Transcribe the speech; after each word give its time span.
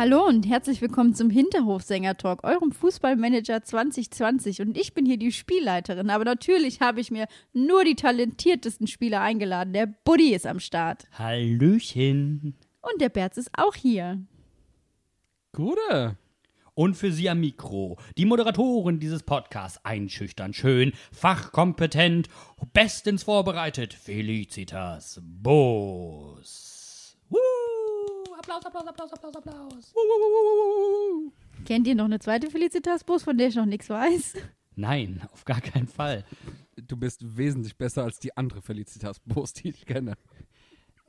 Hallo 0.00 0.26
und 0.26 0.48
herzlich 0.48 0.80
willkommen 0.80 1.14
zum 1.14 1.28
Hinterhofsänger-Talk, 1.28 2.42
eurem 2.42 2.72
Fußballmanager 2.72 3.62
2020. 3.62 4.62
Und 4.62 4.78
ich 4.78 4.94
bin 4.94 5.04
hier 5.04 5.18
die 5.18 5.30
Spielleiterin, 5.30 6.08
aber 6.08 6.24
natürlich 6.24 6.80
habe 6.80 7.02
ich 7.02 7.10
mir 7.10 7.26
nur 7.52 7.84
die 7.84 7.96
talentiertesten 7.96 8.86
Spieler 8.86 9.20
eingeladen. 9.20 9.74
Der 9.74 9.84
Buddy 9.84 10.32
ist 10.32 10.46
am 10.46 10.58
Start. 10.58 11.04
Hallöchen. 11.12 12.56
Und 12.80 13.02
der 13.02 13.10
Berz 13.10 13.36
ist 13.36 13.50
auch 13.52 13.74
hier. 13.74 14.24
Gute. 15.52 16.16
Und 16.72 16.94
für 16.96 17.12
Sie 17.12 17.28
am 17.28 17.40
Mikro, 17.40 17.98
die 18.16 18.24
Moderatorin 18.24 19.00
dieses 19.00 19.22
Podcasts, 19.22 19.84
einschüchtern 19.84 20.54
schön, 20.54 20.94
fachkompetent, 21.12 22.30
bestens 22.72 23.24
vorbereitet, 23.24 23.92
Felicitas 23.92 25.20
Boos. 25.22 26.69
Applaus, 28.50 28.66
Applaus, 28.66 28.88
Applaus, 28.88 29.12
Applaus, 29.12 29.36
Applaus. 29.36 29.94
Kennt 31.64 31.86
ihr 31.86 31.94
noch 31.94 32.06
eine 32.06 32.18
zweite 32.18 32.50
Felicitas-Bus, 32.50 33.22
von 33.22 33.38
der 33.38 33.48
ich 33.48 33.54
noch 33.54 33.66
nichts 33.66 33.88
weiß? 33.88 34.34
Nein, 34.74 35.22
auf 35.32 35.44
gar 35.44 35.60
keinen 35.60 35.86
Fall. 35.86 36.24
Du 36.76 36.96
bist 36.96 37.36
wesentlich 37.36 37.76
besser 37.76 38.02
als 38.02 38.18
die 38.18 38.36
andere 38.36 38.60
Felicitas 38.60 39.20
Boos, 39.20 39.52
die 39.52 39.68
ich 39.68 39.86
kenne. 39.86 40.16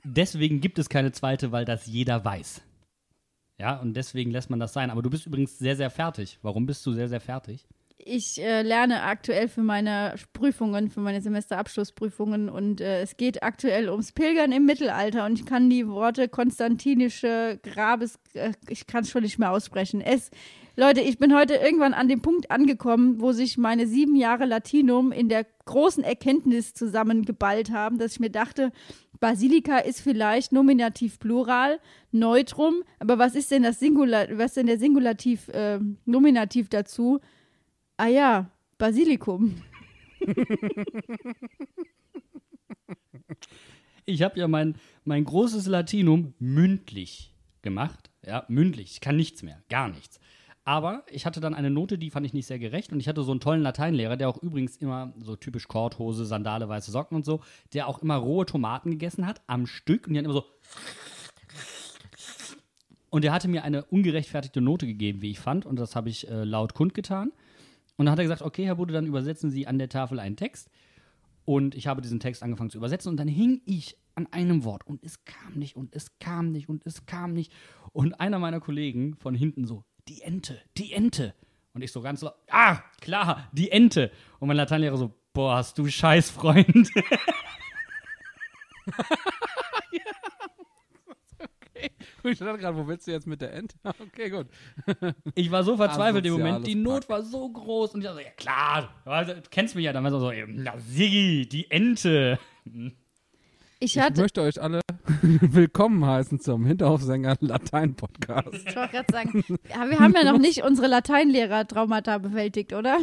Deswegen 0.03 0.61
gibt 0.61 0.77
es 0.77 0.89
keine 0.89 1.11
zweite, 1.13 1.51
weil 1.51 1.65
das 1.65 1.87
jeder 1.87 2.23
weiß. 2.23 2.61
Ja, 3.57 3.79
und 3.79 3.93
deswegen 3.95 4.31
lässt 4.31 4.49
man 4.49 4.59
das 4.59 4.73
sein. 4.73 4.89
Aber 4.91 5.01
du 5.01 5.09
bist 5.09 5.25
übrigens 5.25 5.57
sehr, 5.57 5.75
sehr 5.75 5.89
fertig. 5.89 6.37
Warum 6.41 6.65
bist 6.65 6.85
du 6.85 6.93
sehr, 6.93 7.09
sehr 7.09 7.21
fertig? 7.21 7.67
Ich 8.05 8.41
äh, 8.41 8.63
lerne 8.63 9.03
aktuell 9.03 9.47
für 9.47 9.61
meine 9.61 10.15
Prüfungen, 10.33 10.89
für 10.89 11.01
meine 11.01 11.21
Semesterabschlussprüfungen 11.21 12.49
und 12.49 12.81
äh, 12.81 13.01
es 13.01 13.15
geht 13.17 13.43
aktuell 13.43 13.89
ums 13.89 14.11
Pilgern 14.11 14.51
im 14.51 14.65
Mittelalter 14.65 15.25
und 15.25 15.39
ich 15.39 15.45
kann 15.45 15.69
die 15.69 15.87
Worte 15.87 16.27
konstantinische 16.27 17.59
Grabes, 17.61 18.17
äh, 18.33 18.53
ich 18.69 18.87
kann 18.87 19.03
es 19.03 19.11
schon 19.11 19.23
nicht 19.23 19.37
mehr 19.37 19.51
aussprechen. 19.51 20.01
Es, 20.01 20.31
Leute, 20.75 21.01
ich 21.01 21.19
bin 21.19 21.35
heute 21.35 21.55
irgendwann 21.55 21.93
an 21.93 22.07
dem 22.07 22.21
Punkt 22.21 22.49
angekommen, 22.49 23.21
wo 23.21 23.33
sich 23.33 23.57
meine 23.57 23.85
sieben 23.85 24.15
Jahre 24.15 24.45
Latinum 24.45 25.11
in 25.11 25.29
der 25.29 25.45
großen 25.65 26.03
Erkenntnis 26.03 26.73
zusammengeballt 26.73 27.71
haben, 27.71 27.99
dass 27.99 28.13
ich 28.13 28.19
mir 28.19 28.31
dachte, 28.31 28.71
Basilika 29.19 29.77
ist 29.77 30.01
vielleicht 30.01 30.53
Nominativ 30.53 31.19
Plural, 31.19 31.79
Neutrum, 32.11 32.83
aber 32.99 33.19
was 33.19 33.35
ist 33.35 33.51
denn 33.51 33.61
das 33.63 33.79
Singular, 33.79 34.25
was 34.31 34.55
denn 34.55 34.65
der 34.65 34.79
Singulativ, 34.79 35.49
äh, 35.49 35.79
Nominativ 36.05 36.69
dazu? 36.69 37.19
Ah 38.01 38.07
ja, 38.07 38.49
Basilikum. 38.79 39.61
Ich 44.07 44.23
habe 44.23 44.39
ja 44.39 44.47
mein, 44.47 44.73
mein 45.05 45.23
großes 45.23 45.67
Latinum 45.67 46.33
mündlich 46.39 47.35
gemacht. 47.61 48.09
Ja, 48.25 48.43
mündlich. 48.47 48.93
Ich 48.93 49.01
kann 49.01 49.17
nichts 49.17 49.43
mehr. 49.43 49.61
Gar 49.69 49.89
nichts. 49.89 50.19
Aber 50.63 51.05
ich 51.11 51.27
hatte 51.27 51.41
dann 51.41 51.53
eine 51.53 51.69
Note, 51.69 51.99
die 51.99 52.09
fand 52.09 52.25
ich 52.25 52.33
nicht 52.33 52.47
sehr 52.47 52.57
gerecht. 52.57 52.91
Und 52.91 52.99
ich 52.99 53.07
hatte 53.07 53.21
so 53.21 53.29
einen 53.29 53.39
tollen 53.39 53.61
Lateinlehrer, 53.61 54.17
der 54.17 54.29
auch 54.29 54.41
übrigens 54.41 54.77
immer 54.77 55.13
so 55.19 55.35
typisch 55.35 55.67
Korthose, 55.67 56.25
Sandale, 56.25 56.67
weiße 56.67 56.89
Socken 56.89 57.15
und 57.15 57.23
so, 57.23 57.41
der 57.73 57.87
auch 57.87 57.99
immer 57.99 58.15
rohe 58.15 58.47
Tomaten 58.47 58.89
gegessen 58.89 59.27
hat 59.27 59.43
am 59.45 59.67
Stück. 59.67 60.07
Und 60.07 60.13
die 60.13 60.19
hat 60.19 60.25
immer 60.25 60.33
so. 60.33 60.45
Und 63.11 63.23
er 63.23 63.31
hatte 63.31 63.47
mir 63.47 63.63
eine 63.63 63.85
ungerechtfertigte 63.85 64.59
Note 64.59 64.87
gegeben, 64.87 65.21
wie 65.21 65.29
ich 65.29 65.39
fand. 65.39 65.67
Und 65.67 65.75
das 65.75 65.95
habe 65.95 66.09
ich 66.09 66.27
äh, 66.27 66.43
laut 66.45 66.73
kundgetan. 66.73 67.31
Und 68.01 68.07
dann 68.07 68.13
hat 68.13 68.19
er 68.19 68.25
gesagt, 68.25 68.41
okay, 68.41 68.65
Herr 68.65 68.77
Bude, 68.77 68.95
dann 68.95 69.05
übersetzen 69.05 69.51
Sie 69.51 69.67
an 69.67 69.77
der 69.77 69.87
Tafel 69.87 70.19
einen 70.19 70.35
Text. 70.35 70.71
Und 71.45 71.75
ich 71.75 71.85
habe 71.85 72.01
diesen 72.01 72.19
Text 72.19 72.41
angefangen 72.41 72.71
zu 72.71 72.79
übersetzen 72.79 73.11
und 73.11 73.17
dann 73.17 73.27
hing 73.27 73.61
ich 73.65 73.95
an 74.15 74.25
einem 74.31 74.63
Wort 74.63 74.87
und 74.87 75.03
es 75.03 75.23
kam 75.23 75.53
nicht 75.53 75.75
und 75.75 75.95
es 75.95 76.17
kam 76.17 76.51
nicht 76.51 76.67
und 76.67 76.83
es 76.87 77.05
kam 77.05 77.33
nicht. 77.33 77.53
Und 77.93 78.19
einer 78.19 78.39
meiner 78.39 78.59
Kollegen 78.59 79.17
von 79.17 79.35
hinten 79.35 79.67
so, 79.67 79.83
die 80.07 80.23
Ente, 80.23 80.59
die 80.79 80.93
Ente. 80.93 81.35
Und 81.73 81.83
ich 81.83 81.91
so 81.91 82.01
ganz 82.01 82.23
laut, 82.23 82.33
ah, 82.49 82.79
klar, 83.01 83.47
die 83.51 83.69
Ente. 83.69 84.09
Und 84.39 84.47
mein 84.47 84.57
Lateinlehrer 84.57 84.97
so, 84.97 85.13
boah, 85.31 85.57
hast 85.57 85.77
du 85.77 85.87
Scheißfreund. 85.87 86.89
Ich 92.23 92.37
dachte 92.39 92.57
gerade, 92.59 92.77
wo 92.77 92.87
willst 92.87 93.07
du 93.07 93.11
jetzt 93.11 93.27
mit 93.27 93.41
der 93.41 93.53
Ente? 93.53 93.75
Okay, 93.99 94.29
gut. 94.29 94.47
Ich 95.35 95.49
war 95.51 95.63
so 95.63 95.77
verzweifelt 95.77 96.25
im 96.25 96.33
Moment, 96.33 96.67
die 96.67 96.75
Not 96.75 97.01
Pack. 97.01 97.09
war 97.09 97.23
so 97.23 97.49
groß. 97.49 97.93
Und 97.95 98.01
ich 98.01 98.05
dachte, 98.07 98.19
so, 98.19 98.25
ja 98.25 98.31
klar, 98.37 98.93
du 99.25 99.41
kennst 99.49 99.75
mich 99.75 99.85
ja. 99.85 99.93
Dann 99.93 100.03
war 100.03 100.11
so, 100.11 100.31
na 100.47 100.77
Siggi, 100.77 101.47
die 101.47 101.69
Ente. 101.71 102.37
Ich 103.79 103.97
Ich 103.97 104.15
möchte 104.15 104.41
euch 104.41 104.61
alle 104.61 104.81
willkommen 105.21 106.05
heißen 106.05 106.39
zum 106.39 106.65
Hinterhofsänger 106.65 107.37
Latein 107.39 107.95
Podcast. 107.95 108.49
ich 108.53 108.75
wollte 108.75 108.91
gerade 108.91 109.11
sagen, 109.11 109.43
wir 109.47 109.99
haben 109.99 110.13
ja 110.13 110.31
noch 110.31 110.37
nicht 110.39 110.63
unsere 110.63 110.87
Lateinlehrer-Traumata 110.87 112.19
bewältigt, 112.19 112.73
oder? 112.73 112.99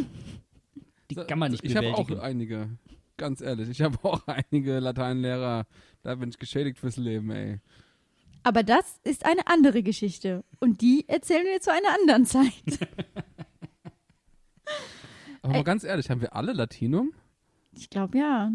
Die 1.11 1.15
kann 1.15 1.39
man 1.39 1.51
nicht 1.51 1.63
Ich 1.65 1.75
habe 1.75 1.87
auch 1.87 2.05
bewältigen. 2.07 2.19
einige, 2.21 2.69
ganz 3.17 3.41
ehrlich, 3.41 3.69
ich 3.69 3.81
habe 3.81 3.97
auch 4.03 4.21
einige 4.27 4.79
Lateinlehrer, 4.79 5.65
da 6.03 6.15
bin 6.15 6.29
ich 6.29 6.37
geschädigt 6.37 6.77
fürs 6.79 6.95
Leben, 6.97 7.29
ey. 7.31 7.59
Aber 8.43 8.63
das 8.63 8.99
ist 9.03 9.25
eine 9.25 9.47
andere 9.47 9.83
Geschichte. 9.83 10.43
Und 10.59 10.81
die 10.81 11.07
erzählen 11.07 11.45
wir 11.45 11.61
zu 11.61 11.71
einer 11.71 11.93
anderen 11.99 12.25
Zeit. 12.25 12.53
Aber 15.41 15.53
mal 15.53 15.63
ganz 15.63 15.83
ehrlich, 15.83 16.09
haben 16.09 16.21
wir 16.21 16.35
alle 16.35 16.53
Latinum? 16.53 17.13
Ich 17.71 17.89
glaube 17.89 18.17
ja. 18.17 18.51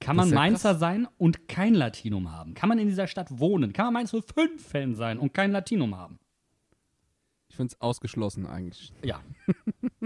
Kann 0.00 0.16
man 0.16 0.28
ja 0.28 0.34
Mainzer 0.34 0.70
krass. 0.70 0.80
sein 0.80 1.06
und 1.18 1.48
kein 1.48 1.74
Latinum 1.74 2.32
haben? 2.32 2.54
Kann 2.54 2.68
man 2.68 2.78
in 2.78 2.88
dieser 2.88 3.06
Stadt 3.06 3.38
wohnen? 3.38 3.72
Kann 3.72 3.86
man 3.86 3.94
Mainz 3.94 4.12
05-Fan 4.12 4.94
sein 4.94 5.18
und 5.18 5.32
kein 5.34 5.52
Latinum 5.52 5.96
haben? 5.96 6.18
Ich 7.48 7.56
finde 7.56 7.74
es 7.74 7.80
ausgeschlossen 7.80 8.46
eigentlich. 8.46 8.92
Ja. 9.02 9.20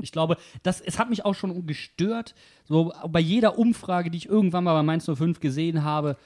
Ich 0.00 0.12
glaube, 0.12 0.36
das, 0.62 0.80
es 0.80 0.98
hat 0.98 1.10
mich 1.10 1.24
auch 1.24 1.34
schon 1.34 1.66
gestört, 1.66 2.34
so 2.64 2.92
bei 3.08 3.18
jeder 3.20 3.58
Umfrage, 3.58 4.10
die 4.10 4.18
ich 4.18 4.28
irgendwann 4.28 4.64
mal 4.64 4.74
bei 4.74 4.82
Mainz 4.84 5.10
05 5.12 5.40
gesehen 5.40 5.82
habe, 5.82 6.16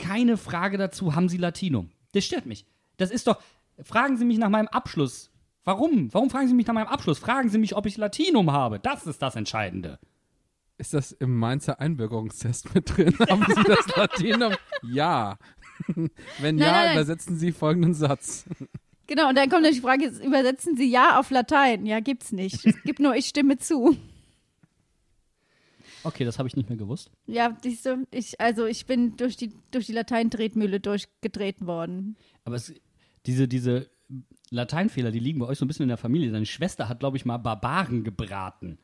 keine 0.00 0.36
Frage 0.36 0.78
dazu, 0.78 1.14
haben 1.14 1.28
Sie 1.28 1.36
Latinum? 1.36 1.90
Das 2.12 2.24
stört 2.24 2.46
mich. 2.46 2.66
Das 2.96 3.10
ist 3.10 3.26
doch, 3.26 3.40
fragen 3.82 4.16
Sie 4.16 4.24
mich 4.24 4.38
nach 4.38 4.48
meinem 4.48 4.68
Abschluss. 4.68 5.30
Warum? 5.64 6.12
Warum 6.12 6.30
fragen 6.30 6.48
Sie 6.48 6.54
mich 6.54 6.66
nach 6.66 6.74
meinem 6.74 6.88
Abschluss? 6.88 7.18
Fragen 7.18 7.48
Sie 7.50 7.58
mich, 7.58 7.76
ob 7.76 7.86
ich 7.86 7.96
Latinum 7.96 8.50
habe. 8.50 8.80
Das 8.80 9.06
ist 9.06 9.22
das 9.22 9.36
Entscheidende. 9.36 9.98
Ist 10.78 10.94
das 10.94 11.12
im 11.12 11.38
Mainzer 11.38 11.78
Einbürgerungstest 11.78 12.74
mit 12.74 12.96
drin? 12.96 13.14
Haben 13.28 13.44
Sie 13.46 13.62
das 13.64 13.86
Latinum? 13.94 14.54
Ja. 14.82 15.36
Wenn 15.86 16.56
Nein, 16.56 16.58
ja, 16.58 16.72
nein, 16.72 16.84
nein. 16.86 16.92
übersetzen 16.96 17.36
Sie 17.36 17.52
folgenden 17.52 17.94
Satz. 17.94 18.44
Genau, 19.06 19.28
und 19.28 19.36
dann 19.36 19.50
kommt 19.50 19.64
dann 19.66 19.74
die 19.74 19.80
Frage, 19.80 20.06
übersetzen 20.24 20.76
Sie 20.76 20.90
Ja 20.90 21.18
auf 21.18 21.30
Latein? 21.30 21.84
Ja, 21.84 22.00
gibt's 22.00 22.32
nicht. 22.32 22.64
Es 22.64 22.82
gibt 22.84 23.00
nur, 23.00 23.14
ich 23.14 23.26
stimme 23.26 23.58
zu. 23.58 23.96
Okay, 26.04 26.24
das 26.24 26.38
habe 26.38 26.48
ich 26.48 26.56
nicht 26.56 26.68
mehr 26.68 26.78
gewusst. 26.78 27.10
Ja, 27.26 27.56
siehst 27.62 27.86
du, 27.86 28.06
ich, 28.10 28.40
also 28.40 28.66
ich 28.66 28.86
bin 28.86 29.16
durch 29.16 29.36
die, 29.36 29.52
durch 29.70 29.86
die 29.86 29.92
Lateintretmühle 29.92 30.80
durchgetreten 30.80 31.66
worden. 31.66 32.16
Aber 32.44 32.56
es, 32.56 32.74
diese, 33.26 33.48
diese 33.48 33.90
Lateinfehler, 34.50 35.10
die 35.10 35.18
liegen 35.18 35.38
bei 35.38 35.46
euch 35.46 35.58
so 35.58 35.64
ein 35.64 35.68
bisschen 35.68 35.84
in 35.84 35.88
der 35.88 35.96
Familie. 35.96 36.32
Deine 36.32 36.46
Schwester 36.46 36.88
hat, 36.88 37.00
glaube 37.00 37.16
ich, 37.16 37.24
mal 37.24 37.38
Barbaren 37.38 38.04
gebraten. 38.04 38.78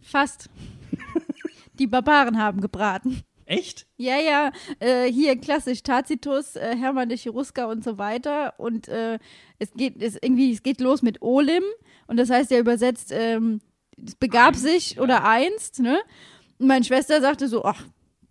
Fast. 0.00 0.48
die 1.78 1.86
Barbaren 1.86 2.38
haben 2.38 2.60
gebraten. 2.60 3.22
Echt? 3.46 3.86
Ja, 3.96 4.18
ja, 4.18 4.52
äh, 4.80 5.10
hier 5.12 5.38
klassisch 5.38 5.82
Tacitus, 5.82 6.56
äh, 6.56 6.76
Hermann 6.76 7.10
der 7.10 7.18
Cherusker 7.18 7.68
und 7.68 7.84
so 7.84 7.98
weiter. 7.98 8.58
Und 8.58 8.88
äh, 8.88 9.18
es 9.58 9.72
geht 9.74 10.00
es 10.02 10.16
irgendwie, 10.20 10.52
es 10.52 10.62
geht 10.62 10.80
los 10.80 11.02
mit 11.02 11.20
Olim 11.20 11.62
und 12.06 12.16
das 12.16 12.30
heißt 12.30 12.50
ja 12.50 12.58
übersetzt, 12.58 13.10
ähm, 13.12 13.60
es 14.02 14.14
begab 14.14 14.56
sich 14.56 14.98
oder 14.98 15.24
einst, 15.24 15.80
ne? 15.80 15.98
Und 16.64 16.68
meine 16.68 16.82
Schwester 16.86 17.20
sagte 17.20 17.46
so, 17.46 17.62
ach, 17.62 17.84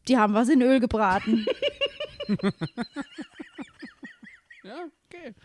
die 0.08 0.18
haben 0.18 0.34
was 0.34 0.50
in 0.50 0.64
Öl 0.64 0.80
gebraten. 0.80 1.46
Ja, 4.64 4.86
okay. 5.06 5.36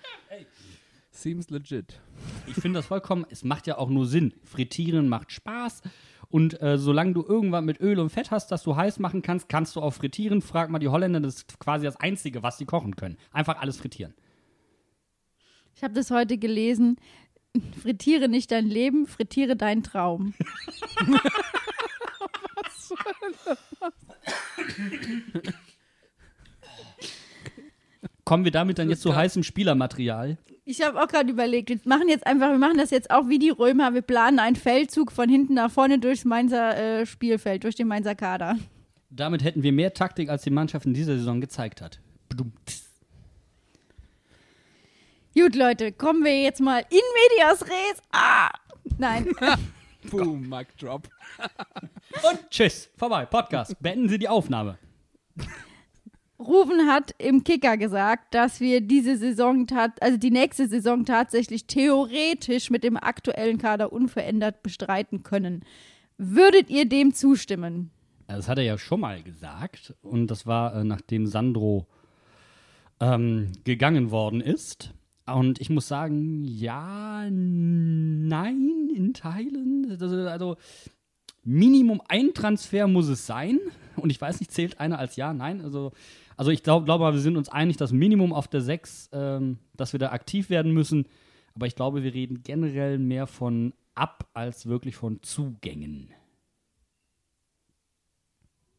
Seems 1.11 1.51
legit. 1.51 2.01
Ich 2.47 2.55
finde 2.55 2.79
das 2.79 2.87
vollkommen, 2.87 3.27
es 3.29 3.43
macht 3.43 3.67
ja 3.67 3.77
auch 3.77 3.91
nur 3.91 4.07
Sinn. 4.07 4.33
Frittieren 4.45 5.09
macht 5.09 5.33
Spaß. 5.33 5.83
Und 6.31 6.63
äh, 6.63 6.79
solange 6.79 7.13
du 7.15 7.25
irgendwann 7.27 7.65
mit 7.67 7.81
Öl 7.81 7.99
und 7.99 8.11
Fett 8.11 8.31
hast, 8.31 8.53
das 8.53 8.63
du 8.63 8.77
heiß 8.77 9.01
machen 9.01 9.21
kannst, 9.21 9.49
kannst 9.49 9.75
du 9.75 9.81
auch 9.81 9.91
frittieren. 9.91 10.41
Frag 10.41 10.71
mal 10.71 10.79
die 10.79 10.89
Holländer, 10.89 11.21
das 11.21 11.39
ist 11.39 11.59
quasi 11.59 11.85
das 11.85 11.97
Einzige, 11.97 12.43
was 12.45 12.57
sie 12.57 12.65
kochen 12.65 12.97
können. 12.97 13.19
Einfach 13.33 13.61
alles 13.61 13.77
frittieren. 13.77 14.15
Ich 15.75 15.83
habe 15.83 15.93
das 15.95 16.11
heute 16.11 16.39
gelesen. 16.39 16.97
Frittiere 17.83 18.29
nicht 18.29 18.51
dein 18.53 18.67
Leben, 18.67 19.07
frittiere 19.07 19.57
deinen 19.57 19.83
Traum. 19.83 20.33
Kommen 28.25 28.45
wir 28.45 28.53
damit 28.53 28.79
dann 28.79 28.89
jetzt 28.91 29.03
zu 29.03 29.17
heißem 29.17 29.43
Spielermaterial? 29.43 30.37
Ich 30.67 30.83
habe 30.83 31.03
auch 31.03 31.09
gerade 31.09 31.31
überlegt, 31.31 31.71
wir 31.71 31.81
machen 31.85 32.11
jetzt 32.11 32.27
einfach, 32.27 32.51
wir 32.51 32.59
machen 32.59 32.77
das 32.77 32.91
jetzt 32.91 33.11
auch 33.11 33.27
wie 33.29 33.39
die 33.39 33.49
Römer. 33.49 33.95
Wir 33.95 34.03
planen 34.03 34.39
einen 34.39 34.55
Feldzug 34.55 35.13
von 35.13 35.31
hinten 35.31 35.55
nach 35.55 35.71
vorne 35.71 35.99
durchs 35.99 36.27
Mainzer 36.27 36.77
äh, 36.77 37.07
Spielfeld, 37.07 37.65
durch 37.65 37.75
den 37.75 37.89
Mainzer 37.89 38.15
Kader. 38.15 38.59
Damit 39.09 39.43
hätten 39.43 39.63
wir 39.63 39.73
mehr 39.73 39.95
Taktik, 39.95 40.29
als 40.29 40.43
die 40.43 40.51
Mannschaft 40.51 40.85
in 40.85 40.93
dieser 40.93 41.17
Saison 41.17 41.41
gezeigt 41.41 41.81
hat. 41.81 42.01
Gut, 45.35 45.55
Leute, 45.55 45.93
kommen 45.93 46.23
wir 46.23 46.43
jetzt 46.43 46.61
mal 46.61 46.85
in 46.91 47.01
medias 47.31 47.63
res. 47.63 48.03
Ah! 48.13 48.51
Nein. 48.99 49.27
Boom, 50.05 50.49
Mic 50.49 50.69
Drop. 50.79 51.09
Und 52.31 52.51
tschüss, 52.51 52.89
vorbei, 52.97 53.27
Podcast. 53.27 53.75
Beenden 53.81 54.09
Sie 54.09 54.19
die 54.19 54.29
Aufnahme. 54.29 54.79
Rufen 56.39 56.87
hat 56.87 57.15
im 57.19 57.43
Kicker 57.43 57.77
gesagt, 57.77 58.33
dass 58.33 58.61
wir 58.61 58.81
diese 58.81 59.17
Saison, 59.17 59.67
tat, 59.67 60.01
also 60.01 60.17
die 60.17 60.31
nächste 60.31 60.69
Saison 60.69 61.05
tatsächlich 61.05 61.67
theoretisch 61.67 62.71
mit 62.71 62.85
dem 62.85 62.97
aktuellen 62.97 63.59
Kader 63.59 63.93
unverändert 63.93 64.63
bestreiten 64.63 65.25
können. 65.25 65.65
Würdet 66.17 66.71
ihr 66.71 66.89
dem 66.89 67.13
zustimmen? 67.13 67.91
Das 68.29 68.49
hat 68.49 68.59
er 68.59 68.65
ja 68.65 68.79
schon 68.79 69.01
mal 69.01 69.23
gesagt. 69.23 69.95
Und 70.03 70.29
das 70.29 70.47
war, 70.47 70.77
äh, 70.77 70.85
nachdem 70.85 71.27
Sandro 71.27 71.87
ähm, 73.01 73.53
gegangen 73.65 74.11
worden 74.11 74.41
ist. 74.41 74.93
Und 75.35 75.61
ich 75.61 75.71
muss 75.71 75.89
sagen, 75.89 76.45
ja, 76.45 77.29
nein, 77.31 78.91
in 78.95 79.15
Teilen. 79.15 79.87
Also, 79.91 80.07
also 80.07 80.57
Minimum 81.45 82.03
ein 82.09 82.35
Transfer 82.35 82.87
muss 82.87 83.09
es 83.09 83.27
sein. 83.27 83.59
Und 83.97 84.11
ich 84.11 84.21
weiß 84.21 84.41
nicht, 84.41 84.53
zählt 84.53 84.81
einer 84.81 84.99
als 84.99 85.17
ja, 85.17 85.33
nein. 85.33 85.61
Also, 85.61 85.93
also 86.37 86.51
ich 86.51 86.63
glaube, 86.63 86.85
glaub, 86.85 87.01
wir 87.01 87.19
sind 87.19 87.37
uns 87.37 87.49
einig, 87.49 87.77
dass 87.77 87.93
Minimum 87.93 88.33
auf 88.33 88.49
der 88.49 88.61
6, 88.61 89.11
ähm, 89.13 89.59
dass 89.77 89.93
wir 89.93 90.01
da 90.01 90.11
aktiv 90.11 90.51
werden 90.51 90.73
müssen. 90.73 91.07
Aber 91.55 91.67
ich 91.67 91.75
glaube, 91.75 92.05
wir 92.05 92.15
reden 92.15 92.43
generell 92.43 92.99
mehr 92.99 93.27
von 93.27 93.75
ab 93.95 94.29
als 94.33 94.67
wirklich 94.67 94.97
von 94.97 95.23
Zugängen. 95.23 96.11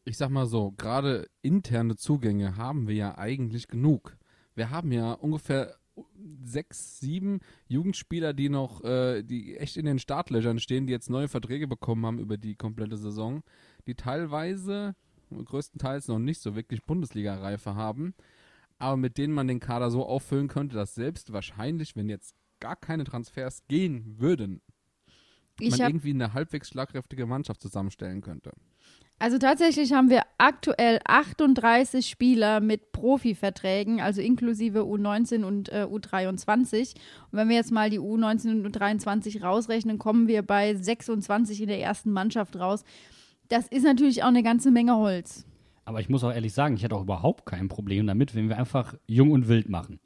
Ich 0.04 0.16
sag 0.16 0.30
mal 0.30 0.46
so, 0.46 0.72
gerade 0.72 1.28
interne 1.42 1.96
Zugänge 1.96 2.56
haben 2.56 2.88
wir 2.88 2.94
ja 2.94 3.18
eigentlich 3.18 3.68
genug. 3.68 4.16
Wir 4.54 4.70
haben 4.70 4.90
ja 4.92 5.12
ungefähr 5.12 5.76
sechs, 6.42 7.00
sieben 7.00 7.40
Jugendspieler, 7.68 8.32
die 8.32 8.48
noch, 8.48 8.82
äh, 8.84 9.22
die 9.22 9.56
echt 9.56 9.76
in 9.76 9.86
den 9.86 9.98
Startlöchern 9.98 10.58
stehen, 10.58 10.86
die 10.86 10.92
jetzt 10.92 11.10
neue 11.10 11.28
Verträge 11.28 11.66
bekommen 11.66 12.06
haben 12.06 12.18
über 12.18 12.36
die 12.36 12.54
komplette 12.54 12.96
Saison, 12.96 13.42
die 13.86 13.94
teilweise, 13.94 14.94
größtenteils 15.30 16.08
noch 16.08 16.18
nicht 16.18 16.40
so 16.40 16.54
wirklich 16.56 16.84
Bundesliga-Reife 16.84 17.74
haben, 17.74 18.14
aber 18.78 18.96
mit 18.96 19.18
denen 19.18 19.34
man 19.34 19.48
den 19.48 19.60
Kader 19.60 19.90
so 19.90 20.06
auffüllen 20.06 20.48
könnte, 20.48 20.76
dass 20.76 20.94
selbst 20.94 21.32
wahrscheinlich, 21.32 21.96
wenn 21.96 22.08
jetzt 22.08 22.34
gar 22.60 22.76
keine 22.76 23.04
Transfers 23.04 23.66
gehen 23.68 24.18
würden, 24.18 24.60
Ich 25.58 25.70
man 25.70 25.80
irgendwie 25.80 26.10
eine 26.10 26.32
halbwegs 26.32 26.68
schlagkräftige 26.68 27.26
Mannschaft 27.26 27.60
zusammenstellen 27.60 28.20
könnte. 28.20 28.52
Also 29.20 29.36
tatsächlich 29.36 29.92
haben 29.92 30.08
wir 30.08 30.22
aktuell 30.38 30.98
38 31.04 32.08
Spieler 32.08 32.60
mit 32.60 32.90
Profiverträgen, 32.92 34.00
also 34.00 34.22
inklusive 34.22 34.80
U19 34.80 35.44
und 35.44 35.68
äh, 35.68 35.84
U23. 35.84 36.94
Und 37.30 37.38
wenn 37.38 37.50
wir 37.50 37.56
jetzt 37.56 37.70
mal 37.70 37.90
die 37.90 38.00
U19 38.00 38.50
und 38.50 38.66
U23 38.66 39.42
rausrechnen, 39.42 39.98
kommen 39.98 40.26
wir 40.26 40.40
bei 40.40 40.74
26 40.74 41.60
in 41.60 41.68
der 41.68 41.82
ersten 41.82 42.12
Mannschaft 42.12 42.58
raus. 42.58 42.82
Das 43.48 43.68
ist 43.68 43.84
natürlich 43.84 44.22
auch 44.22 44.28
eine 44.28 44.42
ganze 44.42 44.70
Menge 44.70 44.96
Holz. 44.96 45.44
Aber 45.84 46.00
ich 46.00 46.08
muss 46.08 46.24
auch 46.24 46.32
ehrlich 46.32 46.54
sagen, 46.54 46.76
ich 46.76 46.82
hätte 46.82 46.96
auch 46.96 47.02
überhaupt 47.02 47.44
kein 47.44 47.68
Problem 47.68 48.06
damit, 48.06 48.34
wenn 48.34 48.48
wir 48.48 48.56
einfach 48.56 48.94
jung 49.06 49.32
und 49.32 49.48
wild 49.48 49.68
machen. 49.68 50.00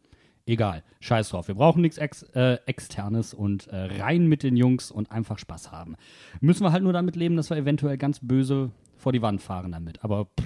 Egal, 0.44 0.82
scheiß 0.99 1.28
drauf. 1.28 1.46
Wir 1.46 1.55
brauchen 1.55 1.82
nichts 1.82 1.99
Ex 1.99 2.25
äh, 2.34 2.58
Externes 2.66 3.32
und 3.32 3.69
äh, 3.69 4.02
rein 4.02 4.26
mit 4.26 4.43
den 4.43 4.56
Jungs 4.56 4.90
und 4.90 5.12
einfach 5.12 5.38
Spaß 5.38 5.70
haben. 5.70 5.94
Müssen 6.40 6.64
wir 6.64 6.72
halt 6.72 6.82
nur 6.82 6.93
damit 6.93 7.14
leben, 7.14 7.37
dass 7.37 7.49
wir 7.49 7.56
eventuell 7.56 7.96
ganz 7.96 8.19
böse 8.20 8.72
vor 8.96 9.12
die 9.12 9.23
Wand 9.23 9.43
fahren 9.43 9.73
damit. 9.73 10.02
Aber 10.05 10.26
pff, 10.26 10.44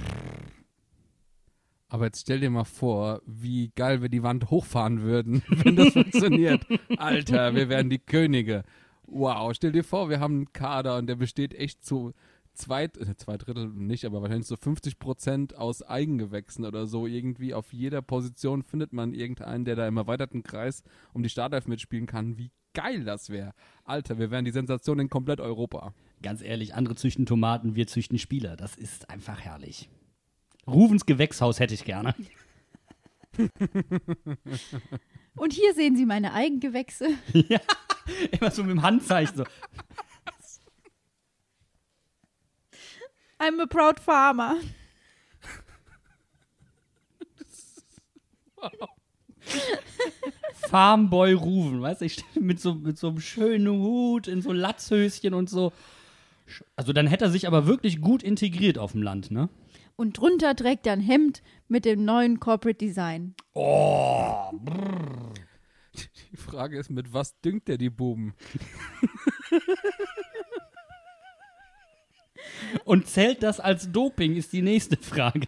Aber 1.90 2.06
jetzt 2.06 2.20
stell 2.22 2.40
dir 2.40 2.50
mal 2.50 2.64
vor, 2.64 3.22
wie 3.26 3.70
geil 3.74 4.02
wir 4.02 4.08
die 4.08 4.22
Wand 4.22 4.50
hochfahren 4.50 5.02
würden, 5.02 5.42
wenn 5.48 5.76
das 5.76 5.92
funktioniert. 5.92 6.66
Alter, 6.98 7.54
wir 7.54 7.68
wären 7.68 7.88
die 7.88 7.98
Könige. 7.98 8.62
Wow, 9.06 9.54
stell 9.54 9.72
dir 9.72 9.84
vor, 9.84 10.10
wir 10.10 10.20
haben 10.20 10.34
einen 10.34 10.52
Kader 10.52 10.98
und 10.98 11.06
der 11.06 11.16
besteht 11.16 11.54
echt 11.54 11.82
zu 11.84 12.12
zwei, 12.52 12.84
äh, 12.84 13.16
zwei 13.16 13.38
Drittel 13.38 13.68
nicht, 13.68 14.04
aber 14.04 14.20
wahrscheinlich 14.20 14.46
so 14.46 14.56
50 14.56 14.98
Prozent 14.98 15.56
aus 15.56 15.82
Eigengewächsen 15.82 16.66
oder 16.66 16.86
so. 16.86 17.06
Irgendwie 17.06 17.54
auf 17.54 17.72
jeder 17.72 18.02
Position 18.02 18.62
findet 18.62 18.92
man 18.92 19.14
irgendeinen, 19.14 19.64
der 19.64 19.76
da 19.76 19.88
im 19.88 19.96
erweiterten 19.96 20.42
Kreis 20.42 20.82
um 21.14 21.22
die 21.22 21.30
Startelf 21.30 21.66
mitspielen 21.68 22.06
kann. 22.06 22.36
Wie 22.36 22.50
geil 22.74 23.04
das 23.04 23.30
wäre. 23.30 23.52
Alter, 23.84 24.18
wir 24.18 24.30
wären 24.30 24.44
die 24.44 24.50
Sensation 24.50 24.98
in 24.98 25.08
komplett 25.08 25.40
Europa. 25.40 25.94
Ganz 26.22 26.42
ehrlich, 26.42 26.74
andere 26.74 26.94
züchten 26.96 27.26
Tomaten, 27.26 27.74
wir 27.74 27.86
züchten 27.86 28.18
Spieler. 28.18 28.56
Das 28.56 28.76
ist 28.76 29.10
einfach 29.10 29.40
herrlich. 29.40 29.88
Rufens 30.66 31.06
Gewächshaus 31.06 31.60
hätte 31.60 31.74
ich 31.74 31.84
gerne. 31.84 32.14
Und 35.36 35.52
hier 35.52 35.74
sehen 35.74 35.96
Sie 35.96 36.06
meine 36.06 36.32
Eigengewächse. 36.32 37.08
Immer 38.32 38.50
so 38.50 38.62
mit 38.62 38.72
dem 38.72 38.82
Handzeichen 38.82 39.36
so. 39.36 39.44
I'm 43.40 43.60
a 43.60 43.66
proud 43.66 44.00
farmer. 44.00 44.56
Farmboy 50.68 51.32
Rufen, 51.32 51.80
weißt 51.80 52.00
du, 52.00 52.04
ich 52.04 52.24
mit 52.34 52.60
so, 52.60 52.74
mit 52.74 52.98
so 52.98 53.08
einem 53.08 53.20
schönen 53.20 53.68
Hut 53.78 54.26
in 54.26 54.42
so 54.42 54.52
Latzhöschen 54.52 55.32
und 55.34 55.48
so. 55.48 55.72
Also 56.76 56.92
dann 56.92 57.06
hätte 57.06 57.26
er 57.26 57.30
sich 57.30 57.46
aber 57.46 57.66
wirklich 57.66 58.00
gut 58.00 58.22
integriert 58.22 58.78
auf 58.78 58.92
dem 58.92 59.02
Land, 59.02 59.30
ne? 59.30 59.48
Und 59.96 60.18
drunter 60.18 60.54
trägt 60.54 60.86
er 60.86 60.92
ein 60.92 61.00
Hemd 61.00 61.42
mit 61.66 61.84
dem 61.84 62.04
neuen 62.04 62.38
Corporate 62.38 62.78
Design. 62.78 63.34
Oh, 63.54 64.52
Die 66.30 66.36
Frage 66.36 66.78
ist, 66.78 66.90
mit 66.90 67.12
was 67.12 67.40
düngt 67.40 67.66
der 67.68 67.78
die 67.78 67.90
Buben? 67.90 68.34
Und 72.84 73.06
zählt 73.06 73.42
das 73.42 73.60
als 73.60 73.90
Doping, 73.90 74.36
ist 74.36 74.52
die 74.52 74.62
nächste 74.62 74.96
Frage. 74.96 75.46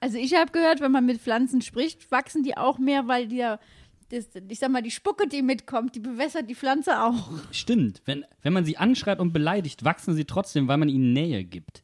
Also 0.00 0.18
ich 0.18 0.34
habe 0.34 0.50
gehört, 0.50 0.80
wenn 0.80 0.92
man 0.92 1.06
mit 1.06 1.20
Pflanzen 1.20 1.62
spricht, 1.62 2.10
wachsen 2.10 2.42
die 2.42 2.56
auch 2.56 2.78
mehr, 2.78 3.06
weil 3.08 3.28
die 3.28 3.36
ja, 3.36 3.58
das, 4.08 4.28
ich 4.48 4.58
sag 4.58 4.70
mal, 4.70 4.82
die 4.82 4.90
Spucke, 4.90 5.26
die 5.28 5.42
mitkommt, 5.42 5.94
die 5.94 6.00
bewässert 6.00 6.48
die 6.48 6.54
Pflanze 6.54 7.02
auch. 7.02 7.30
Stimmt, 7.50 8.02
wenn, 8.04 8.24
wenn 8.42 8.52
man 8.52 8.64
sie 8.64 8.76
anschreit 8.76 9.20
und 9.20 9.32
beleidigt, 9.32 9.84
wachsen 9.84 10.14
sie 10.14 10.24
trotzdem, 10.24 10.68
weil 10.68 10.76
man 10.78 10.88
ihnen 10.88 11.12
Nähe 11.12 11.44
gibt. 11.44 11.82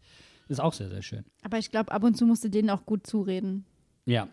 Ist 0.48 0.60
auch 0.60 0.72
sehr, 0.72 0.88
sehr 0.88 1.02
schön. 1.02 1.24
Aber 1.42 1.58
ich 1.58 1.70
glaube, 1.70 1.92
ab 1.92 2.02
und 2.02 2.16
zu 2.16 2.26
musst 2.26 2.42
du 2.44 2.48
denen 2.50 2.70
auch 2.70 2.84
gut 2.84 3.06
zureden. 3.06 3.64
Ja. 4.04 4.28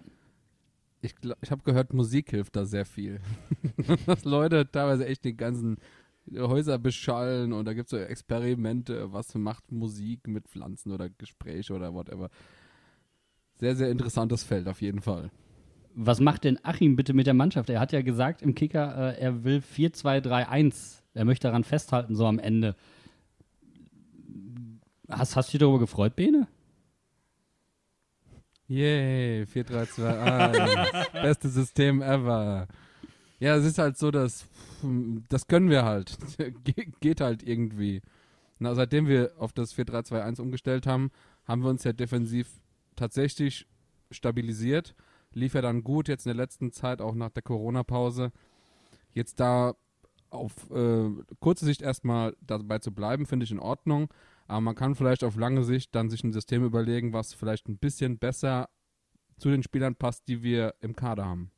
Ich, 1.01 1.15
glaub- 1.15 1.37
ich 1.41 1.51
habe 1.51 1.61
gehört, 1.63 1.93
Musik 1.93 2.31
hilft 2.31 2.55
da 2.55 2.65
sehr 2.65 2.85
viel. 2.85 3.19
Dass 4.07 4.25
Leute 4.25 4.69
teilweise 4.71 5.05
echt 5.05 5.23
die 5.23 5.37
ganzen 5.37 5.77
Häuser 6.35 6.77
beschallen 6.79 7.53
und 7.53 7.65
da 7.65 7.73
gibt 7.73 7.85
es 7.85 7.91
so 7.91 7.97
Experimente, 7.97 9.13
was 9.13 9.33
macht 9.35 9.71
Musik 9.71 10.27
mit 10.27 10.47
Pflanzen 10.47 10.91
oder 10.91 11.07
Gespräche 11.09 11.73
oder 11.73 11.93
whatever. 11.93 12.29
Sehr, 13.59 13.75
sehr 13.75 13.89
interessantes 13.89 14.43
Feld 14.43 14.67
auf 14.67 14.81
jeden 14.81 15.01
Fall. 15.01 15.31
Was 15.99 16.19
macht 16.19 16.43
denn 16.43 16.59
Achim 16.61 16.95
bitte 16.95 17.15
mit 17.15 17.25
der 17.25 17.33
Mannschaft? 17.33 17.71
Er 17.71 17.79
hat 17.79 17.91
ja 17.91 18.03
gesagt 18.03 18.43
im 18.43 18.53
Kicker, 18.53 19.15
äh, 19.15 19.19
er 19.19 19.43
will 19.43 19.63
4-2-3-1. 19.63 21.01
Er 21.15 21.25
möchte 21.25 21.47
daran 21.47 21.63
festhalten, 21.63 22.15
so 22.15 22.27
am 22.27 22.37
Ende. 22.37 22.75
Hast, 25.09 25.35
hast 25.35 25.49
du 25.49 25.51
dich 25.53 25.59
darüber 25.59 25.79
gefreut, 25.79 26.15
Bene? 26.15 26.47
Yay, 28.67 29.47
4, 29.47 29.63
3, 29.63 29.85
2, 29.85 30.19
1. 30.19 31.11
Beste 31.13 31.49
System 31.49 32.03
ever. 32.03 32.67
Ja, 33.39 33.55
es 33.55 33.65
ist 33.65 33.79
halt 33.79 33.97
so, 33.97 34.11
dass 34.11 34.45
das 35.29 35.47
können 35.47 35.71
wir 35.71 35.83
halt. 35.83 36.15
Ge 36.63 36.89
geht 36.99 37.21
halt 37.21 37.41
irgendwie. 37.41 38.03
Na, 38.59 38.75
seitdem 38.75 39.07
wir 39.07 39.31
auf 39.39 39.51
das 39.51 39.75
4-3-2-1 39.75 40.41
umgestellt 40.41 40.85
haben, 40.85 41.09
haben 41.45 41.63
wir 41.63 41.71
uns 41.71 41.83
ja 41.83 41.91
defensiv 41.91 42.49
tatsächlich 42.95 43.65
stabilisiert. 44.11 44.93
Lief 45.37 45.53
ja 45.53 45.61
dann 45.61 45.83
gut 45.83 46.07
jetzt 46.07 46.25
in 46.25 46.31
der 46.31 46.43
letzten 46.43 46.71
Zeit, 46.71 47.01
auch 47.01 47.15
nach 47.15 47.29
der 47.29 47.43
Corona-Pause. 47.43 48.31
Jetzt 49.13 49.39
da 49.39 49.75
auf 50.29 50.69
äh, 50.71 51.09
kurze 51.39 51.65
Sicht 51.65 51.81
erstmal 51.81 52.35
dabei 52.41 52.79
zu 52.79 52.91
bleiben, 52.93 53.25
finde 53.25 53.45
ich 53.45 53.51
in 53.51 53.59
Ordnung. 53.59 54.09
Aber 54.47 54.61
man 54.61 54.75
kann 54.75 54.95
vielleicht 54.95 55.23
auf 55.23 55.35
lange 55.35 55.63
Sicht 55.63 55.93
dann 55.95 56.09
sich 56.09 56.23
ein 56.23 56.33
System 56.33 56.63
überlegen, 56.63 57.13
was 57.13 57.33
vielleicht 57.33 57.67
ein 57.69 57.77
bisschen 57.77 58.17
besser 58.17 58.69
zu 59.37 59.49
den 59.49 59.63
Spielern 59.63 59.95
passt, 59.95 60.27
die 60.27 60.41
wir 60.41 60.73
im 60.81 60.95
Kader 60.95 61.25
haben. 61.25 61.51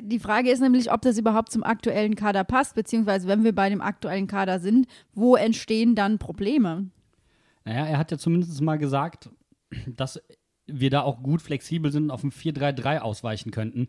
Die 0.00 0.18
Frage 0.18 0.50
ist 0.50 0.60
nämlich, 0.60 0.92
ob 0.92 1.02
das 1.02 1.18
überhaupt 1.18 1.52
zum 1.52 1.62
aktuellen 1.62 2.16
Kader 2.16 2.42
passt, 2.42 2.74
beziehungsweise 2.74 3.28
wenn 3.28 3.44
wir 3.44 3.54
bei 3.54 3.70
dem 3.70 3.80
aktuellen 3.80 4.26
Kader 4.26 4.58
sind, 4.58 4.88
wo 5.12 5.36
entstehen 5.36 5.94
dann 5.94 6.18
Probleme? 6.18 6.90
Naja, 7.64 7.86
er 7.86 7.98
hat 7.98 8.10
ja 8.10 8.18
zumindest 8.18 8.60
mal 8.60 8.76
gesagt, 8.76 9.30
dass 9.86 10.20
wir 10.66 10.90
da 10.90 11.02
auch 11.02 11.22
gut 11.22 11.42
flexibel 11.42 11.90
sind 11.92 12.04
und 12.04 12.10
auf 12.10 12.22
ein 12.22 12.32
4-3-3 12.32 12.98
ausweichen 12.98 13.50
könnten. 13.50 13.88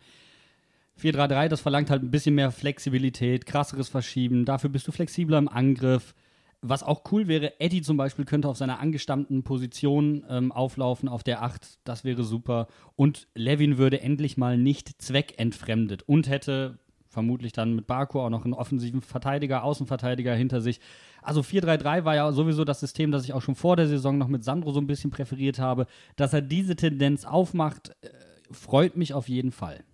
4-3-3, 1.02 1.50
das 1.50 1.62
verlangt 1.62 1.90
halt 1.90 2.04
ein 2.04 2.12
bisschen 2.12 2.36
mehr 2.36 2.52
Flexibilität, 2.52 3.46
krasseres 3.46 3.90
Verschieben. 3.90 4.46
Dafür 4.46 4.70
bist 4.70 4.88
du 4.88 4.92
flexibler 4.92 5.38
im 5.38 5.50
Angriff. 5.50 6.16
Was 6.62 6.84
auch 6.84 7.04
cool 7.12 7.28
wäre, 7.28 7.60
Eddie 7.60 7.82
zum 7.82 7.98
Beispiel 7.98 8.26
könnte 8.26 8.48
auf 8.48 8.58
seiner 8.58 8.80
angestammten 8.80 9.44
Position 9.44 10.24
ähm, 10.30 10.52
auflaufen, 10.52 11.10
auf 11.10 11.22
der 11.22 11.44
8. 11.44 11.80
Das 11.84 12.04
wäre 12.04 12.24
super. 12.24 12.68
Und 12.96 13.28
Levin 13.36 13.78
würde 13.78 14.02
endlich 14.02 14.38
mal 14.38 14.58
nicht 14.58 15.02
zweckentfremdet 15.02 16.04
und 16.04 16.30
hätte 16.30 16.80
vermutlich 17.16 17.54
dann 17.54 17.74
mit 17.74 17.88
Baku 17.88 18.20
auch 18.20 18.30
noch 18.30 18.44
einen 18.44 18.54
offensiven 18.54 19.02
Verteidiger, 19.02 19.64
Außenverteidiger 19.64 20.36
hinter 20.36 20.60
sich. 20.60 20.82
Also 21.22 21.40
4-3-3 21.40 22.04
war 22.04 22.14
ja 22.14 22.30
sowieso 22.34 22.66
das 22.66 22.82
System, 22.82 23.12
das 23.12 23.24
ich 23.24 23.32
auch 23.32 23.42
schon 23.42 23.56
vor 23.56 23.78
der 23.78 23.88
Saison 23.88 24.18
noch 24.18 24.28
mit 24.28 24.44
Sandro 24.44 24.74
so 24.74 24.82
ein 24.82 24.86
bisschen 24.86 25.12
präferiert 25.12 25.58
habe. 25.58 25.88
Dass 26.18 26.34
er 26.34 26.42
diese 26.42 26.76
Tendenz 26.76 27.24
aufmacht, 27.24 27.96
äh, 28.02 28.10
freut 28.52 28.98
mich 28.98 29.14
auf 29.14 29.30
jeden 29.30 29.54
Fall. 29.54 29.86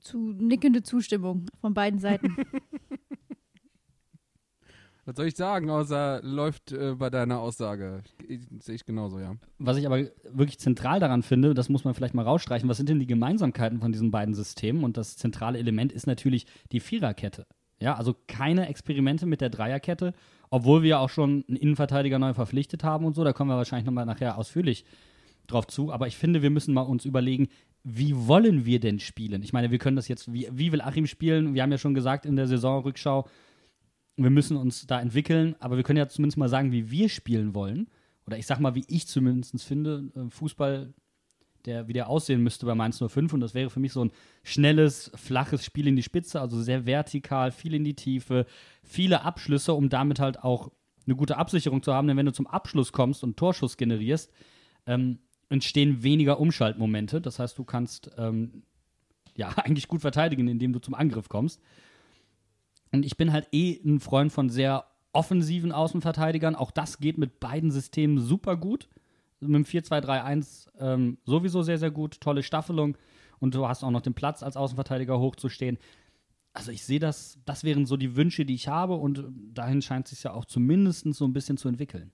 Zu 0.00 0.34
nickende 0.34 0.82
Zustimmung 0.82 1.46
von 1.62 1.72
beiden 1.72 1.98
Seiten. 1.98 2.36
Was 5.04 5.16
soll 5.16 5.26
ich 5.26 5.36
sagen, 5.36 5.70
außer 5.70 6.20
läuft 6.22 6.72
äh, 6.72 6.94
bei 6.94 7.10
deiner 7.10 7.40
Aussage? 7.40 8.02
Sehe 8.58 8.74
ich 8.74 8.84
genauso, 8.84 9.18
ja. 9.18 9.34
Was 9.58 9.76
ich 9.76 9.86
aber 9.86 10.04
wirklich 10.30 10.58
zentral 10.58 11.00
daran 11.00 11.22
finde, 11.22 11.54
das 11.54 11.68
muss 11.68 11.84
man 11.84 11.94
vielleicht 11.94 12.14
mal 12.14 12.24
rausstreichen, 12.24 12.68
was 12.68 12.76
sind 12.76 12.88
denn 12.88 13.00
die 13.00 13.06
Gemeinsamkeiten 13.06 13.80
von 13.80 13.92
diesen 13.92 14.10
beiden 14.10 14.34
Systemen? 14.34 14.84
Und 14.84 14.96
das 14.96 15.16
zentrale 15.16 15.58
Element 15.58 15.92
ist 15.92 16.06
natürlich 16.06 16.46
die 16.72 16.80
Viererkette. 16.80 17.46
Ja, 17.80 17.94
also 17.94 18.14
keine 18.28 18.68
Experimente 18.68 19.24
mit 19.24 19.40
der 19.40 19.48
Dreierkette, 19.48 20.12
obwohl 20.50 20.82
wir 20.82 21.00
auch 21.00 21.08
schon 21.08 21.44
einen 21.48 21.56
Innenverteidiger 21.56 22.18
neu 22.18 22.34
verpflichtet 22.34 22.84
haben 22.84 23.06
und 23.06 23.14
so. 23.14 23.24
Da 23.24 23.32
kommen 23.32 23.50
wir 23.50 23.56
wahrscheinlich 23.56 23.86
nochmal 23.86 24.06
nachher 24.06 24.36
ausführlich 24.36 24.84
drauf 25.46 25.66
zu. 25.66 25.90
Aber 25.90 26.06
ich 26.06 26.16
finde, 26.16 26.42
wir 26.42 26.50
müssen 26.50 26.74
mal 26.74 26.82
uns 26.82 27.06
überlegen, 27.06 27.48
wie 27.82 28.14
wollen 28.14 28.66
wir 28.66 28.80
denn 28.80 29.00
spielen? 29.00 29.42
Ich 29.42 29.54
meine, 29.54 29.70
wir 29.70 29.78
können 29.78 29.96
das 29.96 30.08
jetzt, 30.08 30.32
wie, 30.32 30.48
wie 30.52 30.72
will 30.72 30.82
Achim 30.82 31.06
spielen? 31.06 31.54
Wir 31.54 31.62
haben 31.62 31.72
ja 31.72 31.78
schon 31.78 31.94
gesagt 31.94 32.26
in 32.26 32.36
der 32.36 32.46
Saisonrückschau, 32.46 33.26
wir 34.22 34.30
müssen 34.30 34.56
uns 34.56 34.86
da 34.86 35.00
entwickeln, 35.00 35.56
aber 35.60 35.76
wir 35.76 35.82
können 35.82 35.98
ja 35.98 36.08
zumindest 36.08 36.38
mal 36.38 36.48
sagen, 36.48 36.72
wie 36.72 36.90
wir 36.90 37.08
spielen 37.08 37.54
wollen. 37.54 37.88
Oder 38.26 38.38
ich 38.38 38.46
sag 38.46 38.60
mal, 38.60 38.74
wie 38.74 38.84
ich 38.88 39.06
zumindest 39.06 39.62
finde, 39.64 40.10
äh, 40.14 40.30
Fußball, 40.30 40.92
der 41.64 41.88
wie 41.88 41.92
der 41.92 42.08
aussehen 42.08 42.42
müsste 42.42 42.66
bei 42.66 42.74
Mainz 42.74 43.02
05. 43.06 43.32
Und 43.32 43.40
das 43.40 43.54
wäre 43.54 43.70
für 43.70 43.80
mich 43.80 43.92
so 43.92 44.04
ein 44.04 44.12
schnelles, 44.42 45.10
flaches 45.14 45.64
Spiel 45.64 45.86
in 45.86 45.96
die 45.96 46.02
Spitze, 46.02 46.40
also 46.40 46.60
sehr 46.60 46.86
vertikal, 46.86 47.50
viel 47.50 47.74
in 47.74 47.84
die 47.84 47.94
Tiefe, 47.94 48.46
viele 48.82 49.22
Abschlüsse, 49.22 49.74
um 49.74 49.88
damit 49.88 50.20
halt 50.20 50.42
auch 50.42 50.70
eine 51.06 51.16
gute 51.16 51.36
Absicherung 51.36 51.82
zu 51.82 51.92
haben. 51.92 52.08
Denn 52.08 52.16
wenn 52.16 52.26
du 52.26 52.32
zum 52.32 52.46
Abschluss 52.46 52.92
kommst 52.92 53.24
und 53.24 53.36
Torschuss 53.36 53.76
generierst, 53.76 54.30
ähm, 54.86 55.18
entstehen 55.48 56.02
weniger 56.02 56.40
Umschaltmomente. 56.40 57.20
Das 57.20 57.38
heißt, 57.38 57.58
du 57.58 57.64
kannst 57.64 58.10
ähm, 58.16 58.62
ja 59.34 59.48
eigentlich 59.56 59.88
gut 59.88 60.00
verteidigen, 60.00 60.48
indem 60.48 60.72
du 60.72 60.78
zum 60.78 60.94
Angriff 60.94 61.28
kommst. 61.28 61.60
Und 62.92 63.04
ich 63.04 63.16
bin 63.16 63.32
halt 63.32 63.48
eh 63.52 63.80
ein 63.84 64.00
Freund 64.00 64.32
von 64.32 64.50
sehr 64.50 64.86
offensiven 65.12 65.72
Außenverteidigern. 65.72 66.54
Auch 66.54 66.70
das 66.70 66.98
geht 66.98 67.18
mit 67.18 67.40
beiden 67.40 67.70
Systemen 67.70 68.18
super 68.18 68.56
gut. 68.56 68.88
Mit 69.40 69.54
dem 69.54 69.64
4-2-3-1 69.64 70.68
ähm, 70.78 71.18
sowieso 71.24 71.62
sehr, 71.62 71.78
sehr 71.78 71.90
gut. 71.90 72.20
Tolle 72.20 72.42
Staffelung. 72.42 72.96
Und 73.38 73.54
du 73.54 73.66
hast 73.66 73.82
auch 73.82 73.90
noch 73.90 74.02
den 74.02 74.14
Platz 74.14 74.42
als 74.42 74.56
Außenverteidiger 74.56 75.18
hochzustehen. 75.18 75.78
Also 76.52 76.72
ich 76.72 76.84
sehe 76.84 76.98
das, 76.98 77.38
das 77.46 77.64
wären 77.64 77.86
so 77.86 77.96
die 77.96 78.16
Wünsche, 78.16 78.44
die 78.44 78.54
ich 78.54 78.68
habe. 78.68 78.94
Und 78.94 79.24
dahin 79.54 79.82
scheint 79.82 80.06
es 80.06 80.10
sich 80.10 80.24
ja 80.24 80.32
auch 80.32 80.44
zumindest 80.44 81.12
so 81.14 81.24
ein 81.24 81.32
bisschen 81.32 81.56
zu 81.56 81.68
entwickeln. 81.68 82.12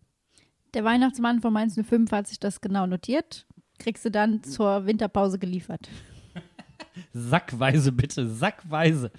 Der 0.74 0.84
Weihnachtsmann 0.84 1.40
von 1.40 1.52
Mainz 1.52 1.74
05 1.74 2.12
hat 2.12 2.28
sich 2.28 2.38
das 2.38 2.60
genau 2.60 2.86
notiert. 2.86 3.46
Kriegst 3.78 4.04
du 4.04 4.10
dann 4.10 4.42
zur 4.42 4.86
Winterpause 4.86 5.38
geliefert. 5.38 5.88
Sackweise 7.12 7.92
bitte, 7.92 8.28
sackweise. 8.28 9.10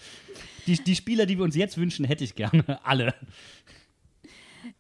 Die, 0.68 0.84
die 0.84 0.96
Spieler, 0.96 1.26
die 1.26 1.38
wir 1.38 1.46
uns 1.46 1.56
jetzt 1.56 1.78
wünschen, 1.78 2.06
hätte 2.06 2.24
ich 2.24 2.36
gerne. 2.36 2.80
Alle. 2.84 3.14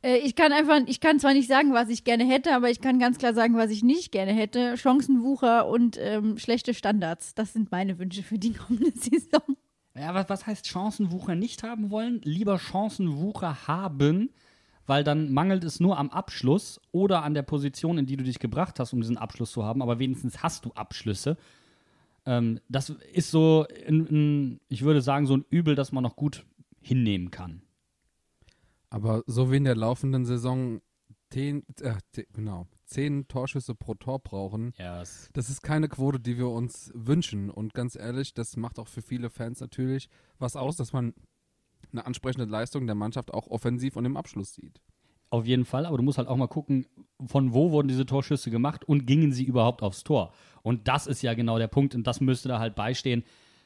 Äh, 0.01 0.17
ich 0.17 0.36
kann 0.36 0.51
einfach, 0.51 0.82
ich 0.86 1.00
kann 1.00 1.20
zwar 1.20 1.34
nicht 1.34 1.48
sagen, 1.48 1.74
was 1.74 1.89
ich 1.89 2.03
gerne 2.03 2.25
hätte, 2.25 2.53
aber 2.53 2.70
ich 2.70 2.82
kann 2.82 3.00
ganz 3.00 3.17
klar 3.17 3.34
sagen, 3.34 3.56
was 3.56 3.72
ich 3.72 3.84
nicht 3.84 4.12
gerne 4.12 4.34
hätte. 4.34 4.77
Chancenwucher 4.77 5.67
und 5.67 5.98
ähm, 6.00 6.38
schlechte 6.38 6.74
Standards. 6.74 7.34
Das 7.36 7.53
sind 7.53 7.72
meine 7.72 7.98
Wünsche 8.00 8.24
für 8.24 8.38
die 8.38 8.53
kommende 8.53 8.91
Saison. 8.96 9.58
Ja, 9.96 10.13
was, 10.13 10.29
was 10.29 10.46
heißt 10.46 10.67
Chancenwucher 10.67 11.36
nicht 11.36 11.63
haben 11.63 11.89
wollen? 11.89 12.22
Lieber 12.24 12.60
Chancenwucher 12.60 13.67
haben, 13.67 14.29
weil 14.86 15.03
dann 15.03 15.32
mangelt 15.32 15.63
es 15.63 15.79
nur 15.79 15.98
am 15.98 16.10
Abschluss 16.10 16.79
oder 16.91 17.24
an 17.24 17.34
der 17.34 17.41
Position, 17.41 17.98
in 17.98 18.06
die 18.06 18.17
du 18.17 18.24
dich 18.24 18.39
gebracht 18.39 18.79
hast, 18.79 18.94
um 18.94 19.01
diesen 19.01 19.17
Abschluss 19.17 19.51
zu 19.51 19.63
haben. 19.63 19.82
Aber 19.82 20.00
wenigstens 20.00 20.44
hast 20.44 20.65
du 20.65 20.72
Abschlüsse. 20.74 21.38
Ähm, 22.27 22.60
das 22.67 22.89
ist 22.89 23.31
so, 23.31 23.65
in, 23.86 24.05
in, 24.05 24.60
ich 24.67 24.84
würde 24.84 25.01
sagen, 25.01 25.25
so 25.25 25.38
ein 25.38 25.46
Übel, 25.50 25.75
das 25.75 25.93
man 25.93 26.03
noch 26.03 26.17
gut 26.17 26.46
hinnehmen 26.81 27.31
kann. 27.31 27.62
Aber 28.89 29.24
so 29.27 29.50
wie 29.50 29.57
in 29.57 29.63
der 29.63 29.77
laufenden 29.77 30.25
Saison 30.25 30.81
zehn, 31.29 31.63
äh, 31.81 31.96
genau, 32.34 32.67
zehn 32.86 33.29
Torschüsse 33.29 33.75
pro 33.75 33.93
Tor 33.96 34.19
brauchen, 34.19 34.74
yes. 34.77 35.29
das 35.34 35.50
ist 35.50 35.62
keine 35.62 35.88
Quote, 35.88 36.19
die 36.19 36.38
wir 36.38 36.50
uns 36.50 36.91
wünschen. 36.93 37.50
Und 37.50 37.74
ganz 37.74 37.96
ehrlich, 37.96 38.34
das 38.34 38.57
macht 38.57 38.77
auch 38.77 38.89
für 38.89 39.01
viele 39.01 39.29
Fans 39.29 39.62
natürlich 39.62 40.10
was 40.38 40.57
aus, 40.57 40.75
dass 40.75 40.91
man 40.91 41.13
eine 41.93 42.05
ansprechende 42.05 42.46
Leistung 42.46 42.88
der 42.88 42.96
Mannschaft 42.96 43.34
auch 43.34 43.48
offensiv 43.48 43.96
und 43.96 44.03
im 44.03 44.17
Abschluss 44.17 44.53
sieht. 44.53 44.81
Auf 45.29 45.46
jeden 45.46 45.65
Fall, 45.65 45.86
aber 45.86 45.98
du 45.98 46.03
musst 46.03 46.17
halt 46.17 46.29
auch 46.29 46.38
mal 46.38 46.48
gucken, 46.48 46.88
von 47.25 47.53
wo 47.53 47.72
wurden 47.72 47.89
diese 47.89 48.05
Torschüsse 48.05 48.50
gemacht 48.50 48.86
und 48.86 49.05
gingen 49.05 49.34
sie 49.34 49.43
überhaupt 49.43 49.81
aufs 49.81 50.03
Tor. 50.05 50.31
Und 50.67 50.88
das 50.88 51.07
ist 51.07 51.21
ja 51.21 51.33
genau 51.33 51.57
der 51.57 51.67
Punkt 51.67 51.95
und 51.95 52.05
das 52.05 52.21
müsste 52.21 52.50
da 52.50 52.59
halt 52.59 52.75
beistehen. 52.75 53.24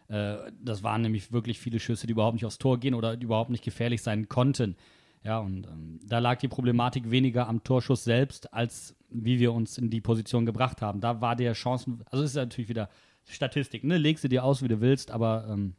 Äh, 0.08 0.38
das 0.63 0.84
waren 0.84 1.01
nämlich 1.01 1.31
wirklich 1.31 1.60
viele 1.60 1.79
Schüsse, 1.79 2.05
die 2.05 2.13
überhaupt 2.13 2.36
nicht 2.36 2.46
aufs 2.46 2.58
Tor 2.58 2.79
gehen 2.79 2.93
oder 2.93 3.20
überhaupt 3.20 3.50
nicht 3.50 3.63
gefährlich 3.63 4.01
sein 4.01 4.29
konnten. 4.29 4.75
Ja, 5.24 5.39
und 5.39 5.67
ähm, 5.67 6.00
da 6.03 6.20
lag 6.20 6.39
die 6.39 6.48
Problematik 6.48 7.12
weniger 7.12 7.48
am 7.48 7.63
Torschuss 7.63 8.03
selbst, 8.03 8.53
als 8.53 8.96
wie 9.10 9.39
wir 9.39 9.53
uns 9.53 9.77
in 9.77 9.89
die 9.89 10.01
Position 10.01 10.46
gebracht 10.46 10.81
haben. 10.81 11.00
Da 11.00 11.22
war 11.22 11.36
der 11.36 11.53
Chancen, 11.53 12.03
also 12.10 12.24
ist 12.24 12.36
natürlich 12.36 12.70
wieder 12.70 12.89
Statistik, 13.27 13.84
ne? 13.84 13.98
Legst 13.98 14.24
du 14.24 14.27
dir 14.27 14.43
aus, 14.43 14.63
wie 14.63 14.67
du 14.67 14.81
willst, 14.81 15.12
aber 15.12 15.48
ähm, 15.50 15.75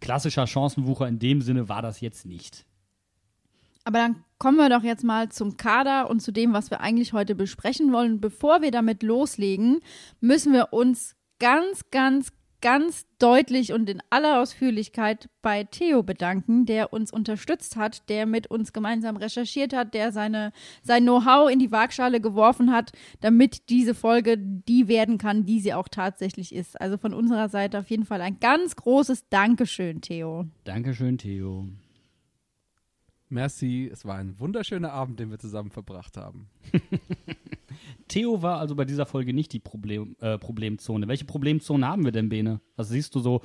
klassischer 0.00 0.46
Chancenwucher 0.46 1.08
in 1.08 1.18
dem 1.18 1.40
Sinne 1.40 1.68
war 1.68 1.82
das 1.82 2.00
jetzt 2.00 2.26
nicht. 2.26 2.66
Aber 3.84 3.98
dann 3.98 4.24
kommen 4.38 4.56
wir 4.56 4.68
doch 4.68 4.82
jetzt 4.82 5.04
mal 5.04 5.28
zum 5.30 5.56
Kader 5.56 6.10
und 6.10 6.20
zu 6.20 6.32
dem, 6.32 6.52
was 6.52 6.70
wir 6.70 6.80
eigentlich 6.80 7.12
heute 7.12 7.34
besprechen 7.34 7.92
wollen. 7.92 8.20
Bevor 8.20 8.62
wir 8.62 8.70
damit 8.70 9.02
loslegen, 9.02 9.80
müssen 10.20 10.52
wir 10.52 10.72
uns 10.72 11.16
ganz, 11.38 11.82
ganz, 11.90 12.32
ganz 12.60 13.06
deutlich 13.18 13.72
und 13.72 13.88
in 13.88 14.02
aller 14.10 14.40
Ausführlichkeit 14.40 15.28
bei 15.42 15.64
Theo 15.64 16.02
bedanken, 16.02 16.66
der 16.66 16.92
uns 16.92 17.12
unterstützt 17.12 17.76
hat, 17.76 18.08
der 18.08 18.26
mit 18.26 18.50
uns 18.50 18.72
gemeinsam 18.72 19.16
recherchiert 19.16 19.72
hat, 19.72 19.94
der 19.94 20.12
seine, 20.12 20.52
sein 20.82 21.04
Know-how 21.04 21.50
in 21.50 21.58
die 21.58 21.70
Waagschale 21.70 22.20
geworfen 22.20 22.72
hat, 22.72 22.92
damit 23.20 23.68
diese 23.68 23.94
Folge 23.94 24.36
die 24.38 24.88
werden 24.88 25.18
kann, 25.18 25.44
die 25.44 25.60
sie 25.60 25.74
auch 25.74 25.88
tatsächlich 25.88 26.54
ist. 26.54 26.80
Also 26.80 26.98
von 26.98 27.14
unserer 27.14 27.48
Seite 27.48 27.78
auf 27.78 27.90
jeden 27.90 28.04
Fall 28.04 28.20
ein 28.20 28.40
ganz 28.40 28.76
großes 28.76 29.28
Dankeschön, 29.28 30.00
Theo. 30.00 30.46
Dankeschön, 30.64 31.18
Theo. 31.18 31.68
Merci, 33.28 33.90
es 33.92 34.04
war 34.04 34.16
ein 34.16 34.38
wunderschöner 34.38 34.92
Abend, 34.92 35.18
den 35.18 35.30
wir 35.30 35.38
zusammen 35.38 35.70
verbracht 35.70 36.16
haben. 36.16 36.48
Theo 38.08 38.40
war 38.40 38.60
also 38.60 38.76
bei 38.76 38.84
dieser 38.84 39.04
Folge 39.04 39.32
nicht 39.32 39.52
die 39.52 39.58
Problem, 39.58 40.14
äh, 40.20 40.38
Problemzone. 40.38 41.08
Welche 41.08 41.24
Problemzone 41.24 41.86
haben 41.86 42.04
wir 42.04 42.12
denn, 42.12 42.28
Bene? 42.28 42.60
Was 42.76 42.88
siehst 42.88 43.14
du 43.16 43.20
so 43.20 43.42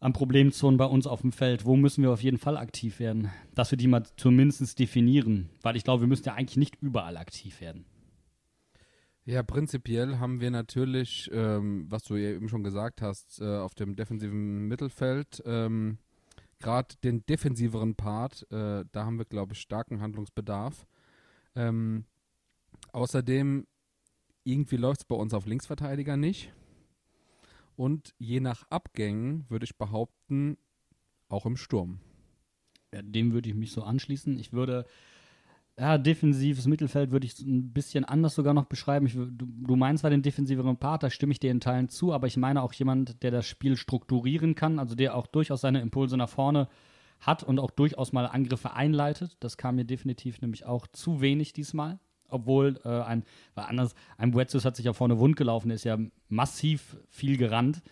an 0.00 0.14
Problemzonen 0.14 0.78
bei 0.78 0.86
uns 0.86 1.06
auf 1.06 1.20
dem 1.20 1.32
Feld? 1.32 1.66
Wo 1.66 1.76
müssen 1.76 2.02
wir 2.02 2.10
auf 2.10 2.22
jeden 2.22 2.38
Fall 2.38 2.56
aktiv 2.56 2.98
werden? 2.98 3.30
Dass 3.54 3.70
wir 3.70 3.78
die 3.78 3.88
mal 3.88 4.04
zumindest 4.16 4.78
definieren. 4.78 5.50
Weil 5.60 5.76
ich 5.76 5.84
glaube, 5.84 6.02
wir 6.02 6.08
müssen 6.08 6.24
ja 6.24 6.34
eigentlich 6.34 6.56
nicht 6.56 6.76
überall 6.80 7.18
aktiv 7.18 7.60
werden. 7.60 7.84
Ja, 9.24 9.42
prinzipiell 9.44 10.18
haben 10.18 10.40
wir 10.40 10.50
natürlich, 10.50 11.30
ähm, 11.32 11.86
was 11.88 12.02
du 12.04 12.16
eben 12.16 12.48
schon 12.48 12.64
gesagt 12.64 13.02
hast, 13.02 13.40
äh, 13.40 13.58
auf 13.58 13.74
dem 13.74 13.94
defensiven 13.94 14.66
Mittelfeld 14.66 15.42
ähm, 15.46 15.98
gerade 16.62 16.94
den 17.04 17.26
defensiveren 17.26 17.94
Part, 17.94 18.50
äh, 18.50 18.84
da 18.90 19.04
haben 19.04 19.18
wir, 19.18 19.26
glaube 19.26 19.52
ich, 19.52 19.60
starken 19.60 20.00
Handlungsbedarf. 20.00 20.86
Ähm, 21.54 22.06
außerdem 22.92 23.66
irgendwie 24.44 24.76
läuft 24.76 25.00
es 25.02 25.04
bei 25.04 25.14
uns 25.14 25.34
auf 25.34 25.46
Linksverteidiger 25.46 26.16
nicht. 26.16 26.52
Und 27.76 28.14
je 28.18 28.40
nach 28.40 28.64
Abgängen 28.70 29.44
würde 29.48 29.64
ich 29.64 29.76
behaupten, 29.76 30.56
auch 31.28 31.46
im 31.46 31.56
Sturm. 31.56 32.00
Ja, 32.92 33.02
dem 33.02 33.32
würde 33.32 33.48
ich 33.48 33.54
mich 33.54 33.72
so 33.72 33.82
anschließen. 33.82 34.38
Ich 34.38 34.52
würde, 34.52 34.86
ja, 35.78 35.96
defensives 35.96 36.66
Mittelfeld 36.66 37.12
würde 37.12 37.26
ich 37.26 37.38
ein 37.40 37.72
bisschen 37.72 38.04
anders 38.04 38.34
sogar 38.34 38.52
noch 38.52 38.66
beschreiben. 38.66 39.06
Ich, 39.06 39.14
du, 39.14 39.28
du 39.28 39.76
meinst 39.76 40.02
zwar 40.02 40.10
den 40.10 40.22
defensiveren 40.22 40.76
Part, 40.76 41.02
da 41.02 41.10
stimme 41.10 41.32
ich 41.32 41.40
dir 41.40 41.50
in 41.50 41.60
Teilen 41.60 41.88
zu, 41.88 42.12
aber 42.12 42.26
ich 42.26 42.36
meine 42.36 42.62
auch 42.62 42.72
jemand, 42.74 43.22
der 43.22 43.30
das 43.30 43.46
Spiel 43.46 43.76
strukturieren 43.76 44.54
kann, 44.54 44.78
also 44.78 44.94
der 44.94 45.16
auch 45.16 45.26
durchaus 45.26 45.62
seine 45.62 45.80
Impulse 45.80 46.16
nach 46.16 46.28
vorne 46.28 46.68
hat 47.20 47.42
und 47.42 47.58
auch 47.58 47.70
durchaus 47.70 48.12
mal 48.12 48.26
Angriffe 48.26 48.74
einleitet. 48.74 49.36
Das 49.40 49.56
kam 49.56 49.76
mir 49.76 49.84
definitiv 49.84 50.42
nämlich 50.42 50.66
auch 50.66 50.86
zu 50.88 51.20
wenig 51.20 51.52
diesmal. 51.52 51.98
Obwohl 52.28 52.80
äh, 52.84 52.88
ein, 52.88 53.24
weil 53.54 53.64
anders, 53.64 53.94
ein 54.16 54.32
Buetzus 54.32 54.64
hat 54.64 54.76
sich 54.76 54.86
ja 54.86 54.92
vorne 54.92 55.18
wund 55.18 55.36
gelaufen, 55.36 55.70
ist 55.70 55.84
ja 55.84 55.98
massiv 56.28 56.96
viel 57.08 57.36
gerannt, 57.36 57.82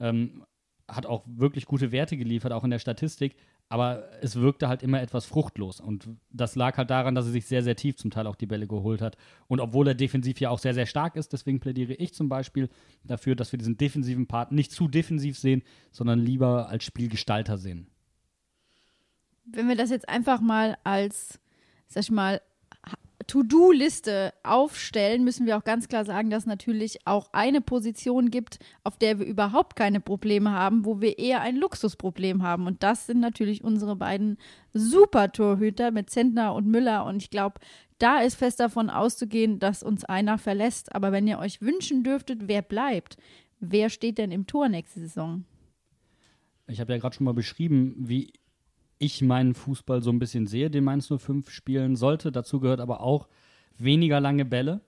ähm, 0.00 0.44
hat 0.88 1.06
auch 1.06 1.24
wirklich 1.26 1.66
gute 1.66 1.92
Werte 1.92 2.16
geliefert, 2.16 2.52
auch 2.52 2.64
in 2.64 2.70
der 2.70 2.80
Statistik 2.80 3.36
aber 3.68 4.08
es 4.20 4.36
wirkte 4.36 4.68
halt 4.68 4.82
immer 4.82 5.00
etwas 5.00 5.26
fruchtlos. 5.26 5.80
Und 5.80 6.08
das 6.30 6.54
lag 6.54 6.76
halt 6.76 6.90
daran, 6.90 7.14
dass 7.14 7.26
er 7.26 7.32
sich 7.32 7.46
sehr, 7.46 7.62
sehr 7.62 7.76
tief 7.76 7.96
zum 7.96 8.10
Teil 8.10 8.26
auch 8.26 8.36
die 8.36 8.46
Bälle 8.46 8.66
geholt 8.66 9.00
hat. 9.00 9.16
Und 9.48 9.60
obwohl 9.60 9.88
er 9.88 9.94
defensiv 9.94 10.38
ja 10.40 10.50
auch 10.50 10.58
sehr, 10.58 10.74
sehr 10.74 10.86
stark 10.86 11.16
ist, 11.16 11.32
deswegen 11.32 11.60
plädiere 11.60 11.94
ich 11.94 12.14
zum 12.14 12.28
Beispiel 12.28 12.68
dafür, 13.04 13.34
dass 13.34 13.52
wir 13.52 13.58
diesen 13.58 13.76
defensiven 13.76 14.26
Part 14.26 14.52
nicht 14.52 14.70
zu 14.70 14.88
defensiv 14.88 15.38
sehen, 15.38 15.62
sondern 15.90 16.18
lieber 16.18 16.68
als 16.68 16.84
Spielgestalter 16.84 17.58
sehen. 17.58 17.88
Wenn 19.44 19.68
wir 19.68 19.76
das 19.76 19.90
jetzt 19.90 20.08
einfach 20.08 20.40
mal 20.40 20.76
als, 20.84 21.40
sag 21.86 22.04
ich 22.04 22.10
mal, 22.10 22.40
To-Do-Liste 23.26 24.32
aufstellen, 24.42 25.24
müssen 25.24 25.46
wir 25.46 25.56
auch 25.56 25.64
ganz 25.64 25.88
klar 25.88 26.04
sagen, 26.04 26.30
dass 26.30 26.46
natürlich 26.46 27.06
auch 27.06 27.28
eine 27.32 27.60
Position 27.60 28.30
gibt, 28.30 28.58
auf 28.82 28.96
der 28.96 29.18
wir 29.18 29.26
überhaupt 29.26 29.76
keine 29.76 30.00
Probleme 30.00 30.52
haben, 30.52 30.84
wo 30.84 31.00
wir 31.00 31.18
eher 31.18 31.40
ein 31.40 31.56
Luxusproblem 31.56 32.42
haben. 32.42 32.66
Und 32.66 32.82
das 32.82 33.06
sind 33.06 33.20
natürlich 33.20 33.64
unsere 33.64 33.96
beiden 33.96 34.38
Super-Torhüter 34.72 35.90
mit 35.90 36.10
Zentner 36.10 36.54
und 36.54 36.66
Müller. 36.66 37.04
Und 37.04 37.22
ich 37.22 37.30
glaube, 37.30 37.60
da 37.98 38.20
ist 38.20 38.34
fest 38.34 38.60
davon 38.60 38.90
auszugehen, 38.90 39.58
dass 39.58 39.82
uns 39.82 40.04
einer 40.04 40.38
verlässt. 40.38 40.94
Aber 40.94 41.12
wenn 41.12 41.26
ihr 41.26 41.38
euch 41.38 41.60
wünschen 41.60 42.04
dürftet, 42.04 42.48
wer 42.48 42.62
bleibt, 42.62 43.16
wer 43.60 43.90
steht 43.90 44.18
denn 44.18 44.32
im 44.32 44.46
Tor 44.46 44.68
nächste 44.68 45.00
Saison? 45.00 45.44
Ich 46.66 46.80
habe 46.80 46.92
ja 46.92 46.98
gerade 46.98 47.14
schon 47.14 47.24
mal 47.24 47.34
beschrieben, 47.34 47.94
wie 47.98 48.32
ich 49.04 49.22
meinen 49.22 49.54
Fußball 49.54 50.02
so 50.02 50.10
ein 50.10 50.18
bisschen 50.18 50.46
sehe, 50.46 50.70
den 50.70 50.84
Mainz 50.84 51.08
05 51.08 51.50
spielen 51.50 51.96
sollte. 51.96 52.32
Dazu 52.32 52.60
gehört 52.60 52.80
aber 52.80 53.00
auch 53.00 53.28
weniger 53.76 54.20
lange 54.20 54.44
Bälle. 54.44 54.80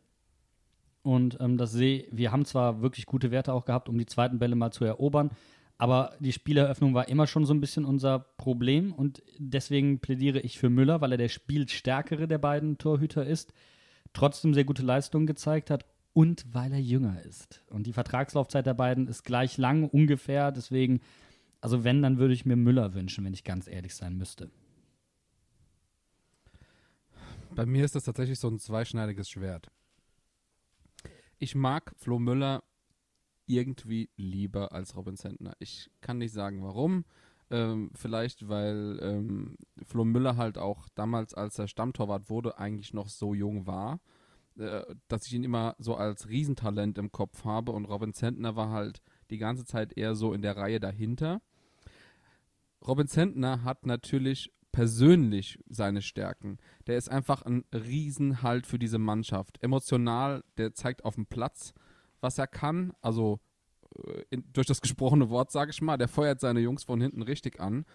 Und 1.02 1.38
ähm, 1.40 1.56
das 1.56 1.72
sehe, 1.72 2.06
wir 2.10 2.32
haben 2.32 2.44
zwar 2.44 2.82
wirklich 2.82 3.06
gute 3.06 3.30
Werte 3.30 3.52
auch 3.52 3.64
gehabt, 3.64 3.88
um 3.88 3.96
die 3.96 4.06
zweiten 4.06 4.38
Bälle 4.38 4.56
mal 4.56 4.72
zu 4.72 4.84
erobern, 4.84 5.30
aber 5.78 6.14
die 6.20 6.32
Spieleröffnung 6.32 6.94
war 6.94 7.08
immer 7.08 7.26
schon 7.26 7.44
so 7.44 7.52
ein 7.52 7.60
bisschen 7.60 7.84
unser 7.84 8.18
Problem 8.18 8.92
und 8.92 9.22
deswegen 9.38 10.00
plädiere 10.00 10.40
ich 10.40 10.58
für 10.58 10.70
Müller, 10.70 11.00
weil 11.00 11.12
er 11.12 11.18
der 11.18 11.28
spielstärkere 11.28 12.26
der 12.26 12.38
beiden 12.38 12.78
Torhüter 12.78 13.26
ist, 13.26 13.52
trotzdem 14.14 14.54
sehr 14.54 14.64
gute 14.64 14.82
Leistungen 14.82 15.26
gezeigt 15.26 15.70
hat 15.70 15.84
und 16.14 16.46
weil 16.50 16.72
er 16.72 16.80
jünger 16.80 17.22
ist. 17.22 17.62
Und 17.68 17.86
die 17.86 17.92
Vertragslaufzeit 17.92 18.64
der 18.64 18.74
beiden 18.74 19.06
ist 19.06 19.24
gleich 19.24 19.58
lang 19.58 19.86
ungefähr, 19.86 20.50
deswegen 20.50 21.00
also 21.66 21.82
wenn, 21.82 22.00
dann 22.00 22.18
würde 22.18 22.32
ich 22.32 22.46
mir 22.46 22.54
Müller 22.54 22.94
wünschen, 22.94 23.24
wenn 23.24 23.34
ich 23.34 23.42
ganz 23.42 23.66
ehrlich 23.66 23.96
sein 23.96 24.16
müsste. 24.16 24.52
Bei 27.56 27.66
mir 27.66 27.84
ist 27.84 27.96
das 27.96 28.04
tatsächlich 28.04 28.38
so 28.38 28.46
ein 28.46 28.60
zweischneidiges 28.60 29.28
Schwert. 29.28 29.72
Ich 31.40 31.56
mag 31.56 31.92
Flo 31.96 32.20
Müller 32.20 32.62
irgendwie 33.46 34.10
lieber 34.16 34.70
als 34.70 34.94
Robin 34.94 35.16
Sentner. 35.16 35.54
Ich 35.58 35.90
kann 36.00 36.18
nicht 36.18 36.32
sagen, 36.32 36.62
warum. 36.62 37.04
Ähm, 37.50 37.90
vielleicht, 37.96 38.48
weil 38.48 39.00
ähm, 39.02 39.56
Flo 39.84 40.04
Müller 40.04 40.36
halt 40.36 40.58
auch 40.58 40.88
damals, 40.94 41.34
als 41.34 41.58
er 41.58 41.66
Stammtorwart 41.66 42.30
wurde, 42.30 42.58
eigentlich 42.60 42.94
noch 42.94 43.08
so 43.08 43.34
jung 43.34 43.66
war, 43.66 43.98
äh, 44.56 44.84
dass 45.08 45.26
ich 45.26 45.34
ihn 45.34 45.42
immer 45.42 45.74
so 45.80 45.96
als 45.96 46.28
Riesentalent 46.28 46.96
im 46.96 47.10
Kopf 47.10 47.44
habe 47.44 47.72
und 47.72 47.86
Robin 47.86 48.12
Sentner 48.12 48.54
war 48.54 48.70
halt 48.70 49.02
die 49.30 49.38
ganze 49.38 49.64
Zeit 49.64 49.98
eher 49.98 50.14
so 50.14 50.32
in 50.32 50.42
der 50.42 50.56
Reihe 50.56 50.78
dahinter. 50.78 51.42
Robin 52.86 53.06
Zentner 53.06 53.64
hat 53.64 53.86
natürlich 53.86 54.52
persönlich 54.72 55.58
seine 55.68 56.02
Stärken. 56.02 56.58
Der 56.86 56.98
ist 56.98 57.10
einfach 57.10 57.42
ein 57.42 57.64
Riesenhalt 57.72 58.66
für 58.66 58.78
diese 58.78 58.98
Mannschaft. 58.98 59.58
Emotional, 59.62 60.44
der 60.58 60.74
zeigt 60.74 61.04
auf 61.04 61.14
dem 61.14 61.24
Platz, 61.26 61.72
was 62.20 62.38
er 62.38 62.46
kann. 62.46 62.92
Also 63.00 63.40
äh, 64.06 64.22
in, 64.30 64.44
durch 64.52 64.66
das 64.66 64.82
gesprochene 64.82 65.30
Wort, 65.30 65.50
sage 65.50 65.70
ich 65.70 65.80
mal, 65.80 65.96
der 65.96 66.08
feuert 66.08 66.40
seine 66.40 66.60
Jungs 66.60 66.84
von 66.84 67.00
hinten 67.00 67.22
richtig 67.22 67.58
an. 67.58 67.86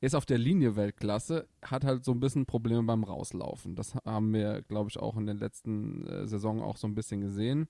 Ist 0.00 0.14
auf 0.14 0.24
der 0.24 0.38
Linie 0.38 0.76
Weltklasse, 0.76 1.46
hat 1.62 1.84
halt 1.84 2.06
so 2.06 2.12
ein 2.12 2.20
bisschen 2.20 2.46
Probleme 2.46 2.82
beim 2.84 3.04
Rauslaufen. 3.04 3.76
Das 3.76 3.94
haben 3.96 4.32
wir, 4.32 4.62
glaube 4.62 4.88
ich, 4.88 4.98
auch 4.98 5.18
in 5.18 5.26
den 5.26 5.36
letzten 5.36 6.06
äh, 6.06 6.26
Saisonen 6.26 6.62
auch 6.62 6.78
so 6.78 6.86
ein 6.86 6.94
bisschen 6.94 7.20
gesehen. 7.20 7.68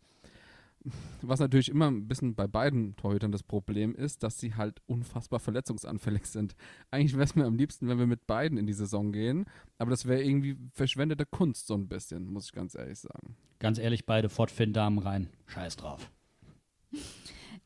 Was 1.23 1.41
natürlich 1.41 1.69
immer 1.69 1.91
ein 1.91 2.09
bisschen 2.09 2.35
bei 2.35 2.47
beiden 2.47 2.97
Torhütern 2.97 3.33
das 3.33 3.43
Problem 3.43 3.95
ist, 3.95 4.23
dass 4.23 4.39
sie 4.39 4.55
halt 4.55 4.81
unfassbar 4.87 5.41
verletzungsanfällig 5.41 6.25
sind. 6.27 6.55
Eigentlich 6.91 7.15
wäre 7.15 7.25
es 7.25 7.35
mir 7.35 7.45
am 7.45 7.57
liebsten, 7.57 7.89
wenn 7.89 7.99
wir 7.99 8.07
mit 8.07 8.27
beiden 8.27 8.59
in 8.59 8.67
die 8.67 8.73
Saison 8.73 9.13
gehen, 9.13 9.45
aber 9.79 9.91
das 9.91 10.07
wäre 10.07 10.23
irgendwie 10.23 10.57
verschwendete 10.73 11.27
Kunst 11.27 11.67
so 11.67 11.75
ein 11.75 11.89
bisschen, 11.89 12.33
muss 12.33 12.47
ich 12.47 12.53
ganz 12.53 12.75
ehrlich 12.75 12.99
sagen. 12.99 13.37
Ganz 13.59 13.79
ehrlich, 13.79 14.07
beide 14.07 14.29
Fortfin-Damen 14.29 14.99
rein. 14.99 15.29
Scheiß 15.47 15.77
drauf. 15.77 16.11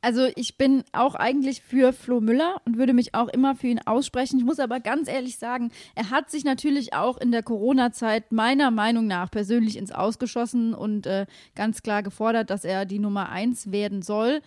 Also 0.04 0.28
ich 0.36 0.58
bin 0.58 0.84
auch 0.92 1.14
eigentlich 1.14 1.62
für 1.62 1.94
Flo 1.94 2.20
Müller 2.20 2.60
und 2.66 2.76
würde 2.76 2.92
mich 2.92 3.14
auch 3.14 3.28
immer 3.28 3.54
für 3.54 3.68
ihn 3.68 3.80
aussprechen. 3.86 4.38
Ich 4.38 4.44
muss 4.44 4.60
aber 4.60 4.78
ganz 4.80 5.08
ehrlich 5.08 5.38
sagen, 5.38 5.70
er 5.94 6.10
hat 6.10 6.30
sich 6.30 6.44
natürlich 6.44 6.92
auch 6.92 7.16
in 7.16 7.32
der 7.32 7.42
Corona-Zeit 7.42 8.30
meiner 8.30 8.70
Meinung 8.70 9.06
nach 9.06 9.30
persönlich 9.30 9.78
ins 9.78 9.92
Ausgeschossen 9.92 10.74
und 10.74 11.06
äh, 11.06 11.24
ganz 11.54 11.82
klar 11.82 12.02
gefordert, 12.02 12.50
dass 12.50 12.66
er 12.66 12.84
die 12.84 12.98
Nummer 12.98 13.30
eins 13.30 13.72
werden 13.72 14.02
soll. 14.02 14.42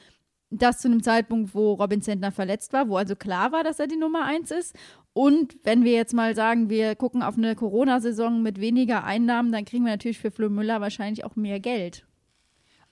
Das 0.51 0.77
zu 0.77 0.89
einem 0.89 1.01
Zeitpunkt, 1.01 1.55
wo 1.55 1.73
Robin 1.73 2.03
Zentner 2.03 2.31
verletzt 2.31 2.71
war, 2.71 2.87
wo 2.87 2.97
also 2.97 3.15
klar 3.15 3.51
war, 3.51 3.63
dass 3.63 3.79
er 3.79 3.87
die 3.87 3.97
Nummer 3.97 4.25
eins 4.25 4.51
ist. 4.51 4.75
Und 5.13 5.57
wenn 5.63 5.83
wir 5.83 5.93
jetzt 5.93 6.13
mal 6.13 6.35
sagen, 6.35 6.69
wir 6.69 6.93
gucken 6.93 7.23
auf 7.23 7.35
eine 7.35 7.55
Corona-Saison 7.55 8.43
mit 8.43 8.61
weniger 8.61 9.05
Einnahmen, 9.05 9.51
dann 9.51 9.65
kriegen 9.65 9.85
wir 9.85 9.91
natürlich 9.91 10.19
für 10.19 10.29
Flo 10.29 10.51
Müller 10.51 10.81
wahrscheinlich 10.81 11.25
auch 11.25 11.35
mehr 11.35 11.59
Geld. 11.59 12.05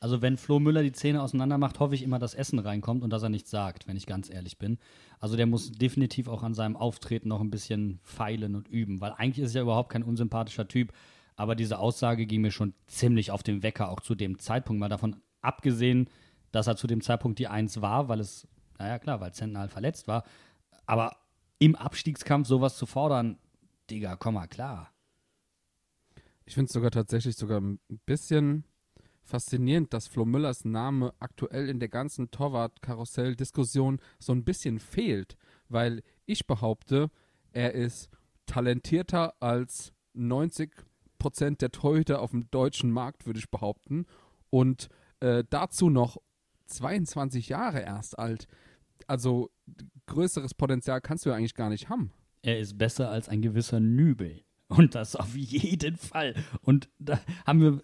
Also 0.05 0.21
wenn 0.21 0.37
Flo 0.37 0.59
Müller 0.59 0.83
die 0.83 0.91
Zähne 0.91 1.23
auseinander 1.23 1.57
macht, 1.57 1.79
hoffe 1.79 1.95
ich 1.95 2.03
immer, 2.03 2.19
dass 2.19 2.35
Essen 2.35 2.59
reinkommt 2.59 3.01
und 3.01 3.09
dass 3.09 3.23
er 3.23 3.29
nichts 3.29 3.49
sagt, 3.49 3.87
wenn 3.87 3.97
ich 3.97 4.05
ganz 4.05 4.29
ehrlich 4.29 4.59
bin. 4.59 4.77
Also 5.19 5.35
der 5.35 5.47
muss 5.47 5.71
definitiv 5.71 6.27
auch 6.27 6.43
an 6.43 6.53
seinem 6.53 6.77
Auftreten 6.77 7.29
noch 7.29 7.41
ein 7.41 7.49
bisschen 7.49 7.97
feilen 8.03 8.53
und 8.53 8.67
üben, 8.67 9.01
weil 9.01 9.13
eigentlich 9.13 9.43
ist 9.43 9.55
er 9.55 9.61
ja 9.61 9.63
überhaupt 9.63 9.89
kein 9.89 10.03
unsympathischer 10.03 10.67
Typ. 10.67 10.93
Aber 11.35 11.55
diese 11.55 11.79
Aussage 11.79 12.27
ging 12.27 12.41
mir 12.41 12.51
schon 12.51 12.75
ziemlich 12.85 13.31
auf 13.31 13.41
den 13.41 13.63
Wecker, 13.63 13.89
auch 13.89 13.99
zu 13.99 14.13
dem 14.13 14.37
Zeitpunkt. 14.37 14.79
Mal 14.79 14.89
davon 14.89 15.15
abgesehen, 15.41 16.07
dass 16.51 16.67
er 16.67 16.75
zu 16.75 16.85
dem 16.85 17.01
Zeitpunkt 17.01 17.39
die 17.39 17.47
Eins 17.47 17.81
war, 17.81 18.07
weil 18.07 18.19
es, 18.19 18.47
naja 18.77 18.99
klar, 18.99 19.21
weil 19.21 19.33
Zentner 19.33 19.69
verletzt 19.69 20.07
war. 20.07 20.23
Aber 20.85 21.17
im 21.57 21.75
Abstiegskampf 21.75 22.47
sowas 22.47 22.77
zu 22.77 22.85
fordern, 22.85 23.39
Digga, 23.89 24.17
komm 24.17 24.35
mal 24.35 24.45
klar. 24.45 24.91
Ich 26.45 26.53
finde 26.53 26.67
es 26.67 26.73
sogar 26.73 26.91
tatsächlich 26.91 27.35
sogar 27.35 27.59
ein 27.59 27.79
bisschen 28.05 28.65
faszinierend, 29.25 29.93
dass 29.93 30.07
Flo 30.07 30.25
Müllers 30.25 30.65
Name 30.65 31.13
aktuell 31.19 31.69
in 31.69 31.79
der 31.79 31.89
ganzen 31.89 32.31
Torwart-Karussell-Diskussion 32.31 33.99
so 34.19 34.33
ein 34.33 34.43
bisschen 34.43 34.79
fehlt, 34.79 35.35
weil 35.67 36.01
ich 36.25 36.47
behaupte, 36.47 37.09
er 37.51 37.73
ist 37.73 38.09
talentierter 38.45 39.33
als 39.41 39.93
90 40.13 40.71
Prozent 41.17 41.61
der 41.61 41.71
Torhüter 41.71 42.21
auf 42.21 42.31
dem 42.31 42.49
deutschen 42.51 42.91
Markt, 42.91 43.25
würde 43.25 43.39
ich 43.39 43.49
behaupten. 43.49 44.05
Und 44.49 44.89
äh, 45.19 45.43
dazu 45.49 45.89
noch 45.89 46.17
22 46.67 47.49
Jahre 47.49 47.81
erst 47.81 48.19
alt. 48.19 48.47
Also 49.07 49.49
größeres 50.05 50.53
Potenzial 50.53 51.01
kannst 51.01 51.25
du 51.25 51.29
ja 51.29 51.35
eigentlich 51.35 51.55
gar 51.55 51.69
nicht 51.69 51.89
haben. 51.89 52.11
Er 52.41 52.59
ist 52.59 52.77
besser 52.77 53.09
als 53.09 53.27
ein 53.27 53.41
gewisser 53.41 53.79
Nübel. 53.79 54.43
Und 54.67 54.95
das 54.95 55.15
auf 55.15 55.35
jeden 55.35 55.95
Fall. 55.97 56.35
Und 56.61 56.89
da 56.99 57.19
haben 57.45 57.61
wir 57.61 57.83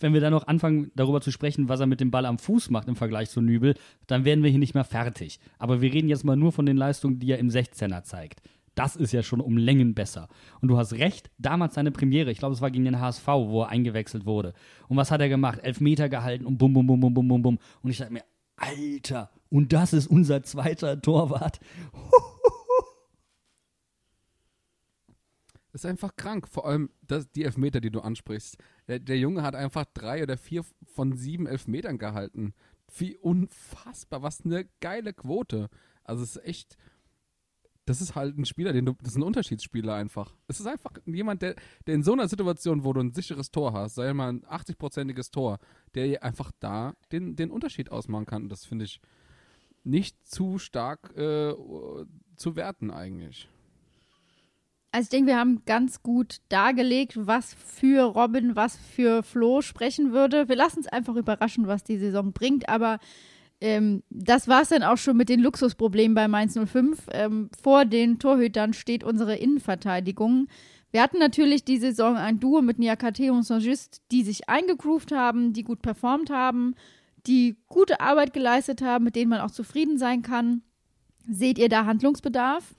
wenn 0.00 0.14
wir 0.14 0.20
dann 0.20 0.32
noch 0.32 0.46
anfangen, 0.46 0.90
darüber 0.94 1.20
zu 1.20 1.30
sprechen, 1.30 1.68
was 1.68 1.80
er 1.80 1.86
mit 1.86 2.00
dem 2.00 2.10
Ball 2.10 2.26
am 2.26 2.38
Fuß 2.38 2.70
macht 2.70 2.88
im 2.88 2.96
Vergleich 2.96 3.30
zu 3.30 3.40
Nübel, 3.40 3.74
dann 4.06 4.24
werden 4.24 4.42
wir 4.42 4.50
hier 4.50 4.58
nicht 4.58 4.74
mehr 4.74 4.84
fertig. 4.84 5.40
Aber 5.58 5.80
wir 5.80 5.92
reden 5.92 6.08
jetzt 6.08 6.24
mal 6.24 6.36
nur 6.36 6.52
von 6.52 6.66
den 6.66 6.76
Leistungen, 6.76 7.18
die 7.18 7.30
er 7.30 7.38
im 7.38 7.48
16er 7.48 8.02
zeigt. 8.02 8.40
Das 8.74 8.94
ist 8.94 9.12
ja 9.12 9.24
schon 9.24 9.40
um 9.40 9.56
Längen 9.56 9.94
besser. 9.94 10.28
Und 10.60 10.68
du 10.68 10.78
hast 10.78 10.92
recht, 10.92 11.30
damals 11.38 11.74
seine 11.74 11.90
Premiere, 11.90 12.30
ich 12.30 12.38
glaube, 12.38 12.54
es 12.54 12.60
war 12.60 12.70
gegen 12.70 12.84
den 12.84 13.00
HSV, 13.00 13.26
wo 13.26 13.62
er 13.62 13.70
eingewechselt 13.70 14.24
wurde. 14.24 14.52
Und 14.86 14.96
was 14.96 15.10
hat 15.10 15.20
er 15.20 15.28
gemacht? 15.28 15.58
Elf 15.62 15.80
Meter 15.80 16.08
gehalten 16.08 16.46
und 16.46 16.58
bum, 16.58 16.72
bum, 16.72 16.86
bum, 16.86 17.00
bum, 17.00 17.12
bum, 17.12 17.26
bum, 17.26 17.42
bum. 17.42 17.58
Und 17.82 17.90
ich 17.90 17.98
dachte 17.98 18.12
mir, 18.12 18.22
Alter, 18.56 19.30
und 19.50 19.72
das 19.72 19.92
ist 19.92 20.06
unser 20.06 20.42
zweiter 20.42 21.00
Torwart. 21.00 21.58
Das 25.72 25.84
ist 25.84 25.90
einfach 25.90 26.16
krank. 26.16 26.48
Vor 26.48 26.66
allem 26.66 26.90
das, 27.02 27.30
die 27.30 27.44
Elfmeter, 27.44 27.80
die 27.80 27.90
du 27.90 28.00
ansprichst. 28.00 28.56
Der, 28.86 28.98
der 28.98 29.18
Junge 29.18 29.42
hat 29.42 29.54
einfach 29.54 29.84
drei 29.92 30.22
oder 30.22 30.36
vier 30.36 30.64
von 30.84 31.16
sieben 31.16 31.46
Elfmetern 31.46 31.98
gehalten. 31.98 32.54
Wie 32.96 33.16
unfassbar. 33.16 34.22
Was 34.22 34.44
eine 34.44 34.66
geile 34.80 35.12
Quote. 35.12 35.68
Also 36.04 36.22
es 36.22 36.36
ist 36.36 36.44
echt. 36.44 36.76
Das 37.84 38.02
ist 38.02 38.14
halt 38.14 38.36
ein 38.36 38.44
Spieler, 38.44 38.74
den 38.74 38.84
du, 38.84 38.92
das 39.00 39.12
ist 39.12 39.16
ein 39.16 39.22
Unterschiedsspieler 39.22 39.94
einfach. 39.94 40.34
Es 40.46 40.60
ist 40.60 40.66
einfach 40.66 40.92
jemand, 41.06 41.40
der, 41.40 41.54
der 41.86 41.94
in 41.94 42.02
so 42.02 42.12
einer 42.12 42.28
Situation, 42.28 42.84
wo 42.84 42.92
du 42.92 43.00
ein 43.00 43.14
sicheres 43.14 43.50
Tor 43.50 43.72
hast, 43.72 43.94
sei 43.94 44.12
mal 44.12 44.28
ein 44.28 44.44
80-prozentiges 44.44 45.30
Tor, 45.30 45.58
der 45.94 46.22
einfach 46.22 46.52
da 46.60 46.94
den, 47.12 47.34
den 47.34 47.50
Unterschied 47.50 47.90
ausmachen 47.90 48.26
kann. 48.26 48.42
Und 48.42 48.48
das 48.50 48.66
finde 48.66 48.84
ich 48.84 49.00
nicht 49.84 50.26
zu 50.26 50.58
stark 50.58 51.16
äh, 51.16 51.54
zu 52.36 52.56
werten 52.56 52.90
eigentlich. 52.90 53.48
Also 54.90 55.06
ich 55.06 55.10
denke, 55.10 55.28
wir 55.28 55.38
haben 55.38 55.62
ganz 55.66 56.02
gut 56.02 56.38
dargelegt, 56.48 57.14
was 57.16 57.54
für 57.54 58.04
Robin, 58.04 58.56
was 58.56 58.76
für 58.76 59.22
Flo 59.22 59.60
sprechen 59.60 60.12
würde. 60.12 60.48
Wir 60.48 60.56
lassen 60.56 60.80
es 60.80 60.86
einfach 60.86 61.14
überraschen, 61.16 61.66
was 61.66 61.84
die 61.84 61.98
Saison 61.98 62.32
bringt. 62.32 62.68
Aber 62.70 62.98
ähm, 63.60 64.02
das 64.08 64.48
war 64.48 64.62
es 64.62 64.70
dann 64.70 64.82
auch 64.82 64.96
schon 64.96 65.16
mit 65.16 65.28
den 65.28 65.40
Luxusproblemen 65.40 66.14
bei 66.14 66.26
Mainz 66.26 66.58
05. 66.58 67.06
Ähm, 67.12 67.50
vor 67.62 67.84
den 67.84 68.18
Torhütern 68.18 68.72
steht 68.72 69.04
unsere 69.04 69.36
Innenverteidigung. 69.36 70.48
Wir 70.90 71.02
hatten 71.02 71.18
natürlich 71.18 71.64
die 71.64 71.78
Saison 71.78 72.16
ein 72.16 72.40
Duo 72.40 72.62
mit 72.62 72.78
Niakate 72.78 73.30
und 73.30 73.42
Saint-Just, 73.42 74.00
die 74.10 74.22
sich 74.22 74.48
eingegroovt 74.48 75.12
haben, 75.12 75.52
die 75.52 75.64
gut 75.64 75.82
performt 75.82 76.30
haben, 76.30 76.74
die 77.26 77.56
gute 77.68 78.00
Arbeit 78.00 78.32
geleistet 78.32 78.80
haben, 78.80 79.04
mit 79.04 79.16
denen 79.16 79.28
man 79.28 79.40
auch 79.40 79.50
zufrieden 79.50 79.98
sein 79.98 80.22
kann. 80.22 80.62
Seht 81.28 81.58
ihr 81.58 81.68
da 81.68 81.84
Handlungsbedarf? 81.84 82.74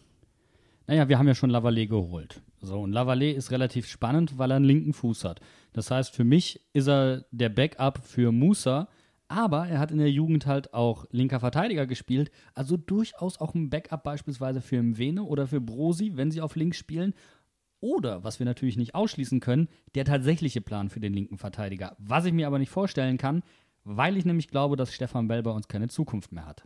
Naja, 0.89 1.08
wir 1.08 1.19
haben 1.19 1.28
ja 1.28 1.36
schon 1.36 1.52
Lavallée 1.52 1.86
geholt. 1.86 2.41
So, 2.62 2.82
und 2.82 2.91
Lavallée 2.91 3.32
ist 3.32 3.52
relativ 3.52 3.86
spannend, 3.86 4.39
weil 4.39 4.49
er 4.49 4.56
einen 4.56 4.65
linken 4.65 4.93
Fuß 4.93 5.23
hat. 5.23 5.39
Das 5.71 5.91
heißt, 5.91 6.15
für 6.15 6.23
mich 6.23 6.62
ist 6.73 6.88
er 6.89 7.25
der 7.30 7.49
Backup 7.49 7.99
für 8.04 8.32
Musa, 8.32 8.88
aber 9.28 9.67
er 9.67 9.78
hat 9.78 9.91
in 9.91 9.99
der 9.99 10.10
Jugend 10.10 10.47
halt 10.47 10.73
auch 10.73 11.06
linker 11.12 11.39
Verteidiger 11.39 11.86
gespielt, 11.86 12.32
also 12.56 12.75
durchaus 12.75 13.39
auch 13.39 13.54
ein 13.54 13.69
Backup 13.69 14.02
beispielsweise 14.02 14.62
für 14.62 14.82
Mwene 14.82 15.21
oder 15.21 15.45
für 15.45 15.62
Brosi, 15.62 16.13
wenn 16.15 16.32
sie 16.32 16.41
auf 16.41 16.56
links 16.56 16.78
spielen. 16.78 17.13
Oder, 17.82 18.23
was 18.23 18.39
wir 18.39 18.47
natürlich 18.47 18.75
nicht 18.75 18.95
ausschließen 18.95 19.41
können, 19.41 19.69
der 19.93 20.06
tatsächliche 20.06 20.60
Plan 20.60 20.89
für 20.89 20.99
den 20.99 21.13
linken 21.13 21.38
Verteidiger. 21.38 21.97
Was 21.99 22.25
ich 22.25 22.34
mir 22.34 22.47
aber 22.47 22.58
nicht 22.58 22.71
vorstellen 22.71 23.19
kann, 23.19 23.43
weil 23.84 24.17
ich 24.17 24.25
nämlich 24.25 24.47
glaube, 24.47 24.75
dass 24.75 24.91
Stefan 24.91 25.28
Bell 25.28 25.43
bei 25.43 25.52
uns 25.52 25.67
keine 25.67 25.88
Zukunft 25.88 26.32
mehr 26.32 26.47
hat. 26.47 26.63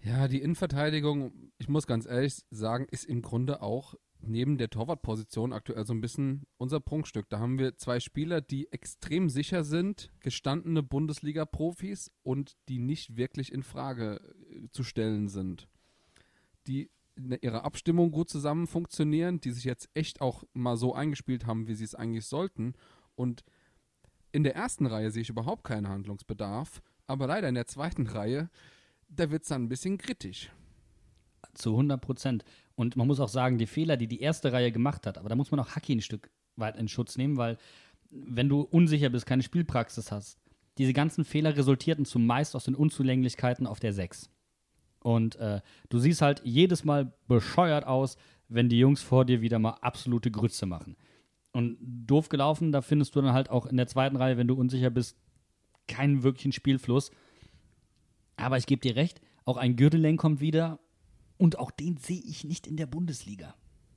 Ja, 0.00 0.28
die 0.28 0.40
Innenverteidigung, 0.40 1.52
ich 1.58 1.68
muss 1.68 1.86
ganz 1.86 2.06
ehrlich 2.06 2.44
sagen, 2.50 2.86
ist 2.90 3.04
im 3.04 3.22
Grunde 3.22 3.62
auch 3.62 3.94
neben 4.20 4.58
der 4.58 4.70
Torwartposition 4.70 5.52
aktuell 5.52 5.84
so 5.84 5.92
ein 5.92 6.00
bisschen 6.00 6.46
unser 6.56 6.80
Prunkstück. 6.80 7.28
Da 7.28 7.38
haben 7.38 7.58
wir 7.58 7.76
zwei 7.76 8.00
Spieler, 8.00 8.40
die 8.40 8.70
extrem 8.72 9.28
sicher 9.28 9.64
sind, 9.64 10.10
gestandene 10.20 10.82
Bundesliga-Profis 10.82 12.10
und 12.22 12.56
die 12.68 12.78
nicht 12.78 13.16
wirklich 13.16 13.52
in 13.52 13.62
Frage 13.62 14.20
äh, 14.50 14.68
zu 14.70 14.82
stellen 14.82 15.28
sind. 15.28 15.68
Die 16.66 16.90
in 17.16 17.36
ihrer 17.40 17.64
Abstimmung 17.64 18.12
gut 18.12 18.30
zusammen 18.30 18.66
funktionieren, 18.66 19.40
die 19.40 19.50
sich 19.50 19.64
jetzt 19.64 19.88
echt 19.94 20.20
auch 20.20 20.44
mal 20.52 20.76
so 20.76 20.94
eingespielt 20.94 21.46
haben, 21.46 21.66
wie 21.66 21.74
sie 21.74 21.84
es 21.84 21.94
eigentlich 21.94 22.26
sollten. 22.26 22.74
Und 23.16 23.44
in 24.30 24.44
der 24.44 24.54
ersten 24.54 24.86
Reihe 24.86 25.10
sehe 25.10 25.22
ich 25.22 25.30
überhaupt 25.30 25.64
keinen 25.64 25.88
Handlungsbedarf, 25.88 26.80
aber 27.06 27.26
leider 27.26 27.48
in 27.48 27.56
der 27.56 27.66
zweiten 27.66 28.06
Reihe 28.06 28.50
da 29.08 29.30
wird 29.30 29.42
es 29.42 29.48
dann 29.48 29.64
ein 29.64 29.68
bisschen 29.68 29.98
kritisch. 29.98 30.50
Zu 31.54 31.70
100 31.70 32.00
Prozent. 32.00 32.44
Und 32.74 32.96
man 32.96 33.06
muss 33.06 33.20
auch 33.20 33.28
sagen, 33.28 33.58
die 33.58 33.66
Fehler, 33.66 33.96
die 33.96 34.06
die 34.06 34.20
erste 34.20 34.52
Reihe 34.52 34.70
gemacht 34.70 35.06
hat, 35.06 35.18
aber 35.18 35.28
da 35.28 35.34
muss 35.34 35.50
man 35.50 35.60
auch 35.60 35.70
Haki 35.70 35.94
ein 35.94 36.00
Stück 36.00 36.30
weit 36.56 36.76
in 36.76 36.88
Schutz 36.88 37.16
nehmen, 37.16 37.36
weil 37.36 37.56
wenn 38.10 38.48
du 38.48 38.60
unsicher 38.60 39.10
bist, 39.10 39.26
keine 39.26 39.42
Spielpraxis 39.42 40.12
hast, 40.12 40.38
diese 40.78 40.92
ganzen 40.92 41.24
Fehler 41.24 41.56
resultierten 41.56 42.04
zumeist 42.04 42.54
aus 42.54 42.64
den 42.64 42.74
Unzulänglichkeiten 42.74 43.66
auf 43.66 43.80
der 43.80 43.92
6. 43.92 44.30
Und 45.00 45.36
äh, 45.36 45.60
du 45.88 45.98
siehst 45.98 46.22
halt 46.22 46.40
jedes 46.44 46.84
Mal 46.84 47.12
bescheuert 47.26 47.86
aus, 47.86 48.16
wenn 48.48 48.68
die 48.68 48.78
Jungs 48.78 49.02
vor 49.02 49.24
dir 49.24 49.40
wieder 49.40 49.58
mal 49.58 49.78
absolute 49.80 50.30
Grütze 50.30 50.66
machen. 50.66 50.96
Und 51.52 51.78
doof 51.80 52.28
gelaufen, 52.28 52.72
da 52.72 52.80
findest 52.80 53.14
du 53.14 53.20
dann 53.20 53.32
halt 53.32 53.50
auch 53.50 53.66
in 53.66 53.76
der 53.76 53.86
zweiten 53.86 54.16
Reihe, 54.16 54.36
wenn 54.36 54.48
du 54.48 54.54
unsicher 54.54 54.90
bist, 54.90 55.16
keinen 55.86 56.22
wirklichen 56.22 56.52
Spielfluss. 56.52 57.10
Aber 58.38 58.56
ich 58.56 58.66
gebe 58.66 58.80
dir 58.80 58.96
recht, 58.96 59.20
auch 59.44 59.56
ein 59.56 59.76
Gürteleng 59.76 60.16
kommt 60.16 60.40
wieder 60.40 60.78
und 61.36 61.58
auch 61.58 61.70
den 61.70 61.96
sehe 61.96 62.22
ich 62.24 62.44
nicht 62.44 62.66
in 62.66 62.76
der 62.76 62.86
Bundesliga. 62.86 63.54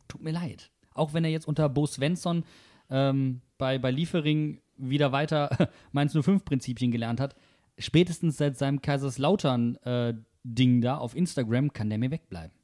Tut 0.08 0.24
mir 0.24 0.32
leid. 0.32 0.72
Auch 0.94 1.14
wenn 1.14 1.24
er 1.24 1.30
jetzt 1.30 1.48
unter 1.48 1.70
Bo 1.70 1.86
Svensson 1.86 2.44
ähm, 2.90 3.42
bei, 3.58 3.78
bei 3.78 3.92
Liefering 3.92 4.60
wieder 4.78 5.12
weiter 5.12 5.70
Mainz 5.92 6.16
05-Prinzipien 6.16 6.92
gelernt 6.92 7.20
hat, 7.20 7.36
spätestens 7.78 8.38
seit 8.38 8.58
seinem 8.58 8.82
Kaiserslautern-Ding 8.82 10.78
äh, 10.78 10.82
da 10.82 10.98
auf 10.98 11.16
Instagram 11.16 11.72
kann 11.72 11.90
der 11.90 12.00
mir 12.00 12.12
wegbleiben. 12.12 12.58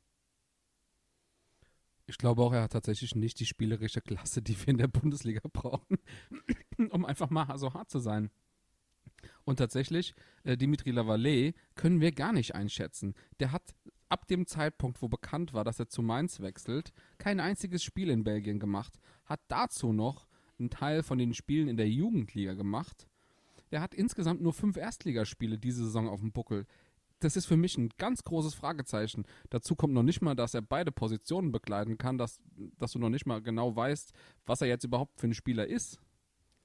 Ich 2.07 2.17
glaube 2.17 2.41
auch, 2.41 2.53
er 2.53 2.63
hat 2.63 2.71
tatsächlich 2.71 3.15
nicht 3.15 3.39
die 3.39 3.45
spielerische 3.45 4.01
Klasse, 4.01 4.41
die 4.41 4.57
wir 4.59 4.69
in 4.69 4.77
der 4.77 4.87
Bundesliga 4.87 5.41
brauchen, 5.51 5.97
um 6.89 7.05
einfach 7.05 7.29
mal 7.29 7.57
so 7.57 7.73
hart 7.73 7.91
zu 7.91 7.99
sein. 7.99 8.31
Und 9.47 9.59
tatsächlich, 9.59 10.13
äh, 10.43 10.57
Dimitri 10.57 10.91
Lavallee 10.91 11.53
können 11.75 12.01
wir 12.01 12.11
gar 12.11 12.33
nicht 12.33 12.53
einschätzen. 12.53 13.15
Der 13.39 13.53
hat 13.53 13.73
ab 14.09 14.27
dem 14.27 14.45
Zeitpunkt, 14.45 15.01
wo 15.01 15.07
bekannt 15.07 15.53
war, 15.53 15.63
dass 15.63 15.79
er 15.79 15.87
zu 15.87 16.01
Mainz 16.01 16.41
wechselt, 16.41 16.91
kein 17.17 17.39
einziges 17.39 17.81
Spiel 17.81 18.09
in 18.09 18.25
Belgien 18.25 18.59
gemacht. 18.59 18.99
Hat 19.23 19.39
dazu 19.47 19.93
noch 19.93 20.27
einen 20.59 20.69
Teil 20.69 21.01
von 21.01 21.17
den 21.17 21.33
Spielen 21.33 21.69
in 21.69 21.77
der 21.77 21.87
Jugendliga 21.87 22.55
gemacht. 22.55 23.07
Der 23.71 23.79
hat 23.79 23.93
insgesamt 23.93 24.41
nur 24.41 24.51
fünf 24.51 24.75
Erstligaspiele 24.75 25.57
diese 25.57 25.85
Saison 25.85 26.09
auf 26.09 26.19
dem 26.19 26.33
Buckel. 26.33 26.65
Das 27.21 27.37
ist 27.37 27.45
für 27.45 27.55
mich 27.55 27.77
ein 27.77 27.89
ganz 27.97 28.23
großes 28.23 28.53
Fragezeichen. 28.53 29.23
Dazu 29.49 29.75
kommt 29.77 29.93
noch 29.93 30.03
nicht 30.03 30.21
mal, 30.21 30.35
dass 30.35 30.55
er 30.55 30.61
beide 30.61 30.91
Positionen 30.91 31.53
bekleiden 31.53 31.97
kann, 31.97 32.17
dass, 32.17 32.41
dass 32.77 32.91
du 32.91 32.99
noch 32.99 33.09
nicht 33.09 33.25
mal 33.25 33.41
genau 33.41 33.73
weißt, 33.73 34.11
was 34.45 34.59
er 34.59 34.67
jetzt 34.67 34.83
überhaupt 34.83 35.21
für 35.21 35.27
ein 35.27 35.33
Spieler 35.33 35.67
ist. 35.67 36.01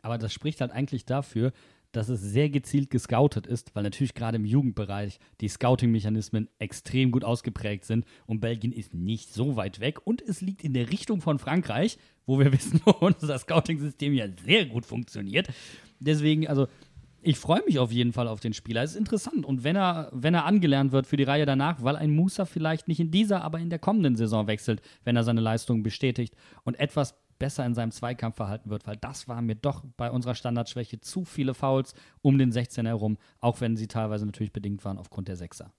Aber 0.03 0.19
das 0.19 0.33
spricht 0.33 0.61
halt 0.61 0.73
eigentlich 0.73 1.05
dafür, 1.05 1.53
dass 1.93 2.09
es 2.09 2.21
sehr 2.21 2.51
gezielt 2.51 2.91
gescoutet 2.91 3.47
ist, 3.47 3.75
weil 3.75 3.83
natürlich 3.83 4.15
gerade 4.15 4.37
im 4.37 4.45
Jugendbereich 4.45 5.19
die 5.41 5.49
Scouting-Mechanismen 5.49 6.49
extrem 6.59 7.11
gut 7.13 7.25
ausgeprägt 7.25 7.85
sind 7.85 8.05
und 8.27 8.41
Belgien 8.41 8.73
ist 8.73 8.95
nicht 8.95 9.33
so 9.33 9.57
weit 9.57 9.81
weg 9.81 10.07
und 10.07 10.23
es 10.23 10.41
liegt 10.41 10.65
in 10.65 10.75
der 10.75 10.91
Richtung 10.91 11.21
von 11.21 11.39
Frankreich, 11.39 11.99
wo 12.27 12.39
wir 12.39 12.53
wissen, 12.53 12.81
wo 12.85 12.93
unser 13.07 13.39
Scouting-System 13.39 14.15
ja 14.15 14.27
sehr 14.45 14.67
gut 14.67 14.87
funktioniert. 14.87 15.49
Deswegen, 16.01 16.49
also 16.49 16.67
ich 17.25 17.39
freue 17.39 17.63
mich 17.65 17.79
auf 17.79 17.93
jeden 17.93 18.13
Fall 18.13 18.27
auf 18.27 18.41
den 18.41 18.53
Spieler. 18.53 18.83
Es 18.83 18.93
ist 18.93 18.97
interessant. 18.97 19.47
Und 19.47 19.63
wenn 19.63 19.77
er, 19.77 20.11
wenn 20.13 20.35
er 20.35 20.45
angelernt 20.45 20.91
wird 20.91 21.07
für 21.07 21.17
die 21.17 21.23
Reihe 21.23 21.47
danach, 21.47 21.83
weil 21.83 21.95
ein 21.95 22.11
Musa 22.11 22.45
vielleicht 22.45 22.89
nicht 22.89 22.99
in 22.99 23.13
dieser, 23.13 23.43
aber 23.43 23.61
in 23.61 23.71
der 23.71 23.79
kommenden 23.79 24.17
Saison 24.17 24.49
wechselt, 24.49 24.83
wenn 25.05 25.15
er 25.15 25.23
seine 25.23 25.41
Leistung 25.41 25.85
bestätigt 25.85 26.35
und 26.65 26.79
etwas 26.81 27.15
besser 27.39 27.65
in 27.67 27.75
seinem 27.75 27.91
Zweikampf 27.91 28.37
verhalten 28.37 28.71
wird, 28.71 28.87
weil 28.87 28.97
das 28.97 29.29
war 29.29 29.43
mir 29.43 29.57
doch 29.57 29.85
bei 29.97 30.11
unserer 30.11 30.35
Standardschwäche 30.35 31.01
zu 31.01 31.25
viele 31.25 31.55
Fouls 31.55 31.95
um 32.21 32.39
den 32.39 32.53
16er 32.53 32.87
herum, 32.87 33.19
auch 33.41 33.61
wenn 33.61 33.77
sie 33.77 33.89
teilweise 33.89 34.27
natürlich 34.27 34.53
bedingt 34.53 34.85
waren 34.85 34.99
aufgrund 34.99 35.29
der 35.29 35.37
Sechser. 35.37 35.73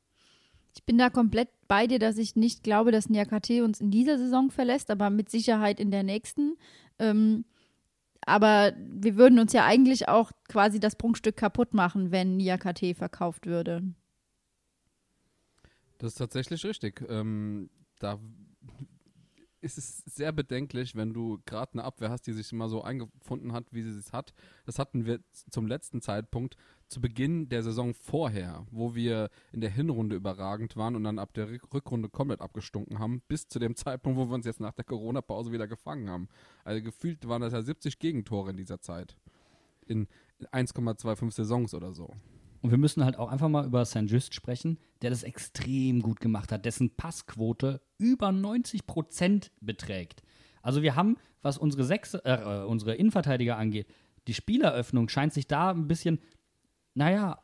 Ich 0.75 0.83
bin 0.83 0.97
da 0.97 1.09
komplett 1.09 1.49
bei 1.67 1.85
dir, 1.87 1.99
dass 1.99 2.17
ich 2.17 2.35
nicht 2.35 2.63
glaube, 2.63 2.91
dass 2.91 3.09
Niakate 3.09 3.63
uns 3.63 3.79
in 3.79 3.91
dieser 3.91 4.17
Saison 4.17 4.49
verlässt, 4.49 4.89
aber 4.89 5.09
mit 5.09 5.29
Sicherheit 5.29 5.79
in 5.79 5.91
der 5.91 6.03
nächsten. 6.03 6.57
Ähm, 6.97 7.45
aber 8.25 8.73
wir 8.77 9.15
würden 9.15 9.39
uns 9.39 9.53
ja 9.53 9.65
eigentlich 9.65 10.07
auch 10.07 10.31
quasi 10.47 10.79
das 10.79 10.95
Prunkstück 10.95 11.37
kaputt 11.37 11.73
machen, 11.73 12.11
wenn 12.11 12.37
Niakate 12.37 12.95
verkauft 12.95 13.45
würde. 13.45 13.83
Das 15.99 16.13
ist 16.13 16.17
tatsächlich 16.17 16.65
richtig. 16.65 17.05
Ähm, 17.07 17.69
da 17.99 18.19
ist 19.63 19.77
es 19.77 19.99
sehr 20.05 20.31
bedenklich, 20.31 20.95
wenn 20.95 21.13
du 21.13 21.39
gerade 21.45 21.73
eine 21.73 21.83
Abwehr 21.85 22.09
hast, 22.09 22.27
die 22.27 22.33
sich 22.33 22.51
mal 22.51 22.67
so 22.67 22.83
eingefunden 22.83 23.53
hat, 23.53 23.71
wie 23.71 23.81
sie 23.81 23.97
es 23.97 24.11
hat. 24.11 24.33
Das 24.65 24.77
hatten 24.77 25.05
wir 25.05 25.19
zum 25.49 25.67
letzten 25.67 26.01
Zeitpunkt 26.01 26.57
zu 26.89 26.99
Beginn 26.99 27.47
der 27.47 27.63
Saison 27.63 27.93
vorher, 27.93 28.67
wo 28.69 28.93
wir 28.93 29.29
in 29.51 29.61
der 29.61 29.69
Hinrunde 29.69 30.15
überragend 30.15 30.75
waren 30.75 30.95
und 30.95 31.03
dann 31.05 31.17
ab 31.17 31.33
der 31.33 31.49
Rückrunde 31.49 32.09
komplett 32.09 32.41
abgestunken 32.41 32.99
haben, 32.99 33.21
bis 33.27 33.47
zu 33.47 33.57
dem 33.57 33.75
Zeitpunkt, 33.77 34.19
wo 34.19 34.25
wir 34.25 34.35
uns 34.35 34.45
jetzt 34.45 34.59
nach 34.59 34.73
der 34.73 34.85
Corona-Pause 34.85 35.51
wieder 35.51 35.67
gefangen 35.67 36.09
haben. 36.09 36.27
Also 36.63 36.83
gefühlt 36.83 37.27
waren 37.27 37.41
das 37.41 37.53
ja 37.53 37.61
70 37.61 37.99
Gegentore 37.99 38.51
in 38.51 38.57
dieser 38.57 38.81
Zeit. 38.81 39.15
In 39.87 40.07
1,25 40.51 41.31
Saisons 41.31 41.73
oder 41.73 41.93
so. 41.93 42.13
Und 42.63 42.71
wir 42.71 42.77
müssen 42.77 43.03
halt 43.03 43.19
auch 43.19 43.29
einfach 43.29 43.49
mal 43.49 43.65
über 43.65 43.83
St. 43.83 44.05
Just 44.09 44.33
sprechen, 44.33 44.79
der 45.01 45.09
das 45.09 45.23
extrem 45.23 46.01
gut 46.01 46.21
gemacht 46.21 46.49
hat, 46.49 46.63
dessen 46.63 46.95
Passquote 46.95 47.81
über 47.97 48.31
90 48.31 48.87
Prozent 48.87 49.51
beträgt. 49.59 50.23
Also 50.61 50.81
wir 50.81 50.95
haben, 50.95 51.17
was 51.41 51.57
unsere, 51.57 51.83
Sechs, 51.83 52.13
äh, 52.13 52.63
unsere 52.65 52.95
Innenverteidiger 52.95 53.57
angeht, 53.57 53.87
die 54.27 54.33
Spieleröffnung 54.33 55.09
scheint 55.09 55.33
sich 55.33 55.45
da 55.45 55.71
ein 55.71 55.89
bisschen, 55.89 56.19
naja, 56.93 57.41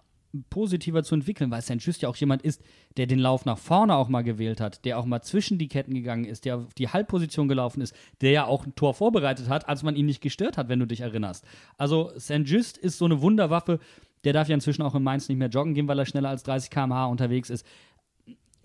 positiver 0.50 1.04
zu 1.04 1.16
entwickeln, 1.16 1.52
weil 1.52 1.62
St. 1.62 1.80
Just 1.80 2.02
ja 2.02 2.08
auch 2.08 2.16
jemand 2.16 2.44
ist, 2.44 2.62
der 2.96 3.08
den 3.08 3.20
Lauf 3.20 3.44
nach 3.44 3.58
vorne 3.58 3.96
auch 3.96 4.08
mal 4.08 4.22
gewählt 4.22 4.62
hat, 4.62 4.86
der 4.86 5.00
auch 5.00 5.06
mal 5.06 5.22
zwischen 5.22 5.58
die 5.58 5.68
Ketten 5.68 5.94
gegangen 5.94 6.24
ist, 6.24 6.46
der 6.46 6.58
auf 6.58 6.74
die 6.76 6.88
Halbposition 6.88 7.48
gelaufen 7.50 7.82
ist, 7.82 7.94
der 8.22 8.32
ja 8.32 8.46
auch 8.46 8.66
ein 8.66 8.76
Tor 8.76 8.94
vorbereitet 8.94 9.50
hat, 9.50 9.68
als 9.68 9.84
man 9.84 9.96
ihn 9.96 10.06
nicht 10.06 10.22
gestört 10.22 10.58
hat, 10.58 10.70
wenn 10.70 10.80
du 10.80 10.86
dich 10.86 11.02
erinnerst. 11.02 11.44
Also 11.78 12.12
St. 12.18 12.44
Just 12.46 12.78
ist 12.78 12.98
so 12.98 13.06
eine 13.06 13.22
Wunderwaffe, 13.22 13.80
der 14.24 14.34
darf 14.34 14.48
ja 14.50 14.56
inzwischen 14.56 14.82
auch 14.82 14.96
in 14.96 15.04
Mainz 15.04 15.30
nicht 15.30 15.38
mehr 15.38 15.50
joggen 15.50 15.74
gehen, 15.74 15.88
weil 15.88 16.00
er 16.00 16.06
schneller 16.06 16.30
als 16.30 16.44
30 16.44 16.70
km/h 16.70 17.06
unterwegs 17.06 17.50
ist. 17.50 17.66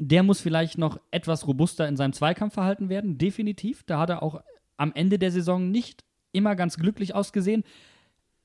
Der 0.01 0.23
muss 0.23 0.41
vielleicht 0.41 0.79
noch 0.79 0.99
etwas 1.11 1.47
robuster 1.47 1.87
in 1.87 1.97
seinem 1.97 2.13
Zweikampfverhalten 2.13 2.89
werden, 2.89 3.19
definitiv. 3.19 3.85
Da 3.85 3.99
hat 3.99 4.11
er 4.11 4.23
auch 4.23 4.41
am 4.77 4.93
Ende 4.95 5.19
der 5.19 5.31
Saison 5.31 5.71
nicht 5.71 6.05
immer 6.33 6.57
ganz 6.57 6.77
glücklich 6.77 7.15
ausgesehen. 7.15 7.63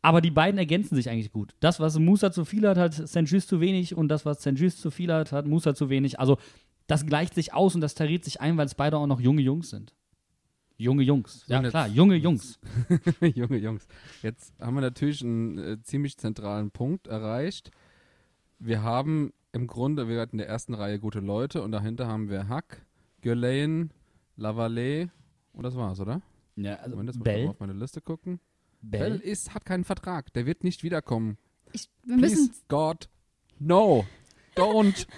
Aber 0.02 0.22
die 0.22 0.32
beiden 0.32 0.58
ergänzen 0.58 0.96
sich 0.96 1.10
eigentlich 1.10 1.32
gut. 1.32 1.56
Das, 1.60 1.80
was 1.80 2.00
Musa 2.00 2.32
zu 2.32 2.46
viel 2.46 2.68
hat, 2.68 2.78
hat 2.78 2.94
St. 2.94 3.24
Just 3.26 3.50
zu 3.50 3.60
wenig 3.60 3.96
und 3.96 4.08
das, 4.08 4.26
was 4.26 4.40
St. 4.40 4.54
Just 4.56 4.80
zu 4.80 4.92
viel 4.92 5.12
hat, 5.12 5.32
hat 5.32 5.46
Musa 5.46 5.76
zu 5.76 5.90
wenig. 5.90 6.20
Also 6.20 6.38
das 6.88 7.06
gleicht 7.06 7.34
sich 7.34 7.54
aus 7.54 7.76
und 7.76 7.82
das 7.82 7.96
tariert 7.96 8.24
sich 8.24 8.40
ein, 8.40 8.58
weil 8.58 8.66
es 8.66 8.76
beide 8.76 8.98
auch 8.98 9.08
noch 9.08 9.20
junge 9.20 9.42
Jungs 9.42 9.70
sind. 9.70 9.94
Junge 10.80 11.04
Jungs. 11.04 11.44
Ja, 11.48 11.62
klar, 11.62 11.88
junge 11.90 12.16
Jungs. 12.16 12.58
Junge 13.22 13.58
Jungs. 13.58 13.86
Jetzt 14.22 14.54
haben 14.62 14.76
wir 14.76 14.82
natürlich 14.82 15.22
einen 15.22 15.58
äh, 15.58 15.84
ziemlich 15.84 16.18
zentralen 16.18 16.72
Punkt 16.72 17.08
erreicht. 17.08 17.72
Wir 18.60 18.82
haben 18.82 19.34
im 19.52 19.68
Grunde, 19.68 20.08
wir 20.08 20.22
hatten 20.22 20.36
in 20.36 20.38
der 20.38 20.48
ersten 20.48 20.74
Reihe 20.74 20.98
gute 20.98 21.20
Leute 21.20 21.64
und 21.64 21.74
dahinter 21.74 22.08
haben 22.08 22.30
wir 22.30 22.48
Hack, 22.48 22.86
Gürlein, 23.22 23.92
Lavallée 24.38 25.10
und 25.52 25.64
das 25.64 25.76
war's, 25.76 26.00
oder? 26.00 26.22
Ja, 26.56 26.76
also 26.76 26.92
Moment, 26.92 27.10
jetzt 27.10 27.16
ich 27.16 27.20
mal 27.20 27.24
Bell, 27.26 27.48
auf 27.50 27.60
meine 27.60 27.74
Liste 27.74 28.00
gucken. 28.00 28.40
Bell 28.82 29.18
Bell. 29.18 29.20
ist, 29.20 29.54
hat 29.54 29.66
keinen 29.66 29.84
Vertrag. 29.84 30.32
Der 30.32 30.46
wird 30.46 30.64
nicht 30.64 30.84
wiederkommen. 30.84 31.38
Ich, 31.74 31.90
wir 32.04 32.16
müssen, 32.16 32.48
Please, 32.48 32.64
God, 32.70 33.10
no, 33.60 34.06
don't. 34.56 35.08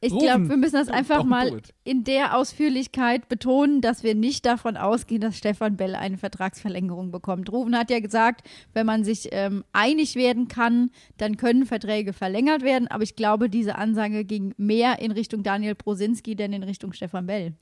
ich 0.00 0.16
glaube, 0.16 0.48
wir 0.48 0.56
müssen 0.56 0.76
das 0.76 0.88
einfach 0.88 1.24
mal 1.24 1.60
in 1.82 2.04
der 2.04 2.36
Ausführlichkeit 2.36 3.28
betonen, 3.28 3.80
dass 3.80 4.04
wir 4.04 4.14
nicht 4.14 4.46
davon 4.46 4.76
ausgehen, 4.76 5.20
dass 5.20 5.36
Stefan 5.36 5.76
Bell 5.76 5.96
eine 5.96 6.18
Vertragsverlängerung 6.18 7.10
bekommt. 7.10 7.50
Rufen 7.50 7.76
hat 7.76 7.90
ja 7.90 7.98
gesagt, 7.98 8.48
wenn 8.74 8.86
man 8.86 9.02
sich 9.02 9.28
ähm, 9.32 9.64
einig 9.72 10.14
werden 10.14 10.46
kann, 10.46 10.90
dann 11.16 11.36
können 11.36 11.66
Verträge 11.66 12.12
verlängert 12.12 12.62
werden. 12.62 12.86
Aber 12.86 13.02
ich 13.02 13.16
glaube, 13.16 13.50
diese 13.50 13.74
Ansage 13.74 14.24
ging 14.24 14.54
mehr 14.56 15.00
in 15.00 15.10
Richtung 15.10 15.42
Daniel 15.42 15.74
Prosinski, 15.74 16.36
denn 16.36 16.52
in 16.52 16.62
Richtung 16.62 16.92
Stefan 16.92 17.26
Bell. 17.26 17.54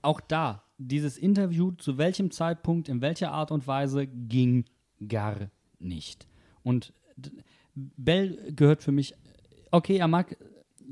Auch 0.00 0.20
da, 0.20 0.64
dieses 0.78 1.18
Interview, 1.18 1.72
zu 1.72 1.98
welchem 1.98 2.30
Zeitpunkt, 2.30 2.88
in 2.88 3.02
welcher 3.02 3.32
Art 3.32 3.50
und 3.50 3.66
Weise, 3.66 4.06
ging 4.06 4.64
gar 5.06 5.50
nicht. 5.78 6.26
Und 6.62 6.94
Bell 7.74 8.52
gehört 8.56 8.82
für 8.82 8.92
mich, 8.92 9.14
okay, 9.70 9.98
er 9.98 10.08
mag 10.08 10.36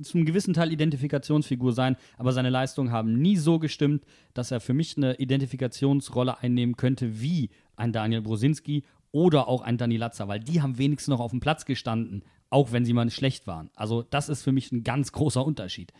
zum 0.02 0.24
gewissen 0.24 0.54
Teil 0.54 0.72
Identifikationsfigur 0.72 1.72
sein, 1.72 1.96
aber 2.16 2.32
seine 2.32 2.50
Leistungen 2.50 2.92
haben 2.92 3.20
nie 3.20 3.36
so 3.36 3.58
gestimmt, 3.58 4.04
dass 4.34 4.50
er 4.50 4.60
für 4.60 4.74
mich 4.74 4.96
eine 4.96 5.14
Identifikationsrolle 5.16 6.38
einnehmen 6.38 6.76
könnte 6.76 7.20
wie 7.20 7.50
ein 7.76 7.92
Daniel 7.92 8.22
Brosinski 8.22 8.84
oder 9.12 9.46
auch 9.46 9.60
ein 9.60 9.76
Dani 9.76 9.98
Latzer, 9.98 10.26
weil 10.26 10.40
die 10.40 10.62
haben 10.62 10.78
wenigstens 10.78 11.12
noch 11.12 11.20
auf 11.20 11.30
dem 11.30 11.40
Platz 11.40 11.64
gestanden, 11.64 12.22
auch 12.50 12.72
wenn 12.72 12.84
sie 12.84 12.92
mal 12.92 13.08
schlecht 13.10 13.46
waren. 13.46 13.70
Also 13.74 14.02
das 14.02 14.28
ist 14.28 14.42
für 14.42 14.52
mich 14.52 14.72
ein 14.72 14.82
ganz 14.82 15.12
großer 15.12 15.44
Unterschied. 15.44 15.92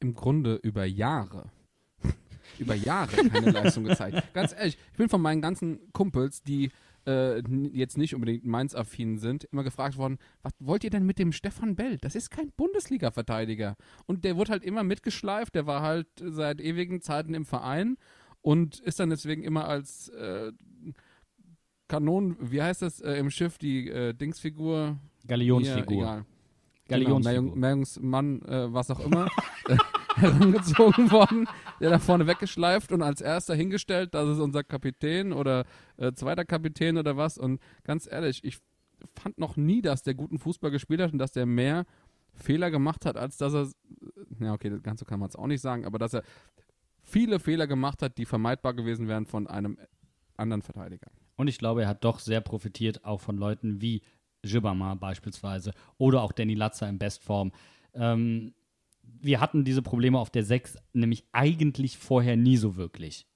Im 0.00 0.14
Grunde 0.14 0.56
über 0.56 0.84
Jahre. 0.84 1.50
über 2.58 2.74
Jahre 2.74 3.16
keine 3.28 3.50
Leistung 3.50 3.84
gezeigt. 3.84 4.22
Ganz 4.34 4.52
ehrlich, 4.52 4.76
ich 4.90 4.96
bin 4.96 5.08
von 5.08 5.22
meinen 5.22 5.40
ganzen 5.40 5.92
Kumpels, 5.92 6.42
die 6.42 6.70
äh, 7.06 7.42
jetzt 7.72 7.98
nicht 7.98 8.14
unbedingt 8.14 8.44
Mainz-affin 8.44 9.18
sind, 9.18 9.44
immer 9.44 9.64
gefragt 9.64 9.96
worden, 9.96 10.18
was 10.42 10.52
wollt 10.58 10.84
ihr 10.84 10.90
denn 10.90 11.04
mit 11.04 11.18
dem 11.18 11.32
Stefan 11.32 11.74
Bell? 11.74 11.98
Das 11.98 12.14
ist 12.14 12.30
kein 12.30 12.52
Bundesliga-Verteidiger. 12.56 13.76
Und 14.06 14.24
der 14.24 14.36
wurde 14.36 14.52
halt 14.52 14.64
immer 14.64 14.82
mitgeschleift, 14.82 15.54
der 15.54 15.66
war 15.66 15.82
halt 15.82 16.08
seit 16.20 16.60
ewigen 16.60 17.00
Zeiten 17.00 17.34
im 17.34 17.44
Verein 17.44 17.96
und 18.40 18.80
ist 18.80 19.00
dann 19.00 19.10
deswegen 19.10 19.42
immer 19.42 19.66
als 19.66 20.08
äh, 20.10 20.52
Kanon, 21.88 22.36
wie 22.40 22.62
heißt 22.62 22.82
das 22.82 23.00
äh, 23.00 23.14
im 23.14 23.30
Schiff, 23.30 23.58
die 23.58 23.88
äh, 23.88 24.14
Dingsfigur? 24.14 24.98
Galionsfigur. 25.26 25.84
Hier, 25.86 26.02
egal. 26.02 26.24
Galionsfigur. 26.88 27.42
Genau, 27.42 27.56
Meerjungsmann, 27.56 28.42
äh, 28.42 28.72
was 28.72 28.90
auch 28.90 29.00
immer, 29.00 29.28
herangezogen 30.16 31.10
worden, 31.10 31.46
der 31.80 31.90
da 31.90 31.98
vorne 31.98 32.26
weggeschleift 32.26 32.92
und 32.92 33.02
als 33.02 33.20
erster 33.20 33.54
hingestellt, 33.54 34.14
das 34.14 34.28
ist 34.28 34.38
unser 34.38 34.64
Kapitän 34.64 35.32
oder 35.32 35.64
äh, 35.96 36.12
zweiter 36.12 36.44
Kapitän 36.44 36.98
oder 36.98 37.16
was. 37.16 37.38
Und 37.38 37.60
ganz 37.84 38.10
ehrlich, 38.10 38.44
ich 38.44 38.58
fand 39.14 39.38
noch 39.38 39.56
nie, 39.56 39.82
dass 39.82 40.02
der 40.02 40.14
guten 40.14 40.38
Fußball 40.38 40.70
gespielt 40.70 41.00
hat 41.00 41.12
und 41.12 41.18
dass 41.18 41.32
der 41.32 41.46
mehr 41.46 41.84
Fehler 42.34 42.70
gemacht 42.70 43.04
hat, 43.04 43.16
als 43.16 43.36
dass 43.36 43.54
er, 43.54 43.68
ja 44.40 44.52
okay, 44.52 44.70
das 44.70 44.82
Ganze 44.82 45.04
kann 45.04 45.20
man 45.20 45.28
jetzt 45.28 45.38
auch 45.38 45.46
nicht 45.46 45.60
sagen, 45.60 45.84
aber 45.84 45.98
dass 45.98 46.14
er 46.14 46.22
viele 47.02 47.38
Fehler 47.38 47.66
gemacht 47.66 48.02
hat, 48.02 48.18
die 48.18 48.24
vermeidbar 48.24 48.74
gewesen 48.74 49.08
wären 49.08 49.26
von 49.26 49.46
einem 49.46 49.78
anderen 50.36 50.62
Verteidiger. 50.62 51.10
Und 51.36 51.48
ich 51.48 51.58
glaube, 51.58 51.82
er 51.82 51.88
hat 51.88 52.04
doch 52.04 52.18
sehr 52.18 52.40
profitiert, 52.40 53.04
auch 53.04 53.20
von 53.20 53.36
Leuten 53.36 53.80
wie 53.80 54.02
Gibama 54.42 54.94
beispielsweise 54.94 55.72
oder 55.98 56.22
auch 56.22 56.32
Danny 56.32 56.54
Latzer 56.54 56.88
in 56.88 56.98
Bestform. 56.98 57.52
Ähm, 57.94 58.54
wir 59.02 59.40
hatten 59.40 59.64
diese 59.64 59.82
Probleme 59.82 60.18
auf 60.18 60.30
der 60.30 60.44
6 60.44 60.78
nämlich 60.92 61.24
eigentlich 61.32 61.98
vorher 61.98 62.36
nie 62.36 62.56
so 62.56 62.76
wirklich. 62.76 63.26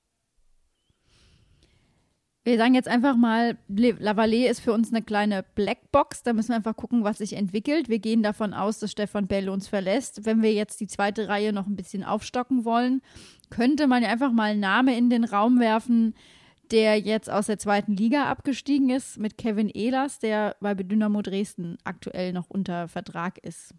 Wir 2.46 2.58
sagen 2.58 2.74
jetzt 2.74 2.86
einfach 2.86 3.16
mal, 3.16 3.58
Lavallée 3.68 4.48
ist 4.48 4.60
für 4.60 4.72
uns 4.72 4.92
eine 4.92 5.02
kleine 5.02 5.44
Blackbox. 5.56 6.22
Da 6.22 6.32
müssen 6.32 6.50
wir 6.50 6.54
einfach 6.56 6.76
gucken, 6.76 7.02
was 7.02 7.18
sich 7.18 7.32
entwickelt. 7.32 7.88
Wir 7.88 7.98
gehen 7.98 8.22
davon 8.22 8.54
aus, 8.54 8.78
dass 8.78 8.92
Stefan 8.92 9.26
Bell 9.26 9.48
uns 9.48 9.66
verlässt. 9.66 10.24
Wenn 10.24 10.42
wir 10.42 10.52
jetzt 10.52 10.80
die 10.80 10.86
zweite 10.86 11.26
Reihe 11.26 11.52
noch 11.52 11.66
ein 11.66 11.74
bisschen 11.74 12.04
aufstocken 12.04 12.64
wollen, 12.64 13.02
könnte 13.50 13.88
man 13.88 14.04
ja 14.04 14.10
einfach 14.10 14.30
mal 14.30 14.52
einen 14.52 14.60
Namen 14.60 14.94
in 14.94 15.10
den 15.10 15.24
Raum 15.24 15.58
werfen, 15.58 16.14
der 16.70 17.00
jetzt 17.00 17.28
aus 17.28 17.46
der 17.46 17.58
zweiten 17.58 17.96
Liga 17.96 18.26
abgestiegen 18.26 18.90
ist, 18.90 19.18
mit 19.18 19.38
Kevin 19.38 19.68
Ehlers, 19.68 20.20
der 20.20 20.54
bei 20.60 20.74
Dynamo 20.74 21.22
Dresden 21.22 21.78
aktuell 21.82 22.32
noch 22.32 22.48
unter 22.48 22.86
Vertrag 22.86 23.38
ist. 23.38 23.74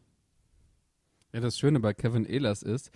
Ja, 1.38 1.41
das 1.41 1.60
Schöne 1.60 1.80
bei 1.80 1.93
Kevin 1.93 2.26
Ehlers 2.26 2.63
ist, 2.63 2.89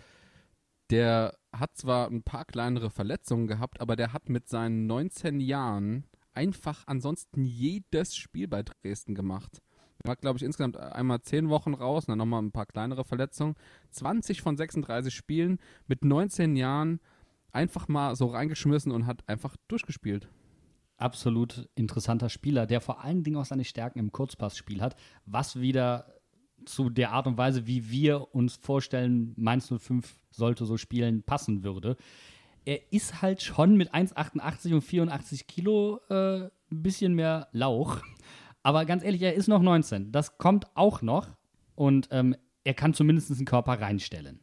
der 0.89 1.37
hat 1.53 1.77
zwar 1.77 2.07
ein 2.07 2.23
paar 2.23 2.43
kleinere 2.43 2.89
Verletzungen 2.89 3.45
gehabt, 3.45 3.79
aber 3.79 3.95
der 3.95 4.13
hat 4.13 4.29
mit 4.29 4.49
seinen 4.49 4.87
19 4.87 5.39
Jahren 5.39 6.07
einfach 6.33 6.81
ansonsten 6.87 7.45
jedes 7.45 8.15
Spiel 8.15 8.47
bei 8.47 8.63
Dresden 8.63 9.13
gemacht. 9.13 9.61
Er 10.03 10.07
war, 10.07 10.15
glaube 10.15 10.37
ich, 10.37 10.43
insgesamt 10.43 10.75
einmal 10.75 11.21
10 11.21 11.49
Wochen 11.49 11.75
raus, 11.75 12.07
dann 12.07 12.17
nochmal 12.17 12.41
ein 12.41 12.51
paar 12.51 12.65
kleinere 12.65 13.03
Verletzungen. 13.03 13.53
20 13.91 14.41
von 14.41 14.57
36 14.57 15.13
Spielen 15.13 15.59
mit 15.85 16.03
19 16.03 16.55
Jahren 16.55 16.99
einfach 17.51 17.87
mal 17.89 18.15
so 18.15 18.25
reingeschmissen 18.25 18.91
und 18.91 19.05
hat 19.05 19.21
einfach 19.29 19.55
durchgespielt. 19.67 20.29
Absolut 20.97 21.69
interessanter 21.75 22.29
Spieler, 22.29 22.65
der 22.65 22.81
vor 22.81 23.03
allen 23.03 23.23
Dingen 23.23 23.37
auch 23.37 23.45
seine 23.45 23.65
Stärken 23.65 23.99
im 23.99 24.11
Kurzpassspiel 24.11 24.81
hat, 24.81 24.95
was 25.27 25.59
wieder 25.59 26.20
zu 26.65 26.89
der 26.89 27.11
Art 27.11 27.27
und 27.27 27.37
Weise, 27.37 27.67
wie 27.67 27.89
wir 27.89 28.33
uns 28.33 28.55
vorstellen, 28.55 29.33
Mainz 29.37 29.67
05 29.67 30.15
sollte 30.31 30.65
so 30.65 30.77
spielen, 30.77 31.23
passen 31.23 31.63
würde. 31.63 31.97
Er 32.65 32.93
ist 32.93 33.21
halt 33.21 33.41
schon 33.41 33.75
mit 33.75 33.93
1,88 33.93 34.73
und 34.73 34.81
84 34.81 35.47
Kilo 35.47 35.99
äh, 36.09 36.43
ein 36.43 36.51
bisschen 36.69 37.13
mehr 37.13 37.47
Lauch. 37.51 38.01
Aber 38.63 38.85
ganz 38.85 39.03
ehrlich, 39.03 39.21
er 39.21 39.33
ist 39.33 39.47
noch 39.47 39.61
19. 39.61 40.11
Das 40.11 40.37
kommt 40.37 40.65
auch 40.75 41.01
noch. 41.01 41.27
Und 41.75 42.09
ähm, 42.11 42.35
er 42.63 42.73
kann 42.73 42.93
zumindest 42.93 43.31
einen 43.31 43.45
Körper 43.45 43.81
reinstellen. 43.81 44.39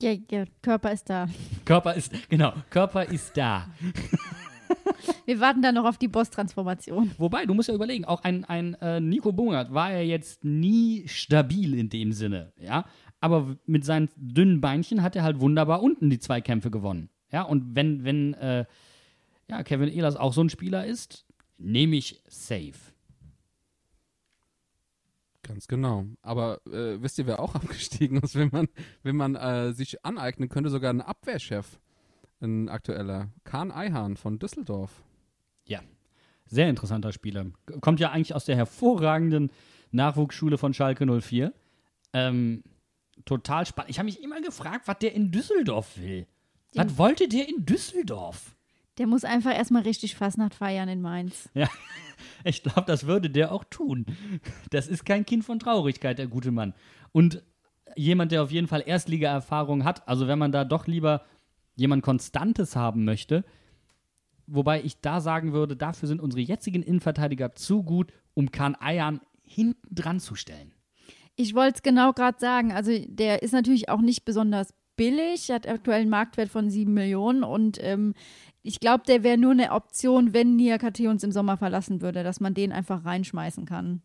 Ja, 0.00 0.16
der 0.16 0.48
Körper 0.62 0.90
ist 0.90 1.08
da. 1.08 1.28
Körper 1.64 1.94
ist, 1.94 2.12
genau, 2.28 2.52
Körper 2.70 3.04
ist 3.04 3.36
da. 3.36 3.68
Wir 5.24 5.40
warten 5.40 5.62
dann 5.62 5.74
noch 5.74 5.84
auf 5.84 5.98
die 5.98 6.08
Boss-Transformation. 6.08 7.12
Wobei, 7.18 7.46
du 7.46 7.54
musst 7.54 7.68
ja 7.68 7.74
überlegen, 7.74 8.04
auch 8.04 8.22
ein, 8.22 8.44
ein 8.44 8.74
äh, 8.74 9.00
Nico 9.00 9.32
Bungert 9.32 9.72
war 9.72 9.92
ja 9.92 10.00
jetzt 10.00 10.44
nie 10.44 11.06
stabil 11.06 11.74
in 11.74 11.88
dem 11.88 12.12
Sinne, 12.12 12.52
ja. 12.58 12.84
Aber 13.20 13.56
mit 13.66 13.84
seinen 13.84 14.08
dünnen 14.16 14.60
Beinchen 14.60 15.02
hat 15.02 15.14
er 15.14 15.22
halt 15.22 15.40
wunderbar 15.40 15.82
unten 15.82 16.10
die 16.10 16.18
zwei 16.18 16.40
Kämpfe 16.40 16.70
gewonnen. 16.70 17.08
Ja, 17.30 17.42
und 17.42 17.76
wenn, 17.76 18.04
wenn 18.04 18.34
äh, 18.34 18.64
ja, 19.48 19.62
Kevin 19.62 19.88
Ehlers 19.88 20.16
auch 20.16 20.32
so 20.32 20.42
ein 20.42 20.50
Spieler 20.50 20.86
ist, 20.86 21.24
nehme 21.58 21.96
ich 21.96 22.22
safe. 22.26 22.92
Ganz 25.42 25.66
genau. 25.66 26.06
Aber 26.22 26.60
äh, 26.66 27.02
wisst 27.02 27.18
ihr, 27.18 27.26
wer 27.26 27.40
auch 27.40 27.54
abgestiegen 27.56 28.18
ist, 28.18 28.34
wenn 28.34 28.50
man, 28.52 28.68
wenn 29.02 29.16
man 29.16 29.34
äh, 29.34 29.72
sich 29.72 30.04
aneignen 30.04 30.48
könnte, 30.48 30.70
sogar 30.70 30.92
ein 30.92 31.00
Abwehrchef, 31.00 31.80
ein 32.40 32.68
aktueller, 32.68 33.28
Kahn 33.44 33.70
Eihahn 33.70 34.16
von 34.16 34.38
Düsseldorf. 34.38 35.02
Ja, 35.64 35.80
sehr 36.46 36.68
interessanter 36.68 37.12
Spieler. 37.12 37.46
Kommt 37.80 38.00
ja 38.00 38.10
eigentlich 38.10 38.34
aus 38.34 38.44
der 38.44 38.56
hervorragenden 38.56 39.50
Nachwuchsschule 39.90 40.58
von 40.58 40.74
Schalke 40.74 41.06
04. 41.20 41.52
Ähm, 42.12 42.62
total 43.24 43.66
spannend. 43.66 43.90
Ich 43.90 43.98
habe 43.98 44.06
mich 44.06 44.22
immer 44.22 44.40
gefragt, 44.40 44.86
was 44.86 44.98
der 44.98 45.14
in 45.14 45.30
Düsseldorf 45.30 45.98
will. 45.98 46.26
Was 46.74 46.96
wollte 46.98 47.28
der 47.28 47.48
in 47.48 47.64
Düsseldorf? 47.66 48.56
Der 48.98 49.06
muss 49.06 49.24
einfach 49.24 49.54
erstmal 49.54 49.82
richtig 49.82 50.16
Fastnacht 50.16 50.54
feiern 50.54 50.88
in 50.88 51.00
Mainz. 51.00 51.48
Ja, 51.54 51.68
Ich 52.44 52.62
glaube, 52.62 52.84
das 52.86 53.06
würde 53.06 53.30
der 53.30 53.52
auch 53.52 53.64
tun. 53.64 54.06
Das 54.70 54.88
ist 54.88 55.04
kein 55.04 55.26
Kind 55.26 55.44
von 55.44 55.58
Traurigkeit, 55.58 56.18
der 56.18 56.26
gute 56.26 56.50
Mann. 56.50 56.74
Und 57.12 57.42
jemand, 57.96 58.32
der 58.32 58.42
auf 58.42 58.50
jeden 58.50 58.68
Fall 58.68 58.82
Erstliga-Erfahrung 58.86 59.84
hat, 59.84 60.06
also 60.08 60.28
wenn 60.28 60.38
man 60.38 60.52
da 60.52 60.64
doch 60.64 60.86
lieber 60.86 61.24
jemand 61.74 62.02
Konstantes 62.02 62.76
haben 62.76 63.04
möchte, 63.04 63.44
wobei 64.46 64.82
ich 64.82 65.00
da 65.00 65.20
sagen 65.20 65.52
würde, 65.52 65.76
dafür 65.76 66.08
sind 66.08 66.20
unsere 66.20 66.40
jetzigen 66.40 66.82
Innenverteidiger 66.82 67.54
zu 67.54 67.82
gut, 67.82 68.12
um 68.34 68.50
Kan 68.50 68.74
Ayan 68.74 69.20
hinten 69.44 69.94
dran 69.94 70.20
zu 70.20 70.34
stellen. 70.34 70.72
Ich 71.36 71.54
wollte 71.54 71.76
es 71.76 71.82
genau 71.82 72.12
gerade 72.12 72.38
sagen. 72.38 72.72
Also 72.72 72.92
der 73.06 73.42
ist 73.42 73.52
natürlich 73.52 73.88
auch 73.88 74.00
nicht 74.00 74.24
besonders 74.24 74.74
billig, 74.96 75.50
hat 75.50 75.66
aktuell 75.66 76.02
einen 76.02 76.10
Marktwert 76.10 76.48
von 76.48 76.70
7 76.70 76.92
Millionen 76.92 77.42
und 77.42 77.78
ähm, 77.82 78.14
ich 78.62 78.78
glaube, 78.78 79.04
der 79.06 79.24
wäre 79.24 79.38
nur 79.38 79.52
eine 79.52 79.72
Option, 79.72 80.32
wenn 80.32 80.56
Niakate 80.56 81.08
uns 81.08 81.24
im 81.24 81.32
Sommer 81.32 81.56
verlassen 81.56 82.00
würde, 82.00 82.22
dass 82.22 82.40
man 82.40 82.54
den 82.54 82.72
einfach 82.72 83.04
reinschmeißen 83.04 83.64
kann. 83.64 84.02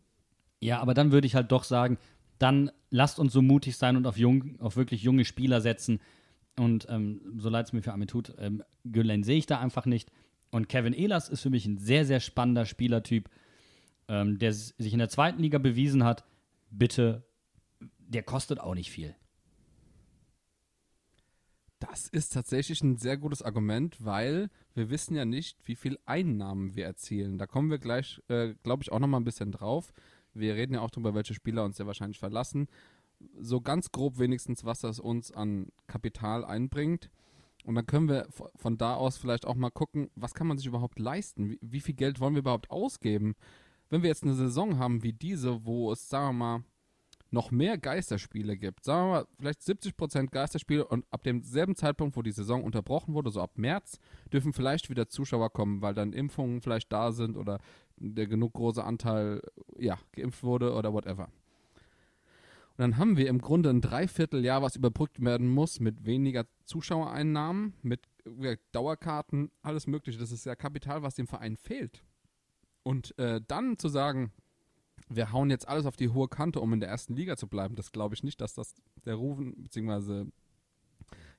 Ja, 0.60 0.80
aber 0.80 0.94
dann 0.94 1.12
würde 1.12 1.26
ich 1.26 1.36
halt 1.36 1.52
doch 1.52 1.62
sagen, 1.62 1.98
dann 2.38 2.70
lasst 2.90 3.18
uns 3.18 3.32
so 3.32 3.42
mutig 3.42 3.76
sein 3.76 3.96
und 3.96 4.06
auf, 4.06 4.16
jung, 4.16 4.60
auf 4.60 4.76
wirklich 4.76 5.02
junge 5.02 5.24
Spieler 5.24 5.60
setzen. 5.60 6.00
Und 6.58 6.86
ähm, 6.90 7.20
so 7.36 7.48
leid 7.48 7.66
es 7.66 7.72
mir 7.72 7.82
für 7.82 7.92
Armin 7.92 8.08
tut, 8.08 8.34
ähm, 8.38 8.62
Gülen 8.84 9.22
sehe 9.22 9.38
ich 9.38 9.46
da 9.46 9.60
einfach 9.60 9.86
nicht. 9.86 10.10
Und 10.50 10.68
Kevin 10.68 10.94
Ehlers 10.94 11.28
ist 11.28 11.42
für 11.42 11.50
mich 11.50 11.66
ein 11.66 11.78
sehr, 11.78 12.04
sehr 12.04 12.20
spannender 12.20 12.64
Spielertyp, 12.64 13.28
ähm, 14.08 14.38
der 14.38 14.52
sich 14.52 14.92
in 14.92 14.98
der 14.98 15.08
zweiten 15.08 15.42
Liga 15.42 15.58
bewiesen 15.58 16.04
hat. 16.04 16.24
Bitte, 16.70 17.24
der 17.98 18.22
kostet 18.22 18.60
auch 18.60 18.74
nicht 18.74 18.90
viel. 18.90 19.14
Das 21.78 22.08
ist 22.08 22.32
tatsächlich 22.32 22.82
ein 22.82 22.96
sehr 22.96 23.16
gutes 23.16 23.42
Argument, 23.42 24.04
weil 24.04 24.50
wir 24.74 24.90
wissen 24.90 25.14
ja 25.14 25.24
nicht, 25.24 25.58
wie 25.64 25.76
viel 25.76 25.98
Einnahmen 26.06 26.74
wir 26.74 26.84
erzielen. 26.84 27.38
Da 27.38 27.46
kommen 27.46 27.70
wir 27.70 27.78
gleich, 27.78 28.20
äh, 28.28 28.54
glaube 28.62 28.82
ich, 28.82 28.90
auch 28.90 28.98
noch 28.98 29.06
mal 29.06 29.18
ein 29.18 29.24
bisschen 29.24 29.52
drauf. 29.52 29.92
Wir 30.34 30.54
reden 30.54 30.74
ja 30.74 30.80
auch 30.80 30.90
darüber, 30.90 31.14
welche 31.14 31.34
Spieler 31.34 31.64
uns 31.64 31.76
sehr 31.76 31.86
wahrscheinlich 31.86 32.18
verlassen. 32.18 32.68
So 33.40 33.60
ganz 33.60 33.92
grob 33.92 34.18
wenigstens, 34.18 34.64
was 34.64 34.80
das 34.80 34.98
uns 34.98 35.30
an 35.30 35.68
Kapital 35.86 36.44
einbringt. 36.44 37.10
Und 37.68 37.74
dann 37.74 37.84
können 37.84 38.08
wir 38.08 38.26
von 38.56 38.78
da 38.78 38.94
aus 38.94 39.18
vielleicht 39.18 39.44
auch 39.44 39.54
mal 39.54 39.68
gucken, 39.68 40.08
was 40.14 40.32
kann 40.32 40.46
man 40.46 40.56
sich 40.56 40.66
überhaupt 40.66 40.98
leisten? 40.98 41.50
Wie, 41.50 41.58
wie 41.60 41.80
viel 41.80 41.94
Geld 41.94 42.18
wollen 42.18 42.32
wir 42.32 42.38
überhaupt 42.38 42.70
ausgeben? 42.70 43.36
Wenn 43.90 44.00
wir 44.00 44.08
jetzt 44.08 44.22
eine 44.22 44.32
Saison 44.32 44.78
haben 44.78 45.02
wie 45.02 45.12
diese, 45.12 45.66
wo 45.66 45.92
es, 45.92 46.08
sagen 46.08 46.28
wir 46.28 46.32
mal, 46.32 46.64
noch 47.30 47.50
mehr 47.50 47.76
Geisterspiele 47.76 48.56
gibt, 48.56 48.86
sagen 48.86 49.08
wir 49.08 49.10
mal, 49.10 49.26
vielleicht 49.38 49.60
70% 49.60 50.30
Geisterspiele 50.30 50.86
und 50.86 51.04
ab 51.10 51.22
demselben 51.24 51.76
Zeitpunkt, 51.76 52.16
wo 52.16 52.22
die 52.22 52.30
Saison 52.30 52.64
unterbrochen 52.64 53.12
wurde, 53.12 53.30
so 53.30 53.42
ab 53.42 53.58
März, 53.58 53.98
dürfen 54.32 54.54
vielleicht 54.54 54.88
wieder 54.88 55.10
Zuschauer 55.10 55.52
kommen, 55.52 55.82
weil 55.82 55.92
dann 55.92 56.14
Impfungen 56.14 56.62
vielleicht 56.62 56.90
da 56.90 57.12
sind 57.12 57.36
oder 57.36 57.58
der 57.98 58.28
genug 58.28 58.54
große 58.54 58.82
Anteil, 58.82 59.42
ja, 59.76 59.98
geimpft 60.12 60.42
wurde 60.42 60.72
oder 60.72 60.94
whatever. 60.94 61.28
Und 62.78 62.82
dann 62.82 62.96
haben 62.96 63.16
wir 63.16 63.28
im 63.28 63.40
Grunde 63.40 63.70
ein 63.70 63.80
Dreivierteljahr, 63.80 64.62
was 64.62 64.76
überbrückt 64.76 65.20
werden 65.20 65.48
muss 65.48 65.80
mit 65.80 66.06
weniger 66.06 66.46
Zuschauereinnahmen, 66.64 67.74
mit 67.82 68.06
Dauerkarten, 68.70 69.50
alles 69.62 69.88
Mögliche. 69.88 70.20
Das 70.20 70.30
ist 70.30 70.46
ja 70.46 70.54
Kapital, 70.54 71.02
was 71.02 71.16
dem 71.16 71.26
Verein 71.26 71.56
fehlt. 71.56 72.04
Und 72.84 73.18
äh, 73.18 73.40
dann 73.48 73.78
zu 73.78 73.88
sagen, 73.88 74.30
wir 75.08 75.32
hauen 75.32 75.50
jetzt 75.50 75.66
alles 75.66 75.86
auf 75.86 75.96
die 75.96 76.10
hohe 76.10 76.28
Kante, 76.28 76.60
um 76.60 76.72
in 76.72 76.78
der 76.78 76.88
ersten 76.88 77.16
Liga 77.16 77.36
zu 77.36 77.48
bleiben. 77.48 77.74
Das 77.74 77.90
glaube 77.90 78.14
ich 78.14 78.22
nicht, 78.22 78.40
dass 78.40 78.54
das 78.54 78.76
der 79.04 79.16
Rufen, 79.16 79.60
beziehungsweise 79.60 80.28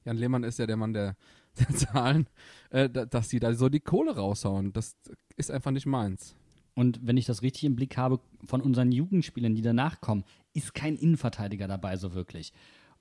Jan 0.03 0.17
Lehmann 0.17 0.43
ist 0.43 0.59
ja 0.59 0.67
der 0.67 0.75
Mann 0.75 0.91
der, 0.91 1.15
der 1.57 1.69
Zahlen, 1.75 2.27
äh, 2.69 2.89
dass 2.89 3.29
die 3.29 3.39
da 3.39 3.53
so 3.53 3.69
die 3.69 3.79
Kohle 3.79 4.13
raushauen. 4.13 4.73
Das 4.73 4.97
ist 5.37 5.51
einfach 5.51 5.71
nicht 5.71 5.85
meins. 5.85 6.35
Und 6.79 7.05
wenn 7.05 7.17
ich 7.17 7.25
das 7.25 7.41
richtig 7.41 7.65
im 7.65 7.75
Blick 7.75 7.97
habe, 7.97 8.21
von 8.45 8.61
unseren 8.61 8.93
Jugendspielern, 8.93 9.53
die 9.53 9.61
danach 9.61 9.99
kommen, 9.99 10.23
ist 10.53 10.73
kein 10.73 10.95
Innenverteidiger 10.95 11.67
dabei 11.67 11.97
so 11.97 12.13
wirklich. 12.13 12.53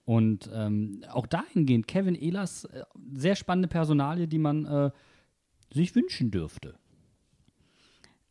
Und 0.04 0.50
ähm, 0.52 1.04
auch 1.12 1.28
dahingehend, 1.28 1.86
Kevin 1.86 2.16
Ehlers, 2.16 2.64
äh, 2.64 2.82
sehr 3.12 3.36
spannende 3.36 3.68
Personalie, 3.68 4.26
die 4.26 4.40
man 4.40 4.64
äh, 4.64 4.90
sich 5.72 5.94
wünschen 5.94 6.32
dürfte. 6.32 6.74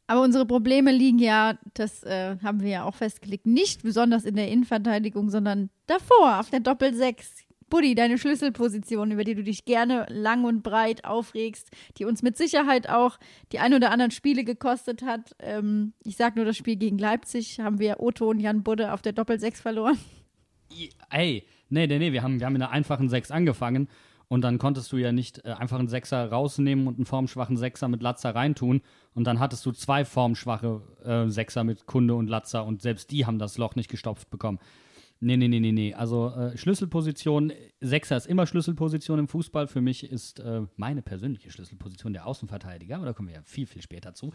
Aber 0.07 0.21
unsere 0.21 0.45
Probleme 0.45 0.91
liegen 0.91 1.19
ja, 1.19 1.57
das 1.75 2.03
äh, 2.03 2.35
haben 2.43 2.59
wir 2.59 2.69
ja 2.69 2.83
auch 2.83 2.95
festgelegt, 2.95 3.45
nicht 3.45 3.83
besonders 3.83 4.25
in 4.25 4.35
der 4.35 4.49
Innenverteidigung, 4.49 5.29
sondern 5.29 5.69
davor, 5.85 6.41
auf 6.41 6.49
der 6.49 6.59
Doppel-6. 6.59 7.45
Buddy, 7.69 7.95
deine 7.95 8.17
Schlüsselposition, 8.17 9.11
über 9.11 9.23
die 9.23 9.35
du 9.35 9.43
dich 9.43 9.65
gerne 9.65 10.05
lang 10.09 10.45
und 10.45 10.63
breit 10.63 11.05
aufregst, 11.05 11.69
die 11.97 12.05
uns 12.05 12.23
mit 12.23 12.37
Sicherheit 12.37 12.89
auch 12.89 13.17
die 13.51 13.59
ein 13.59 13.73
oder 13.73 13.91
anderen 13.91 14.11
Spiele 14.11 14.43
gekostet 14.43 15.01
hat. 15.01 15.35
Ähm, 15.39 15.93
ich 16.03 16.15
sag 16.15 16.35
nur, 16.35 16.45
das 16.45 16.57
Spiel 16.57 16.77
gegen 16.77 16.97
Leipzig 16.97 17.59
haben 17.59 17.79
wir 17.79 17.99
Otto 17.99 18.29
und 18.29 18.39
Jan 18.39 18.63
Budde 18.63 18.93
auf 18.93 19.01
der 19.01 19.13
Doppel-6 19.13 19.61
verloren. 19.61 19.97
Ey, 21.09 21.43
nee, 21.69 21.87
nee, 21.87 21.99
nee, 21.99 22.11
wir 22.11 22.23
haben, 22.23 22.39
wir 22.39 22.45
haben 22.45 22.55
in 22.55 22.61
einer 22.61 22.71
einfachen 22.71 23.09
6 23.09 23.31
angefangen 23.31 23.87
und 24.29 24.41
dann 24.41 24.57
konntest 24.57 24.91
du 24.91 24.97
ja 24.97 25.11
nicht 25.11 25.45
äh, 25.45 25.51
einfach 25.51 25.79
einen 25.79 25.87
Sechser 25.87 26.29
rausnehmen 26.29 26.87
und 26.87 26.95
einen 26.95 27.05
formschwachen 27.05 27.57
Sechser 27.57 27.87
mit 27.87 28.01
Latzer 28.01 28.35
reintun. 28.35 28.81
Und 29.13 29.25
dann 29.25 29.39
hattest 29.39 29.65
du 29.65 29.71
zwei 29.71 30.03
formschwache 30.03 30.81
äh, 31.03 31.29
Sechser 31.29 31.63
mit 31.63 31.85
Kunde 31.85 32.15
und 32.15 32.27
Latzer 32.27 32.65
und 32.65 32.81
selbst 32.81 33.11
die 33.11 33.25
haben 33.25 33.39
das 33.39 33.57
Loch 33.57 33.75
nicht 33.75 33.89
gestopft 33.89 34.29
bekommen. 34.29 34.59
Nee, 35.19 35.37
nee, 35.37 35.47
nee, 35.47 35.59
nee, 35.59 35.71
nee. 35.71 35.93
Also 35.93 36.29
äh, 36.29 36.57
Schlüsselposition, 36.57 37.51
Sechser 37.81 38.17
ist 38.17 38.27
immer 38.27 38.45
Schlüsselposition 38.45 39.17
im 39.19 39.27
Fußball. 39.27 39.67
Für 39.67 39.81
mich 39.81 40.03
ist 40.03 40.39
äh, 40.39 40.61
meine 40.75 41.01
persönliche 41.01 41.49
Schlüsselposition 41.49 42.13
der 42.13 42.27
Außenverteidiger, 42.27 42.97
aber 42.97 43.05
da 43.07 43.13
kommen 43.13 43.29
wir 43.29 43.35
ja 43.35 43.41
viel, 43.43 43.65
viel 43.65 43.81
später 43.81 44.13
zu. 44.13 44.31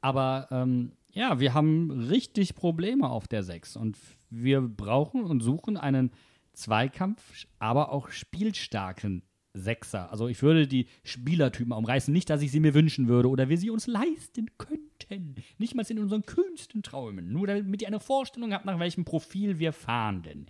Aber 0.00 0.48
ähm, 0.50 0.92
ja, 1.10 1.40
wir 1.40 1.54
haben 1.54 1.90
richtig 1.90 2.54
Probleme 2.54 3.08
auf 3.08 3.28
der 3.28 3.42
Sechs 3.42 3.76
und 3.76 3.98
wir 4.30 4.60
brauchen 4.62 5.24
und 5.24 5.40
suchen 5.40 5.76
einen 5.76 6.12
Zweikampf, 6.52 7.46
aber 7.58 7.92
auch 7.92 8.10
spielstarken 8.10 9.22
Sechser. 9.56 10.10
Also 10.10 10.28
ich 10.28 10.42
würde 10.42 10.66
die 10.66 10.86
Spielertypen 11.04 11.72
umreißen. 11.72 12.12
Nicht, 12.12 12.30
dass 12.30 12.42
ich 12.42 12.50
sie 12.50 12.60
mir 12.60 12.74
wünschen 12.74 13.08
würde 13.08 13.28
oder 13.28 13.48
wir 13.48 13.58
sie 13.58 13.70
uns 13.70 13.86
leisten 13.86 14.50
könnten. 14.58 15.36
Nicht 15.58 15.74
mal 15.74 15.84
in 15.88 15.98
unseren 15.98 16.24
kühnsten 16.24 16.82
Träumen. 16.82 17.32
Nur 17.32 17.46
damit 17.46 17.82
ihr 17.82 17.88
eine 17.88 18.00
Vorstellung 18.00 18.52
habt, 18.52 18.64
nach 18.64 18.78
welchem 18.78 19.04
Profil 19.04 19.58
wir 19.58 19.72
fahren 19.72 20.22
denn. 20.22 20.46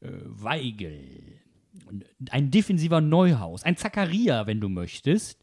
Äh, 0.00 0.10
Weigel. 0.24 1.40
Ein 2.30 2.50
defensiver 2.50 3.00
Neuhaus. 3.00 3.62
Ein 3.62 3.76
Zacharia, 3.76 4.46
wenn 4.46 4.60
du 4.60 4.68
möchtest. 4.68 5.42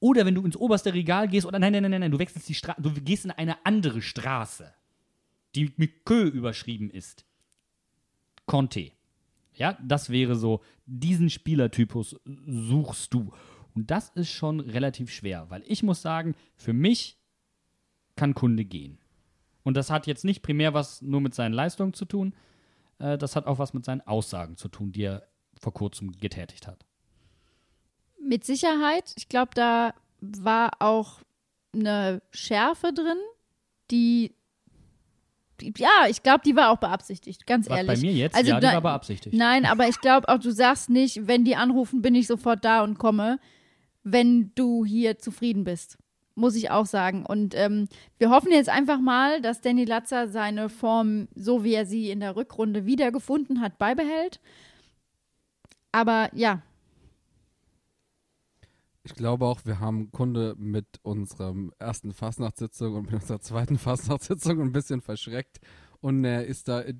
Oder 0.00 0.24
wenn 0.24 0.34
du 0.34 0.44
ins 0.44 0.56
oberste 0.56 0.94
Regal 0.94 1.28
gehst, 1.28 1.46
oder 1.46 1.58
nein, 1.58 1.72
nein, 1.72 1.82
nein, 1.82 2.00
nein, 2.00 2.10
du 2.10 2.18
wechselst 2.18 2.48
die 2.48 2.54
Straße, 2.54 2.80
du 2.80 2.90
gehst 2.92 3.26
in 3.26 3.30
eine 3.30 3.64
andere 3.66 4.00
Straße, 4.00 4.72
die 5.54 5.72
mit 5.76 6.06
Kö 6.06 6.22
überschrieben 6.26 6.90
ist. 6.90 7.26
Conte. 8.46 8.92
Ja, 9.60 9.76
das 9.82 10.08
wäre 10.08 10.36
so, 10.36 10.62
diesen 10.86 11.28
Spielertypus 11.28 12.16
suchst 12.46 13.12
du. 13.12 13.30
Und 13.74 13.90
das 13.90 14.08
ist 14.08 14.30
schon 14.30 14.58
relativ 14.58 15.12
schwer, 15.12 15.50
weil 15.50 15.62
ich 15.66 15.82
muss 15.82 16.00
sagen, 16.00 16.34
für 16.56 16.72
mich 16.72 17.18
kann 18.16 18.34
Kunde 18.34 18.64
gehen. 18.64 18.98
Und 19.62 19.76
das 19.76 19.90
hat 19.90 20.06
jetzt 20.06 20.24
nicht 20.24 20.40
primär 20.40 20.72
was 20.72 21.02
nur 21.02 21.20
mit 21.20 21.34
seinen 21.34 21.52
Leistungen 21.52 21.92
zu 21.92 22.06
tun, 22.06 22.34
äh, 23.00 23.18
das 23.18 23.36
hat 23.36 23.46
auch 23.46 23.58
was 23.58 23.74
mit 23.74 23.84
seinen 23.84 24.00
Aussagen 24.00 24.56
zu 24.56 24.68
tun, 24.68 24.92
die 24.92 25.02
er 25.02 25.28
vor 25.60 25.74
kurzem 25.74 26.12
getätigt 26.12 26.66
hat. 26.66 26.86
Mit 28.18 28.46
Sicherheit. 28.46 29.12
Ich 29.18 29.28
glaube, 29.28 29.50
da 29.54 29.92
war 30.22 30.70
auch 30.78 31.20
eine 31.74 32.22
Schärfe 32.30 32.94
drin, 32.94 33.18
die 33.90 34.34
ja, 35.62 36.06
ich 36.08 36.22
glaube, 36.22 36.40
die 36.44 36.56
war 36.56 36.70
auch 36.70 36.78
beabsichtigt, 36.78 37.46
ganz 37.46 37.68
Was, 37.68 37.76
ehrlich. 37.78 38.00
Bei 38.00 38.06
mir 38.06 38.12
jetzt? 38.12 38.36
Also 38.36 38.50
ja, 38.50 38.60
die 38.60 38.66
da- 38.66 38.72
war 38.74 38.80
beabsichtigt. 38.80 39.34
Nein, 39.36 39.64
aber 39.66 39.88
ich 39.88 40.00
glaube 40.00 40.28
auch, 40.28 40.38
du 40.38 40.50
sagst 40.50 40.90
nicht, 40.90 41.26
wenn 41.26 41.44
die 41.44 41.56
anrufen, 41.56 42.02
bin 42.02 42.14
ich 42.14 42.26
sofort 42.26 42.64
da 42.64 42.82
und 42.82 42.98
komme, 42.98 43.38
wenn 44.02 44.52
du 44.54 44.84
hier 44.84 45.18
zufrieden 45.18 45.64
bist. 45.64 45.98
Muss 46.36 46.54
ich 46.56 46.70
auch 46.70 46.86
sagen. 46.86 47.26
Und 47.26 47.54
ähm, 47.54 47.88
wir 48.18 48.30
hoffen 48.30 48.50
jetzt 48.52 48.68
einfach 48.70 48.98
mal, 49.00 49.40
dass 49.42 49.60
Danny 49.60 49.84
Latzer 49.84 50.28
seine 50.28 50.68
Form, 50.68 51.28
so 51.34 51.64
wie 51.64 51.74
er 51.74 51.84
sie 51.84 52.10
in 52.10 52.20
der 52.20 52.34
Rückrunde 52.36 52.86
wiedergefunden 52.86 53.60
hat, 53.60 53.78
beibehält. 53.78 54.40
Aber 55.92 56.30
ja, 56.34 56.62
Ich 59.10 59.16
glaube 59.16 59.44
auch, 59.44 59.62
wir 59.64 59.80
haben 59.80 60.12
Kunde 60.12 60.54
mit 60.56 60.86
unserem 61.02 61.72
ersten 61.80 62.12
Fastnachtssitzung 62.12 62.94
und 62.94 63.10
mit 63.10 63.20
unserer 63.20 63.40
zweiten 63.40 63.76
Fastnachtssitzung 63.78 64.60
ein 64.60 64.70
bisschen 64.70 65.00
verschreckt. 65.00 65.58
Und 66.00 66.24
er 66.24 66.46
ist 66.46 66.68
da, 66.68 66.82
äh, 66.82 66.94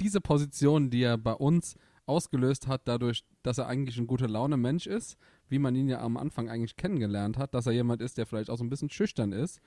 diese 0.00 0.20
Position, 0.20 0.90
die 0.90 1.02
er 1.02 1.16
bei 1.16 1.32
uns 1.32 1.76
ausgelöst 2.06 2.66
hat, 2.66 2.82
dadurch, 2.86 3.22
dass 3.44 3.58
er 3.58 3.68
eigentlich 3.68 3.98
ein 3.98 4.08
guter 4.08 4.26
Laune 4.26 4.56
Mensch 4.56 4.88
ist, 4.88 5.16
wie 5.48 5.60
man 5.60 5.76
ihn 5.76 5.86
ja 5.86 6.00
am 6.00 6.16
Anfang 6.16 6.48
eigentlich 6.48 6.76
kennengelernt 6.76 7.38
hat, 7.38 7.54
dass 7.54 7.66
er 7.66 7.72
jemand 7.72 8.02
ist, 8.02 8.18
der 8.18 8.26
vielleicht 8.26 8.50
auch 8.50 8.58
so 8.58 8.64
ein 8.64 8.70
bisschen 8.70 8.90
schüchtern 8.90 9.30
ist. 9.30 9.60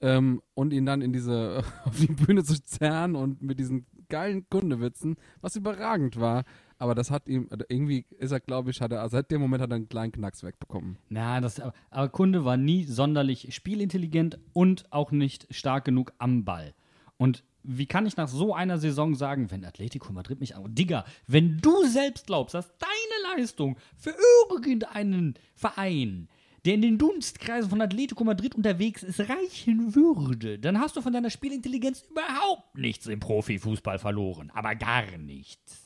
Ähm, 0.00 0.40
und 0.54 0.72
ihn 0.72 0.86
dann 0.86 1.02
in 1.02 1.12
diese, 1.12 1.62
auf 1.84 1.98
die 1.98 2.06
Bühne 2.06 2.44
zu 2.44 2.54
zerren 2.64 3.14
und 3.14 3.42
mit 3.42 3.58
diesen 3.58 3.84
geilen 4.08 4.48
Kundewitzen, 4.48 5.16
was 5.42 5.54
überragend 5.54 6.18
war. 6.18 6.44
Aber 6.82 6.96
das 6.96 7.12
hat 7.12 7.28
ihm, 7.28 7.46
also 7.48 7.64
irgendwie 7.68 8.06
ist 8.18 8.32
er, 8.32 8.40
glaube 8.40 8.72
ich, 8.72 8.80
hat 8.80 8.90
er, 8.90 9.08
seit 9.08 9.30
dem 9.30 9.40
Moment 9.40 9.62
hat 9.62 9.70
er 9.70 9.76
einen 9.76 9.88
kleinen 9.88 10.10
Knacks 10.10 10.42
wegbekommen. 10.42 10.98
Na, 11.10 11.40
das, 11.40 11.62
aber 11.90 12.08
Kunde 12.08 12.44
war 12.44 12.56
nie 12.56 12.82
sonderlich 12.82 13.54
spielintelligent 13.54 14.40
und 14.52 14.86
auch 14.90 15.12
nicht 15.12 15.46
stark 15.54 15.84
genug 15.84 16.12
am 16.18 16.44
Ball. 16.44 16.74
Und 17.18 17.44
wie 17.62 17.86
kann 17.86 18.04
ich 18.04 18.16
nach 18.16 18.26
so 18.26 18.52
einer 18.52 18.78
Saison 18.78 19.14
sagen, 19.14 19.52
wenn 19.52 19.64
Atletico 19.64 20.12
Madrid 20.12 20.40
mich 20.40 20.56
an. 20.56 20.74
Digga, 20.74 21.04
wenn 21.28 21.58
du 21.58 21.86
selbst 21.86 22.26
glaubst, 22.26 22.54
dass 22.54 22.76
deine 22.78 23.36
Leistung 23.36 23.78
für 23.96 24.16
irgendeinen 24.50 25.34
Verein, 25.54 26.28
der 26.64 26.74
in 26.74 26.82
den 26.82 26.98
Dunstkreisen 26.98 27.70
von 27.70 27.80
Atletico 27.80 28.24
Madrid 28.24 28.56
unterwegs 28.56 29.04
ist, 29.04 29.20
reichen 29.20 29.94
würde, 29.94 30.58
dann 30.58 30.80
hast 30.80 30.96
du 30.96 31.00
von 31.00 31.12
deiner 31.12 31.30
Spielintelligenz 31.30 32.02
überhaupt 32.10 32.76
nichts 32.76 33.06
im 33.06 33.20
Profifußball 33.20 34.00
verloren. 34.00 34.50
Aber 34.52 34.74
gar 34.74 35.16
nichts. 35.16 35.81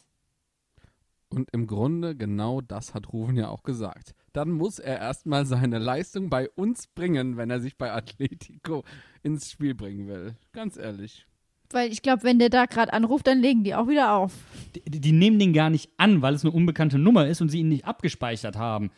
Und 1.29 1.51
im 1.53 1.67
Grunde 1.67 2.17
genau 2.17 2.61
das 2.61 2.95
hat 2.95 3.13
Ruven 3.13 3.37
ja 3.37 3.49
auch 3.49 3.63
gesagt. 3.63 4.15
Dann 4.33 4.51
muss 4.51 4.79
er 4.79 4.99
erstmal 4.99 5.45
seine 5.45 5.79
Leistung 5.79 6.31
bei 6.31 6.49
uns 6.51 6.87
bringen, 6.87 7.37
wenn 7.37 7.51
er 7.51 7.61
sich 7.61 7.77
bei 7.77 7.93
Atletico 7.93 8.85
ins 9.23 9.51
Spiel 9.51 9.75
bringen 9.75 10.07
will. 10.07 10.37
Ganz 10.53 10.77
ehrlich. 10.77 11.27
Weil 11.71 11.91
ich 11.91 12.03
glaube, 12.03 12.23
wenn 12.23 12.39
der 12.39 12.49
da 12.49 12.67
gerade 12.67 12.93
anruft, 12.93 13.27
dann 13.27 13.41
legen 13.41 13.65
die 13.65 13.75
auch 13.75 13.89
wieder 13.89 14.13
auf. 14.13 14.33
Die, 14.77 15.01
die 15.01 15.13
nehmen 15.13 15.39
den 15.39 15.53
gar 15.53 15.69
nicht 15.69 15.91
an, 15.97 16.23
weil 16.23 16.35
es 16.35 16.45
eine 16.45 16.55
unbekannte 16.55 16.99
Nummer 16.99 17.27
ist 17.27 17.41
und 17.41 17.49
sie 17.49 17.59
ihn 17.59 17.69
nicht 17.69 17.85
abgespeichert 17.85 18.57
haben. 18.57 18.91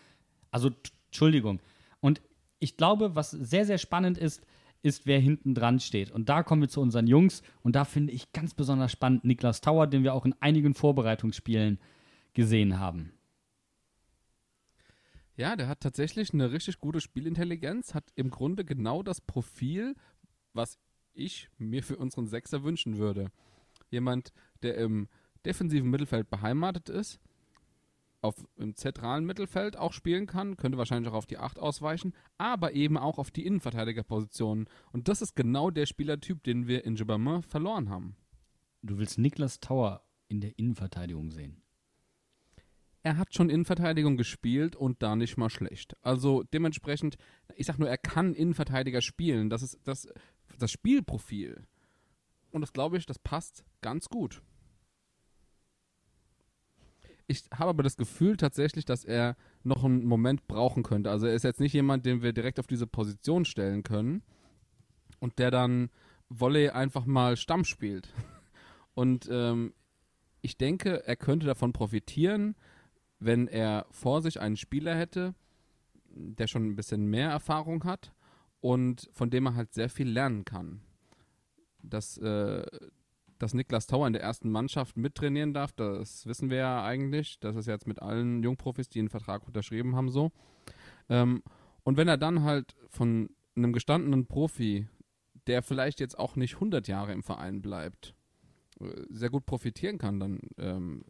Also, 0.50 0.70
Entschuldigung. 1.06 1.60
Und 2.00 2.20
ich 2.58 2.76
glaube, 2.76 3.14
was 3.14 3.30
sehr, 3.30 3.64
sehr 3.64 3.78
spannend 3.78 4.18
ist, 4.18 4.42
ist, 4.82 5.06
wer 5.06 5.18
hinten 5.18 5.54
dran 5.54 5.80
steht. 5.80 6.10
Und 6.10 6.28
da 6.28 6.42
kommen 6.42 6.62
wir 6.62 6.68
zu 6.68 6.80
unseren 6.80 7.06
Jungs. 7.06 7.42
Und 7.62 7.74
da 7.74 7.84
finde 7.84 8.12
ich 8.12 8.32
ganz 8.32 8.54
besonders 8.54 8.92
spannend 8.92 9.24
Niklas 9.24 9.60
Tauer, 9.60 9.86
den 9.86 10.04
wir 10.04 10.14
auch 10.14 10.26
in 10.26 10.34
einigen 10.40 10.74
Vorbereitungsspielen 10.74 11.78
gesehen 12.38 12.78
haben. 12.78 13.10
Ja, 15.34 15.56
der 15.56 15.66
hat 15.66 15.80
tatsächlich 15.80 16.32
eine 16.32 16.52
richtig 16.52 16.78
gute 16.78 17.00
Spielintelligenz, 17.00 17.94
hat 17.94 18.12
im 18.14 18.30
Grunde 18.30 18.64
genau 18.64 19.02
das 19.02 19.20
Profil, 19.20 19.96
was 20.52 20.78
ich 21.14 21.48
mir 21.58 21.82
für 21.82 21.96
unseren 21.96 22.28
Sechser 22.28 22.62
wünschen 22.62 22.96
würde. 22.96 23.32
Jemand, 23.90 24.32
der 24.62 24.76
im 24.76 25.08
defensiven 25.44 25.90
Mittelfeld 25.90 26.30
beheimatet 26.30 26.88
ist, 26.88 27.18
auf, 28.20 28.36
im 28.56 28.76
zentralen 28.76 29.24
Mittelfeld 29.24 29.76
auch 29.76 29.92
spielen 29.92 30.28
kann, 30.28 30.56
könnte 30.56 30.78
wahrscheinlich 30.78 31.10
auch 31.10 31.16
auf 31.16 31.26
die 31.26 31.38
8 31.38 31.58
ausweichen, 31.58 32.14
aber 32.36 32.72
eben 32.72 32.96
auch 32.96 33.18
auf 33.18 33.32
die 33.32 33.46
Innenverteidigerpositionen. 33.46 34.68
Und 34.92 35.08
das 35.08 35.22
ist 35.22 35.34
genau 35.34 35.72
der 35.72 35.86
Spielertyp, 35.86 36.44
den 36.44 36.68
wir 36.68 36.84
in 36.84 36.94
Gibbermann 36.94 37.42
verloren 37.42 37.90
haben. 37.90 38.14
Du 38.82 38.98
willst 38.98 39.18
Niklas 39.18 39.58
Tauer 39.58 40.04
in 40.28 40.40
der 40.40 40.56
Innenverteidigung 40.56 41.32
sehen. 41.32 41.62
Er 43.02 43.16
hat 43.16 43.34
schon 43.34 43.50
Innenverteidigung 43.50 44.16
gespielt 44.16 44.76
und 44.76 45.02
da 45.02 45.16
nicht 45.16 45.36
mal 45.36 45.50
schlecht. 45.50 45.96
Also 46.02 46.42
dementsprechend, 46.52 47.16
ich 47.54 47.66
sag 47.66 47.78
nur, 47.78 47.88
er 47.88 47.98
kann 47.98 48.34
Innenverteidiger 48.34 49.00
spielen. 49.00 49.50
Das 49.50 49.62
ist 49.62 49.78
das, 49.84 50.08
das 50.58 50.70
Spielprofil. 50.70 51.64
Und 52.50 52.60
das 52.60 52.72
glaube 52.72 52.96
ich, 52.96 53.06
das 53.06 53.18
passt 53.18 53.64
ganz 53.82 54.08
gut. 54.08 54.42
Ich 57.26 57.44
habe 57.52 57.70
aber 57.70 57.82
das 57.82 57.96
Gefühl 57.96 58.38
tatsächlich, 58.38 58.86
dass 58.86 59.04
er 59.04 59.36
noch 59.62 59.84
einen 59.84 60.06
Moment 60.06 60.48
brauchen 60.48 60.82
könnte. 60.82 61.10
Also 61.10 61.26
er 61.26 61.34
ist 61.34 61.44
jetzt 61.44 61.60
nicht 61.60 61.74
jemand, 61.74 62.06
den 62.06 62.22
wir 62.22 62.32
direkt 62.32 62.58
auf 62.58 62.66
diese 62.66 62.86
Position 62.86 63.44
stellen 63.44 63.82
können 63.82 64.22
und 65.20 65.38
der 65.38 65.50
dann 65.50 65.90
Volley 66.30 66.70
einfach 66.70 67.04
mal 67.04 67.36
Stamm 67.36 67.64
spielt. 67.64 68.08
Und 68.94 69.28
ähm, 69.30 69.74
ich 70.40 70.56
denke, 70.56 71.06
er 71.06 71.16
könnte 71.16 71.46
davon 71.46 71.72
profitieren, 71.72 72.56
wenn 73.20 73.48
er 73.48 73.86
vor 73.90 74.22
sich 74.22 74.40
einen 74.40 74.56
Spieler 74.56 74.96
hätte, 74.96 75.34
der 76.10 76.46
schon 76.46 76.66
ein 76.66 76.76
bisschen 76.76 77.06
mehr 77.06 77.30
Erfahrung 77.30 77.84
hat 77.84 78.12
und 78.60 79.08
von 79.12 79.30
dem 79.30 79.46
er 79.46 79.54
halt 79.54 79.72
sehr 79.74 79.88
viel 79.88 80.08
lernen 80.08 80.44
kann. 80.44 80.80
Dass, 81.82 82.18
äh, 82.18 82.66
dass 83.38 83.54
Niklas 83.54 83.86
Tauer 83.86 84.06
in 84.06 84.12
der 84.12 84.22
ersten 84.22 84.50
Mannschaft 84.50 84.96
mittrainieren 84.96 85.54
darf, 85.54 85.72
das 85.72 86.26
wissen 86.26 86.50
wir 86.50 86.58
ja 86.58 86.84
eigentlich. 86.84 87.38
Das 87.40 87.56
ist 87.56 87.66
jetzt 87.66 87.86
mit 87.86 88.02
allen 88.02 88.42
Jungprofis, 88.42 88.88
die 88.88 88.98
einen 88.98 89.10
Vertrag 89.10 89.46
unterschrieben 89.46 89.94
haben, 89.94 90.10
so. 90.10 90.32
Ähm, 91.08 91.42
und 91.84 91.96
wenn 91.96 92.08
er 92.08 92.18
dann 92.18 92.42
halt 92.42 92.74
von 92.88 93.30
einem 93.56 93.72
gestandenen 93.72 94.26
Profi, 94.26 94.88
der 95.46 95.62
vielleicht 95.62 96.00
jetzt 96.00 96.18
auch 96.18 96.36
nicht 96.36 96.54
100 96.54 96.86
Jahre 96.88 97.12
im 97.12 97.22
Verein 97.22 97.62
bleibt, 97.62 98.14
sehr 99.10 99.30
gut 99.30 99.46
profitieren 99.46 99.98
kann, 99.98 100.20
dann 100.20 100.40
ähm, 100.56 101.04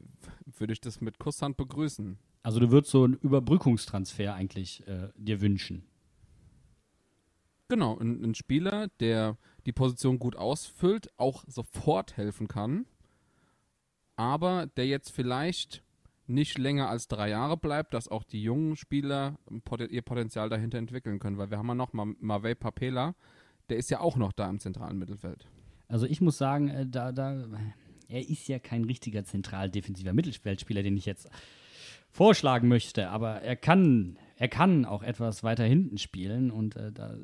würde 0.57 0.73
ich 0.73 0.81
das 0.81 1.01
mit 1.01 1.19
Kusshand 1.19 1.57
begrüßen. 1.57 2.19
Also 2.43 2.61
du 2.61 2.71
würdest 2.71 2.93
so 2.93 3.05
einen 3.05 3.15
Überbrückungstransfer 3.15 4.35
eigentlich 4.35 4.87
äh, 4.87 5.09
dir 5.17 5.41
wünschen. 5.41 5.85
Genau, 7.69 7.99
ein, 7.99 8.25
ein 8.25 8.35
Spieler, 8.35 8.89
der 9.01 9.37
die 9.67 9.73
Position 9.73 10.19
gut 10.19 10.37
ausfüllt, 10.37 11.11
auch 11.19 11.45
sofort 11.47 12.17
helfen 12.17 12.49
kann, 12.49 12.87
aber 14.17 14.67
der 14.67 14.87
jetzt 14.87 15.11
vielleicht 15.11 15.83
nicht 16.27 16.59
länger 16.59 16.89
als 16.89 17.09
drei 17.09 17.31
Jahre 17.31 17.57
bleibt, 17.57 17.95
dass 17.95 18.09
auch 18.09 18.25
die 18.25 18.43
jungen 18.43 18.77
Spieler 18.77 19.39
ihr 19.91 20.03
Potenzial 20.03 20.49
dahinter 20.49 20.79
entwickeln 20.79 21.19
können, 21.19 21.39
weil 21.39 21.51
wir 21.51 21.59
haben 21.59 21.69
ja 21.69 21.75
noch 21.75 21.93
Ma 21.93 22.07
Mavei 22.21 22.55
Papela, 22.55 23.15
der 23.69 23.77
ist 23.77 23.91
ja 23.91 24.01
auch 24.01 24.17
noch 24.17 24.33
da 24.33 24.49
im 24.49 24.59
zentralen 24.59 24.99
Mittelfeld. 24.99 25.47
Also 25.89 26.07
ich 26.07 26.21
muss 26.21 26.39
sagen, 26.39 26.69
äh, 26.69 26.87
da, 26.87 27.13
da, 27.13 27.45
er 28.09 28.29
ist 28.29 28.49
ja 28.49 28.59
kein 28.59 28.85
richtiger 28.85 29.25
zentral 29.25 29.71
defensiver 29.71 30.13
Mittelfeldspieler, 30.13 30.83
den 30.83 30.97
ich 30.97 31.07
jetzt 31.07 31.29
vorschlagen 32.11 32.69
möchte, 32.69 33.11
aber 33.11 33.43
er 33.43 33.57
kann, 33.57 34.19
er 34.37 34.49
kann 34.49 34.85
auch 34.85 35.03
etwas 35.03 35.43
weiter 35.43 35.65
hinten 35.65 35.99
spielen 35.99 36.51
und 36.51 36.77
äh, 36.77 36.93
da, 36.93 37.17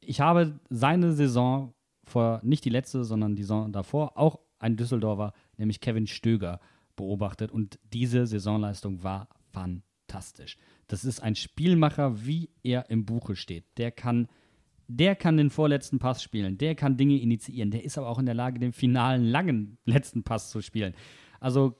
ich 0.00 0.20
habe 0.20 0.58
seine 0.70 1.12
Saison 1.12 1.74
vor, 2.04 2.40
nicht 2.42 2.64
die 2.64 2.70
letzte, 2.70 3.04
sondern 3.04 3.36
die 3.36 3.42
Saison 3.42 3.72
davor, 3.72 4.18
auch 4.18 4.40
ein 4.58 4.76
Düsseldorfer, 4.76 5.32
nämlich 5.56 5.80
Kevin 5.80 6.06
Stöger, 6.06 6.60
beobachtet 6.94 7.50
und 7.50 7.78
diese 7.92 8.26
Saisonleistung 8.26 9.02
war 9.02 9.28
fantastisch. 9.52 10.58
Das 10.88 11.04
ist 11.04 11.22
ein 11.22 11.34
Spielmacher, 11.34 12.26
wie 12.26 12.50
er 12.62 12.90
im 12.90 13.06
Buche 13.06 13.34
steht. 13.34 13.64
Der 13.78 13.90
kann 13.90 14.28
der 14.98 15.16
kann 15.16 15.36
den 15.36 15.50
vorletzten 15.50 15.98
Pass 15.98 16.22
spielen, 16.22 16.58
der 16.58 16.74
kann 16.74 16.96
Dinge 16.96 17.18
initiieren, 17.18 17.70
der 17.70 17.84
ist 17.84 17.98
aber 17.98 18.08
auch 18.08 18.18
in 18.18 18.26
der 18.26 18.34
Lage, 18.34 18.58
den 18.58 18.72
finalen 18.72 19.24
langen 19.24 19.78
letzten 19.84 20.22
Pass 20.22 20.50
zu 20.50 20.60
spielen. 20.60 20.94
Also 21.40 21.78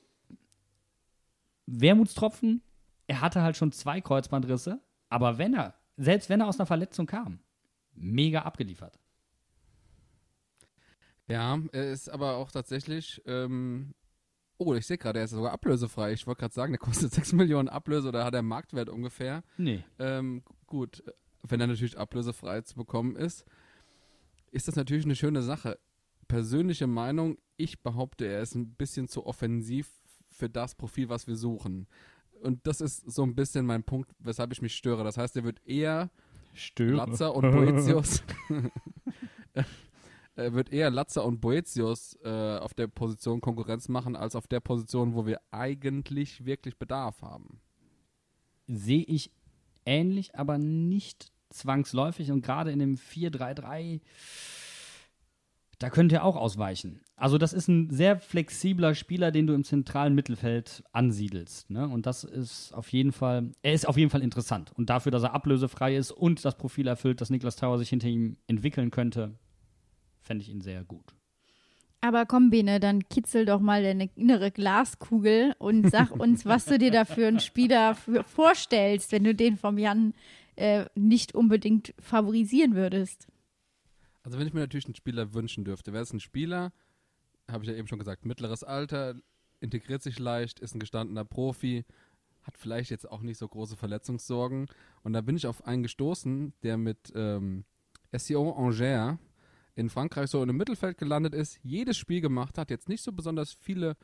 Wermutstropfen, 1.67 2.63
er 3.07 3.21
hatte 3.21 3.43
halt 3.43 3.57
schon 3.57 3.73
zwei 3.73 4.01
Kreuzbandrisse, 4.01 4.81
aber 5.09 5.39
wenn 5.39 5.55
er, 5.55 5.75
selbst 5.97 6.29
wenn 6.29 6.41
er 6.41 6.49
aus 6.49 6.59
einer 6.59 6.67
Verletzung 6.67 7.07
kam, 7.07 7.41
mega 7.95 8.43
abgeliefert. 8.43 8.99
Ja, 11.29 11.59
er 11.73 11.91
ist 11.91 12.09
aber 12.09 12.37
auch 12.37 12.51
tatsächlich. 12.51 13.23
Ähm, 13.27 13.95
oh, 14.59 14.75
ich 14.75 14.87
sehe 14.87 14.99
gerade, 14.99 15.21
er 15.21 15.27
ist 15.27 15.31
sogar 15.31 15.53
ablösefrei. 15.53 16.13
Ich 16.13 16.27
wollte 16.27 16.41
gerade 16.41 16.55
sagen, 16.55 16.73
der 16.73 16.79
kostet 16.79 17.13
6 17.15 17.33
Millionen 17.35 17.69
Ablöse 17.69 18.09
oder 18.09 18.25
hat 18.25 18.35
er 18.35 18.43
Marktwert 18.43 18.89
ungefähr. 18.89 19.45
Nee. 19.57 19.85
Ähm, 19.99 20.43
gut, 20.67 21.03
wenn 21.43 21.61
er 21.61 21.67
natürlich 21.67 21.99
ablösefrei 21.99 22.61
zu 22.63 22.75
bekommen 22.75 23.17
ist, 23.17 23.45
ist 24.51 24.69
das 24.69 24.77
natürlich 24.77 25.05
eine 25.05 25.17
schöne 25.17 25.43
Sache. 25.43 25.79
Persönliche 26.29 26.87
Meinung, 26.87 27.39
ich 27.57 27.83
behaupte, 27.83 28.27
er 28.27 28.43
ist 28.43 28.55
ein 28.55 28.75
bisschen 28.75 29.09
zu 29.09 29.27
offensiv 29.27 29.91
für 30.29 30.49
das 30.49 30.75
Profil, 30.75 31.09
was 31.09 31.27
wir 31.27 31.37
suchen. 31.37 31.87
Und 32.43 32.67
das 32.67 32.81
ist 32.81 33.11
so 33.11 33.23
ein 33.23 33.35
bisschen 33.35 33.67
mein 33.67 33.85
Punkt, 33.85 34.11
weshalb 34.19 34.53
ich 34.53 34.63
mich 34.63 34.75
störe. 34.75 35.05
Das 35.05 35.17
heißt, 35.17 35.37
er 35.37 35.45
wird 35.45 35.61
eher 35.67 36.11
Störe. 36.55 36.97
Latzer 36.97 37.35
und 37.37 37.51
Boetius. 37.51 38.23
er 40.35 40.53
wird 40.53 40.73
eher 40.73 40.91
Latzer 40.91 41.25
und 41.25 41.41
Boetius 41.41 42.19
äh, 42.25 42.59
auf 42.59 42.75
der 42.75 42.89
Position 42.89 43.41
Konkurrenz 43.41 43.89
machen, 43.89 44.17
als 44.17 44.37
auf 44.37 44.47
der 44.47 44.61
Position, 44.61 45.15
wo 45.15 45.27
wir 45.27 45.41
eigentlich 45.51 46.45
wirklich 46.45 46.79
Bedarf 46.79 47.23
haben. 47.23 47.61
Sehe 48.67 49.05
ich 49.05 49.31
ähnlich, 49.87 50.35
aber 50.35 50.59
nicht 50.59 51.33
zwangsläufig 51.51 52.31
und 52.31 52.43
gerade 52.43 52.73
in 52.73 52.79
dem 52.79 52.97
4-3-3 52.97 54.01
da 55.83 55.91
könnt 55.91 56.13
ihr 56.13 56.23
auch 56.23 56.37
ausweichen. 56.37 57.01
Also 57.17 57.39
das 57.39 57.53
ist 57.53 57.67
ein 57.67 57.91
sehr 57.91 58.17
flexibler 58.17 58.95
Spieler, 58.95 59.33
den 59.33 59.49
du 59.49 59.55
im 59.55 59.65
zentralen 59.65 60.15
Mittelfeld 60.15 60.85
ansiedelst. 60.93 61.71
Ne? 61.71 61.89
Und 61.89 62.07
das 62.07 62.23
ist 62.23 62.73
auf 62.73 62.93
jeden 62.93 63.11
Fall, 63.11 63.51
er 63.63 63.73
ist 63.73 63.89
auf 63.89 63.97
jeden 63.97 64.11
Fall 64.11 64.23
interessant. 64.23 64.71
Und 64.77 64.91
dafür, 64.91 65.11
dass 65.11 65.25
er 65.25 65.35
ablösefrei 65.35 65.97
ist 65.97 66.13
und 66.13 66.45
das 66.45 66.57
Profil 66.57 66.87
erfüllt, 66.87 67.21
dass 67.21 67.31
Niklas 67.31 67.57
Tauer 67.57 67.79
sich 67.79 67.89
hinter 67.89 68.07
ihm 68.07 68.37
entwickeln 68.47 68.93
könnte, 68.93 69.35
fände 70.21 70.43
ich 70.43 70.51
ihn 70.51 70.61
sehr 70.61 70.85
gut. 70.85 71.15
Aber 72.05 72.27
komm, 72.27 72.51
Bene, 72.51 72.81
dann 72.81 73.09
kitzel 73.09 73.47
doch 73.47 73.61
mal 73.61 73.85
deine 73.85 74.11
innere 74.17 74.51
Glaskugel 74.51 75.55
und 75.59 75.89
sag 75.89 76.11
uns, 76.11 76.45
was 76.45 76.65
du 76.65 76.77
dir 76.77 76.91
da 76.91 77.05
für 77.05 77.29
einen 77.29 77.39
Spieler 77.39 77.95
vorstellst, 77.95 79.13
wenn 79.13 79.23
du 79.23 79.37
den 79.37 79.57
vom 79.57 79.79
Jan 79.79 80.13
äh, 80.57 80.87
nicht 80.97 81.33
unbedingt 81.33 81.95
favorisieren 82.01 82.75
würdest. 82.75 83.29
Also 84.25 84.37
wenn 84.37 84.49
ich 84.49 84.53
mir 84.53 84.61
natürlich 84.61 84.87
einen 84.87 84.97
Spieler 84.97 85.33
wünschen 85.33 85.65
dürfte, 85.65 85.93
wäre 85.93 86.03
es 86.03 86.13
ein 86.13 86.19
Spieler, 86.19 86.73
habe 87.49 87.63
ich 87.63 87.71
ja 87.71 87.77
eben 87.77 87.87
schon 87.87 88.01
gesagt, 88.01 88.27
mittleres 88.27 88.65
Alter, 88.65 89.15
integriert 89.61 90.03
sich 90.03 90.19
leicht, 90.19 90.59
ist 90.59 90.75
ein 90.75 90.81
gestandener 90.81 91.25
Profi, 91.25 91.85
hat 92.43 92.59
vielleicht 92.59 92.91
jetzt 92.91 93.09
auch 93.09 93.23
nicht 93.23 93.39
so 93.39 93.47
große 93.47 93.77
Verletzungssorgen. 93.77 94.67
Und 95.05 95.13
da 95.13 95.21
bin 95.21 95.37
ich 95.37 95.47
auf 95.47 95.65
einen 95.69 95.85
gestoßen, 95.85 96.53
der 96.65 96.79
mit 96.79 97.13
ähm, 97.15 97.65
SEO 98.11 98.51
Angers 98.51 99.19
in 99.75 99.89
Frankreich 99.89 100.31
so 100.31 100.43
im 100.43 100.57
Mittelfeld 100.57 100.99
gelandet 100.99 101.35
ist, 101.35 101.59
jedes 101.63 101.97
Spiel 101.97 102.21
gemacht 102.21 102.59
hat, 102.59 102.71
jetzt 102.71 102.89
nicht 102.89 103.03
so 103.03 103.13
besonders 103.13 103.53
viele 103.53 103.97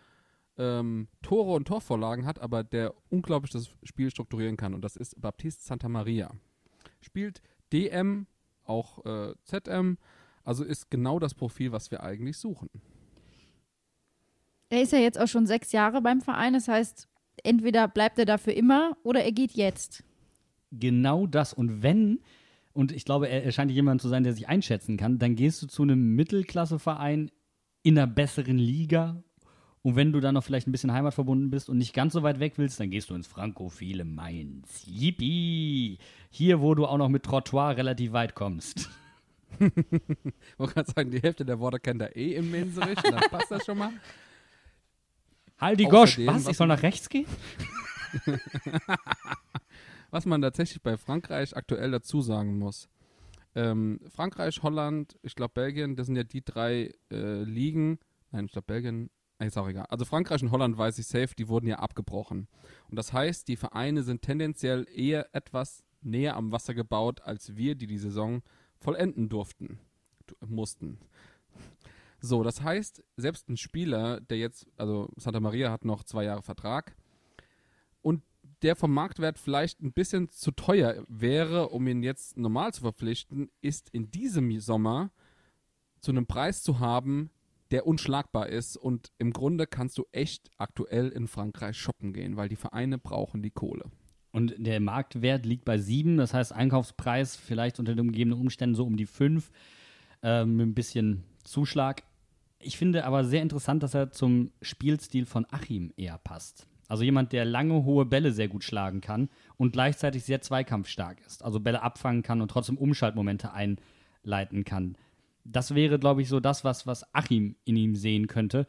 ähm, 0.57 1.09
Tore 1.23 1.53
und 1.53 1.67
Torvorlagen 1.67 2.27
hat, 2.27 2.41
aber 2.41 2.65
der 2.65 2.95
unglaublich 3.11 3.53
das 3.53 3.71
Spiel 3.83 4.11
strukturieren 4.11 4.57
kann. 4.57 4.75
Und 4.75 4.83
das 4.83 4.97
ist 4.97 5.21
Baptiste 5.21 5.65
Santa 5.65 5.89
Maria. 5.89 6.33
Spielt 7.01 7.43
DM, 7.73 8.27
auch 8.65 9.05
äh, 9.05 9.35
ZM, 9.45 9.99
also 10.45 10.65
ist 10.65 10.91
genau 10.91 11.19
das 11.19 11.35
Profil, 11.35 11.73
was 11.73 11.91
wir 11.91 12.03
eigentlich 12.03 12.39
suchen. 12.39 12.71
Er 14.71 14.83
ist 14.83 14.93
ja 14.93 14.99
jetzt 14.99 15.19
auch 15.19 15.29
schon 15.29 15.47
sechs 15.47 15.73
Jahre 15.73 16.03
beim 16.03 16.21
Verein. 16.21 16.53
Das 16.53 16.69
heißt, 16.69 17.09
entweder 17.45 17.89
bleibt 17.89 18.19
er 18.19 18.27
da 18.27 18.39
für 18.39 18.53
immer 18.53 18.97
oder 19.03 19.25
er 19.25 19.33
geht 19.33 19.53
jetzt. 19.53 20.05
Genau 20.71 21.27
das. 21.27 21.55
Und 21.55 21.83
wenn, 21.83 22.21
und 22.79 22.93
ich 22.93 23.05
glaube, 23.05 23.29
er, 23.29 23.43
er 23.43 23.51
scheint 23.51 23.73
jemand 23.73 24.01
zu 24.01 24.09
sein, 24.09 24.23
der 24.23 24.35
sich 24.35 24.49
einschätzen 24.49 24.97
kann, 24.97 25.19
dann 25.19 25.35
gehst 25.35 25.61
du 25.61 25.67
zu 25.67 25.83
einem 25.83 26.15
Mittelklasseverein 26.15 27.29
in 27.83 27.99
einer 27.99 28.07
besseren 28.07 28.57
Liga. 28.57 29.21
Und 29.83 29.97
wenn 29.97 30.13
du 30.13 30.21
dann 30.21 30.35
noch 30.35 30.45
vielleicht 30.45 30.69
ein 30.69 30.71
bisschen 30.73 30.93
heimatverbunden 30.93 31.51
bist 31.51 31.69
und 31.69 31.79
nicht 31.79 31.93
ganz 31.93 32.13
so 32.13 32.23
weit 32.23 32.39
weg 32.39 32.53
willst, 32.55 32.79
dann 32.79 32.91
gehst 32.91 33.11
du 33.11 33.17
ins 33.17 33.27
Frankophile 33.27 34.05
Mainz. 34.05 34.85
Yippie! 34.87 35.99
Hier, 36.31 36.61
wo 36.61 36.77
du 36.77 36.87
auch 36.87 36.99
noch 36.99 37.09
mit 37.09 37.25
Trottoir 37.25 37.77
relativ 37.77 38.13
weit 38.13 38.37
kommst. 38.37 38.89
Ich 39.59 40.59
wollte 40.59 40.75
gerade 40.75 40.93
sagen, 40.93 41.11
die 41.11 41.21
Hälfte 41.21 41.45
der 41.45 41.59
Worte 41.59 41.81
kennt 41.81 42.01
er 42.03 42.15
eh 42.15 42.35
im 42.35 42.51
Menserich, 42.51 43.01
dann 43.01 43.15
passt 43.31 43.51
das 43.51 43.65
schon 43.65 43.79
mal. 43.79 43.91
Halt 45.59 45.81
die 45.81 45.87
Gosch! 45.87 46.19
Was? 46.27 46.47
Ich 46.47 46.57
soll 46.57 46.69
nach 46.69 46.83
rechts 46.83 47.09
gehen? 47.09 47.27
Was 50.11 50.27
man 50.27 50.41
tatsächlich 50.41 50.83
bei 50.83 50.97
Frankreich 50.97 51.57
aktuell 51.57 51.91
dazu 51.91 52.21
sagen 52.21 52.59
muss. 52.59 52.89
Ähm, 53.55 54.01
Frankreich, 54.09 54.63
Holland, 54.63 55.19
ich 55.23 55.35
glaube 55.35 55.53
Belgien, 55.55 55.97
das 55.97 56.07
sind 56.07 56.17
ja 56.17 56.25
die 56.25 56.45
drei 56.45 56.93
äh, 57.11 57.43
Ligen. 57.43 57.99
Nein, 58.31 58.47
ich 58.47 58.53
glaube 58.53 58.67
Belgien, 58.67 59.11
ist 59.39 59.59
auch 59.59 59.69
egal. 59.69 59.87
Also 59.89 60.05
Frankreich 60.05 60.43
und 60.43 60.51
Holland 60.51 60.77
weiß 60.77 60.99
ich 60.99 61.07
safe, 61.07 61.35
die 61.37 61.49
wurden 61.49 61.67
ja 61.67 61.79
abgebrochen. 61.79 62.49
Und 62.91 62.97
das 62.97 63.13
heißt, 63.13 63.49
die 63.49 63.57
Vereine 63.57 64.03
sind 64.03 64.23
tendenziell 64.23 64.87
eher 64.93 65.35
etwas 65.35 65.85
näher 66.01 66.37
am 66.37 66.53
Wasser 66.53 66.75
gebaut, 66.75 67.21
als 67.23 67.57
wir, 67.57 67.75
die 67.75 67.87
die 67.87 67.99
Saison 67.99 68.43
vollenden 68.79 69.29
durften, 69.29 69.79
du- 70.27 70.35
mussten. 70.47 70.99
So, 72.21 72.43
das 72.43 72.63
heißt, 72.63 73.05
selbst 73.17 73.49
ein 73.49 73.57
Spieler, 73.57 74.21
der 74.21 74.39
jetzt, 74.39 74.67
also 74.77 75.09
Santa 75.17 75.41
Maria 75.41 75.71
hat 75.71 75.85
noch 75.85 76.03
zwei 76.05 76.25
Jahre 76.25 76.43
Vertrag 76.43 76.97
der 78.63 78.77
vom 78.77 78.93
Marktwert 78.93 79.39
vielleicht 79.39 79.81
ein 79.81 79.93
bisschen 79.93 80.29
zu 80.29 80.51
teuer 80.51 81.05
wäre, 81.09 81.69
um 81.69 81.87
ihn 81.87 82.03
jetzt 82.03 82.37
normal 82.37 82.73
zu 82.73 82.83
verpflichten, 82.83 83.51
ist 83.61 83.89
in 83.91 84.11
diesem 84.11 84.59
Sommer 84.61 85.11
zu 86.01 86.11
einem 86.11 86.27
Preis 86.27 86.63
zu 86.63 86.79
haben, 86.79 87.31
der 87.71 87.87
unschlagbar 87.87 88.49
ist 88.49 88.77
und 88.77 89.13
im 89.19 89.33
Grunde 89.33 89.67
kannst 89.67 89.99
du 89.99 90.07
echt 90.13 90.51
aktuell 90.57 91.09
in 91.09 91.29
Frankreich 91.29 91.77
shoppen 91.77 92.13
gehen, 92.13 92.37
weil 92.37 92.49
die 92.49 92.57
Vereine 92.57 92.99
brauchen 92.99 93.43
die 93.43 93.51
Kohle. 93.51 93.85
Und 94.31 94.55
der 94.59 94.81
Marktwert 94.81 95.47
liegt 95.47 95.65
bei 95.65 95.79
sieben, 95.79 96.17
das 96.17 96.35
heißt 96.35 96.53
Einkaufspreis 96.53 97.37
vielleicht 97.37 97.79
unter 97.79 97.95
den 97.95 98.13
gegebenen 98.13 98.39
Umständen 98.39 98.75
so 98.75 98.85
um 98.85 98.97
die 98.97 99.07
fünf, 99.07 99.51
ähm, 100.23 100.57
mit 100.57 100.67
ein 100.67 100.75
bisschen 100.75 101.25
Zuschlag. 101.45 102.03
Ich 102.61 102.77
finde 102.77 103.05
aber 103.05 103.25
sehr 103.25 103.43
interessant, 103.43 103.83
dass 103.83 103.95
er 103.95 104.11
zum 104.11 104.51
Spielstil 104.63 105.27
von 105.27 105.47
Achim 105.51 105.93
eher 105.97 106.19
passt. 106.19 106.68
Also 106.89 107.05
jemand, 107.05 107.33
der 107.33 107.45
lange, 107.45 107.85
hohe 107.85 108.07
Bälle 108.07 108.33
sehr 108.33 108.49
gut 108.49 108.65
schlagen 108.65 109.01
kann 109.01 109.29
und 109.57 109.73
gleichzeitig 109.73 110.25
sehr 110.25 110.41
zweikampfstark 110.41 111.21
ist. 111.27 111.45
Also 111.45 111.61
Bälle 111.61 111.83
abfangen 111.83 112.23
kann 112.23 112.41
und 112.41 112.51
trotzdem 112.51 112.79
Umschaltmomente 112.79 113.53
einleiten 113.53 114.65
kann. 114.65 114.97
Das 115.45 115.75
wäre, 115.75 115.99
glaube 115.99 116.23
ich, 116.23 116.29
so 116.29 116.41
das, 116.41 116.65
was, 116.65 116.87
was 116.87 117.15
Achim 117.15 117.57
in 117.65 117.77
ihm 117.77 117.95
sehen 117.95 118.27
könnte. 118.27 118.67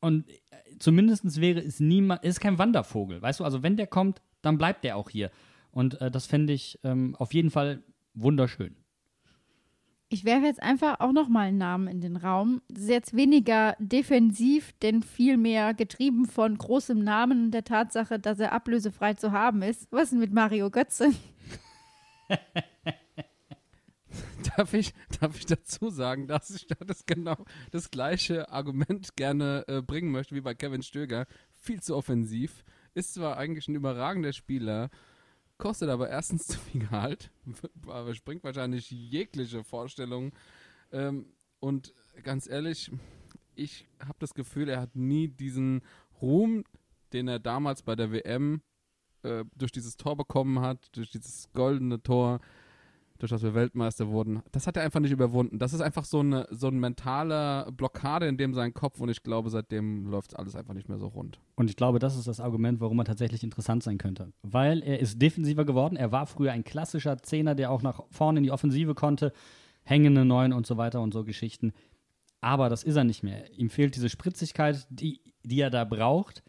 Und 0.00 0.28
äh, 0.28 0.34
zumindest 0.78 1.40
wäre 1.40 1.60
es 1.60 1.80
niemand, 1.80 2.24
ist 2.24 2.40
kein 2.40 2.58
Wandervogel, 2.58 3.20
weißt 3.20 3.40
du? 3.40 3.44
Also 3.44 3.62
wenn 3.62 3.76
der 3.76 3.86
kommt, 3.88 4.22
dann 4.40 4.58
bleibt 4.58 4.84
der 4.84 4.96
auch 4.96 5.10
hier. 5.10 5.30
Und 5.72 6.00
äh, 6.00 6.10
das 6.10 6.26
fände 6.26 6.52
ich 6.52 6.78
ähm, 6.84 7.16
auf 7.16 7.34
jeden 7.34 7.50
Fall 7.50 7.82
wunderschön. 8.14 8.76
Ich 10.12 10.26
werfe 10.26 10.44
jetzt 10.44 10.62
einfach 10.62 11.00
auch 11.00 11.12
nochmal 11.12 11.48
einen 11.48 11.56
Namen 11.56 11.88
in 11.88 12.02
den 12.02 12.18
Raum. 12.18 12.60
Das 12.68 12.82
ist 12.82 12.90
jetzt 12.90 13.16
weniger 13.16 13.74
defensiv, 13.78 14.74
denn 14.82 15.02
vielmehr 15.02 15.72
getrieben 15.72 16.26
von 16.26 16.58
großem 16.58 17.02
Namen 17.02 17.46
und 17.46 17.50
der 17.52 17.64
Tatsache, 17.64 18.18
dass 18.18 18.38
er 18.38 18.52
ablösefrei 18.52 19.14
zu 19.14 19.32
haben 19.32 19.62
ist. 19.62 19.90
Was 19.90 20.02
ist 20.04 20.12
denn 20.12 20.18
mit 20.18 20.34
Mario 20.34 20.68
Götze? 20.68 21.12
Darf 24.56 24.74
ich, 24.74 24.92
darf 25.18 25.34
ich 25.38 25.46
dazu 25.46 25.88
sagen, 25.88 26.26
dass 26.26 26.50
ich 26.50 26.66
das 26.66 27.06
genau 27.06 27.36
das 27.70 27.90
gleiche 27.90 28.50
Argument 28.50 29.16
gerne 29.16 29.64
äh, 29.66 29.80
bringen 29.80 30.10
möchte 30.10 30.34
wie 30.34 30.42
bei 30.42 30.52
Kevin 30.52 30.82
Stöger? 30.82 31.26
Viel 31.52 31.80
zu 31.80 31.96
offensiv. 31.96 32.64
Ist 32.92 33.14
zwar 33.14 33.38
eigentlich 33.38 33.68
ein 33.68 33.76
überragender 33.76 34.34
Spieler, 34.34 34.90
kostet 35.62 35.90
aber 35.90 36.10
erstens 36.10 36.46
zu 36.48 36.58
viel 36.58 36.80
Gehalt, 36.80 37.30
springt 38.14 38.42
wahrscheinlich 38.42 38.90
jegliche 38.90 39.62
Vorstellung. 39.62 40.32
Ähm, 40.90 41.26
und 41.60 41.94
ganz 42.24 42.48
ehrlich, 42.48 42.90
ich 43.54 43.86
habe 44.00 44.16
das 44.18 44.34
Gefühl, 44.34 44.68
er 44.68 44.80
hat 44.80 44.96
nie 44.96 45.28
diesen 45.28 45.82
Ruhm, 46.20 46.64
den 47.12 47.28
er 47.28 47.38
damals 47.38 47.82
bei 47.82 47.94
der 47.94 48.10
WM 48.10 48.62
äh, 49.22 49.44
durch 49.54 49.70
dieses 49.70 49.96
Tor 49.96 50.16
bekommen 50.16 50.60
hat, 50.60 50.88
durch 50.96 51.10
dieses 51.10 51.48
goldene 51.52 52.02
Tor, 52.02 52.40
durch 53.22 53.30
das 53.30 53.42
wir 53.42 53.54
Weltmeister 53.54 54.08
wurden. 54.08 54.42
Das 54.50 54.66
hat 54.66 54.76
er 54.76 54.82
einfach 54.82 55.00
nicht 55.00 55.12
überwunden. 55.12 55.58
Das 55.58 55.72
ist 55.72 55.80
einfach 55.80 56.04
so 56.04 56.20
eine 56.20 56.46
so 56.50 56.66
ein 56.66 56.78
mentaler 56.78 57.70
Blockade 57.70 58.26
in 58.26 58.36
dem 58.36 58.52
sein 58.52 58.74
Kopf 58.74 59.00
und 59.00 59.08
ich 59.08 59.22
glaube, 59.22 59.48
seitdem 59.48 60.06
läuft 60.06 60.36
alles 60.36 60.56
einfach 60.56 60.74
nicht 60.74 60.88
mehr 60.88 60.98
so 60.98 61.06
rund. 61.06 61.38
Und 61.54 61.70
ich 61.70 61.76
glaube, 61.76 62.00
das 62.00 62.16
ist 62.16 62.26
das 62.26 62.40
Argument, 62.40 62.80
warum 62.80 62.98
er 62.98 63.04
tatsächlich 63.04 63.44
interessant 63.44 63.84
sein 63.84 63.98
könnte. 63.98 64.32
Weil 64.42 64.82
er 64.82 64.98
ist 64.98 65.22
defensiver 65.22 65.64
geworden. 65.64 65.96
Er 65.96 66.10
war 66.10 66.26
früher 66.26 66.52
ein 66.52 66.64
klassischer 66.64 67.18
Zehner, 67.18 67.54
der 67.54 67.70
auch 67.70 67.82
nach 67.82 68.02
vorne 68.10 68.38
in 68.38 68.44
die 68.44 68.50
Offensive 68.50 68.94
konnte. 68.94 69.32
Hängende 69.84 70.24
Neun 70.24 70.52
und 70.52 70.66
so 70.66 70.76
weiter 70.76 71.00
und 71.00 71.12
so 71.14 71.24
Geschichten. 71.24 71.72
Aber 72.40 72.68
das 72.68 72.82
ist 72.82 72.96
er 72.96 73.04
nicht 73.04 73.22
mehr. 73.22 73.50
Ihm 73.56 73.70
fehlt 73.70 73.94
diese 73.94 74.08
Spritzigkeit, 74.08 74.86
die, 74.90 75.20
die 75.44 75.60
er 75.60 75.70
da 75.70 75.84
braucht. 75.84 76.42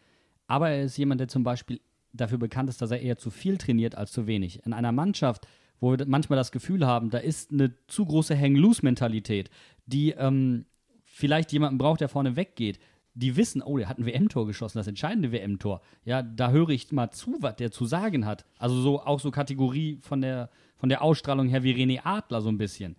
Aber 0.48 0.70
er 0.70 0.82
ist 0.82 0.96
jemand, 0.96 1.20
der 1.20 1.28
zum 1.28 1.44
Beispiel 1.44 1.80
dafür 2.12 2.38
bekannt 2.38 2.68
ist, 2.68 2.82
dass 2.82 2.90
er 2.90 3.00
eher 3.00 3.16
zu 3.16 3.30
viel 3.30 3.58
trainiert 3.58 3.94
als 3.96 4.12
zu 4.12 4.26
wenig. 4.26 4.64
In 4.66 4.72
einer 4.72 4.92
Mannschaft, 4.92 5.46
wo 5.84 5.98
wir 5.98 6.06
manchmal 6.06 6.38
das 6.38 6.50
Gefühl 6.50 6.86
haben, 6.86 7.10
da 7.10 7.18
ist 7.18 7.52
eine 7.52 7.74
zu 7.88 8.06
große 8.06 8.38
Hang-Loose-Mentalität, 8.38 9.50
die 9.84 10.12
ähm, 10.12 10.64
vielleicht 11.04 11.52
jemanden 11.52 11.76
braucht, 11.76 12.00
der 12.00 12.08
vorne 12.08 12.36
weggeht. 12.36 12.78
Die 13.12 13.36
wissen, 13.36 13.62
oh, 13.62 13.76
der 13.76 13.88
hat 13.88 13.98
ein 13.98 14.06
WM-Tor 14.06 14.46
geschossen, 14.46 14.78
das 14.78 14.86
entscheidende 14.86 15.30
WM-Tor. 15.30 15.82
Ja, 16.04 16.22
da 16.22 16.50
höre 16.50 16.70
ich 16.70 16.90
mal 16.90 17.10
zu, 17.10 17.36
was 17.40 17.56
der 17.56 17.70
zu 17.70 17.84
sagen 17.84 18.24
hat. 18.24 18.46
Also 18.58 18.80
so 18.80 19.00
auch 19.00 19.20
so 19.20 19.30
Kategorie 19.30 19.98
von 20.00 20.22
der, 20.22 20.48
von 20.76 20.88
der 20.88 21.02
Ausstrahlung 21.02 21.48
her 21.48 21.62
wie 21.62 21.74
René 21.74 22.00
Adler 22.02 22.40
so 22.40 22.48
ein 22.48 22.58
bisschen. 22.58 22.96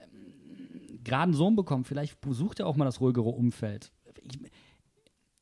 Ähm, 0.00 0.98
Gerade 1.04 1.22
einen 1.22 1.34
Sohn 1.34 1.54
bekommen, 1.54 1.84
vielleicht 1.84 2.18
sucht 2.28 2.58
er 2.58 2.66
auch 2.66 2.76
mal 2.76 2.84
das 2.84 3.00
ruhigere 3.00 3.28
Umfeld. 3.28 3.92
Ich, 4.22 4.38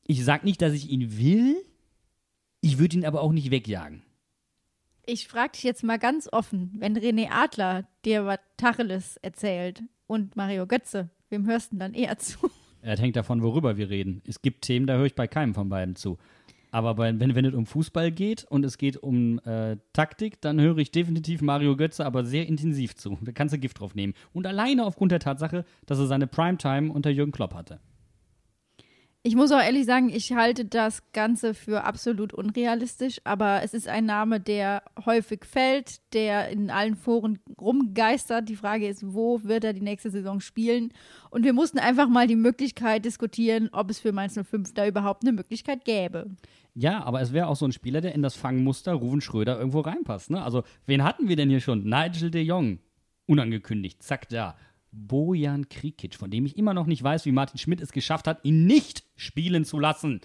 ich 0.05 0.23
sag 0.23 0.43
nicht, 0.43 0.61
dass 0.61 0.73
ich 0.73 0.91
ihn 0.91 1.17
will, 1.17 1.57
ich 2.61 2.77
würde 2.77 2.97
ihn 2.97 3.05
aber 3.05 3.21
auch 3.21 3.31
nicht 3.31 3.49
wegjagen. 3.49 4.04
Ich 5.07 5.27
frage 5.27 5.51
dich 5.51 5.63
jetzt 5.63 5.83
mal 5.83 5.99
ganz 5.99 6.27
offen, 6.31 6.71
wenn 6.79 6.97
René 6.97 7.29
Adler 7.29 7.87
dir 8.05 8.25
was 8.25 8.39
Tacheles 8.57 9.17
erzählt 9.17 9.83
und 10.07 10.35
Mario 10.35 10.65
Götze, 10.65 11.11
wem 11.29 11.45
hörst 11.45 11.71
du 11.71 11.75
denn 11.75 11.79
dann 11.79 11.93
eher 11.93 12.17
zu? 12.19 12.49
Es 12.81 12.99
hängt 12.99 13.15
davon, 13.15 13.43
worüber 13.43 13.77
wir 13.77 13.89
reden. 13.89 14.23
Es 14.27 14.41
gibt 14.41 14.63
Themen, 14.63 14.87
da 14.87 14.95
höre 14.95 15.05
ich 15.05 15.15
bei 15.15 15.27
keinem 15.27 15.53
von 15.53 15.69
beiden 15.69 15.95
zu. 15.95 16.17
Aber 16.71 16.95
bei, 16.95 17.19
wenn, 17.19 17.35
wenn 17.35 17.45
es 17.45 17.53
um 17.53 17.67
Fußball 17.67 18.11
geht 18.11 18.45
und 18.45 18.65
es 18.65 18.77
geht 18.77 18.97
um 18.97 19.39
äh, 19.45 19.77
Taktik, 19.93 20.41
dann 20.41 20.59
höre 20.59 20.77
ich 20.79 20.91
definitiv 20.91 21.41
Mario 21.41 21.77
Götze 21.77 22.03
aber 22.05 22.25
sehr 22.25 22.47
intensiv 22.47 22.95
zu. 22.95 23.17
Da 23.21 23.31
kannst 23.31 23.53
du 23.53 23.59
Gift 23.59 23.79
drauf 23.79 23.93
nehmen. 23.93 24.13
Und 24.33 24.47
alleine 24.47 24.85
aufgrund 24.85 25.11
der 25.11 25.19
Tatsache, 25.19 25.65
dass 25.85 25.99
er 25.99 26.07
seine 26.07 26.27
Primetime 26.27 26.91
unter 26.91 27.11
Jürgen 27.11 27.31
Klopp 27.31 27.53
hatte. 27.53 27.79
Ich 29.27 29.35
muss 29.35 29.51
auch 29.51 29.59
ehrlich 29.59 29.87
sagen, 29.87 30.09
ich 30.09 30.33
halte 30.33 30.65
das 30.65 31.01
Ganze 31.11 31.55
für 31.55 31.83
absolut 31.83 32.31
unrealistisch, 32.31 33.19
aber 33.23 33.63
es 33.63 33.73
ist 33.73 33.87
ein 33.87 34.05
Name, 34.05 34.39
der 34.39 34.83
häufig 35.03 35.45
fällt, 35.45 35.99
der 36.13 36.49
in 36.49 36.69
allen 36.69 36.95
Foren 36.95 37.39
rumgeistert. 37.59 38.47
Die 38.49 38.55
Frage 38.55 38.87
ist, 38.87 39.15
wo 39.15 39.41
wird 39.41 39.63
er 39.63 39.73
die 39.73 39.81
nächste 39.81 40.11
Saison 40.11 40.41
spielen? 40.41 40.93
Und 41.31 41.43
wir 41.43 41.53
mussten 41.53 41.79
einfach 41.79 42.07
mal 42.07 42.27
die 42.27 42.35
Möglichkeit 42.35 43.03
diskutieren, 43.03 43.69
ob 43.71 43.89
es 43.89 43.99
für 43.99 44.11
Mainz 44.11 44.39
05 44.39 44.75
da 44.75 44.85
überhaupt 44.85 45.23
eine 45.23 45.33
Möglichkeit 45.33 45.85
gäbe. 45.85 46.27
Ja, 46.75 47.03
aber 47.03 47.19
es 47.19 47.33
wäre 47.33 47.47
auch 47.47 47.55
so 47.55 47.65
ein 47.65 47.71
Spieler, 47.71 48.01
der 48.01 48.13
in 48.13 48.21
das 48.21 48.35
Fangmuster 48.35 48.93
Ruven 48.93 49.21
Schröder 49.21 49.57
irgendwo 49.57 49.79
reinpasst. 49.79 50.29
Ne? 50.29 50.43
Also, 50.43 50.61
wen 50.85 51.03
hatten 51.03 51.29
wir 51.29 51.35
denn 51.35 51.49
hier 51.49 51.61
schon? 51.61 51.83
Nigel 51.83 52.29
de 52.29 52.43
Jong, 52.43 52.77
unangekündigt, 53.25 54.03
zack, 54.03 54.29
da. 54.29 54.55
Bojan 54.95 55.69
Krikic, 55.69 56.15
von 56.15 56.31
dem 56.31 56.45
ich 56.45 56.57
immer 56.57 56.73
noch 56.73 56.85
nicht 56.85 57.03
weiß, 57.03 57.25
wie 57.25 57.31
Martin 57.31 57.57
Schmidt 57.57 57.81
es 57.81 57.91
geschafft 57.91 58.27
hat, 58.27 58.43
ihn 58.43 58.65
nicht 58.65 59.03
spielen 59.15 59.65
zu 59.65 59.79
lassen. 59.79 60.21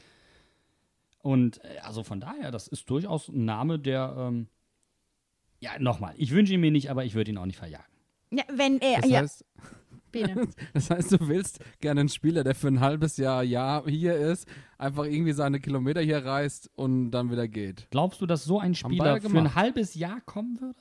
Und 1.18 1.62
äh, 1.64 1.78
also 1.82 2.02
von 2.02 2.20
daher, 2.20 2.50
das 2.50 2.68
ist 2.68 2.88
durchaus 2.88 3.28
ein 3.28 3.44
Name, 3.44 3.78
der, 3.78 4.14
ähm, 4.18 4.48
ja, 5.58 5.78
nochmal, 5.78 6.14
ich 6.16 6.30
wünsche 6.30 6.54
ihn 6.54 6.60
mir 6.60 6.70
nicht, 6.70 6.90
aber 6.90 7.04
ich 7.04 7.14
würde 7.14 7.30
ihn 7.30 7.38
auch 7.38 7.46
nicht 7.46 7.58
verjagen. 7.58 7.86
Ja, 8.30 8.44
wenn 8.52 8.80
er. 8.80 9.00
Das 9.00 9.10
ja, 9.10 9.20
heißt, 9.20 9.44
Bene. 10.10 10.48
Das 10.72 10.90
heißt, 10.90 11.12
du 11.12 11.28
willst 11.28 11.60
gerne 11.80 12.00
einen 12.00 12.08
Spieler, 12.08 12.44
der 12.44 12.54
für 12.54 12.68
ein 12.68 12.80
halbes 12.80 13.16
Jahr, 13.16 13.42
Jahr 13.42 13.84
hier 13.88 14.16
ist, 14.16 14.48
einfach 14.78 15.04
irgendwie 15.04 15.32
seine 15.32 15.60
Kilometer 15.60 16.00
hier 16.00 16.24
reist 16.24 16.70
und 16.74 17.10
dann 17.10 17.30
wieder 17.30 17.48
geht. 17.48 17.88
Glaubst 17.90 18.20
du, 18.20 18.26
dass 18.26 18.44
so 18.44 18.58
ein 18.58 18.74
Spieler 18.74 19.20
für 19.20 19.38
ein 19.38 19.54
halbes 19.54 19.94
Jahr 19.94 20.20
kommen 20.22 20.60
würde? 20.60 20.80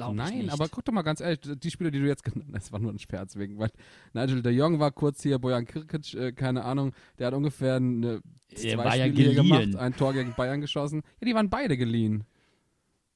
Glaub 0.00 0.10
ich 0.12 0.16
Nein, 0.16 0.38
nicht. 0.38 0.52
aber 0.52 0.68
guck 0.68 0.84
doch 0.84 0.92
mal 0.92 1.02
ganz 1.02 1.20
ehrlich, 1.20 1.40
die 1.42 1.70
Spieler, 1.70 1.90
die 1.90 1.98
du 2.00 2.06
jetzt 2.06 2.24
genannt 2.24 2.50
hast, 2.54 2.64
das 2.66 2.72
war 2.72 2.80
nur 2.80 2.92
ein 2.92 2.98
Scherz 2.98 3.36
wegen, 3.36 3.58
weil 3.58 3.70
Nigel 4.12 4.42
de 4.42 4.52
Jong 4.52 4.78
war 4.80 4.90
kurz 4.92 5.22
hier, 5.22 5.38
Bojan 5.38 5.66
Kirkic, 5.66 6.14
äh, 6.14 6.32
keine 6.32 6.64
Ahnung, 6.64 6.92
der 7.18 7.28
hat 7.28 7.34
ungefähr 7.34 7.76
eine, 7.76 8.20
Der 8.50 8.58
zwei 8.58 8.76
war 8.78 8.96
ja 8.96 9.06
Spiele 9.06 9.34
geliehen. 9.34 9.70
gemacht, 9.70 9.76
ein 9.76 9.96
Tor 9.96 10.12
gegen 10.12 10.34
Bayern 10.34 10.60
geschossen. 10.60 11.02
Ja, 11.20 11.26
die 11.26 11.34
waren 11.34 11.50
beide 11.50 11.76
geliehen. 11.76 12.24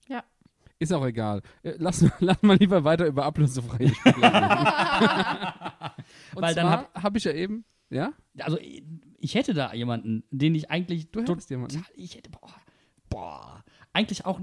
Ja. 0.09 0.23
Ist 0.79 0.93
auch 0.93 1.05
egal. 1.07 1.43
Äh, 1.63 1.75
Lass, 1.79 2.05
lass 2.21 2.43
mal 2.43 2.57
lieber 2.57 2.85
weiter 2.85 3.07
über 3.07 3.25
ablösefreie 3.25 3.89
Spieler 3.95 4.17
reden. 4.17 4.25
Und 6.35 6.43
Weil 6.43 6.55
dann 6.55 6.67
zwar 6.91 7.03
habe 7.03 7.19
ich 7.19 7.25
ja 7.25 7.33
eben, 7.33 7.65
ja? 7.91 8.13
also 8.41 8.59
ich 9.19 9.35
hätte 9.35 9.55
da 9.55 9.73
jemanden, 9.73 10.25
den 10.31 10.55
ich 10.55 10.71
eigentlich 10.71 11.11
Du 11.11 11.21
hättest 11.21 11.51
jemanden. 11.51 11.77
total- 11.79 11.93
ich 11.97 12.17
hätte 12.17 12.31
boah, 12.31 12.55
boah, 13.09 13.65
eigentlich 13.93 14.27
auch 14.27 14.41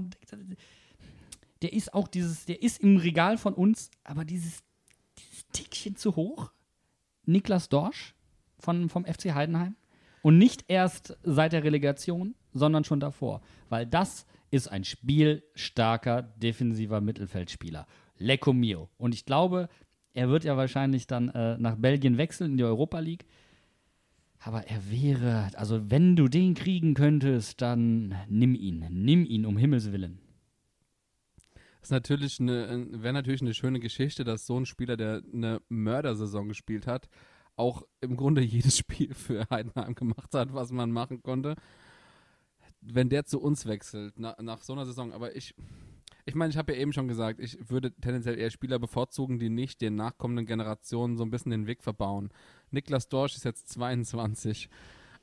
der 1.62 1.72
ist 1.72 1.94
auch 1.94 2.08
dieses 2.08 2.44
der 2.44 2.62
ist 2.62 2.80
im 2.80 2.96
Regal 2.96 3.38
von 3.38 3.54
uns, 3.54 3.90
aber 4.04 4.24
dieses 4.24 4.62
dieses 5.18 5.46
Tickchen 5.52 5.96
zu 5.96 6.16
hoch. 6.16 6.52
Niklas 7.24 7.68
Dorsch 7.68 8.14
von 8.58 8.88
vom 8.88 9.04
FC 9.04 9.34
Heidenheim 9.34 9.76
und 10.22 10.38
nicht 10.38 10.64
erst 10.68 11.16
seit 11.22 11.52
der 11.52 11.64
Relegation, 11.64 12.34
sondern 12.52 12.84
schon 12.84 13.00
davor, 13.00 13.42
weil 13.68 13.86
das 13.86 14.26
ist 14.50 14.68
ein 14.68 14.84
spielstarker 14.84 16.22
defensiver 16.22 17.00
Mittelfeldspieler. 17.00 17.86
Lecco 18.18 18.52
mio. 18.52 18.90
Und 18.98 19.14
ich 19.14 19.24
glaube, 19.24 19.68
er 20.14 20.28
wird 20.28 20.44
ja 20.44 20.56
wahrscheinlich 20.56 21.06
dann 21.06 21.30
äh, 21.30 21.56
nach 21.58 21.76
Belgien 21.76 22.18
wechseln 22.18 22.52
in 22.52 22.56
die 22.58 22.64
Europa 22.64 22.98
League. 22.98 23.24
Aber 24.44 24.66
er 24.68 24.90
wäre, 24.90 25.50
also 25.54 25.90
wenn 25.90 26.16
du 26.16 26.28
den 26.28 26.54
kriegen 26.54 26.94
könntest, 26.94 27.62
dann 27.62 28.14
nimm 28.28 28.54
ihn. 28.54 28.86
Nimm 28.90 29.24
ihn, 29.24 29.46
um 29.46 29.56
Himmels 29.56 29.92
Willen. 29.92 30.18
Ist 31.82 31.90
natürlich 31.90 32.38
eine, 32.38 32.86
wäre 33.02 33.12
natürlich 33.12 33.42
eine 33.42 33.54
schöne 33.54 33.80
Geschichte, 33.80 34.22
dass 34.22 34.46
so 34.46 34.58
ein 34.58 34.66
Spieler, 34.66 34.96
der 34.96 35.22
eine 35.32 35.60
Mördersaison 35.68 36.48
gespielt 36.48 36.86
hat, 36.86 37.08
auch 37.56 37.82
im 38.00 38.16
Grunde 38.16 38.40
jedes 38.40 38.78
Spiel 38.78 39.12
für 39.14 39.46
Heidenheim 39.50 39.94
gemacht 39.94 40.32
hat, 40.32 40.54
was 40.54 40.70
man 40.70 40.92
machen 40.92 41.22
konnte. 41.22 41.56
Wenn 42.80 43.08
der 43.08 43.26
zu 43.26 43.40
uns 43.40 43.66
wechselt, 43.66 44.14
na, 44.16 44.36
nach 44.40 44.62
so 44.62 44.72
einer 44.72 44.86
Saison, 44.86 45.12
aber 45.12 45.34
ich, 45.34 45.54
ich 46.24 46.36
meine, 46.36 46.50
ich 46.50 46.56
habe 46.56 46.72
ja 46.72 46.78
eben 46.78 46.92
schon 46.92 47.08
gesagt, 47.08 47.40
ich 47.40 47.58
würde 47.68 47.92
tendenziell 47.92 48.38
eher 48.38 48.50
Spieler 48.50 48.78
bevorzugen, 48.78 49.40
die 49.40 49.50
nicht 49.50 49.80
den 49.80 49.96
nachkommenden 49.96 50.46
Generationen 50.46 51.16
so 51.16 51.24
ein 51.24 51.30
bisschen 51.30 51.50
den 51.50 51.66
Weg 51.66 51.82
verbauen. 51.82 52.30
Niklas 52.70 53.08
Dorsch 53.08 53.34
ist 53.34 53.44
jetzt 53.44 53.68
22. 53.70 54.68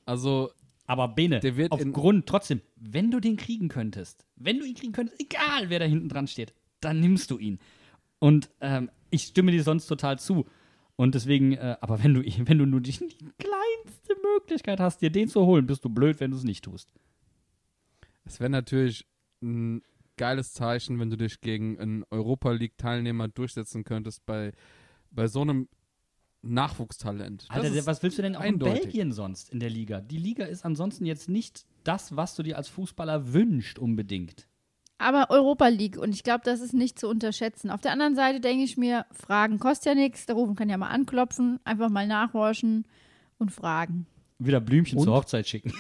Also, 0.05 0.51
Aber 0.89 1.07
Bene, 1.07 1.39
Der 1.39 1.55
wird 1.55 1.71
aufgrund, 1.71 2.25
trotzdem, 2.25 2.61
wenn 2.75 3.11
du 3.11 3.19
den 3.19 3.37
kriegen 3.37 3.67
könntest, 3.67 4.25
wenn 4.37 4.57
du 4.57 4.65
ihn 4.65 4.73
kriegen 4.73 4.91
könntest, 4.91 5.21
egal 5.21 5.69
wer 5.69 5.77
da 5.77 5.85
hinten 5.85 6.09
dran 6.09 6.25
steht, 6.25 6.55
dann 6.81 6.99
nimmst 6.99 7.29
du 7.29 7.37
ihn. 7.37 7.59
Und 8.17 8.49
ähm, 8.59 8.89
ich 9.11 9.21
stimme 9.21 9.51
dir 9.51 9.61
sonst 9.61 9.85
total 9.85 10.17
zu. 10.17 10.47
Und 10.95 11.13
deswegen, 11.13 11.53
äh, 11.53 11.77
aber 11.79 12.03
wenn 12.03 12.15
du, 12.15 12.23
wenn 12.47 12.57
du 12.57 12.65
nur 12.65 12.81
die, 12.81 12.93
die 12.93 13.29
kleinste 13.37 14.15
Möglichkeit 14.33 14.79
hast, 14.79 15.03
dir 15.03 15.11
den 15.11 15.27
zu 15.27 15.45
holen, 15.45 15.67
bist 15.67 15.85
du 15.85 15.89
blöd, 15.89 16.19
wenn 16.19 16.31
du 16.31 16.37
es 16.37 16.43
nicht 16.43 16.65
tust. 16.65 16.91
Es 18.25 18.39
wäre 18.39 18.49
natürlich 18.49 19.05
ein 19.43 19.83
geiles 20.17 20.53
Zeichen, 20.53 20.99
wenn 20.99 21.11
du 21.11 21.17
dich 21.17 21.39
gegen 21.41 21.77
einen 21.79 22.03
Europa 22.09 22.51
League-Teilnehmer 22.51 23.27
durchsetzen 23.27 23.83
könntest 23.83 24.25
bei, 24.25 24.53
bei 25.11 25.27
so 25.27 25.41
einem 25.41 25.69
Nachwuchstalent. 26.41 27.47
Das 27.49 27.65
Alter, 27.65 27.85
was 27.85 28.01
willst 28.01 28.17
du 28.17 28.21
denn 28.21 28.35
auch 28.35 28.41
eindeutig. 28.41 28.75
in 28.75 28.83
Belgien 28.83 29.11
sonst 29.11 29.49
in 29.49 29.59
der 29.59 29.69
Liga? 29.69 30.01
Die 30.01 30.17
Liga 30.17 30.45
ist 30.45 30.65
ansonsten 30.65 31.05
jetzt 31.05 31.29
nicht 31.29 31.65
das, 31.83 32.15
was 32.15 32.35
du 32.35 32.43
dir 32.43 32.57
als 32.57 32.67
Fußballer 32.69 33.33
wünscht, 33.33 33.79
unbedingt. 33.79 34.47
Aber 34.97 35.29
Europa 35.29 35.67
League 35.67 35.97
und 35.97 36.13
ich 36.13 36.23
glaube, 36.23 36.41
das 36.43 36.59
ist 36.59 36.73
nicht 36.73 36.99
zu 36.99 37.07
unterschätzen. 37.07 37.69
Auf 37.69 37.81
der 37.81 37.91
anderen 37.91 38.15
Seite 38.15 38.41
denke 38.41 38.63
ich 38.63 38.77
mir, 38.77 39.05
Fragen 39.11 39.59
kostet 39.59 39.85
ja 39.85 39.95
nichts. 39.95 40.25
Der 40.25 40.35
Rufen 40.35 40.55
kann 40.55 40.69
ja 40.69 40.77
mal 40.77 40.89
anklopfen, 40.89 41.59
einfach 41.63 41.89
mal 41.89 42.05
nachhorchen 42.05 42.85
und 43.37 43.51
fragen. 43.51 44.07
Wieder 44.39 44.59
Blümchen 44.59 44.99
Und? 44.99 45.05
zur 45.05 45.15
Hochzeit 45.15 45.47
schicken. 45.47 45.73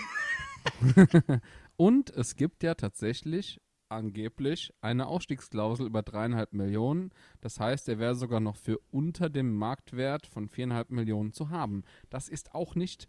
Und 1.77 2.09
es 2.09 2.35
gibt 2.35 2.63
ja 2.63 2.75
tatsächlich 2.75 3.61
angeblich 3.89 4.73
eine 4.81 5.07
Ausstiegsklausel 5.07 5.85
über 5.85 6.03
dreieinhalb 6.03 6.53
Millionen. 6.53 7.11
Das 7.41 7.59
heißt, 7.59 7.89
er 7.89 7.99
wäre 7.99 8.15
sogar 8.15 8.39
noch 8.39 8.55
für 8.55 8.79
unter 8.91 9.29
dem 9.29 9.55
Marktwert 9.55 10.27
von 10.27 10.47
viereinhalb 10.47 10.91
Millionen 10.91 11.33
zu 11.33 11.49
haben. 11.49 11.83
Das 12.09 12.29
ist 12.29 12.53
auch 12.53 12.75
nicht 12.75 13.07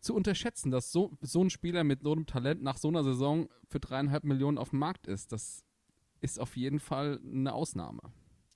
zu 0.00 0.14
unterschätzen, 0.14 0.70
dass 0.70 0.92
so, 0.92 1.16
so 1.20 1.42
ein 1.42 1.50
Spieler 1.50 1.84
mit 1.84 2.02
so 2.02 2.12
einem 2.12 2.26
Talent 2.26 2.62
nach 2.62 2.76
so 2.76 2.88
einer 2.88 3.04
Saison 3.04 3.48
für 3.68 3.80
dreieinhalb 3.80 4.24
Millionen 4.24 4.58
auf 4.58 4.70
dem 4.70 4.78
Markt 4.78 5.06
ist. 5.06 5.32
Das 5.32 5.64
ist 6.20 6.40
auf 6.40 6.56
jeden 6.56 6.80
Fall 6.80 7.20
eine 7.24 7.52
Ausnahme. 7.52 8.00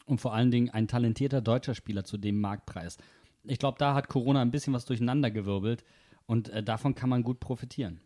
Und 0.06 0.20
vor 0.20 0.34
allen 0.34 0.50
Dingen 0.50 0.70
ein 0.70 0.88
talentierter 0.88 1.40
deutscher 1.40 1.74
Spieler 1.74 2.04
zu 2.04 2.18
dem 2.18 2.40
Marktpreis. 2.40 2.96
Ich 3.44 3.58
glaube, 3.58 3.78
da 3.78 3.94
hat 3.94 4.08
Corona 4.08 4.42
ein 4.42 4.50
bisschen 4.50 4.72
was 4.72 4.84
durcheinandergewirbelt 4.84 5.84
und 6.26 6.48
äh, 6.50 6.62
davon 6.62 6.94
kann 6.94 7.10
man 7.10 7.22
gut 7.22 7.40
profitieren. 7.40 8.00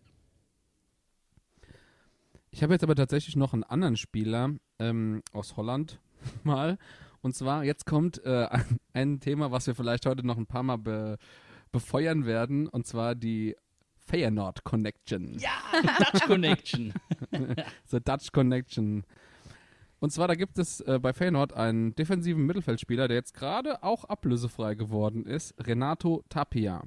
Ich 2.55 2.63
habe 2.63 2.73
jetzt 2.73 2.85
aber 2.85 2.95
tatsächlich 2.95 3.35
noch 3.35 3.53
einen 3.53 3.65
anderen 3.65 3.97
Spieler 3.97 4.51
ähm, 4.79 5.23
aus 5.33 5.57
Holland 5.57 5.99
mal. 6.45 6.79
Und 7.21 7.35
zwar, 7.35 7.65
jetzt 7.65 7.85
kommt 7.85 8.25
äh, 8.25 8.47
ein, 8.93 9.19
Thema, 9.19 9.51
was 9.51 9.67
wir 9.67 9.75
vielleicht 9.75 10.07
heute 10.07 10.25
noch 10.25 10.37
ein 10.37 10.47
paar 10.47 10.63
Mal 10.63 10.77
be, 10.77 11.19
befeuern 11.73 12.27
werden. 12.27 12.69
Und 12.69 12.87
zwar 12.87 13.17
die 13.17 13.57
Feyenoord 14.07 14.63
Connection. 14.63 15.37
Ja, 15.41 15.51
Dutch 15.99 16.27
Connection. 16.27 16.95
The 17.87 17.99
Dutch 17.99 18.31
Connection. 18.31 19.03
Und 19.99 20.13
zwar, 20.13 20.29
da 20.29 20.37
gibt 20.37 20.57
es 20.61 20.81
äh, 20.83 21.01
bei 21.03 21.13
Feyenoord 21.13 21.55
einen 21.55 21.97
defensiven 21.97 22.47
Mittelfeldspieler, 22.47 23.09
der 23.09 23.17
jetzt 23.17 23.35
gerade 23.35 23.83
auch 23.83 24.05
ablösefrei 24.05 24.77
geworden 24.77 25.27
ist. 25.27 25.57
Renato 25.59 26.23
Tapia. 26.29 26.85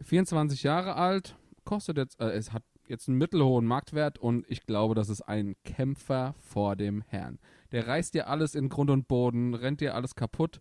24 0.00 0.62
Jahre 0.62 0.94
alt, 0.94 1.36
kostet 1.66 1.98
jetzt, 1.98 2.18
äh, 2.22 2.30
es 2.30 2.54
hat 2.54 2.62
jetzt 2.88 3.08
einen 3.08 3.18
mittelhohen 3.18 3.66
Marktwert 3.66 4.18
und 4.18 4.44
ich 4.48 4.66
glaube, 4.66 4.94
das 4.94 5.08
ist 5.08 5.22
ein 5.22 5.56
Kämpfer 5.64 6.34
vor 6.40 6.76
dem 6.76 7.02
Herrn. 7.08 7.38
Der 7.72 7.86
reißt 7.86 8.14
dir 8.14 8.28
alles 8.28 8.54
in 8.54 8.68
Grund 8.68 8.90
und 8.90 9.08
Boden, 9.08 9.54
rennt 9.54 9.80
dir 9.80 9.94
alles 9.94 10.14
kaputt. 10.14 10.60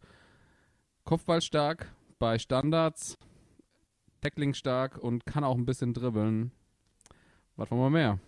Kopfballstark 1.04 1.92
bei 2.20 2.38
Standards, 2.40 3.18
Tackling 4.22 4.54
stark 4.54 4.98
und 4.98 5.26
kann 5.26 5.44
auch 5.44 5.56
ein 5.56 5.66
bisschen 5.66 5.94
dribbeln. 5.94 6.52
Was 7.56 7.72
wollen 7.72 7.82
wir 7.82 7.90
mehr? 7.90 8.20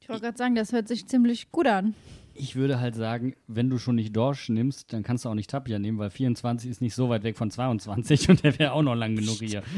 Ich 0.00 0.08
wollte 0.08 0.22
gerade 0.22 0.38
sagen, 0.38 0.54
das 0.54 0.72
hört 0.72 0.88
sich 0.88 1.06
ziemlich 1.06 1.50
gut 1.50 1.66
an. 1.66 1.94
Ich 2.38 2.54
würde 2.56 2.78
halt 2.80 2.94
sagen, 2.94 3.34
wenn 3.46 3.68
du 3.68 3.78
schon 3.78 3.96
nicht 3.96 4.16
Dorsch 4.16 4.48
nimmst, 4.48 4.92
dann 4.92 5.02
kannst 5.02 5.24
du 5.24 5.28
auch 5.28 5.34
nicht 5.34 5.50
Tapia 5.50 5.78
nehmen, 5.78 5.98
weil 5.98 6.10
24 6.10 6.70
ist 6.70 6.80
nicht 6.80 6.94
so 6.94 7.08
weit 7.08 7.24
weg 7.24 7.36
von 7.36 7.50
22 7.50 8.30
und 8.30 8.44
der 8.44 8.58
wäre 8.58 8.72
auch 8.72 8.82
noch 8.82 8.94
lang 8.94 9.16
genug 9.16 9.38
hier. 9.38 9.62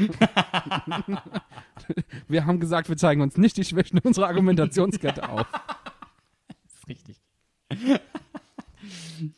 Wir 2.27 2.45
haben 2.45 2.59
gesagt, 2.59 2.89
wir 2.89 2.97
zeigen 2.97 3.21
uns 3.21 3.37
nicht 3.37 3.57
die 3.57 3.63
Schwächen 3.63 3.99
unserer 3.99 4.27
Argumentationskette 4.27 5.27
auf. 5.27 5.47
Das 5.51 6.73
ist 6.75 6.87
richtig. 6.87 7.21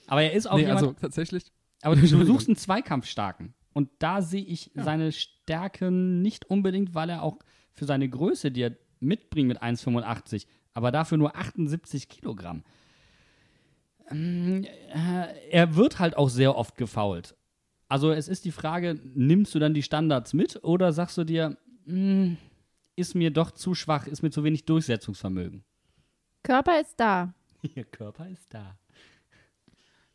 Aber 0.07 0.21
er 0.21 0.33
ist 0.33 0.47
auch 0.47 0.55
nee, 0.55 0.61
jemand, 0.61 0.79
also 0.79 0.93
tatsächlich. 0.93 1.51
aber 1.81 1.95
du, 1.95 2.01
du 2.01 2.25
suchst 2.25 2.49
einen 2.49 2.57
Zweikampfstarken. 2.57 3.53
Und 3.73 3.89
da 3.99 4.21
sehe 4.21 4.43
ich 4.43 4.71
seine 4.75 5.11
Stärken 5.11 6.21
nicht 6.21 6.45
unbedingt, 6.45 6.93
weil 6.93 7.09
er 7.09 7.23
auch 7.23 7.39
für 7.73 7.85
seine 7.85 8.07
Größe, 8.07 8.51
die 8.51 8.61
er 8.61 8.77
mitbringt 8.99 9.47
mit 9.47 9.63
1,85, 9.63 10.45
aber 10.73 10.91
dafür 10.91 11.17
nur 11.17 11.35
78 11.35 12.07
Kilogramm. 12.07 12.63
Ähm, 14.09 14.65
äh, 14.93 15.49
er 15.49 15.75
wird 15.75 15.99
halt 15.99 16.17
auch 16.17 16.29
sehr 16.29 16.55
oft 16.55 16.77
gefoult. 16.77 17.35
Also 17.87 18.11
es 18.11 18.27
ist 18.27 18.45
die 18.45 18.51
Frage, 18.51 18.99
nimmst 19.13 19.53
du 19.53 19.59
dann 19.59 19.73
die 19.73 19.83
Standards 19.83 20.33
mit 20.33 20.63
oder 20.63 20.93
sagst 20.93 21.17
du 21.17 21.23
dir, 21.23 21.57
"Hm, 21.85 22.37
ist 22.95 23.15
mir 23.15 23.31
doch 23.31 23.51
zu 23.51 23.75
schwach, 23.75 24.07
ist 24.07 24.23
mir 24.23 24.31
zu 24.31 24.43
wenig 24.43 24.65
Durchsetzungsvermögen? 24.65 25.63
Körper 26.43 26.79
ist 26.81 26.99
da. 26.99 27.33
Ihr 27.75 27.85
Körper 27.85 28.27
ist 28.27 28.53
da. 28.53 28.77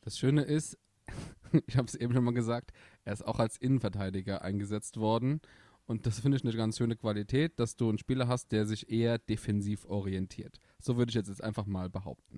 Das 0.03 0.19
Schöne 0.19 0.43
ist, 0.43 0.79
ich 1.67 1.77
habe 1.77 1.87
es 1.87 1.95
eben 1.95 2.13
schon 2.13 2.25
mal 2.25 2.35
gesagt, 2.35 2.73
er 3.05 3.13
ist 3.13 3.27
auch 3.27 3.39
als 3.39 3.57
Innenverteidiger 3.57 4.43
eingesetzt 4.43 4.99
worden. 4.99 5.41
Und 5.87 6.05
das 6.05 6.21
finde 6.21 6.37
ich 6.37 6.45
eine 6.45 6.55
ganz 6.55 6.77
schöne 6.77 6.97
Qualität, 6.97 7.59
dass 7.59 7.77
du 7.77 7.89
einen 7.89 7.97
Spieler 7.99 8.29
hast, 8.29 8.53
der 8.53 8.67
sich 8.67 8.91
eher 8.91 9.19
defensiv 9.19 9.87
orientiert. 9.87 10.59
So 10.79 10.99
würde 10.99 11.09
ich 11.09 11.15
jetzt, 11.15 11.29
jetzt 11.29 11.43
einfach 11.43 11.65
mal 11.65 11.89
behaupten. 11.89 12.37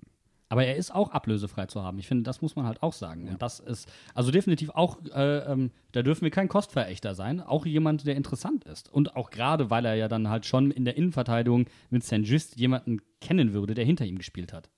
Aber 0.51 0.65
er 0.65 0.75
ist 0.75 0.93
auch 0.93 1.11
ablösefrei 1.11 1.67
zu 1.67 1.81
haben. 1.81 1.97
Ich 1.97 2.09
finde, 2.09 2.23
das 2.23 2.41
muss 2.41 2.57
man 2.57 2.65
halt 2.65 2.83
auch 2.83 2.91
sagen. 2.91 3.29
Und 3.29 3.41
das 3.41 3.61
ist, 3.61 3.89
also 4.13 4.31
definitiv 4.31 4.69
auch, 4.71 4.97
äh, 5.05 5.49
ähm, 5.49 5.71
da 5.93 6.01
dürfen 6.03 6.23
wir 6.23 6.29
kein 6.29 6.49
Kostverächter 6.49 7.15
sein. 7.15 7.39
Auch 7.39 7.65
jemand, 7.65 8.05
der 8.05 8.17
interessant 8.17 8.65
ist. 8.65 8.91
Und 8.91 9.15
auch 9.15 9.29
gerade, 9.29 9.69
weil 9.69 9.85
er 9.85 9.95
ja 9.95 10.09
dann 10.09 10.27
halt 10.27 10.45
schon 10.45 10.69
in 10.69 10.83
der 10.83 10.97
Innenverteidigung 10.97 11.67
mit 11.89 12.03
St. 12.03 12.23
Just 12.23 12.57
jemanden 12.57 12.99
kennen 13.21 13.53
würde, 13.53 13.75
der 13.75 13.85
hinter 13.85 14.05
ihm 14.05 14.17
gespielt 14.17 14.51
hat. 14.51 14.69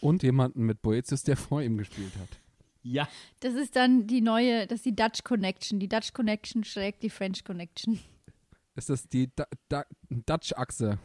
Und 0.00 0.22
jemanden 0.22 0.62
mit 0.62 0.82
Boetius, 0.82 1.24
der 1.24 1.36
vor 1.36 1.62
ihm 1.62 1.76
gespielt 1.76 2.12
hat. 2.20 2.38
Ja. 2.84 3.08
Das 3.40 3.54
ist 3.54 3.74
dann 3.74 4.06
die 4.06 4.20
neue, 4.20 4.68
das 4.68 4.76
ist 4.76 4.86
die 4.86 4.94
Dutch 4.94 5.24
Connection. 5.24 5.80
Die 5.80 5.88
Dutch 5.88 6.12
Connection 6.12 6.62
schlägt 6.62 7.02
die 7.02 7.10
French 7.10 7.42
Connection. 7.42 7.98
Ist 8.76 8.88
das 8.88 9.08
die 9.08 9.30
da 9.34 9.46
da 9.68 9.84
Dutch-Achse? 10.10 11.00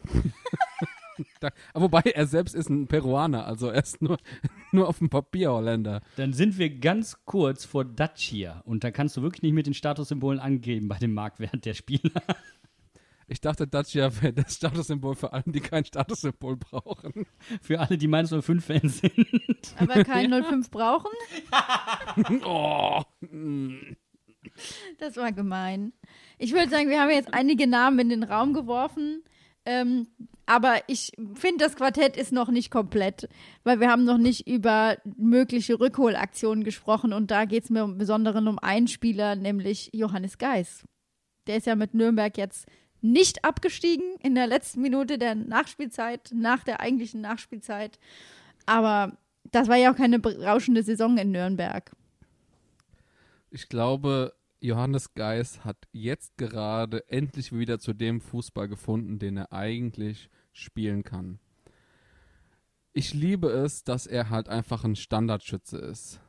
Da, 1.39 1.51
wobei 1.73 2.01
er 2.01 2.27
selbst 2.27 2.55
ist 2.55 2.69
ein 2.69 2.87
Peruaner, 2.87 3.45
also 3.45 3.69
er 3.69 3.83
ist 3.83 4.01
nur, 4.01 4.17
nur 4.71 4.87
auf 4.87 4.99
dem 4.99 5.09
Papier 5.09 5.51
Holländer. 5.51 6.01
Dann 6.15 6.33
sind 6.33 6.57
wir 6.57 6.69
ganz 6.69 7.17
kurz 7.25 7.65
vor 7.65 7.85
hier. 8.15 8.61
Und 8.65 8.83
da 8.83 8.91
kannst 8.91 9.17
du 9.17 9.21
wirklich 9.21 9.43
nicht 9.43 9.53
mit 9.53 9.67
den 9.67 9.73
Statussymbolen 9.73 10.39
angeben 10.39 10.87
bei 10.87 10.97
dem 10.97 11.13
Marktwert 11.13 11.65
der 11.65 11.73
Spieler. 11.73 12.21
Ich 13.27 13.41
dachte, 13.41 13.65
Dacia 13.65 14.21
wäre 14.21 14.33
das 14.33 14.53
Statussymbol 14.55 15.15
für 15.15 15.33
alle, 15.33 15.45
die 15.47 15.59
kein 15.59 15.83
Statussymbol 15.83 16.57
brauchen. 16.57 17.25
Für 17.61 17.79
alle, 17.79 17.97
die 17.97 18.07
Mainz 18.07 18.31
05-Fans 18.31 18.99
sind. 18.99 19.75
Aber 19.79 20.03
kein 20.03 20.31
05 20.31 20.69
brauchen? 20.69 21.09
oh. 22.45 23.01
Das 24.99 25.17
war 25.17 25.31
gemein. 25.31 25.93
Ich 26.37 26.53
würde 26.53 26.69
sagen, 26.69 26.89
wir 26.89 27.01
haben 27.01 27.09
jetzt 27.09 27.33
einige 27.33 27.65
Namen 27.65 27.99
in 27.99 28.09
den 28.09 28.23
Raum 28.23 28.53
geworfen. 28.53 29.23
Ähm, 29.65 30.07
aber 30.45 30.81
ich 30.87 31.11
finde, 31.33 31.65
das 31.65 31.75
Quartett 31.75 32.17
ist 32.17 32.31
noch 32.31 32.49
nicht 32.49 32.69
komplett, 32.69 33.27
weil 33.63 33.79
wir 33.79 33.89
haben 33.89 34.03
noch 34.03 34.19
nicht 34.19 34.47
über 34.47 34.97
mögliche 35.17 35.79
Rückholaktionen 35.79 36.63
gesprochen 36.63 37.13
und 37.13 37.31
da 37.31 37.45
geht 37.45 37.63
es 37.63 37.69
mir 37.71 37.83
im 37.83 37.97
Besonderen 37.97 38.47
um 38.47 38.59
einen 38.59 38.87
Spieler, 38.87 39.35
nämlich 39.35 39.89
Johannes 39.91 40.37
Geis. 40.37 40.85
Der 41.47 41.57
ist 41.57 41.65
ja 41.65 41.75
mit 41.75 41.95
Nürnberg 41.95 42.37
jetzt 42.37 42.67
nicht 43.01 43.43
abgestiegen 43.43 44.15
in 44.21 44.35
der 44.35 44.47
letzten 44.47 44.81
Minute 44.81 45.17
der 45.17 45.35
Nachspielzeit, 45.35 46.31
nach 46.33 46.63
der 46.63 46.79
eigentlichen 46.79 47.21
Nachspielzeit. 47.21 47.99
Aber 48.65 49.17
das 49.51 49.67
war 49.67 49.77
ja 49.77 49.91
auch 49.91 49.97
keine 49.97 50.19
berauschende 50.19 50.83
Saison 50.83 51.17
in 51.17 51.31
Nürnberg. 51.31 51.91
Ich 53.51 53.69
glaube, 53.69 54.33
Johannes 54.65 55.13
Geis 55.13 55.63
hat 55.63 55.77
jetzt 55.91 56.37
gerade 56.37 57.07
endlich 57.09 57.51
wieder 57.51 57.79
zu 57.79 57.93
dem 57.93 58.19
Fußball 58.19 58.67
gefunden, 58.67 59.19
den 59.19 59.37
er 59.37 59.53
eigentlich 59.53 60.29
spielen 60.53 61.03
kann. 61.03 61.39
Ich 62.93 63.13
liebe 63.13 63.49
es, 63.49 63.83
dass 63.83 64.07
er 64.07 64.29
halt 64.29 64.49
einfach 64.49 64.83
ein 64.83 64.95
Standardschütze 64.95 65.77
ist. 65.77 66.19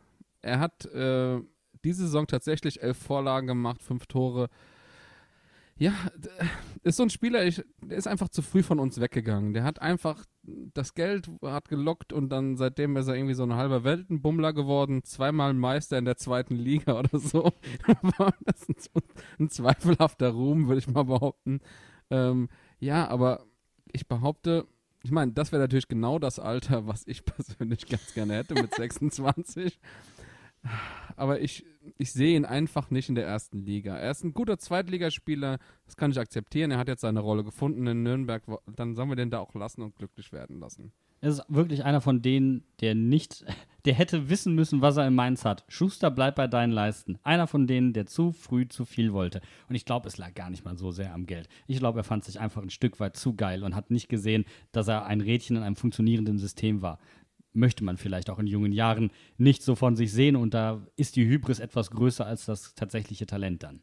Er 0.43 0.61
hat 0.61 0.85
äh, 0.87 1.41
diese 1.85 2.05
Saison 2.05 2.27
tatsächlich 2.27 2.83
elf 2.83 2.99
Vorlagen 2.99 3.47
gemacht, 3.47 3.83
fünf 3.83 4.07
Tore 4.07 4.49
ja, 5.79 5.93
ist 6.83 6.97
so 6.97 7.03
ein 7.03 7.11
Spieler, 7.11 7.45
ich, 7.45 7.63
der 7.83 7.99
ist 7.99 8.07
einfach 8.07 8.29
zu 8.29 8.43
früh 8.43 8.63
von 8.63 8.79
uns 8.79 9.01
weggegangen. 9.01 9.53
Der 9.53 9.65
hat 9.65 9.83
einfach 9.83 10.25
das 10.75 10.95
Geld 10.95 11.29
hat 11.43 11.69
gelockt 11.69 12.13
und 12.13 12.31
dann 12.31 12.57
seitdem 12.57 12.97
ist 12.97 13.09
er 13.09 13.17
irgendwie 13.17 13.35
so 13.35 13.43
ein 13.43 13.55
halber 13.55 13.85
Weltenbummler 13.85 14.53
geworden, 14.53 15.03
zweimal 15.05 15.53
Meister 15.53 15.99
in 15.99 16.05
der 16.05 16.17
zweiten 16.17 16.55
Liga 16.55 16.99
oder 16.99 17.19
so. 17.19 17.53
das 18.45 18.63
ist 18.63 18.91
ein, 18.95 19.03
ein 19.41 19.51
zweifelhafter 19.51 20.31
Ruhm, 20.31 20.69
würde 20.69 20.79
ich 20.79 20.89
mal 20.89 21.05
behaupten. 21.05 21.61
Ähm, 22.11 22.49
ja, 22.79 23.09
aber 23.09 23.45
ich 23.93 24.07
behaupte, 24.07 24.67
ich 25.03 25.11
meine, 25.11 25.33
das 25.33 25.53
wäre 25.53 25.63
natürlich 25.63 25.89
genau 25.89 26.19
das 26.19 26.39
Alter, 26.39 26.87
was 26.87 27.07
ich 27.07 27.25
persönlich 27.25 27.87
ganz 27.87 28.15
gerne 28.15 28.35
hätte 28.35 28.55
mit 28.55 28.75
26. 28.75 29.79
Aber 31.17 31.41
ich, 31.41 31.65
ich 31.97 32.13
sehe 32.13 32.37
ihn 32.37 32.45
einfach 32.45 32.91
nicht 32.91 33.09
in 33.09 33.15
der 33.15 33.27
ersten 33.27 33.65
Liga. 33.65 33.97
Er 33.97 34.11
ist 34.11 34.25
ein 34.25 34.35
guter 34.35 34.59
Zweitligaspieler, 34.59 35.59
das 35.87 35.97
kann 35.97 36.11
ich 36.11 36.19
akzeptieren. 36.19 36.71
Er 36.71 36.79
hat 36.79 36.89
jetzt 36.89 37.01
seine 37.01 37.21
Rolle 37.21 37.45
gefunden 37.45 37.87
in 37.87 38.03
Nürnberg. 38.03 38.43
Dann 38.75 38.95
sollen 38.95 39.09
wir 39.09 39.17
den 39.17 39.31
da 39.31 39.39
auch 39.39 39.55
lassen 39.55 39.83
und 39.83 39.97
glücklich 39.97 40.33
werden 40.33 40.61
lassen. 40.61 40.93
Er 41.23 41.31
ist 41.31 41.43
wirklich 41.49 41.85
einer 41.85 42.03
von 42.03 42.21
denen, 42.21 42.65
der 42.81 42.95
nicht, 42.95 43.45
der 43.87 43.95
hätte 43.95 44.29
wissen 44.29 44.55
müssen, 44.55 44.83
was 44.83 44.99
er 44.99 45.07
in 45.07 45.15
Mainz 45.15 45.45
hat. 45.45 45.65
Schuster, 45.69 46.11
bleib 46.11 46.37
bei 46.37 46.47
deinen 46.47 46.73
Leisten. 46.73 47.19
Einer 47.23 47.47
von 47.47 47.67
denen, 47.67 47.95
der 47.95 48.07
zu 48.07 48.33
früh 48.33 48.69
zu 48.69 48.85
viel 48.85 49.15
wollte. 49.15 49.41
Und 49.69 49.75
ich 49.75 49.87
glaube, 49.87 50.09
es 50.09 50.19
lag 50.19 50.35
gar 50.35 50.51
nicht 50.51 50.65
mal 50.65 50.77
so 50.77 50.91
sehr 50.91 51.15
am 51.15 51.27
Geld. 51.27 51.49
Ich 51.67 51.79
glaube, 51.79 52.01
er 52.01 52.05
fand 52.05 52.25
sich 52.25 52.39
einfach 52.39 52.63
ein 52.63 52.71
Stück 52.71 53.01
weit 53.01 53.17
zu 53.17 53.35
geil 53.35 53.65
und 53.65 53.75
hat 53.75 53.91
nicht 53.91 54.09
gesehen, 54.09 54.45
dass 54.73 54.89
er 54.89 55.07
ein 55.07 55.23
Rädchen 55.23 55.57
in 55.57 55.63
einem 55.63 55.77
funktionierenden 55.77 56.39
System 56.39 56.83
war 56.83 56.99
möchte 57.57 57.85
man 57.85 57.97
vielleicht 57.97 58.31
auch 58.31 58.39
in 58.39 58.47
jungen 58.47 58.73
Jahren 58.73 59.11
nicht 59.39 59.63
so 59.63 59.75
von 59.75 59.97
sich 59.97 60.13
sehen. 60.13 60.37
Und 60.37 60.55
da 60.55 60.87
ist 60.97 61.17
die 61.17 61.27
Hybris 61.27 61.59
etwas 61.59 61.91
größer 61.91 62.27
als 62.27 62.47
das 62.47 62.75
tatsächliche 62.75 63.27
Talent 63.27 63.63
dann. 63.63 63.81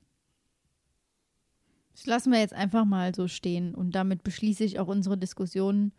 Das 1.93 2.05
lassen 2.05 2.31
wir 2.31 2.39
jetzt 2.39 2.53
einfach 2.53 2.85
mal 2.85 3.13
so 3.13 3.27
stehen. 3.27 3.75
Und 3.75 3.93
damit 3.95 4.23
beschließe 4.23 4.63
ich 4.63 4.79
auch 4.79 4.87
unsere 4.87 5.17
Diskussion 5.17 5.91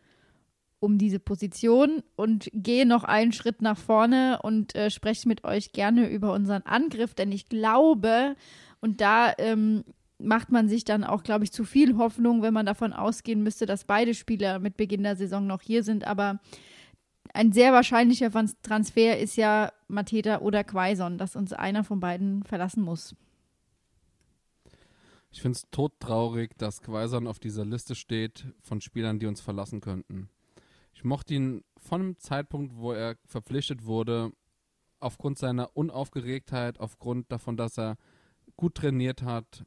um 0.84 0.98
diese 0.98 1.18
Position 1.18 2.02
und 2.14 2.50
gehe 2.52 2.86
noch 2.86 3.04
einen 3.04 3.32
Schritt 3.32 3.62
nach 3.62 3.78
vorne 3.78 4.40
und 4.42 4.74
äh, 4.74 4.90
spreche 4.90 5.26
mit 5.26 5.42
euch 5.44 5.72
gerne 5.72 6.10
über 6.10 6.34
unseren 6.34 6.62
Angriff, 6.62 7.14
denn 7.14 7.32
ich 7.32 7.48
glaube, 7.48 8.36
und 8.80 9.00
da 9.00 9.32
ähm, 9.38 9.84
macht 10.18 10.52
man 10.52 10.68
sich 10.68 10.84
dann 10.84 11.02
auch, 11.02 11.22
glaube 11.22 11.44
ich, 11.44 11.52
zu 11.52 11.64
viel 11.64 11.96
Hoffnung, 11.96 12.42
wenn 12.42 12.52
man 12.52 12.66
davon 12.66 12.92
ausgehen 12.92 13.42
müsste, 13.42 13.64
dass 13.64 13.84
beide 13.84 14.12
Spieler 14.14 14.58
mit 14.58 14.76
Beginn 14.76 15.02
der 15.02 15.16
Saison 15.16 15.46
noch 15.46 15.62
hier 15.62 15.82
sind, 15.82 16.06
aber 16.06 16.40
ein 17.32 17.52
sehr 17.52 17.72
wahrscheinlicher 17.72 18.30
Transfer 18.62 19.18
ist 19.18 19.36
ja 19.36 19.72
Mateta 19.88 20.40
oder 20.40 20.64
Quaison, 20.64 21.18
dass 21.18 21.36
uns 21.36 21.52
einer 21.52 21.84
von 21.84 22.00
beiden 22.00 22.42
verlassen 22.44 22.82
muss. 22.82 23.14
Ich 25.30 25.42
finde 25.42 25.56
es 25.56 25.68
todtraurig, 25.70 26.56
dass 26.58 26.80
Quaison 26.80 27.26
auf 27.26 27.40
dieser 27.40 27.64
Liste 27.64 27.96
steht 27.96 28.46
von 28.60 28.80
Spielern, 28.80 29.18
die 29.18 29.26
uns 29.26 29.40
verlassen 29.40 29.80
könnten. 29.80 30.28
Ich 30.92 31.02
mochte 31.02 31.34
ihn 31.34 31.64
von 31.76 32.00
dem 32.00 32.18
Zeitpunkt, 32.18 32.76
wo 32.76 32.92
er 32.92 33.16
verpflichtet 33.26 33.84
wurde, 33.84 34.30
aufgrund 35.00 35.38
seiner 35.38 35.76
Unaufgeregtheit, 35.76 36.78
aufgrund 36.78 37.32
davon, 37.32 37.56
dass 37.56 37.78
er 37.78 37.96
gut 38.56 38.76
trainiert 38.76 39.22
hat. 39.22 39.64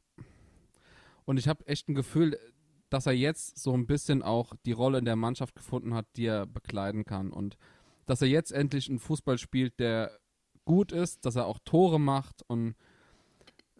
Und 1.26 1.36
ich 1.36 1.48
habe 1.48 1.66
echt 1.66 1.88
ein 1.88 1.94
Gefühl, 1.94 2.38
dass 2.90 3.06
er 3.06 3.12
jetzt 3.12 3.58
so 3.58 3.74
ein 3.74 3.86
bisschen 3.86 4.22
auch 4.22 4.54
die 4.64 4.72
Rolle 4.72 4.98
in 4.98 5.04
der 5.04 5.16
Mannschaft 5.16 5.54
gefunden 5.54 5.94
hat, 5.94 6.06
die 6.16 6.26
er 6.26 6.46
bekleiden 6.46 7.04
kann. 7.04 7.30
Und 7.30 7.56
dass 8.06 8.22
er 8.22 8.28
jetzt 8.28 8.52
endlich 8.52 8.88
einen 8.88 8.98
Fußball 8.98 9.38
spielt, 9.38 9.78
der 9.78 10.18
gut 10.64 10.92
ist, 10.92 11.24
dass 11.24 11.36
er 11.36 11.46
auch 11.46 11.58
Tore 11.64 12.00
macht. 12.00 12.42
Und 12.46 12.74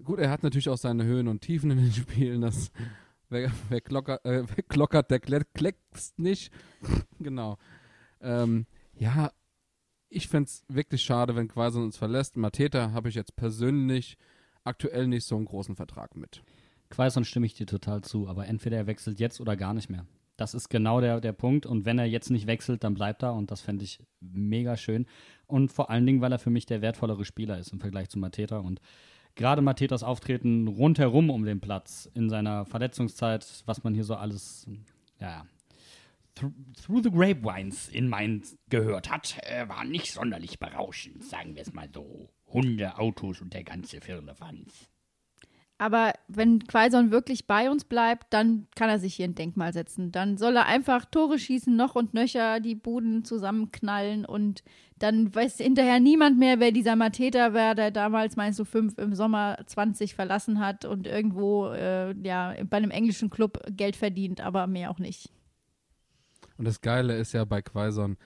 gut, 0.04 0.18
er 0.18 0.30
hat 0.30 0.42
natürlich 0.42 0.68
auch 0.68 0.78
seine 0.78 1.04
Höhen 1.04 1.28
und 1.28 1.40
Tiefen 1.40 1.70
in 1.70 1.78
den 1.78 1.92
Spielen. 1.92 2.42
Das, 2.42 2.70
wer, 3.28 3.50
wer, 3.68 3.80
klocker, 3.80 4.24
äh, 4.24 4.44
wer 4.54 4.64
klockert, 4.64 5.10
der 5.10 5.20
kleckst 5.20 6.18
nicht. 6.18 6.52
genau. 7.18 7.56
Ähm, 8.20 8.66
ja, 8.94 9.32
ich 10.10 10.28
fände 10.28 10.48
es 10.48 10.64
wirklich 10.68 11.02
schade, 11.02 11.36
wenn 11.36 11.48
Quaison 11.48 11.84
uns 11.84 11.96
verlässt. 11.96 12.36
Mateta 12.36 12.92
habe 12.92 13.08
ich 13.08 13.14
jetzt 13.14 13.36
persönlich 13.36 14.16
aktuell 14.64 15.06
nicht 15.06 15.24
so 15.24 15.36
einen 15.36 15.44
großen 15.44 15.76
Vertrag 15.76 16.16
mit. 16.16 16.42
Quaison 16.90 17.24
stimme 17.24 17.46
ich 17.46 17.54
dir 17.54 17.66
total 17.66 18.02
zu, 18.02 18.28
aber 18.28 18.46
entweder 18.46 18.76
er 18.76 18.86
wechselt 18.86 19.20
jetzt 19.20 19.40
oder 19.40 19.56
gar 19.56 19.74
nicht 19.74 19.90
mehr. 19.90 20.06
Das 20.38 20.54
ist 20.54 20.68
genau 20.68 21.00
der, 21.00 21.20
der 21.20 21.32
Punkt. 21.32 21.66
Und 21.66 21.84
wenn 21.84 21.98
er 21.98 22.06
jetzt 22.06 22.30
nicht 22.30 22.46
wechselt, 22.46 22.84
dann 22.84 22.94
bleibt 22.94 23.22
er. 23.22 23.34
Und 23.34 23.50
das 23.50 23.60
fände 23.60 23.84
ich 23.84 23.98
mega 24.20 24.76
schön. 24.76 25.06
Und 25.46 25.72
vor 25.72 25.90
allen 25.90 26.06
Dingen, 26.06 26.20
weil 26.20 26.30
er 26.30 26.38
für 26.38 26.50
mich 26.50 26.64
der 26.64 26.80
wertvollere 26.80 27.24
Spieler 27.24 27.58
ist 27.58 27.72
im 27.72 27.80
Vergleich 27.80 28.08
zu 28.08 28.20
Mateta. 28.20 28.58
Und 28.58 28.80
gerade 29.34 29.62
Matetas 29.62 30.04
Auftreten 30.04 30.68
rundherum 30.68 31.30
um 31.30 31.44
den 31.44 31.60
Platz 31.60 32.08
in 32.14 32.30
seiner 32.30 32.66
Verletzungszeit, 32.66 33.64
was 33.66 33.82
man 33.82 33.94
hier 33.94 34.04
so 34.04 34.14
alles, 34.14 34.68
ja, 35.20 35.44
through 36.36 37.02
the 37.02 37.10
grapevines 37.10 37.88
in 37.88 38.08
Mainz 38.08 38.56
gehört 38.70 39.10
hat, 39.10 39.38
äh, 39.42 39.68
war 39.68 39.84
nicht 39.84 40.12
sonderlich 40.12 40.60
berauschend, 40.60 41.24
sagen 41.24 41.56
wir 41.56 41.62
es 41.62 41.72
mal 41.72 41.88
so. 41.92 42.30
Hunde, 42.46 42.96
Autos 42.96 43.40
und 43.40 43.52
der 43.52 43.64
ganze 43.64 44.00
Firlefanz. 44.00 44.88
Aber 45.78 46.12
wenn 46.26 46.66
Quaison 46.66 47.12
wirklich 47.12 47.46
bei 47.46 47.70
uns 47.70 47.84
bleibt, 47.84 48.26
dann 48.34 48.66
kann 48.74 48.90
er 48.90 48.98
sich 48.98 49.14
hier 49.14 49.26
ein 49.26 49.36
Denkmal 49.36 49.72
setzen. 49.72 50.10
Dann 50.10 50.36
soll 50.36 50.56
er 50.56 50.66
einfach 50.66 51.04
Tore 51.04 51.38
schießen, 51.38 51.74
noch 51.74 51.94
und 51.94 52.14
nöcher, 52.14 52.58
die 52.58 52.74
Buden 52.74 53.24
zusammenknallen 53.24 54.24
und 54.24 54.64
dann 54.98 55.32
weiß 55.32 55.58
hinterher 55.58 56.00
niemand 56.00 56.36
mehr, 56.36 56.58
wer 56.58 56.72
dieser 56.72 56.96
Mateta 56.96 57.54
war, 57.54 57.76
der 57.76 57.92
damals, 57.92 58.34
meinst 58.34 58.58
du, 58.58 58.64
fünf 58.64 58.98
im 58.98 59.14
Sommer 59.14 59.56
20 59.64 60.16
verlassen 60.16 60.58
hat 60.58 60.84
und 60.84 61.06
irgendwo 61.06 61.68
äh, 61.68 62.12
ja, 62.26 62.54
bei 62.68 62.78
einem 62.78 62.90
englischen 62.90 63.30
Club 63.30 63.62
Geld 63.70 63.94
verdient, 63.94 64.40
aber 64.40 64.66
mehr 64.66 64.90
auch 64.90 64.98
nicht. 64.98 65.30
Und 66.56 66.64
das 66.64 66.80
Geile 66.80 67.16
ist 67.16 67.32
ja 67.32 67.44
bei 67.44 67.62
Quaison, 67.62 68.16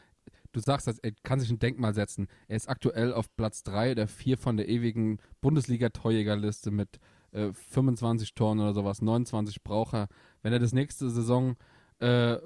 du 0.52 0.60
sagst, 0.60 0.88
er 0.88 1.12
kann 1.22 1.40
sich 1.40 1.50
ein 1.50 1.58
Denkmal 1.58 1.92
setzen. 1.92 2.28
Er 2.48 2.56
ist 2.56 2.68
aktuell 2.68 3.12
auf 3.12 3.34
Platz 3.36 3.62
3 3.64 3.92
oder 3.92 4.08
4 4.08 4.38
von 4.38 4.56
der 4.56 4.68
ewigen 4.70 5.18
Bundesliga-Torjägerliste 5.42 6.70
mit 6.70 6.98
25 7.32 8.28
äh, 8.28 8.32
Toren 8.34 8.60
oder 8.60 8.74
sowas, 8.74 9.02
29 9.02 9.62
braucht 9.62 9.94
er. 9.94 10.08
Wenn 10.42 10.52
er 10.52 10.58
das 10.58 10.72
nächste 10.72 11.10
Saison 11.10 11.56
äh, 11.98 12.38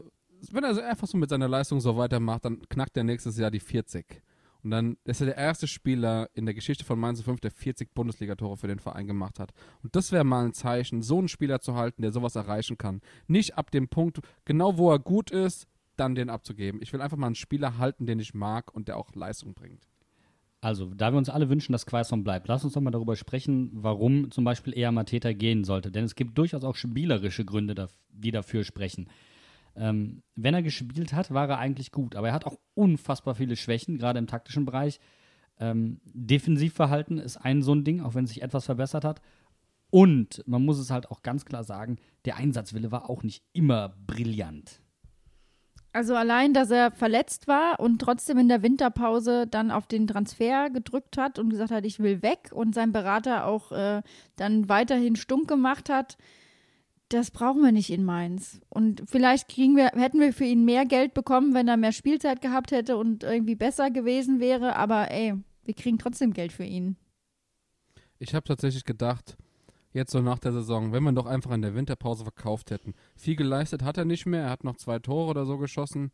wenn 0.51 0.65
er 0.65 0.75
so 0.75 0.81
einfach 0.81 1.07
so 1.07 1.17
mit 1.17 1.31
seiner 1.31 1.49
Leistung 1.49 1.81
so 1.81 1.97
weitermacht, 1.97 2.45
dann 2.45 2.61
knackt 2.69 2.97
er 2.97 3.05
nächstes 3.05 3.39
Jahr 3.39 3.51
die 3.51 3.61
40. 3.61 4.23
Und 4.63 4.71
dann 4.71 4.97
ist 5.05 5.21
er 5.21 5.27
der 5.27 5.37
erste 5.37 5.69
Spieler 5.69 6.29
in 6.35 6.45
der 6.45 6.55
Geschichte 6.55 6.85
von 6.85 6.99
Mainz 6.99 7.23
05, 7.23 7.41
der 7.41 7.53
40 7.53 7.95
Bundesligatore 7.95 8.57
für 8.57 8.67
den 8.67 8.81
Verein 8.81 9.07
gemacht 9.07 9.39
hat. 9.39 9.53
Und 9.83 9.95
das 9.95 10.11
wäre 10.11 10.25
mal 10.25 10.45
ein 10.45 10.55
Zeichen, 10.55 11.03
so 11.03 11.19
einen 11.19 11.29
Spieler 11.29 11.61
zu 11.61 11.77
halten, 11.77 12.03
der 12.03 12.11
sowas 12.11 12.35
erreichen 12.35 12.77
kann. 12.77 13.01
Nicht 13.29 13.57
ab 13.57 13.71
dem 13.71 13.89
Punkt, 13.89 14.21
genau 14.45 14.77
wo 14.77 14.91
er 14.91 14.99
gut 14.99 15.31
ist, 15.31 15.69
dann 15.97 16.15
den 16.15 16.31
abzugeben. 16.31 16.83
Ich 16.83 16.93
will 16.93 17.01
einfach 17.01 17.17
mal 17.17 17.27
einen 17.27 17.37
Spieler 17.37 17.79
halten, 17.79 18.07
den 18.07 18.19
ich 18.19 18.35
mag 18.35 18.75
und 18.75 18.89
der 18.89 18.97
auch 18.97 19.15
Leistung 19.15 19.55
bringt. 19.55 19.87
Also, 20.67 20.93
da 20.93 21.13
wir 21.13 21.19
uns 21.19 21.29
alle 21.29 21.49
wünschen, 21.49 21.71
dass 21.71 21.87
Quaison 21.87 22.25
bleibt, 22.25 22.49
lass 22.49 22.65
uns 22.65 22.73
doch 22.73 22.81
mal 22.81 22.91
darüber 22.91 23.15
sprechen, 23.15 23.71
warum 23.73 24.33
zum 24.33 24.43
Beispiel 24.43 24.77
eher 24.77 24.91
Mateta 24.91 25.33
gehen 25.33 25.63
sollte. 25.63 25.93
Denn 25.93 26.03
es 26.03 26.17
gibt 26.17 26.37
durchaus 26.37 26.65
auch 26.65 26.75
spielerische 26.75 27.45
Gründe, 27.45 27.87
die 28.09 28.33
dafür 28.33 28.65
sprechen. 28.65 29.09
Ähm, 29.77 30.25
wenn 30.35 30.55
er 30.55 30.65
gespielt 30.65 31.13
hat, 31.13 31.31
war 31.31 31.49
er 31.49 31.59
eigentlich 31.59 31.93
gut, 31.93 32.17
aber 32.17 32.31
er 32.31 32.35
hat 32.35 32.47
auch 32.47 32.59
unfassbar 32.75 33.37
viele 33.37 33.55
Schwächen, 33.55 33.97
gerade 33.97 34.19
im 34.19 34.27
taktischen 34.27 34.65
Bereich. 34.65 34.99
Ähm, 35.61 36.01
Defensivverhalten 36.05 37.19
ist 37.19 37.37
ein 37.37 37.63
so 37.63 37.73
ein 37.73 37.85
Ding, 37.85 38.01
auch 38.01 38.17
wenn 38.17 38.27
sich 38.27 38.43
etwas 38.43 38.65
verbessert 38.65 39.05
hat. 39.05 39.23
Und 39.91 40.43
man 40.49 40.65
muss 40.65 40.81
es 40.81 40.91
halt 40.91 41.13
auch 41.13 41.23
ganz 41.23 41.45
klar 41.45 41.63
sagen, 41.63 41.99
der 42.25 42.39
Einsatzwille 42.39 42.91
war 42.91 43.09
auch 43.09 43.23
nicht 43.23 43.45
immer 43.53 43.95
brillant. 44.05 44.81
Also 45.97 46.15
allein, 46.15 46.53
dass 46.53 46.71
er 46.71 46.91
verletzt 46.91 47.49
war 47.49 47.81
und 47.81 48.03
trotzdem 48.03 48.37
in 48.37 48.49
der 48.49 48.63
Winterpause 48.63 49.47
dann 49.47 49.71
auf 49.71 49.87
den 49.87 50.07
Transfer 50.07 50.69
gedrückt 50.69 51.17
hat 51.17 51.39
und 51.39 51.49
gesagt 51.49 51.71
hat, 51.71 51.87
ich 51.87 52.01
will 52.01 52.21
weg 52.21 52.51
und 52.53 52.75
sein 52.75 52.93
Berater 52.93 53.47
auch 53.47 53.73
äh, 53.73 54.03
dann 54.37 54.69
weiterhin 54.69 55.17
stunk 55.17 55.49
gemacht 55.49 55.89
hat, 55.89 56.19
das 57.09 57.31
brauchen 57.31 57.63
wir 57.63 57.73
nicht 57.73 57.89
in 57.89 58.05
Mainz. 58.05 58.61
Und 58.69 59.05
vielleicht 59.07 59.49
kriegen 59.49 59.75
wir, 59.75 59.87
hätten 59.87 60.21
wir 60.21 60.35
für 60.35 60.45
ihn 60.45 60.67
mehr 60.67 60.85
Geld 60.85 61.15
bekommen, 61.15 61.55
wenn 61.55 61.67
er 61.67 61.79
mehr 61.79 61.93
Spielzeit 61.93 62.43
gehabt 62.43 62.73
hätte 62.73 62.99
und 62.99 63.23
irgendwie 63.23 63.55
besser 63.55 63.91
gewesen 63.91 64.39
wäre. 64.39 64.77
Aber 64.77 65.11
ey, 65.11 65.33
wir 65.65 65.75
kriegen 65.75 65.97
trotzdem 65.97 66.35
Geld 66.35 66.53
für 66.53 66.65
ihn. 66.65 66.97
Ich 68.19 68.35
habe 68.35 68.45
tatsächlich 68.45 68.85
gedacht, 68.85 69.39
jetzt 69.97 70.13
so 70.13 70.21
nach 70.21 70.39
der 70.39 70.53
Saison, 70.53 70.93
wenn 70.93 71.03
wir 71.03 71.13
doch 71.13 71.27
einfach 71.27 71.51
in 71.51 71.63
der 71.63 71.75
Winterpause 71.75 72.23
verkauft 72.23 72.71
hätten. 72.71 72.95
Viel 73.17 73.35
geleistet 73.35 73.83
hat 73.83 73.99
er 73.99 74.05
nicht 74.05 74.27
mehr, 74.27 74.43
er 74.43 74.51
hat 74.51 74.65
noch 74.65 74.77
zwei 74.77 74.99
Tore 74.99 75.31
oder 75.31 75.47
so 75.47 75.59
geschossen. 75.59 76.13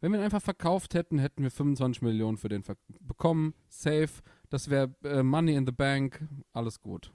Wenn 0.00 0.12
wir 0.12 0.18
ihn 0.18 0.24
einfach 0.24 0.42
verkauft 0.42 0.94
hätten, 0.94 1.18
hätten 1.18 1.42
wir 1.42 1.50
25 1.50 2.02
Millionen 2.02 2.36
für 2.36 2.48
den 2.48 2.62
bekommen. 3.00 3.54
Safe. 3.68 4.10
Das 4.50 4.70
wäre 4.70 4.94
äh, 5.04 5.22
Money 5.22 5.54
in 5.54 5.66
the 5.66 5.72
Bank. 5.72 6.26
Alles 6.52 6.80
gut. 6.80 7.10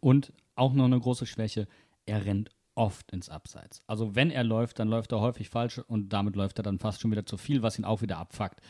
Und 0.00 0.32
auch 0.54 0.74
noch 0.74 0.84
eine 0.84 1.00
große 1.00 1.26
Schwäche. 1.26 1.66
Er 2.06 2.24
rennt 2.24 2.50
oft 2.74 3.10
ins 3.10 3.28
Abseits. 3.28 3.82
Also 3.86 4.14
wenn 4.14 4.30
er 4.30 4.44
läuft, 4.44 4.78
dann 4.78 4.88
läuft 4.88 5.12
er 5.12 5.20
häufig 5.20 5.48
falsch 5.48 5.78
und 5.78 6.12
damit 6.12 6.36
läuft 6.36 6.60
er 6.60 6.62
dann 6.62 6.78
fast 6.78 7.00
schon 7.00 7.10
wieder 7.10 7.26
zu 7.26 7.36
viel, 7.36 7.62
was 7.62 7.78
ihn 7.78 7.84
auch 7.84 8.02
wieder 8.02 8.18
abfuckt 8.18 8.60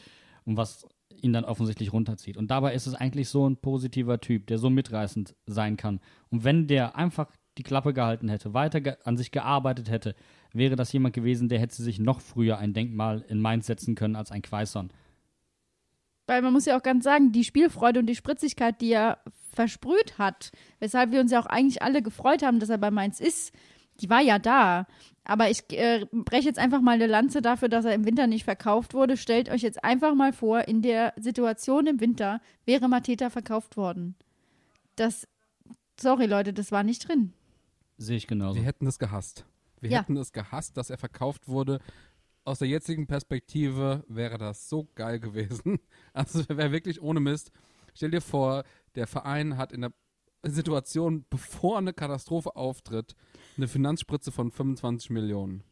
und 0.44 0.56
was 0.56 0.86
ihn 1.22 1.32
dann 1.32 1.44
offensichtlich 1.44 1.92
runterzieht. 1.92 2.36
Und 2.36 2.50
dabei 2.50 2.74
ist 2.74 2.86
es 2.86 2.94
eigentlich 2.94 3.28
so 3.28 3.48
ein 3.48 3.56
positiver 3.56 4.20
Typ, 4.20 4.46
der 4.46 4.58
so 4.58 4.70
mitreißend 4.70 5.34
sein 5.46 5.76
kann. 5.76 6.00
Und 6.30 6.44
wenn 6.44 6.66
der 6.66 6.96
einfach 6.96 7.30
die 7.58 7.62
Klappe 7.62 7.92
gehalten 7.92 8.28
hätte, 8.28 8.54
weiter 8.54 8.80
ge 8.80 8.94
an 9.04 9.16
sich 9.16 9.30
gearbeitet 9.30 9.90
hätte, 9.90 10.14
wäre 10.52 10.76
das 10.76 10.92
jemand 10.92 11.14
gewesen, 11.14 11.48
der 11.48 11.58
hätte 11.58 11.82
sich 11.82 11.98
noch 11.98 12.20
früher 12.20 12.58
ein 12.58 12.72
Denkmal 12.72 13.24
in 13.28 13.40
Mainz 13.40 13.66
setzen 13.66 13.94
können 13.94 14.16
als 14.16 14.30
ein 14.30 14.42
Quaison. 14.42 14.90
Weil 16.26 16.42
man 16.42 16.52
muss 16.52 16.66
ja 16.66 16.78
auch 16.78 16.82
ganz 16.82 17.04
sagen, 17.04 17.32
die 17.32 17.44
Spielfreude 17.44 18.00
und 18.00 18.06
die 18.06 18.14
Spritzigkeit, 18.14 18.80
die 18.80 18.92
er 18.92 19.18
versprüht 19.54 20.18
hat, 20.18 20.52
weshalb 20.78 21.10
wir 21.10 21.20
uns 21.20 21.32
ja 21.32 21.40
auch 21.40 21.46
eigentlich 21.46 21.82
alle 21.82 22.02
gefreut 22.02 22.42
haben, 22.42 22.60
dass 22.60 22.68
er 22.68 22.78
bei 22.78 22.90
Mainz 22.90 23.18
ist, 23.18 23.52
die 24.00 24.10
war 24.10 24.20
ja 24.20 24.38
da. 24.38 24.86
Aber 25.24 25.50
ich 25.50 25.62
äh, 25.72 26.06
breche 26.10 26.46
jetzt 26.46 26.58
einfach 26.58 26.80
mal 26.80 26.92
eine 26.92 27.06
Lanze 27.06 27.42
dafür, 27.42 27.68
dass 27.68 27.84
er 27.84 27.94
im 27.94 28.06
Winter 28.06 28.26
nicht 28.26 28.44
verkauft 28.44 28.94
wurde. 28.94 29.16
Stellt 29.16 29.50
euch 29.50 29.62
jetzt 29.62 29.84
einfach 29.84 30.14
mal 30.14 30.32
vor, 30.32 30.66
in 30.68 30.80
der 30.80 31.12
Situation 31.16 31.86
im 31.86 32.00
Winter 32.00 32.40
wäre 32.64 32.88
Mateta 32.88 33.28
verkauft 33.28 33.76
worden. 33.76 34.14
Das, 34.96 35.28
sorry 36.00 36.26
Leute, 36.26 36.52
das 36.52 36.72
war 36.72 36.82
nicht 36.82 37.06
drin. 37.08 37.34
Sehe 37.98 38.16
ich 38.16 38.26
genauso. 38.26 38.56
Wir 38.56 38.64
hätten 38.64 38.86
es 38.86 38.98
gehasst. 38.98 39.44
Wir 39.80 39.90
ja. 39.90 40.00
hätten 40.00 40.16
es 40.16 40.32
gehasst, 40.32 40.76
dass 40.76 40.88
er 40.88 40.98
verkauft 40.98 41.48
wurde. 41.48 41.80
Aus 42.44 42.60
der 42.60 42.68
jetzigen 42.68 43.06
Perspektive 43.06 44.04
wäre 44.08 44.38
das 44.38 44.68
so 44.68 44.88
geil 44.94 45.20
gewesen. 45.20 45.78
Also 46.14 46.48
wäre 46.48 46.72
wirklich 46.72 47.02
ohne 47.02 47.20
Mist. 47.20 47.52
Stell 47.94 48.10
dir 48.10 48.22
vor, 48.22 48.64
der 48.94 49.06
Verein 49.06 49.56
hat 49.56 49.72
in 49.72 49.82
der 49.82 49.92
Situation, 50.42 51.24
bevor 51.30 51.78
eine 51.78 51.92
Katastrophe 51.92 52.56
auftritt, 52.56 53.14
eine 53.56 53.68
Finanzspritze 53.68 54.32
von 54.32 54.50
25 54.50 55.10
Millionen. 55.10 55.64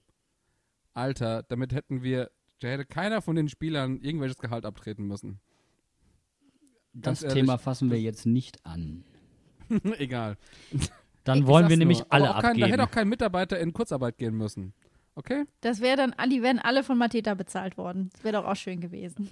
Alter, 0.95 1.43
damit 1.43 1.73
hätten 1.73 2.03
wir, 2.03 2.31
da 2.61 2.69
hätte 2.69 2.87
keiner 2.87 3.23
von 3.23 3.37
den 3.37 3.49
Spielern 3.49 4.01
irgendwelches 4.01 4.39
Gehalt 4.39 4.64
abtreten 4.64 5.07
müssen. 5.07 5.41
Ganz 6.95 7.21
das 7.21 7.23
ehrlich, 7.25 7.45
Thema 7.45 7.59
fassen 7.59 7.91
wir 7.91 8.01
jetzt 8.01 8.27
nicht 8.27 8.64
an. 8.64 9.05
Egal. 9.99 10.39
Dann 11.25 11.41
ich 11.41 11.47
wollen 11.47 11.69
wir 11.69 11.77
nämlich 11.77 11.99
nur. 11.99 12.12
alle 12.12 12.27
kein, 12.27 12.35
abgeben. 12.37 12.61
Da 12.61 12.67
hätte 12.67 12.85
auch 12.85 12.91
kein 12.91 13.09
Mitarbeiter 13.09 13.59
in 13.61 13.73
Kurzarbeit 13.73 14.17
gehen 14.17 14.35
müssen. 14.35 14.73
Okay? 15.14 15.45
Das 15.61 15.81
wäre 15.81 15.97
dann, 15.97 16.14
die 16.31 16.43
wären 16.43 16.59
alle 16.59 16.83
von 16.83 16.97
Mateta 16.99 17.35
bezahlt 17.35 17.77
worden. 17.77 18.11
Das 18.12 18.25
wäre 18.25 18.41
doch 18.41 18.45
auch 18.45 18.57
schön 18.57 18.81
gewesen. 18.81 19.31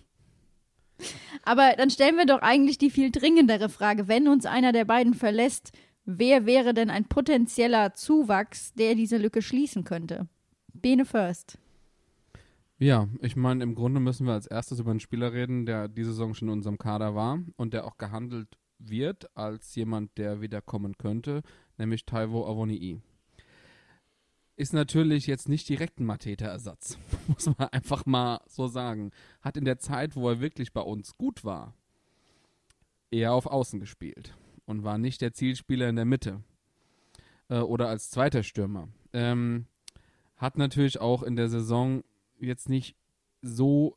Aber 1.42 1.74
dann 1.76 1.90
stellen 1.90 2.16
wir 2.16 2.26
doch 2.26 2.40
eigentlich 2.40 2.78
die 2.78 2.90
viel 2.90 3.10
dringendere 3.10 3.68
Frage, 3.68 4.08
wenn 4.08 4.28
uns 4.28 4.46
einer 4.46 4.72
der 4.72 4.84
beiden 4.84 5.14
verlässt, 5.14 5.72
wer 6.04 6.46
wäre 6.46 6.74
denn 6.74 6.90
ein 6.90 7.04
potenzieller 7.04 7.94
Zuwachs, 7.94 8.74
der 8.74 8.94
diese 8.94 9.18
Lücke 9.18 9.42
schließen 9.42 9.84
könnte? 9.84 10.28
Bene 10.72 11.04
First. 11.04 11.58
Ja, 12.78 13.08
ich 13.20 13.36
meine, 13.36 13.62
im 13.62 13.74
Grunde 13.74 14.00
müssen 14.00 14.26
wir 14.26 14.32
als 14.32 14.46
erstes 14.46 14.80
über 14.80 14.90
einen 14.90 15.00
Spieler 15.00 15.32
reden, 15.32 15.64
der 15.64 15.88
diese 15.88 16.10
Saison 16.10 16.34
schon 16.34 16.48
in 16.48 16.54
unserem 16.54 16.78
Kader 16.78 17.14
war 17.14 17.40
und 17.56 17.72
der 17.72 17.86
auch 17.86 17.98
gehandelt 17.98 18.58
wird 18.78 19.34
als 19.36 19.74
jemand, 19.76 20.18
der 20.18 20.40
wiederkommen 20.40 20.98
könnte, 20.98 21.42
nämlich 21.78 22.04
Taiwo 22.04 22.46
Avonii. 22.46 23.00
Ist 24.56 24.72
natürlich 24.72 25.26
jetzt 25.26 25.48
nicht 25.48 25.68
direkt 25.68 25.98
ein 25.98 26.06
Mateta-Ersatz, 26.06 26.96
muss 27.26 27.46
man 27.46 27.68
einfach 27.70 28.06
mal 28.06 28.40
so 28.46 28.68
sagen. 28.68 29.10
Hat 29.40 29.56
in 29.56 29.64
der 29.64 29.78
Zeit, 29.78 30.14
wo 30.14 30.28
er 30.28 30.40
wirklich 30.40 30.72
bei 30.72 30.80
uns 30.80 31.16
gut 31.16 31.44
war, 31.44 31.74
eher 33.10 33.32
auf 33.32 33.46
Außen 33.46 33.80
gespielt 33.80 34.36
und 34.64 34.84
war 34.84 34.98
nicht 34.98 35.20
der 35.20 35.32
Zielspieler 35.32 35.88
in 35.88 35.96
der 35.96 36.04
Mitte 36.04 36.42
äh, 37.48 37.58
oder 37.58 37.88
als 37.88 38.10
zweiter 38.10 38.42
Stürmer. 38.42 38.88
Ähm, 39.12 39.66
hat 40.36 40.56
natürlich 40.58 41.00
auch 41.00 41.22
in 41.22 41.36
der 41.36 41.48
Saison 41.48 42.04
jetzt 42.38 42.68
nicht 42.68 42.96
so 43.42 43.96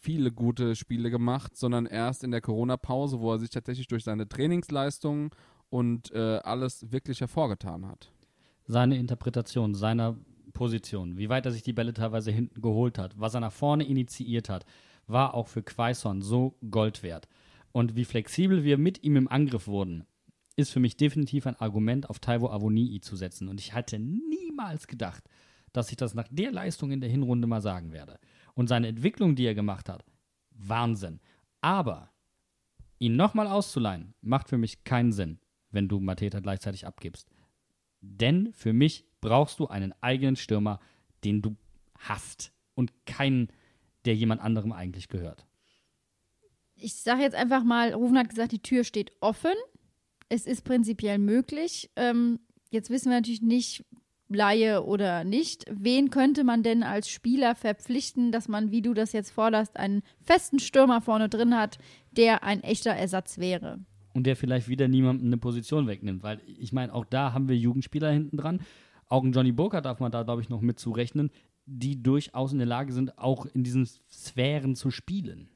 viele 0.00 0.32
gute 0.32 0.76
Spiele 0.76 1.10
gemacht, 1.10 1.56
sondern 1.56 1.86
erst 1.86 2.24
in 2.24 2.30
der 2.30 2.40
Corona-Pause, 2.40 3.20
wo 3.20 3.32
er 3.32 3.38
sich 3.38 3.50
tatsächlich 3.50 3.88
durch 3.88 4.04
seine 4.04 4.28
Trainingsleistungen 4.28 5.30
und 5.70 6.12
äh, 6.12 6.38
alles 6.38 6.90
wirklich 6.92 7.20
hervorgetan 7.20 7.86
hat. 7.86 8.12
Seine 8.70 8.98
Interpretation 8.98 9.74
seiner 9.74 10.16
Position, 10.52 11.16
wie 11.16 11.30
weit 11.30 11.46
er 11.46 11.52
sich 11.52 11.62
die 11.62 11.72
Bälle 11.72 11.94
teilweise 11.94 12.30
hinten 12.30 12.60
geholt 12.60 12.98
hat, 12.98 13.18
was 13.18 13.32
er 13.32 13.40
nach 13.40 13.52
vorne 13.52 13.84
initiiert 13.84 14.50
hat, 14.50 14.66
war 15.06 15.32
auch 15.32 15.48
für 15.48 15.62
Quaison 15.62 16.20
so 16.20 16.58
Gold 16.70 17.02
wert. 17.02 17.28
Und 17.72 17.96
wie 17.96 18.04
flexibel 18.04 18.64
wir 18.64 18.76
mit 18.76 19.02
ihm 19.02 19.16
im 19.16 19.28
Angriff 19.28 19.68
wurden, 19.68 20.04
ist 20.54 20.70
für 20.70 20.80
mich 20.80 20.98
definitiv 20.98 21.46
ein 21.46 21.56
Argument, 21.56 22.10
auf 22.10 22.18
Taiwo 22.18 22.50
Avonii 22.50 23.00
zu 23.00 23.16
setzen. 23.16 23.48
Und 23.48 23.58
ich 23.58 23.72
hatte 23.72 23.98
niemals 23.98 24.86
gedacht, 24.86 25.24
dass 25.72 25.90
ich 25.90 25.96
das 25.96 26.12
nach 26.12 26.28
der 26.30 26.52
Leistung 26.52 26.90
in 26.90 27.00
der 27.00 27.08
Hinrunde 27.08 27.46
mal 27.46 27.62
sagen 27.62 27.92
werde. 27.92 28.18
Und 28.54 28.68
seine 28.68 28.88
Entwicklung, 28.88 29.34
die 29.34 29.46
er 29.46 29.54
gemacht 29.54 29.88
hat, 29.88 30.04
Wahnsinn. 30.50 31.20
Aber 31.62 32.10
ihn 32.98 33.16
nochmal 33.16 33.46
auszuleihen, 33.46 34.14
macht 34.20 34.48
für 34.48 34.58
mich 34.58 34.84
keinen 34.84 35.12
Sinn, 35.12 35.38
wenn 35.70 35.88
du 35.88 36.00
Mateta 36.00 36.40
gleichzeitig 36.40 36.86
abgibst. 36.86 37.30
Denn 38.16 38.52
für 38.52 38.72
mich 38.72 39.04
brauchst 39.20 39.58
du 39.58 39.66
einen 39.66 39.94
eigenen 40.00 40.36
Stürmer, 40.36 40.80
den 41.24 41.42
du 41.42 41.56
hast 41.98 42.52
und 42.74 42.92
keinen, 43.06 43.48
der 44.04 44.14
jemand 44.14 44.40
anderem 44.40 44.72
eigentlich 44.72 45.08
gehört 45.08 45.48
ich 46.80 46.94
sage 46.94 47.22
jetzt 47.22 47.34
einfach 47.34 47.64
mal, 47.64 47.92
Rufen 47.92 48.18
hat 48.18 48.28
gesagt, 48.28 48.52
die 48.52 48.62
Tür 48.62 48.84
steht 48.84 49.12
offen. 49.20 49.54
Es 50.28 50.46
ist 50.46 50.64
prinzipiell 50.64 51.18
möglich. 51.18 51.90
Ähm, 51.96 52.40
jetzt 52.70 52.90
wissen 52.90 53.10
wir 53.10 53.16
natürlich 53.16 53.42
nicht, 53.42 53.84
Laie 54.30 54.84
oder 54.84 55.24
nicht. 55.24 55.64
Wen 55.70 56.10
könnte 56.10 56.44
man 56.44 56.62
denn 56.62 56.82
als 56.82 57.08
Spieler 57.08 57.54
verpflichten, 57.54 58.30
dass 58.30 58.46
man, 58.46 58.70
wie 58.70 58.82
du 58.82 58.92
das 58.92 59.12
jetzt 59.12 59.30
forderst, 59.30 59.78
einen 59.78 60.02
festen 60.20 60.58
Stürmer 60.58 61.00
vorne 61.00 61.30
drin 61.30 61.56
hat, 61.56 61.78
der 62.12 62.42
ein 62.42 62.62
echter 62.62 62.90
Ersatz 62.90 63.38
wäre? 63.38 63.78
Und 64.18 64.24
der 64.24 64.34
vielleicht 64.34 64.66
wieder 64.66 64.88
niemandem 64.88 65.28
eine 65.28 65.36
Position 65.36 65.86
wegnimmt, 65.86 66.24
weil 66.24 66.40
ich 66.44 66.72
meine, 66.72 66.92
auch 66.92 67.04
da 67.04 67.32
haben 67.32 67.48
wir 67.48 67.56
Jugendspieler 67.56 68.10
hinten 68.10 68.36
dran. 68.36 68.62
Auch 69.06 69.22
ein 69.22 69.30
Johnny 69.30 69.52
Burker 69.52 69.80
darf 69.80 70.00
man 70.00 70.10
da, 70.10 70.24
glaube 70.24 70.42
ich, 70.42 70.48
noch 70.48 70.60
mit 70.60 70.80
zurechnen, 70.80 71.30
die 71.66 72.02
durchaus 72.02 72.50
in 72.50 72.58
der 72.58 72.66
Lage 72.66 72.92
sind, 72.92 73.16
auch 73.16 73.46
in 73.46 73.62
diesen 73.62 73.86
Sphären 74.10 74.74
zu 74.74 74.90
spielen. 74.90 75.50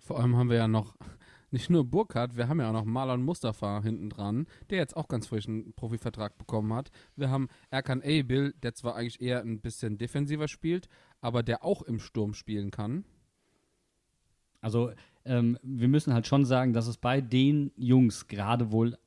Vor 0.00 0.18
allem 0.18 0.36
haben 0.36 0.50
wir 0.50 0.56
ja 0.56 0.66
noch 0.66 0.96
nicht 1.52 1.70
nur 1.70 1.84
Burkhardt, 1.84 2.36
wir 2.36 2.48
haben 2.48 2.58
ja 2.58 2.68
auch 2.68 2.72
noch 2.72 2.84
Marlon 2.84 3.22
Mustafa 3.22 3.80
hinten 3.80 4.10
dran, 4.10 4.48
der 4.70 4.78
jetzt 4.78 4.96
auch 4.96 5.06
ganz 5.06 5.28
frisch 5.28 5.46
einen 5.46 5.72
Profivertrag 5.74 6.36
bekommen 6.38 6.74
hat. 6.74 6.90
Wir 7.14 7.30
haben 7.30 7.46
Erkan 7.70 8.02
Eybil, 8.02 8.54
der 8.60 8.74
zwar 8.74 8.96
eigentlich 8.96 9.20
eher 9.20 9.40
ein 9.40 9.60
bisschen 9.60 9.98
defensiver 9.98 10.48
spielt, 10.48 10.88
aber 11.20 11.44
der 11.44 11.64
auch 11.64 11.82
im 11.82 12.00
Sturm 12.00 12.34
spielen 12.34 12.72
kann. 12.72 13.04
Also 14.60 14.90
ähm, 15.24 15.58
wir 15.62 15.88
müssen 15.88 16.12
halt 16.12 16.26
schon 16.26 16.44
sagen, 16.44 16.72
dass 16.72 16.86
es 16.86 16.96
bei 16.96 17.20
den 17.20 17.72
Jungs 17.76 18.26
gerade 18.26 18.72
wohl 18.72 18.98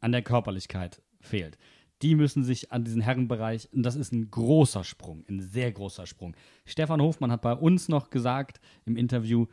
an 0.00 0.12
der 0.12 0.22
Körperlichkeit 0.22 1.02
fehlt. 1.20 1.58
Die 2.02 2.14
müssen 2.14 2.44
sich 2.44 2.72
an 2.72 2.84
diesen 2.84 3.00
Herrenbereich, 3.00 3.68
und 3.72 3.82
das 3.82 3.96
ist 3.96 4.12
ein 4.12 4.30
großer 4.30 4.84
Sprung, 4.84 5.24
ein 5.28 5.40
sehr 5.40 5.72
großer 5.72 6.06
Sprung. 6.06 6.36
Stefan 6.66 7.00
Hofmann 7.00 7.30
hat 7.30 7.42
bei 7.42 7.54
uns 7.54 7.88
noch 7.88 8.10
gesagt 8.10 8.60
im 8.84 8.96
Interview, 8.96 9.46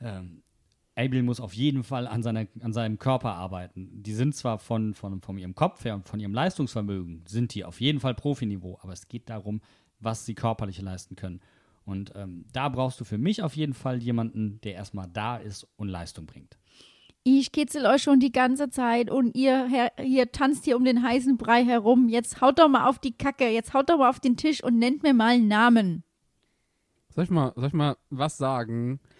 ähm, 0.00 0.42
Abel 0.96 1.22
muss 1.22 1.40
auf 1.40 1.54
jeden 1.54 1.82
Fall 1.82 2.06
an, 2.06 2.22
seiner, 2.22 2.46
an 2.60 2.72
seinem 2.72 2.98
Körper 2.98 3.32
arbeiten. 3.32 4.02
Die 4.02 4.12
sind 4.12 4.34
zwar 4.34 4.58
von, 4.58 4.92
von, 4.92 5.22
von 5.22 5.38
ihrem 5.38 5.54
Kopf 5.54 5.84
her 5.84 5.94
und 5.94 6.08
von 6.08 6.20
ihrem 6.20 6.34
Leistungsvermögen, 6.34 7.24
sind 7.26 7.54
die 7.54 7.64
auf 7.64 7.80
jeden 7.80 8.00
Fall 8.00 8.14
Profiniveau, 8.14 8.78
aber 8.82 8.92
es 8.92 9.08
geht 9.08 9.30
darum, 9.30 9.62
was 10.00 10.26
sie 10.26 10.34
körperlich 10.34 10.80
leisten 10.82 11.16
können. 11.16 11.40
Und 11.84 12.12
ähm, 12.14 12.44
da 12.52 12.68
brauchst 12.68 13.00
du 13.00 13.04
für 13.04 13.18
mich 13.18 13.42
auf 13.42 13.56
jeden 13.56 13.74
Fall 13.74 14.02
jemanden, 14.02 14.60
der 14.62 14.74
erstmal 14.74 15.08
da 15.12 15.36
ist 15.36 15.66
und 15.76 15.88
Leistung 15.88 16.26
bringt. 16.26 16.58
Ich 17.22 17.52
kitzel 17.52 17.84
euch 17.84 18.02
schon 18.02 18.18
die 18.18 18.32
ganze 18.32 18.70
Zeit 18.70 19.10
und 19.10 19.36
ihr 19.36 19.66
her, 19.66 19.92
hier 19.98 20.32
tanzt 20.32 20.64
hier 20.64 20.76
um 20.76 20.84
den 20.84 21.02
heißen 21.02 21.36
Brei 21.36 21.64
herum. 21.64 22.08
Jetzt 22.08 22.40
haut 22.40 22.58
doch 22.58 22.68
mal 22.68 22.88
auf 22.88 22.98
die 22.98 23.12
Kacke, 23.12 23.48
jetzt 23.48 23.74
haut 23.74 23.90
doch 23.90 23.98
mal 23.98 24.08
auf 24.08 24.20
den 24.20 24.36
Tisch 24.36 24.64
und 24.64 24.78
nennt 24.78 25.02
mir 25.02 25.12
mal 25.12 25.34
einen 25.34 25.48
Namen. 25.48 26.02
Soll 27.14 27.24
ich 27.24 27.30
mal, 27.30 27.52
soll 27.56 27.68
ich 27.68 27.72
mal 27.72 27.96
was 28.08 28.36
sagen? 28.36 29.00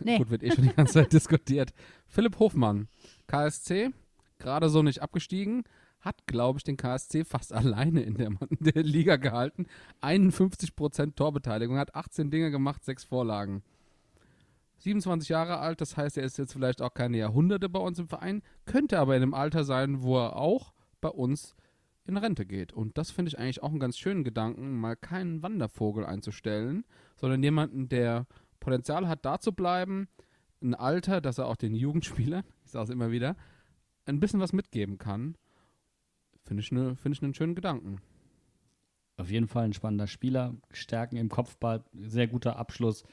Nee. 0.00 0.18
Gut, 0.18 0.30
wird 0.30 0.42
eh 0.42 0.50
schon 0.50 0.64
die 0.64 0.74
ganze 0.74 0.94
Zeit 0.94 1.12
diskutiert. 1.12 1.72
Philipp 2.08 2.40
Hofmann, 2.40 2.88
KSC, 3.28 3.90
gerade 4.38 4.68
so 4.68 4.82
nicht 4.82 5.00
abgestiegen, 5.00 5.62
hat, 6.00 6.26
glaube 6.26 6.58
ich, 6.58 6.64
den 6.64 6.76
KSC 6.76 7.24
fast 7.24 7.52
alleine 7.54 8.02
in 8.02 8.14
der, 8.14 8.28
in 8.28 8.58
der 8.60 8.82
Liga 8.82 9.16
gehalten. 9.16 9.66
51% 10.02 11.14
Torbeteiligung, 11.14 11.76
hat 11.78 11.94
18 11.94 12.30
Dinge 12.30 12.50
gemacht, 12.50 12.84
6 12.84 13.04
Vorlagen. 13.04 13.62
27 14.78 15.28
Jahre 15.28 15.58
alt, 15.58 15.80
das 15.80 15.96
heißt, 15.96 16.18
er 16.18 16.24
ist 16.24 16.38
jetzt 16.38 16.52
vielleicht 16.52 16.82
auch 16.82 16.94
keine 16.94 17.18
Jahrhunderte 17.18 17.68
bei 17.68 17.80
uns 17.80 17.98
im 17.98 18.08
Verein, 18.08 18.42
könnte 18.64 18.98
aber 18.98 19.16
in 19.16 19.22
einem 19.22 19.34
Alter 19.34 19.64
sein, 19.64 20.02
wo 20.02 20.18
er 20.18 20.36
auch 20.36 20.72
bei 21.00 21.08
uns 21.08 21.56
in 22.06 22.16
Rente 22.16 22.46
geht. 22.46 22.72
Und 22.72 22.96
das 22.96 23.10
finde 23.10 23.28
ich 23.30 23.38
eigentlich 23.38 23.62
auch 23.62 23.70
einen 23.70 23.80
ganz 23.80 23.98
schönen 23.98 24.24
Gedanken, 24.24 24.80
mal 24.80 24.96
keinen 24.96 25.42
Wandervogel 25.42 26.06
einzustellen, 26.06 26.84
sondern 27.16 27.42
jemanden, 27.42 27.88
der 27.88 28.26
Potenzial 28.60 29.08
hat, 29.08 29.24
da 29.24 29.40
zu 29.40 29.52
bleiben, 29.52 30.08
ein 30.62 30.74
Alter, 30.74 31.20
dass 31.20 31.38
er 31.38 31.46
auch 31.46 31.56
den 31.56 31.74
Jugendspielern, 31.74 32.44
ich 32.64 32.70
sage 32.70 32.84
es 32.84 32.90
immer 32.90 33.10
wieder, 33.10 33.36
ein 34.06 34.20
bisschen 34.20 34.40
was 34.40 34.52
mitgeben 34.52 34.98
kann. 34.98 35.36
Finde 36.48 36.62
ich, 36.62 36.72
ne, 36.72 36.96
find 36.96 37.14
ich 37.14 37.22
einen 37.22 37.34
schönen 37.34 37.54
Gedanken. 37.54 38.00
Auf 39.18 39.30
jeden 39.30 39.48
Fall 39.48 39.66
ein 39.66 39.74
spannender 39.74 40.06
Spieler, 40.06 40.54
Stärken 40.70 41.16
im 41.16 41.28
Kopfball, 41.28 41.84
sehr 41.92 42.26
guter 42.26 42.56
Abschluss, 42.56 43.04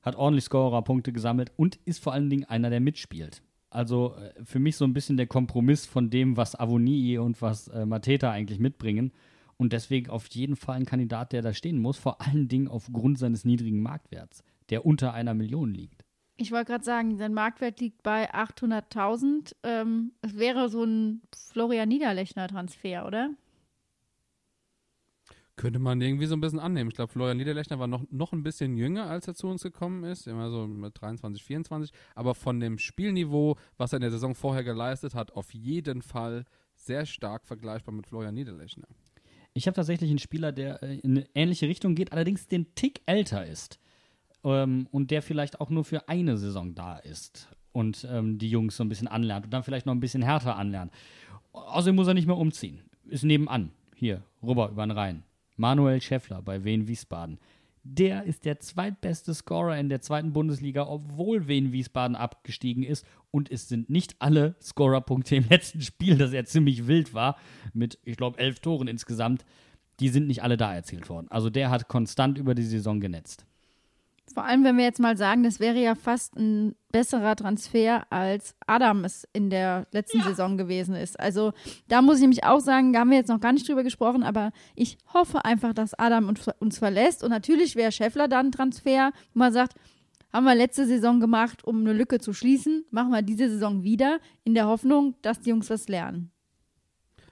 hat 0.00 0.16
ordentlich 0.16 0.44
Scorer-Punkte 0.44 1.12
gesammelt 1.12 1.52
und 1.56 1.76
ist 1.84 2.02
vor 2.02 2.14
allen 2.14 2.30
Dingen 2.30 2.44
einer, 2.44 2.70
der 2.70 2.80
mitspielt. 2.80 3.42
Also 3.68 4.14
äh, 4.16 4.32
für 4.44 4.60
mich 4.60 4.76
so 4.76 4.86
ein 4.86 4.94
bisschen 4.94 5.18
der 5.18 5.26
Kompromiss 5.26 5.84
von 5.84 6.08
dem, 6.08 6.38
was 6.38 6.58
Avonii 6.58 7.18
und 7.18 7.42
was 7.42 7.68
äh, 7.68 7.84
Mateta 7.84 8.30
eigentlich 8.30 8.60
mitbringen. 8.60 9.12
Und 9.58 9.74
deswegen 9.74 10.08
auf 10.08 10.26
jeden 10.28 10.56
Fall 10.56 10.76
ein 10.76 10.86
Kandidat, 10.86 11.32
der 11.32 11.42
da 11.42 11.52
stehen 11.52 11.78
muss, 11.78 11.98
vor 11.98 12.22
allen 12.22 12.48
Dingen 12.48 12.68
aufgrund 12.68 13.18
seines 13.18 13.44
niedrigen 13.44 13.82
Marktwerts, 13.82 14.42
der 14.70 14.86
unter 14.86 15.12
einer 15.12 15.34
Million 15.34 15.74
liegt. 15.74 16.03
Ich 16.36 16.50
wollte 16.50 16.72
gerade 16.72 16.84
sagen, 16.84 17.16
sein 17.16 17.32
Marktwert 17.32 17.80
liegt 17.80 18.02
bei 18.02 18.32
800.000. 18.34 19.54
Ähm, 19.62 20.12
es 20.20 20.36
wäre 20.36 20.68
so 20.68 20.84
ein 20.84 21.22
Florian 21.52 21.88
Niederlechner-Transfer, 21.88 23.06
oder? 23.06 23.30
Könnte 25.56 25.78
man 25.78 26.00
irgendwie 26.00 26.26
so 26.26 26.34
ein 26.34 26.40
bisschen 26.40 26.58
annehmen. 26.58 26.90
Ich 26.90 26.96
glaube, 26.96 27.12
Florian 27.12 27.36
Niederlechner 27.36 27.78
war 27.78 27.86
noch, 27.86 28.02
noch 28.10 28.32
ein 28.32 28.42
bisschen 28.42 28.76
jünger, 28.76 29.08
als 29.08 29.28
er 29.28 29.36
zu 29.36 29.46
uns 29.46 29.62
gekommen 29.62 30.02
ist. 30.02 30.26
Immer 30.26 30.50
so 30.50 30.66
mit 30.66 31.00
23, 31.00 31.44
24. 31.44 31.92
Aber 32.16 32.34
von 32.34 32.58
dem 32.58 32.78
Spielniveau, 32.78 33.56
was 33.76 33.92
er 33.92 33.98
in 33.98 34.02
der 34.02 34.10
Saison 34.10 34.34
vorher 34.34 34.64
geleistet 34.64 35.14
hat, 35.14 35.32
auf 35.32 35.54
jeden 35.54 36.02
Fall 36.02 36.44
sehr 36.74 37.06
stark 37.06 37.46
vergleichbar 37.46 37.94
mit 37.94 38.08
Florian 38.08 38.34
Niederlechner. 38.34 38.88
Ich 39.52 39.68
habe 39.68 39.76
tatsächlich 39.76 40.10
einen 40.10 40.18
Spieler, 40.18 40.50
der 40.50 40.82
äh, 40.82 40.98
in 40.98 41.18
eine 41.18 41.28
ähnliche 41.36 41.68
Richtung 41.68 41.94
geht, 41.94 42.10
allerdings 42.10 42.48
den 42.48 42.74
Tick 42.74 43.02
älter 43.06 43.46
ist. 43.46 43.78
Ähm, 44.44 44.86
und 44.90 45.10
der 45.10 45.22
vielleicht 45.22 45.60
auch 45.60 45.70
nur 45.70 45.84
für 45.84 46.08
eine 46.08 46.36
Saison 46.36 46.74
da 46.74 46.96
ist. 46.98 47.48
Und 47.72 48.06
ähm, 48.10 48.38
die 48.38 48.48
Jungs 48.48 48.76
so 48.76 48.84
ein 48.84 48.88
bisschen 48.88 49.08
anlernt 49.08 49.46
und 49.46 49.52
dann 49.52 49.64
vielleicht 49.64 49.86
noch 49.86 49.94
ein 49.94 50.00
bisschen 50.00 50.22
härter 50.22 50.56
anlernt. 50.56 50.92
Außerdem 51.52 51.96
muss 51.96 52.06
er 52.06 52.14
nicht 52.14 52.26
mehr 52.26 52.36
umziehen. 52.36 52.80
Ist 53.06 53.24
nebenan. 53.24 53.70
Hier, 53.96 54.22
rüber 54.42 54.70
über 54.70 54.86
den 54.86 54.90
Rhein. 54.90 55.22
Manuel 55.56 56.00
Schäffler 56.00 56.42
bei 56.42 56.64
Wien 56.64 56.88
Wiesbaden. 56.88 57.38
Der 57.86 58.24
ist 58.24 58.44
der 58.46 58.60
zweitbeste 58.60 59.34
Scorer 59.34 59.78
in 59.78 59.90
der 59.90 60.00
zweiten 60.00 60.32
Bundesliga, 60.32 60.86
obwohl 60.86 61.48
Wien 61.48 61.70
Wiesbaden 61.70 62.16
abgestiegen 62.16 62.82
ist. 62.82 63.06
Und 63.30 63.50
es 63.50 63.68
sind 63.68 63.90
nicht 63.90 64.16
alle 64.20 64.56
Scorerpunkte 64.60 65.36
im 65.36 65.48
letzten 65.48 65.82
Spiel, 65.82 66.16
das 66.16 66.32
ja 66.32 66.44
ziemlich 66.44 66.86
wild 66.86 67.12
war, 67.12 67.36
mit, 67.74 67.98
ich 68.04 68.16
glaube, 68.16 68.38
elf 68.38 68.60
Toren 68.60 68.88
insgesamt. 68.88 69.44
Die 70.00 70.08
sind 70.08 70.26
nicht 70.26 70.42
alle 70.42 70.56
da 70.56 70.74
erzielt 70.74 71.08
worden. 71.08 71.28
Also 71.28 71.50
der 71.50 71.70
hat 71.70 71.88
konstant 71.88 72.38
über 72.38 72.54
die 72.54 72.62
Saison 72.62 73.00
genetzt. 73.00 73.46
Vor 74.32 74.44
allem, 74.44 74.64
wenn 74.64 74.78
wir 74.78 74.84
jetzt 74.84 75.00
mal 75.00 75.16
sagen, 75.16 75.42
das 75.42 75.60
wäre 75.60 75.78
ja 75.78 75.94
fast 75.94 76.36
ein 76.36 76.74
besserer 76.90 77.36
Transfer, 77.36 78.10
als 78.10 78.56
Adam 78.66 79.04
es 79.04 79.28
in 79.32 79.50
der 79.50 79.86
letzten 79.92 80.18
ja. 80.18 80.24
Saison 80.24 80.56
gewesen 80.56 80.94
ist. 80.94 81.20
Also 81.20 81.52
da 81.88 82.00
muss 82.00 82.16
ich 82.16 82.22
nämlich 82.22 82.44
auch 82.44 82.60
sagen, 82.60 82.92
da 82.92 83.00
haben 83.00 83.10
wir 83.10 83.18
jetzt 83.18 83.28
noch 83.28 83.40
gar 83.40 83.52
nicht 83.52 83.68
drüber 83.68 83.82
gesprochen, 83.82 84.22
aber 84.22 84.52
ich 84.74 84.96
hoffe 85.12 85.44
einfach, 85.44 85.74
dass 85.74 85.94
Adam 85.94 86.28
uns, 86.28 86.48
uns 86.58 86.78
verlässt. 86.78 87.22
Und 87.22 87.30
natürlich 87.30 87.76
wäre 87.76 87.92
Scheffler 87.92 88.26
dann 88.26 88.46
ein 88.46 88.52
Transfer, 88.52 89.12
wo 89.34 89.38
man 89.38 89.52
sagt, 89.52 89.74
haben 90.32 90.44
wir 90.44 90.54
letzte 90.54 90.86
Saison 90.86 91.20
gemacht, 91.20 91.62
um 91.64 91.80
eine 91.80 91.92
Lücke 91.92 92.18
zu 92.18 92.32
schließen, 92.32 92.84
machen 92.90 93.10
wir 93.10 93.22
diese 93.22 93.48
Saison 93.48 93.84
wieder, 93.84 94.18
in 94.42 94.54
der 94.54 94.66
Hoffnung, 94.66 95.14
dass 95.22 95.40
die 95.40 95.50
Jungs 95.50 95.70
was 95.70 95.86
lernen. 95.86 96.32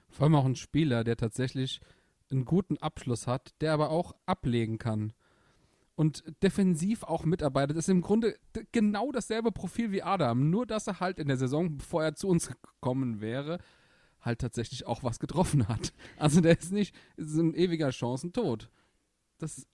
Vor 0.09 0.25
allem 0.25 0.35
auch 0.35 0.45
ein 0.45 0.55
Spieler, 0.55 1.03
der 1.03 1.17
tatsächlich 1.17 1.81
einen 2.31 2.45
guten 2.45 2.77
Abschluss 2.77 3.27
hat, 3.27 3.55
der 3.61 3.73
aber 3.73 3.89
auch 3.89 4.15
ablegen 4.25 4.77
kann 4.77 5.11
und 5.95 6.23
defensiv 6.41 7.03
auch 7.03 7.25
mitarbeitet, 7.25 7.77
ist 7.77 7.89
im 7.89 8.01
Grunde 8.01 8.37
genau 8.71 9.11
dasselbe 9.11 9.51
Profil 9.51 9.91
wie 9.91 10.03
Adam. 10.03 10.49
Nur, 10.49 10.65
dass 10.65 10.87
er 10.87 10.99
halt 10.99 11.19
in 11.19 11.27
der 11.27 11.37
Saison, 11.37 11.77
bevor 11.77 12.03
er 12.03 12.15
zu 12.15 12.27
uns 12.27 12.47
gekommen 12.47 13.21
wäre, 13.21 13.59
halt 14.21 14.39
tatsächlich 14.39 14.87
auch 14.87 15.03
was 15.03 15.19
getroffen 15.19 15.67
hat. 15.67 15.93
Also 16.17 16.41
der 16.41 16.57
ist 16.57 16.71
nicht, 16.71 16.95
ist 17.17 17.35
ein 17.35 17.53
ewiger 17.53 17.91
Chancentod. 17.91 18.69
Das, 19.37 19.67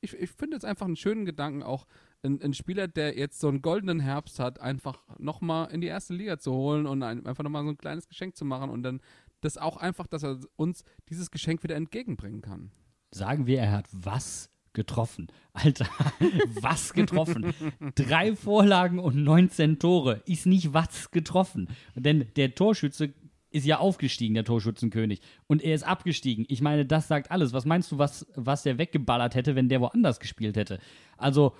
ich, 0.00 0.14
ich 0.14 0.30
finde 0.30 0.56
jetzt 0.56 0.64
einfach 0.64 0.86
einen 0.86 0.96
schönen 0.96 1.24
Gedanken, 1.24 1.62
auch 1.62 1.86
ein, 2.22 2.42
ein, 2.42 2.54
Spieler, 2.54 2.88
der 2.88 3.16
jetzt 3.16 3.38
so 3.38 3.48
einen 3.48 3.62
goldenen 3.62 4.00
Herbst 4.00 4.38
hat, 4.38 4.60
einfach 4.60 5.04
nochmal 5.18 5.70
in 5.70 5.80
die 5.80 5.86
erste 5.86 6.14
Liga 6.14 6.38
zu 6.38 6.52
holen 6.52 6.86
und 6.86 7.02
ein, 7.02 7.24
einfach 7.26 7.44
nochmal 7.44 7.62
so 7.64 7.70
ein 7.70 7.78
kleines 7.78 8.08
Geschenk 8.08 8.36
zu 8.36 8.44
machen 8.44 8.70
und 8.70 8.82
dann 8.82 9.00
das 9.40 9.58
auch 9.58 9.76
einfach, 9.76 10.06
dass 10.06 10.24
er 10.24 10.40
uns 10.56 10.82
dieses 11.08 11.30
Geschenk 11.30 11.62
wieder 11.62 11.76
entgegenbringen 11.76 12.42
kann. 12.42 12.72
Sagen 13.12 13.46
wir, 13.46 13.60
er 13.60 13.72
hat 13.72 13.86
was 13.92 14.50
getroffen. 14.76 15.26
Alter, 15.52 15.88
was 16.60 16.92
getroffen? 16.92 17.52
Drei 17.96 18.36
Vorlagen 18.36 19.00
und 19.00 19.16
19 19.16 19.80
Tore. 19.80 20.22
Ist 20.26 20.46
nicht 20.46 20.72
was 20.72 21.10
getroffen. 21.10 21.68
Denn 21.96 22.26
der 22.36 22.54
Torschütze 22.54 23.14
ist 23.50 23.66
ja 23.66 23.78
aufgestiegen, 23.78 24.34
der 24.34 24.44
Torschützenkönig. 24.44 25.20
Und 25.48 25.62
er 25.62 25.74
ist 25.74 25.82
abgestiegen. 25.82 26.44
Ich 26.48 26.60
meine, 26.60 26.84
das 26.84 27.08
sagt 27.08 27.30
alles. 27.30 27.52
Was 27.52 27.64
meinst 27.64 27.90
du, 27.90 27.98
was, 27.98 28.26
was 28.36 28.62
der 28.62 28.78
weggeballert 28.78 29.34
hätte, 29.34 29.56
wenn 29.56 29.68
der 29.68 29.80
woanders 29.80 30.20
gespielt 30.20 30.56
hätte? 30.56 30.78
Also, 31.16 31.56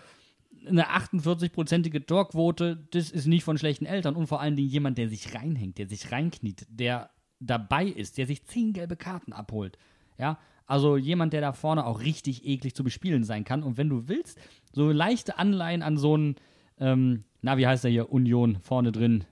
eine 0.69 0.89
48-prozentige 0.89 2.07
Torquote, 2.07 2.87
das 2.91 3.11
ist 3.11 3.27
nicht 3.27 3.45
von 3.45 3.57
schlechten 3.57 3.87
Eltern. 3.87 4.15
Und 4.15 4.27
vor 4.27 4.41
allen 4.41 4.57
Dingen 4.57 4.69
jemand, 4.69 4.99
der 4.99 5.09
sich 5.09 5.35
reinhängt, 5.35 5.79
der 5.79 5.89
sich 5.89 6.13
reinkniet, 6.13 6.67
der 6.69 7.11
dabei 7.41 7.87
ist, 7.87 8.19
der 8.19 8.27
sich 8.27 8.45
zehn 8.45 8.73
gelbe 8.75 8.97
Karten 8.97 9.33
abholt. 9.33 9.79
Ja, 10.19 10.39
also 10.67 10.97
jemand, 10.97 11.33
der 11.33 11.41
da 11.41 11.53
vorne 11.53 11.87
auch 11.87 12.01
richtig 12.01 12.45
eklig 12.45 12.75
zu 12.75 12.85
bespielen 12.85 13.25
sein 13.25 13.45
kann. 13.45 13.63
Und 13.63 13.77
wenn 13.77 13.89
du 13.89 14.09
willst, 14.09 14.39
so 14.73 14.91
leichte 14.91 15.39
Anleihen 15.39 15.83
an 15.83 15.97
so 15.97 16.15
einen, 16.15 16.37
ähm, 16.79 17.25
na, 17.41 17.57
wie 17.57 17.67
heißt 17.67 17.85
der 17.85 17.91
hier, 17.91 18.13
Union 18.13 18.59
vorne 18.61 18.93
drin, 18.93 19.25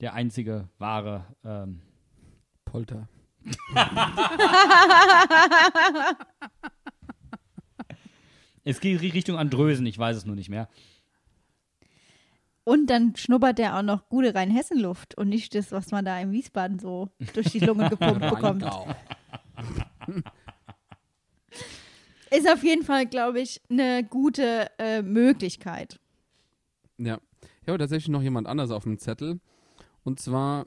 der 0.00 0.14
einzige 0.14 0.68
wahre 0.78 1.26
ähm, 1.44 1.82
Polter. 2.64 3.08
es 8.64 8.80
geht 8.80 9.02
Richtung 9.02 9.36
Andrösen, 9.36 9.86
ich 9.86 9.98
weiß 9.98 10.16
es 10.16 10.26
nur 10.26 10.36
nicht 10.36 10.48
mehr. 10.48 10.68
Und 12.64 12.90
dann 12.90 13.16
schnuppert 13.16 13.58
der 13.58 13.78
auch 13.78 13.82
noch 13.82 14.08
gute 14.10 14.34
Rheinhessen-Luft 14.34 15.16
und 15.16 15.30
nicht 15.30 15.54
das, 15.54 15.72
was 15.72 15.90
man 15.90 16.04
da 16.04 16.20
in 16.20 16.32
Wiesbaden 16.32 16.78
so 16.78 17.08
durch 17.32 17.50
die 17.50 17.60
Lunge 17.60 17.88
gepumpt 17.90 18.20
bekommt. 18.20 18.62
Ist 22.30 22.50
auf 22.50 22.62
jeden 22.62 22.84
Fall, 22.84 23.06
glaube 23.06 23.40
ich, 23.40 23.60
eine 23.70 24.04
gute 24.04 24.70
äh, 24.78 25.02
Möglichkeit. 25.02 25.98
Ja. 26.98 27.20
Ich 27.62 27.68
habe 27.68 27.78
tatsächlich 27.78 28.08
noch 28.08 28.22
jemand 28.22 28.46
anders 28.46 28.70
auf 28.70 28.84
dem 28.84 28.98
Zettel. 28.98 29.40
Und 30.04 30.20
zwar, 30.20 30.66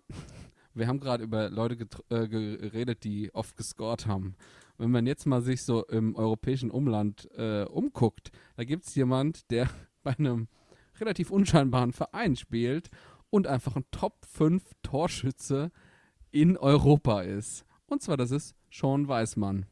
wir 0.73 0.87
haben 0.87 0.99
gerade 0.99 1.23
über 1.23 1.49
Leute 1.49 1.87
äh, 2.09 2.27
geredet, 2.27 3.03
die 3.03 3.33
oft 3.33 3.57
gescored 3.57 4.07
haben. 4.07 4.35
Wenn 4.77 4.91
man 4.91 5.05
jetzt 5.05 5.25
mal 5.25 5.41
sich 5.41 5.63
so 5.63 5.85
im 5.85 6.15
europäischen 6.15 6.71
Umland 6.71 7.29
äh, 7.37 7.63
umguckt, 7.63 8.31
da 8.55 8.63
gibt 8.63 8.87
es 8.87 8.95
jemand, 8.95 9.49
der 9.51 9.69
bei 10.03 10.17
einem 10.17 10.47
relativ 10.99 11.31
unscheinbaren 11.31 11.91
Verein 11.91 12.35
spielt 12.35 12.89
und 13.29 13.47
einfach 13.47 13.75
ein 13.75 13.85
Top 13.91 14.25
5 14.25 14.63
Torschütze 14.83 15.71
in 16.31 16.57
Europa 16.57 17.21
ist. 17.21 17.65
Und 17.87 18.01
zwar, 18.01 18.17
das 18.17 18.31
ist 18.31 18.55
Sean 18.71 19.07
Weismann 19.07 19.65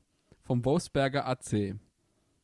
vom 0.49 0.65
Wolfsberger 0.65 1.27
AC. 1.27 1.75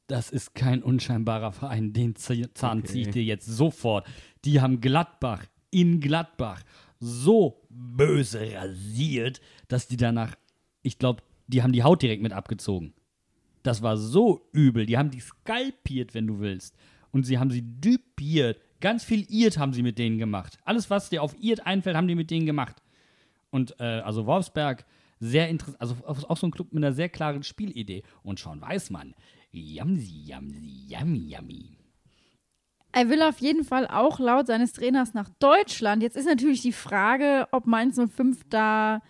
Das 0.05 0.29
ist 0.29 0.53
kein 0.53 0.83
unscheinbarer 0.83 1.51
Verein. 1.51 1.91
Den 1.91 2.15
Zahn 2.15 2.45
Okay. 2.79 2.83
ziehe 2.83 3.01
ich 3.07 3.13
dir 3.13 3.23
jetzt 3.23 3.47
sofort. 3.47 4.05
Die 4.45 4.61
haben 4.61 4.79
Gladbach 4.79 5.43
in 5.71 5.99
Gladbach 6.01 6.61
so 6.99 7.65
böse 7.67 8.53
rasiert, 8.53 9.41
dass 9.69 9.87
die 9.87 9.97
danach, 9.97 10.35
ich 10.83 10.99
glaube, 10.99 11.23
die 11.47 11.63
haben 11.63 11.71
die 11.73 11.81
Haut 11.81 12.03
direkt 12.03 12.21
mit 12.21 12.31
abgezogen. 12.31 12.93
Das 13.63 13.81
war 13.81 13.97
so 13.97 14.47
übel. 14.51 14.85
Die 14.85 14.99
haben 14.99 15.09
die 15.09 15.19
skalpiert, 15.21 16.13
wenn 16.13 16.27
du 16.27 16.39
willst. 16.39 16.75
Und 17.09 17.23
sie 17.23 17.39
haben 17.39 17.49
sie 17.49 17.63
düpiert. 17.63 18.61
Ganz 18.81 19.03
viel 19.03 19.25
Irt 19.31 19.57
haben 19.57 19.73
sie 19.73 19.81
mit 19.81 19.97
denen 19.97 20.19
gemacht. 20.19 20.59
Alles, 20.63 20.91
was 20.91 21.09
dir 21.09 21.23
auf 21.23 21.35
Irt 21.41 21.65
einfällt, 21.65 21.97
haben 21.97 22.07
die 22.07 22.13
mit 22.13 22.29
denen 22.29 22.45
gemacht. 22.45 22.83
Und 23.49 23.79
äh, 23.79 24.01
also 24.01 24.27
Wolfsberg, 24.27 24.85
sehr 25.25 25.49
interessant, 25.49 25.81
also 25.81 25.95
auch 26.05 26.37
so 26.37 26.47
ein 26.47 26.51
Club 26.51 26.73
mit 26.73 26.83
einer 26.83 26.93
sehr 26.93 27.09
klaren 27.09 27.43
Spielidee. 27.43 28.03
Und 28.23 28.39
schon 28.39 28.61
weiß 28.61 28.89
man, 28.89 29.15
yamsi, 29.51 30.23
yamsi, 30.25 30.85
yummy, 30.87 31.33
yummy. 31.33 31.77
Er 32.91 33.09
will 33.09 33.21
auf 33.23 33.39
jeden 33.39 33.65
Fall 33.65 33.87
auch 33.87 34.19
laut 34.19 34.47
seines 34.47 34.71
Trainers 34.71 35.13
nach 35.13 35.29
Deutschland. 35.39 36.01
Jetzt 36.01 36.15
ist 36.15 36.27
natürlich 36.27 36.61
die 36.61 36.71
Frage, 36.71 37.47
ob 37.51 37.67
Mainz 37.67 37.99
05 37.99 38.43
da 38.49 39.01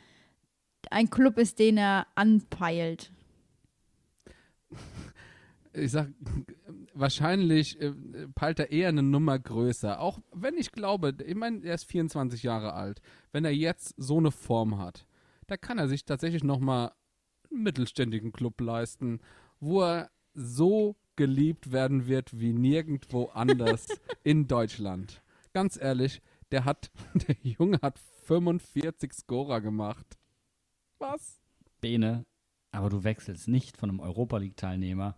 ein 0.89 1.09
Club 1.09 1.37
ist, 1.37 1.59
den 1.59 1.77
er 1.77 2.07
anpeilt. 2.15 3.11
ich 5.73 5.91
sag, 5.91 6.09
wahrscheinlich 6.95 7.79
äh, 7.79 7.93
peilt 8.33 8.59
er 8.59 8.71
eher 8.71 8.89
eine 8.89 9.03
Nummer 9.03 9.37
größer. 9.37 9.99
Auch 9.99 10.19
wenn 10.33 10.57
ich 10.57 10.71
glaube, 10.71 11.13
ich 11.25 11.35
meine, 11.35 11.63
er 11.63 11.75
ist 11.75 11.85
24 11.85 12.41
Jahre 12.43 12.73
alt. 12.73 13.01
Wenn 13.31 13.45
er 13.45 13.53
jetzt 13.53 13.93
so 13.97 14.17
eine 14.17 14.31
Form 14.31 14.79
hat, 14.79 15.05
da 15.47 15.57
kann 15.57 15.77
er 15.77 15.87
sich 15.87 16.05
tatsächlich 16.05 16.43
nochmal 16.43 16.91
einen 17.51 17.63
mittelständigen 17.63 18.31
Club 18.31 18.59
leisten, 18.61 19.19
wo 19.59 19.83
er 19.83 20.11
so 20.33 20.95
geliebt 21.15 21.71
werden 21.71 22.07
wird 22.07 22.39
wie 22.39 22.53
nirgendwo 22.53 23.25
anders 23.25 23.87
in 24.23 24.47
Deutschland. 24.47 25.21
Ganz 25.53 25.77
ehrlich, 25.77 26.21
der 26.51 26.65
hat, 26.65 26.91
der 27.27 27.37
Junge 27.41 27.79
hat 27.81 27.99
45 28.25 29.13
Scorer 29.13 29.61
gemacht. 29.61 30.17
Was? 30.97 31.39
Bene, 31.81 32.25
aber 32.71 32.89
du 32.89 33.03
wechselst 33.03 33.47
nicht 33.47 33.77
von 33.77 33.89
einem 33.89 33.99
Europa 33.99 34.37
League-Teilnehmer 34.37 35.15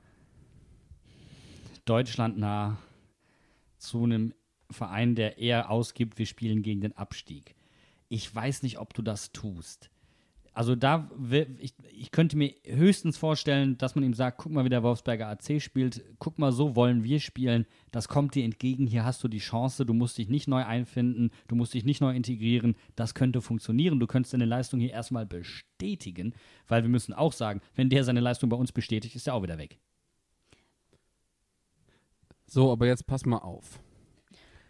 deutschlandnah 1.86 2.78
zu 3.78 4.04
einem 4.04 4.34
Verein, 4.70 5.16
der 5.16 5.38
eher 5.38 5.72
ausgibt, 5.72 6.18
wir 6.18 6.26
spielen 6.26 6.62
gegen 6.62 6.82
den 6.82 6.98
Abstieg. 6.98 7.56
Ich 8.10 8.34
weiß 8.34 8.64
nicht, 8.64 8.80
ob 8.80 8.94
du 8.94 9.02
das 9.02 9.32
tust. 9.32 9.90
Also 10.58 10.76
da, 10.76 11.08
ich, 11.60 11.76
ich 11.92 12.10
könnte 12.10 12.36
mir 12.36 12.52
höchstens 12.66 13.16
vorstellen, 13.16 13.78
dass 13.78 13.94
man 13.94 14.04
ihm 14.04 14.16
sagt, 14.16 14.40
guck 14.40 14.52
mal, 14.52 14.66
wie 14.66 14.70
der 14.70 14.82
Wolfsberger 14.82 15.28
AC 15.28 15.62
spielt, 15.62 16.04
guck 16.18 16.40
mal, 16.40 16.52
so 16.52 16.76
wollen 16.76 17.04
wir 17.04 17.20
spielen, 17.20 17.68
das 17.92 18.08
kommt 18.08 18.34
dir 18.34 18.44
entgegen, 18.44 18.88
hier 18.88 19.06
hast 19.06 19.24
du 19.24 19.28
die 19.28 19.38
Chance, 19.38 19.86
du 19.86 19.94
musst 19.94 20.18
dich 20.18 20.30
nicht 20.30 20.48
neu 20.48 20.66
einfinden, 20.66 21.30
du 21.48 21.56
musst 21.56 21.76
dich 21.76 21.86
nicht 21.86 22.02
neu 22.02 22.16
integrieren, 22.16 22.76
das 22.96 23.14
könnte 23.14 23.40
funktionieren, 23.40 24.00
du 24.00 24.08
könntest 24.08 24.34
deine 24.34 24.46
Leistung 24.46 24.80
hier 24.80 24.90
erstmal 24.90 25.28
bestätigen, 25.28 26.34
weil 26.68 26.82
wir 26.82 26.90
müssen 26.90 27.14
auch 27.14 27.34
sagen, 27.34 27.62
wenn 27.76 27.92
der 27.92 28.04
seine 28.04 28.20
Leistung 28.20 28.50
bei 28.50 28.58
uns 28.58 28.72
bestätigt, 28.72 29.16
ist 29.16 29.28
er 29.28 29.36
auch 29.36 29.44
wieder 29.44 29.60
weg. 29.60 29.78
So, 32.48 32.72
aber 32.72 32.88
jetzt 32.88 33.06
pass 33.06 33.28
mal 33.28 33.38
auf. 33.38 33.80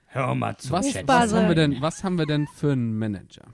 Hör 0.07 0.35
mal 0.35 0.57
zu, 0.57 0.69
Was, 0.69 0.93
was, 1.07 1.33
haben 1.33 1.47
wir 1.47 1.55
denn, 1.55 1.79
was 1.79 2.03
haben 2.03 2.17
wir 2.17 2.25
denn 2.25 2.45
für 2.45 2.73
einen 2.73 2.99
Manager? 2.99 3.45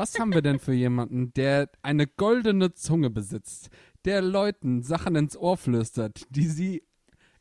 Was 0.00 0.18
haben 0.18 0.32
wir 0.32 0.40
denn 0.40 0.58
für 0.58 0.72
jemanden, 0.72 1.34
der 1.34 1.68
eine 1.82 2.06
goldene 2.06 2.72
Zunge 2.72 3.10
besitzt, 3.10 3.68
der 4.06 4.22
Leuten 4.22 4.82
Sachen 4.82 5.14
ins 5.14 5.36
Ohr 5.36 5.58
flüstert, 5.58 6.22
die 6.30 6.46
sie 6.46 6.82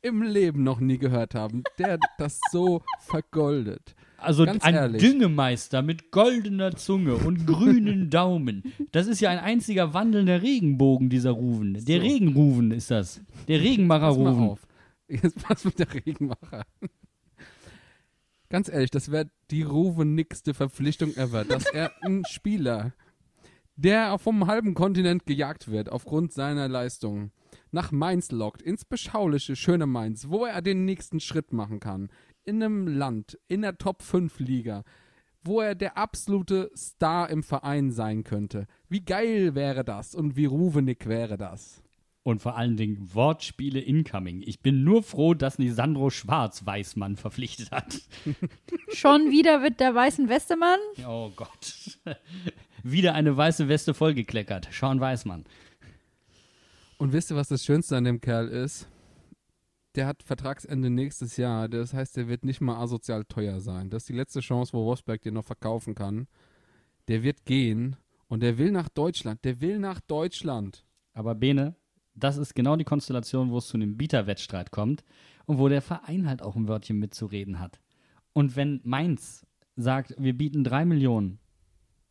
im 0.01 0.21
Leben 0.21 0.63
noch 0.65 0.81
nie 0.81 0.97
gehört 0.97 1.35
haben, 1.35 1.63
der 1.77 1.99
das 2.17 2.41
so 2.51 2.81
vergoldet? 2.99 3.95
Also 4.17 4.43
Ganz 4.43 4.61
ein 4.65 4.75
ehrlich. 4.75 5.01
Düngemeister 5.01 5.81
mit 5.81 6.11
goldener 6.11 6.75
Zunge 6.75 7.15
und 7.15 7.47
grünen 7.47 8.09
Daumen. 8.09 8.73
Das 8.91 9.07
ist 9.07 9.21
ja 9.21 9.29
ein 9.29 9.39
einziger 9.39 9.93
wandelnder 9.93 10.41
Regenbogen, 10.41 11.09
dieser 11.09 11.31
Ruven. 11.31 11.75
Der 11.85 12.01
So. 12.01 12.05
Regenruven 12.07 12.71
ist 12.71 12.91
das. 12.91 13.21
Der 13.47 13.61
Regenmacher 13.61 14.07
Pass 14.09 14.17
mal 14.17 14.33
Ruven. 14.33 14.49
auf. 14.49 14.67
Jetzt 15.07 15.41
pass 15.41 15.63
mit 15.63 15.79
der 15.79 15.93
Regenmacher. 15.93 16.65
Ganz 18.49 18.67
ehrlich, 18.67 18.89
das 18.89 19.11
wäre 19.11 19.29
die 19.51 19.61
ruvenigste 19.61 20.55
Verpflichtung 20.55 21.15
ever, 21.15 21.45
dass 21.45 21.65
er 21.65 21.91
einen 22.01 22.25
Spieler, 22.25 22.93
der 23.75 24.17
vom 24.17 24.47
halben 24.47 24.73
Kontinent 24.73 25.25
gejagt 25.25 25.69
wird 25.69 25.91
aufgrund 25.91 26.33
seiner 26.33 26.67
Leistung, 26.67 27.31
nach 27.71 27.91
Mainz 27.91 28.31
lockt, 28.31 28.61
ins 28.61 28.85
beschauliche, 28.85 29.55
schöne 29.55 29.85
Mainz, 29.85 30.29
wo 30.29 30.45
er 30.45 30.61
den 30.61 30.83
nächsten 30.85 31.19
Schritt 31.19 31.53
machen 31.53 31.79
kann. 31.79 32.09
In 32.43 32.63
einem 32.63 32.87
Land, 32.87 33.37
in 33.47 33.61
der 33.61 33.77
Top 33.77 34.01
5 34.01 34.39
Liga, 34.39 34.83
wo 35.43 35.61
er 35.61 35.75
der 35.75 35.97
absolute 35.97 36.71
Star 36.75 37.29
im 37.29 37.43
Verein 37.43 37.91
sein 37.91 38.23
könnte. 38.23 38.65
Wie 38.87 39.01
geil 39.01 39.53
wäre 39.53 39.85
das 39.85 40.15
und 40.15 40.35
wie 40.35 40.45
ruvenig 40.45 41.05
wäre 41.05 41.37
das? 41.37 41.83
Und 42.29 42.43
vor 42.43 42.55
allen 42.55 42.77
Dingen 42.77 43.09
Wortspiele 43.15 43.79
incoming. 43.79 44.43
Ich 44.45 44.59
bin 44.59 44.83
nur 44.83 45.01
froh, 45.01 45.33
dass 45.33 45.57
Nisandro 45.57 46.11
Schwarz 46.11 46.63
Weißmann 46.63 47.15
verpflichtet 47.15 47.71
hat. 47.71 48.01
Schon 48.93 49.31
wieder 49.31 49.63
wird 49.63 49.79
der 49.79 49.95
weißen 49.95 50.29
Westemann. 50.29 50.77
Oh 51.07 51.31
Gott. 51.35 51.99
Wieder 52.83 53.15
eine 53.15 53.35
weiße 53.35 53.67
Weste 53.67 53.95
vollgekleckert. 53.95 54.69
Sean 54.71 54.99
Weißmann. 54.99 55.45
Und 56.99 57.13
wisst 57.13 57.31
ihr, 57.31 57.35
was 57.35 57.47
das 57.47 57.65
Schönste 57.65 57.97
an 57.97 58.03
dem 58.03 58.21
Kerl 58.21 58.47
ist? 58.47 58.87
Der 59.95 60.05
hat 60.05 60.21
Vertragsende 60.21 60.91
nächstes 60.91 61.35
Jahr. 61.35 61.67
Das 61.67 61.95
heißt, 61.95 62.15
der 62.15 62.27
wird 62.27 62.45
nicht 62.45 62.61
mal 62.61 62.79
asozial 62.79 63.25
teuer 63.25 63.59
sein. 63.59 63.89
Das 63.89 64.03
ist 64.03 64.09
die 64.09 64.13
letzte 64.13 64.41
Chance, 64.41 64.73
wo 64.73 64.85
Wolfsberg 64.85 65.23
den 65.23 65.33
noch 65.33 65.45
verkaufen 65.45 65.95
kann. 65.95 66.27
Der 67.07 67.23
wird 67.23 67.45
gehen 67.45 67.95
und 68.27 68.43
der 68.43 68.59
will 68.59 68.69
nach 68.69 68.87
Deutschland. 68.87 69.43
Der 69.45 69.61
will 69.61 69.79
nach 69.79 69.99
Deutschland. 69.99 70.85
Aber 71.13 71.33
Bene, 71.33 71.75
das 72.15 72.37
ist 72.37 72.55
genau 72.55 72.75
die 72.75 72.83
Konstellation, 72.83 73.51
wo 73.51 73.57
es 73.57 73.67
zu 73.67 73.77
einem 73.77 73.97
Bieterwettstreit 73.97 74.71
kommt 74.71 75.03
und 75.45 75.57
wo 75.57 75.69
der 75.69 75.81
Verein 75.81 76.27
halt 76.27 76.41
auch 76.41 76.55
ein 76.55 76.67
Wörtchen 76.67 76.99
mitzureden 76.99 77.59
hat. 77.59 77.79
Und 78.33 78.55
wenn 78.55 78.81
Mainz 78.83 79.45
sagt, 79.75 80.15
wir 80.17 80.37
bieten 80.37 80.63
drei 80.63 80.85
Millionen 80.85 81.39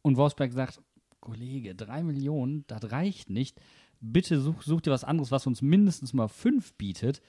und 0.03 0.16
Wolfsberg 0.16 0.53
sagt, 0.53 0.80
Kollege, 1.20 1.74
drei 1.74 2.03
Millionen, 2.03 2.64
das 2.66 2.90
reicht 2.90 3.30
nicht, 3.30 3.61
bitte 4.01 4.40
such, 4.40 4.62
such 4.62 4.82
dir 4.82 4.90
was 4.90 5.05
anderes, 5.05 5.30
was 5.30 5.46
uns 5.46 5.62
mindestens 5.62 6.12
mal 6.12 6.28
fünf 6.28 6.74
bietet. 6.74 7.20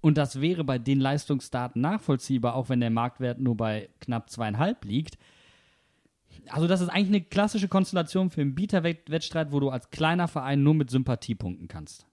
Und 0.00 0.18
das 0.18 0.40
wäre 0.40 0.64
bei 0.64 0.78
den 0.78 1.00
Leistungsdaten 1.00 1.80
nachvollziehbar, 1.80 2.54
auch 2.54 2.68
wenn 2.68 2.80
der 2.80 2.90
Marktwert 2.90 3.38
nur 3.40 3.56
bei 3.56 3.88
knapp 4.00 4.30
zweieinhalb 4.30 4.84
liegt. 4.84 5.16
Also 6.48 6.66
das 6.66 6.80
ist 6.80 6.88
eigentlich 6.88 7.08
eine 7.08 7.20
klassische 7.20 7.68
Konstellation 7.68 8.30
für 8.30 8.40
einen 8.40 8.54
Bieterwettstreit, 8.54 9.52
wo 9.52 9.60
du 9.60 9.70
als 9.70 9.90
kleiner 9.90 10.28
Verein 10.28 10.62
nur 10.62 10.74
mit 10.74 10.90
Sympathie 10.90 11.34
punkten 11.34 11.68
kannst. 11.68 12.06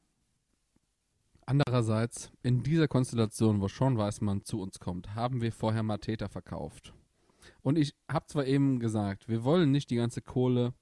Andererseits, 1.50 2.32
in 2.44 2.62
dieser 2.62 2.88
Konstellation, 2.88 3.60
wo 3.60 3.68
Sean 3.68 3.98
Weißmann 3.98 4.44
zu 4.44 4.62
uns 4.62 4.78
kommt, 4.80 5.16
haben 5.16 5.42
wir 5.42 5.52
vorher 5.52 5.82
Mateta 5.82 6.28
verkauft. 6.28 6.94
Und 7.64 7.76
ich 7.76 7.96
habe 8.08 8.28
zwar 8.28 8.46
eben 8.46 8.80
gesagt, 8.80 9.28
wir 9.28 9.44
wollen 9.44 9.72
nicht 9.72 9.90
die 9.90 9.96
ganze 9.96 10.22
Kohle 10.22 10.76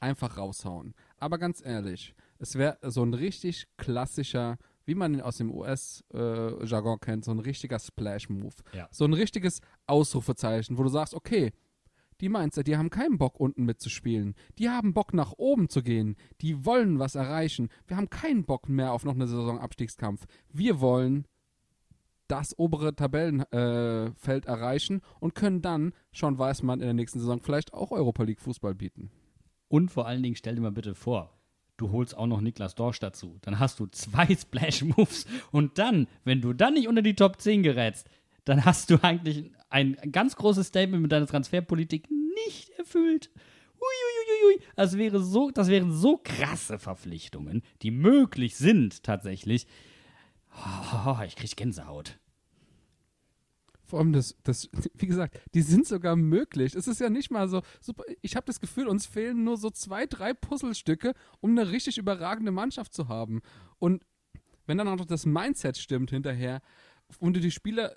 einfach 0.00 0.38
raushauen. 0.38 0.92
Aber 1.18 1.38
ganz 1.38 1.64
ehrlich, 1.64 2.16
es 2.40 2.56
wäre 2.56 2.78
so 2.82 3.04
ein 3.04 3.14
richtig 3.14 3.68
klassischer, 3.76 4.58
wie 4.86 4.96
man 4.96 5.14
ihn 5.14 5.20
aus 5.20 5.36
dem 5.36 5.52
US-Jargon 5.52 6.98
kennt, 6.98 7.24
so 7.24 7.30
ein 7.30 7.38
richtiger 7.38 7.78
Splash-Move. 7.78 8.56
Ja. 8.72 8.88
So 8.90 9.04
ein 9.04 9.12
richtiges 9.12 9.60
Ausrufezeichen, 9.86 10.78
wo 10.78 10.82
du 10.82 10.88
sagst, 10.88 11.14
okay, 11.14 11.52
die 12.24 12.30
Mainzer, 12.30 12.64
die 12.64 12.78
haben 12.78 12.88
keinen 12.88 13.18
Bock, 13.18 13.38
unten 13.38 13.66
mitzuspielen. 13.66 14.34
Die 14.58 14.70
haben 14.70 14.94
Bock, 14.94 15.12
nach 15.12 15.34
oben 15.36 15.68
zu 15.68 15.82
gehen. 15.82 16.16
Die 16.40 16.64
wollen 16.64 16.98
was 16.98 17.16
erreichen. 17.16 17.68
Wir 17.86 17.98
haben 17.98 18.08
keinen 18.08 18.44
Bock 18.46 18.66
mehr 18.66 18.92
auf 18.92 19.04
noch 19.04 19.14
eine 19.14 19.26
Saisonabstiegskampf. 19.26 20.24
Wir 20.50 20.80
wollen 20.80 21.26
das 22.26 22.58
obere 22.58 22.96
Tabellenfeld 22.96 24.46
äh, 24.46 24.48
erreichen 24.48 25.02
und 25.20 25.34
können 25.34 25.60
dann 25.60 25.92
Sean 26.14 26.38
Weißmann 26.38 26.80
in 26.80 26.86
der 26.86 26.94
nächsten 26.94 27.20
Saison 27.20 27.40
vielleicht 27.40 27.74
auch 27.74 27.90
Europa 27.90 28.22
League 28.22 28.40
Fußball 28.40 28.74
bieten. 28.74 29.10
Und 29.68 29.90
vor 29.90 30.06
allen 30.06 30.22
Dingen 30.22 30.36
stell 30.36 30.54
dir 30.54 30.62
mal 30.62 30.72
bitte 30.72 30.94
vor, 30.94 31.36
du 31.76 31.90
holst 31.90 32.16
auch 32.16 32.26
noch 32.26 32.40
Niklas 32.40 32.74
Dorsch 32.74 33.00
dazu. 33.00 33.36
Dann 33.42 33.58
hast 33.58 33.80
du 33.80 33.86
zwei 33.88 34.34
Splash-Moves 34.34 35.26
und 35.52 35.78
dann, 35.78 36.08
wenn 36.24 36.40
du 36.40 36.54
dann 36.54 36.72
nicht 36.72 36.88
unter 36.88 37.02
die 37.02 37.16
Top 37.16 37.38
10 37.38 37.62
gerätst, 37.62 38.08
dann 38.44 38.64
hast 38.64 38.90
du 38.90 39.02
eigentlich 39.02 39.52
ein 39.70 39.96
ganz 40.12 40.36
großes 40.36 40.68
Statement 40.68 41.02
mit 41.02 41.12
deiner 41.12 41.26
Transferpolitik 41.26 42.08
nicht 42.10 42.70
erfüllt. 42.78 43.30
Uiuiuiui. 43.74 44.60
Das, 44.76 44.96
wäre 44.96 45.22
so, 45.22 45.50
das 45.50 45.68
wären 45.68 45.92
so 45.92 46.20
krasse 46.22 46.78
Verpflichtungen, 46.78 47.62
die 47.82 47.90
möglich 47.90 48.56
sind 48.56 49.02
tatsächlich. 49.02 49.66
Oh, 51.06 51.16
ich 51.26 51.36
krieg 51.36 51.56
Gänsehaut. 51.56 52.18
Vor 53.84 53.98
allem 53.98 54.12
das, 54.12 54.36
das, 54.42 54.68
wie 54.94 55.06
gesagt, 55.06 55.40
die 55.54 55.62
sind 55.62 55.86
sogar 55.86 56.16
möglich. 56.16 56.74
Es 56.74 56.88
ist 56.88 57.00
ja 57.00 57.10
nicht 57.10 57.30
mal 57.30 57.48
so 57.48 57.62
super. 57.80 58.04
Ich 58.22 58.36
habe 58.36 58.46
das 58.46 58.60
Gefühl, 58.60 58.88
uns 58.88 59.06
fehlen 59.06 59.44
nur 59.44 59.56
so 59.56 59.70
zwei, 59.70 60.06
drei 60.06 60.34
Puzzlestücke, 60.34 61.14
um 61.40 61.50
eine 61.50 61.70
richtig 61.70 61.98
überragende 61.98 62.52
Mannschaft 62.52 62.94
zu 62.94 63.08
haben. 63.08 63.40
Und 63.78 64.04
wenn 64.66 64.78
dann 64.78 64.88
auch 64.88 64.96
noch 64.96 65.06
das 65.06 65.26
Mindset 65.26 65.76
stimmt 65.76 66.10
hinterher 66.10 66.62
und 67.18 67.34
du 67.36 67.40
die 67.40 67.50
Spieler, 67.50 67.94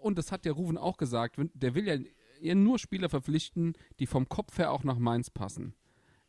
und 0.00 0.18
das 0.18 0.32
hat 0.32 0.44
der 0.44 0.52
Rufen 0.52 0.78
auch 0.78 0.96
gesagt, 0.96 1.36
der 1.54 1.74
will 1.74 2.06
ja 2.40 2.54
nur 2.54 2.78
Spieler 2.78 3.08
verpflichten, 3.08 3.74
die 3.98 4.06
vom 4.06 4.28
Kopf 4.28 4.58
her 4.58 4.72
auch 4.72 4.84
nach 4.84 4.98
Mainz 4.98 5.30
passen. 5.30 5.74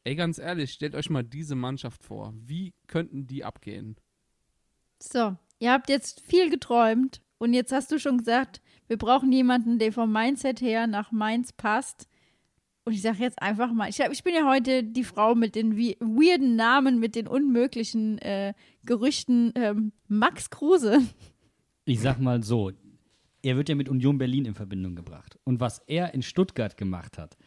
Ey, 0.04 0.16
ganz 0.16 0.40
ehrlich, 0.40 0.72
stellt 0.72 0.96
euch 0.96 1.10
mal 1.10 1.24
diese 1.24 1.56
Mannschaft 1.56 2.04
vor. 2.04 2.34
Wie 2.36 2.74
könnten 2.88 3.28
die 3.28 3.44
abgehen? 3.44 3.98
So, 5.00 5.36
ihr 5.60 5.72
habt 5.72 5.90
jetzt 5.90 6.22
viel 6.22 6.50
geträumt 6.50 7.22
und 7.38 7.54
jetzt 7.54 7.72
hast 7.72 7.92
du 7.92 8.00
schon 8.00 8.18
gesagt, 8.18 8.62
wir 8.88 8.98
brauchen 8.98 9.32
jemanden, 9.32 9.80
der 9.80 9.94
vom 9.94 10.12
Mindset 10.12 10.62
her 10.62 10.88
nach 10.88 11.12
Mainz 11.12 11.54
passt. 11.54 12.08
Und 12.84 12.94
ich 12.94 13.02
sage 13.04 13.20
jetzt 13.20 13.42
einfach 13.42 13.72
mal, 13.72 13.90
ich, 13.90 14.02
hab, 14.02 14.12
ich 14.12 14.24
bin 14.24 14.34
ja 14.34 14.48
heute 14.48 14.84
die 14.84 15.04
Frau 15.04 15.36
mit 15.36 15.56
den 15.56 15.78
wie, 15.78 15.98
weirden 16.00 16.56
Namen, 16.56 17.00
mit 17.00 17.16
den 17.16 17.28
unmöglichen 17.28 18.18
äh, 18.20 18.54
Gerüchten. 18.86 19.54
Ähm, 19.56 19.92
Max 20.08 20.50
Kruse. 20.50 21.00
Ich 21.86 22.00
sag 22.00 22.20
mal 22.20 22.44
so, 22.44 22.72
er 23.44 23.58
wird 23.58 23.70
ja 23.70 23.76
mit 23.76 23.90
Union 23.90 24.18
Berlin 24.18 24.46
in 24.46 24.56
Verbindung 24.56 24.96
gebracht. 24.96 25.40
Und 25.44 25.60
was 25.60 25.80
er 25.88 26.14
in 26.14 26.22
Stuttgart 26.22 26.78
gemacht 26.78 27.18
hat, 27.18 27.38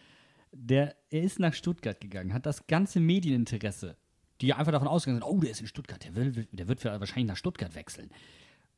der, 0.53 0.97
er 1.11 1.23
ist 1.23 1.41
nach 1.41 1.55
Stuttgart 1.55 2.01
gegangen, 2.01 2.33
hat 2.33 2.47
das 2.47 2.67
ganze 2.67 3.01
Medieninteresse, 3.01 3.97
die 4.41 4.53
einfach 4.53 4.73
davon 4.73 4.89
ausgegangen 4.89 5.23
sind, 5.23 5.31
oh, 5.31 5.41
der 5.41 5.51
ist 5.51 5.61
in 5.61 5.67
Stuttgart, 5.67 6.05
der, 6.05 6.15
will, 6.15 6.47
der 6.51 6.69
wird 6.69 6.85
wahrscheinlich 6.85 7.29
nach 7.29 7.37
Stuttgart 7.37 7.75
wechseln. 7.75 8.11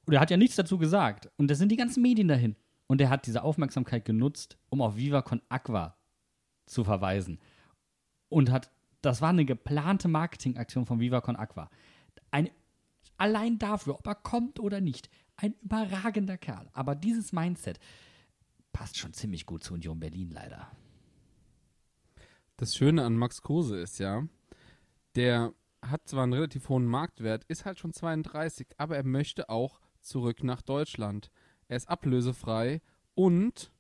Und 0.06 0.14
er 0.14 0.20
hat 0.20 0.30
ja 0.30 0.36
nichts 0.36 0.56
dazu 0.56 0.78
gesagt. 0.78 1.28
Und 1.36 1.48
das 1.50 1.58
sind 1.58 1.70
die 1.70 1.76
ganzen 1.76 2.02
Medien 2.02 2.28
dahin. 2.28 2.56
Und 2.86 3.00
er 3.00 3.10
hat 3.10 3.26
diese 3.26 3.42
Aufmerksamkeit 3.42 4.04
genutzt, 4.04 4.56
um 4.68 4.80
auf 4.80 4.96
Viva 4.96 5.22
Con 5.22 5.42
Aqua 5.48 5.96
zu 6.66 6.84
verweisen. 6.84 7.40
Und 8.28 8.50
hat, 8.50 8.70
das 9.02 9.20
war 9.20 9.30
eine 9.30 9.44
geplante 9.44 10.08
Marketingaktion 10.08 10.86
von 10.86 11.00
Viva 11.00 11.20
Con 11.20 11.36
Aqua. 11.36 11.68
Ein, 12.30 12.50
allein 13.16 13.58
dafür, 13.58 13.98
ob 13.98 14.06
er 14.06 14.14
kommt 14.14 14.60
oder 14.60 14.80
nicht, 14.80 15.10
ein 15.36 15.54
überragender 15.62 16.38
Kerl. 16.38 16.68
Aber 16.72 16.94
dieses 16.94 17.32
Mindset 17.32 17.78
passt 18.72 18.98
schon 18.98 19.12
ziemlich 19.12 19.46
gut 19.46 19.64
zu 19.64 19.74
Union 19.74 19.98
Berlin 19.98 20.30
leider. 20.30 20.70
Das 22.56 22.74
Schöne 22.74 23.04
an 23.04 23.16
Max 23.16 23.42
Kruse 23.42 23.78
ist 23.78 23.98
ja, 23.98 24.26
der 25.14 25.52
hat 25.82 26.08
zwar 26.08 26.24
einen 26.24 26.32
relativ 26.32 26.68
hohen 26.68 26.86
Marktwert, 26.86 27.44
ist 27.44 27.64
halt 27.64 27.78
schon 27.78 27.92
32, 27.92 28.66
aber 28.78 28.96
er 28.96 29.04
möchte 29.04 29.48
auch 29.48 29.80
zurück 30.00 30.42
nach 30.42 30.62
Deutschland. 30.62 31.30
Er 31.68 31.76
ist 31.76 31.88
ablösefrei 31.88 32.80
und 33.14 33.72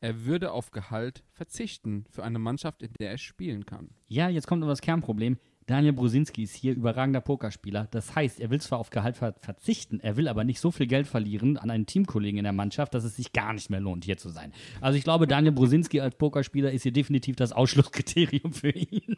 er 0.00 0.24
würde 0.24 0.52
auf 0.52 0.70
Gehalt 0.70 1.24
verzichten 1.32 2.04
für 2.10 2.24
eine 2.24 2.38
Mannschaft, 2.38 2.82
in 2.82 2.92
der 2.98 3.10
er 3.10 3.18
spielen 3.18 3.66
kann. 3.66 3.90
Ja, 4.08 4.28
jetzt 4.28 4.46
kommt 4.46 4.62
aber 4.62 4.72
das 4.72 4.80
Kernproblem. 4.80 5.38
Daniel 5.70 5.92
Brusinski 5.92 6.42
ist 6.42 6.56
hier 6.56 6.74
überragender 6.74 7.20
Pokerspieler. 7.20 7.86
Das 7.92 8.16
heißt, 8.16 8.40
er 8.40 8.50
will 8.50 8.60
zwar 8.60 8.80
auf 8.80 8.90
Gehalt 8.90 9.16
ver 9.16 9.36
verzichten, 9.40 10.00
er 10.00 10.16
will 10.16 10.26
aber 10.26 10.42
nicht 10.42 10.58
so 10.58 10.72
viel 10.72 10.88
Geld 10.88 11.06
verlieren 11.06 11.56
an 11.58 11.70
einen 11.70 11.86
Teamkollegen 11.86 12.38
in 12.38 12.42
der 12.42 12.52
Mannschaft, 12.52 12.92
dass 12.92 13.04
es 13.04 13.14
sich 13.14 13.32
gar 13.32 13.52
nicht 13.52 13.70
mehr 13.70 13.78
lohnt, 13.78 14.04
hier 14.04 14.16
zu 14.16 14.30
sein. 14.30 14.52
Also 14.80 14.98
ich 14.98 15.04
glaube, 15.04 15.28
Daniel 15.28 15.52
Brusinski 15.52 16.00
als 16.00 16.16
Pokerspieler 16.16 16.72
ist 16.72 16.82
hier 16.82 16.90
definitiv 16.90 17.36
das 17.36 17.52
Ausschlusskriterium 17.52 18.52
für 18.52 18.70
ihn. 18.70 19.14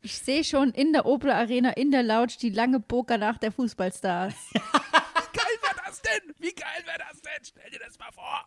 Ich 0.00 0.18
sehe 0.18 0.42
schon 0.42 0.72
in 0.72 0.92
der 0.92 1.06
Opel 1.06 1.30
Arena, 1.30 1.70
in 1.70 1.92
der 1.92 2.02
Lounge, 2.02 2.32
die 2.42 2.50
lange 2.50 2.80
Pokernacht 2.80 3.44
der 3.44 3.52
Fußballstars. 3.52 4.34
geil 4.52 5.56
wäre 5.62 5.86
das 5.86 6.02
denn? 6.02 6.34
Wie 6.40 6.52
geil 6.52 6.82
wäre 6.84 6.98
das 6.98 7.22
denn? 7.22 7.44
Stell 7.44 7.70
dir 7.70 7.78
das 7.78 7.96
mal 8.00 8.10
vor. 8.10 8.44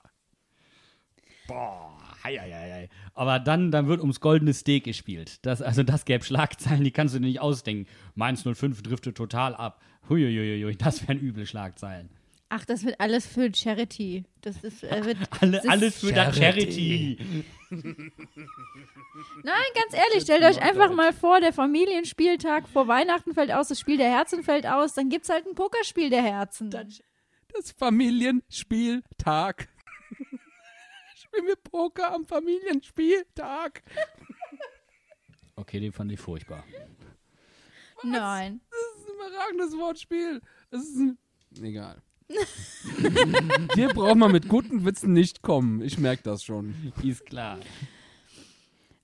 Boah, 1.48 1.98
hei, 2.24 2.38
hei, 2.38 2.52
hei. 2.52 2.90
Aber 3.18 3.40
dann, 3.40 3.72
dann 3.72 3.88
wird 3.88 4.02
ums 4.02 4.20
goldene 4.20 4.54
Steak 4.54 4.84
gespielt. 4.84 5.40
Das, 5.46 5.62
also 5.62 5.84
das 5.84 6.04
gäbe 6.06 6.24
Schlagzeilen, 6.26 6.84
die 6.84 6.92
kannst 6.92 7.16
du 7.16 7.20
dir 7.20 7.26
nicht 7.28 7.40
ausdenken. 7.40 7.90
Mainz 8.14 8.44
05 8.44 8.84
driftet 8.84 9.16
total 9.16 9.56
ab. 9.56 9.82
Huiuiuiui, 10.10 10.76
das 10.76 11.08
wären 11.08 11.20
üble 11.20 11.46
Schlagzeilen. 11.48 12.10
Ach, 12.50 12.64
das 12.66 12.84
wird 12.86 13.00
alles 13.00 13.26
für 13.26 13.50
Charity. 13.54 14.24
Das 14.42 14.58
ist, 14.64 14.84
äh, 14.84 15.04
wird, 15.06 15.18
Alle, 15.42 15.52
das 15.54 15.64
ist- 15.64 15.70
alles 15.72 16.00
für 16.00 16.14
Charity. 16.14 16.40
Charity. 16.40 17.18
Nein, 19.44 19.64
ganz 19.74 19.94
ehrlich, 19.94 20.24
stellt 20.24 20.44
euch 20.44 20.62
einfach 20.62 20.94
mal 20.94 21.12
vor, 21.14 21.40
der 21.40 21.54
Familienspieltag 21.54 22.68
vor 22.68 22.88
Weihnachten 22.88 23.34
fällt 23.34 23.52
aus, 23.52 23.70
das 23.70 23.80
Spiel 23.80 23.98
der 23.98 24.10
Herzen 24.12 24.44
fällt 24.44 24.68
aus, 24.68 24.94
dann 24.94 25.10
gibt's 25.10 25.30
halt 25.30 25.48
ein 25.48 25.56
Pokerspiel 25.56 26.10
der 26.10 26.22
Herzen. 26.24 26.70
Das 26.70 27.02
Familienspieltag. 27.78 29.70
Spielen 31.36 31.48
wir 31.48 31.56
Poker 31.58 32.14
am 32.14 32.26
Familienspieltag. 32.26 33.84
Okay, 35.58 35.80
den 35.80 35.94
fand 35.94 36.12
ich 36.12 36.20
furchtbar. 36.20 36.66
Nein. 38.04 38.60
Das 38.70 39.02
ist 39.02 39.08
ein 39.10 39.16
überragendes 39.16 39.78
Wortspiel. 39.78 40.42
Das 40.70 40.82
ist 40.82 40.98
ein. 40.98 41.18
Egal. 41.62 42.02
Hier 43.74 43.88
braucht 43.88 44.18
man 44.18 44.34
mit 44.34 44.50
guten 44.50 44.84
Witzen 44.84 45.14
nicht 45.14 45.44
kommen. 45.44 45.82
Ich 45.82 45.98
merke 45.98 46.24
das 46.24 46.44
schon. 46.44 46.92
Ist 47.02 47.26
klar. 47.26 47.58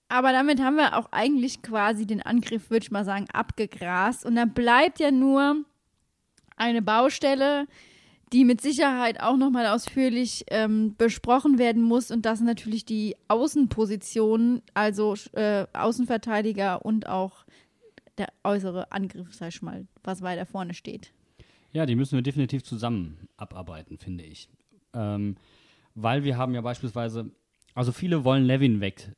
Aber 0.09 0.33
damit 0.33 0.59
haben 0.59 0.75
wir 0.75 0.97
auch 0.97 1.07
eigentlich 1.13 1.61
quasi 1.61 2.05
den 2.05 2.21
Angriff, 2.21 2.69
würde 2.69 2.83
ich 2.83 2.91
mal 2.91 3.05
sagen, 3.05 3.27
abgegrast. 3.31 4.25
Und 4.25 4.35
dann 4.35 4.53
bleibt 4.53 4.99
ja 4.99 5.09
nur 5.09 5.63
eine 6.57 6.81
Baustelle, 6.81 7.65
die 8.33 8.45
mit 8.45 8.61
Sicherheit 8.61 9.19
auch 9.19 9.35
nochmal 9.35 9.67
ausführlich 9.67 10.45
ähm, 10.49 10.95
besprochen 10.97 11.57
werden 11.57 11.83
muss. 11.83 12.11
Und 12.11 12.25
das 12.25 12.37
sind 12.39 12.47
natürlich 12.47 12.85
die 12.85 13.15
Außenpositionen, 13.27 14.61
also 14.73 15.15
äh, 15.33 15.65
Außenverteidiger 15.73 16.85
und 16.85 17.07
auch 17.07 17.45
der 18.17 18.29
äußere 18.43 18.91
Angriff, 18.91 19.33
sag 19.33 19.49
ich 19.49 19.61
mal, 19.61 19.87
was 20.03 20.21
weiter 20.21 20.45
vorne 20.45 20.73
steht. 20.73 21.11
Ja, 21.73 21.85
die 21.85 21.95
müssen 21.95 22.15
wir 22.15 22.21
definitiv 22.21 22.63
zusammen 22.63 23.27
abarbeiten, 23.37 23.97
finde 23.97 24.23
ich. 24.23 24.49
Ähm, 24.93 25.35
weil 25.95 26.23
wir 26.23 26.37
haben 26.37 26.53
ja 26.53 26.61
beispielsweise, 26.61 27.31
also 27.73 27.91
viele 27.91 28.23
wollen 28.23 28.43
Levin 28.43 28.81
weg 28.81 29.11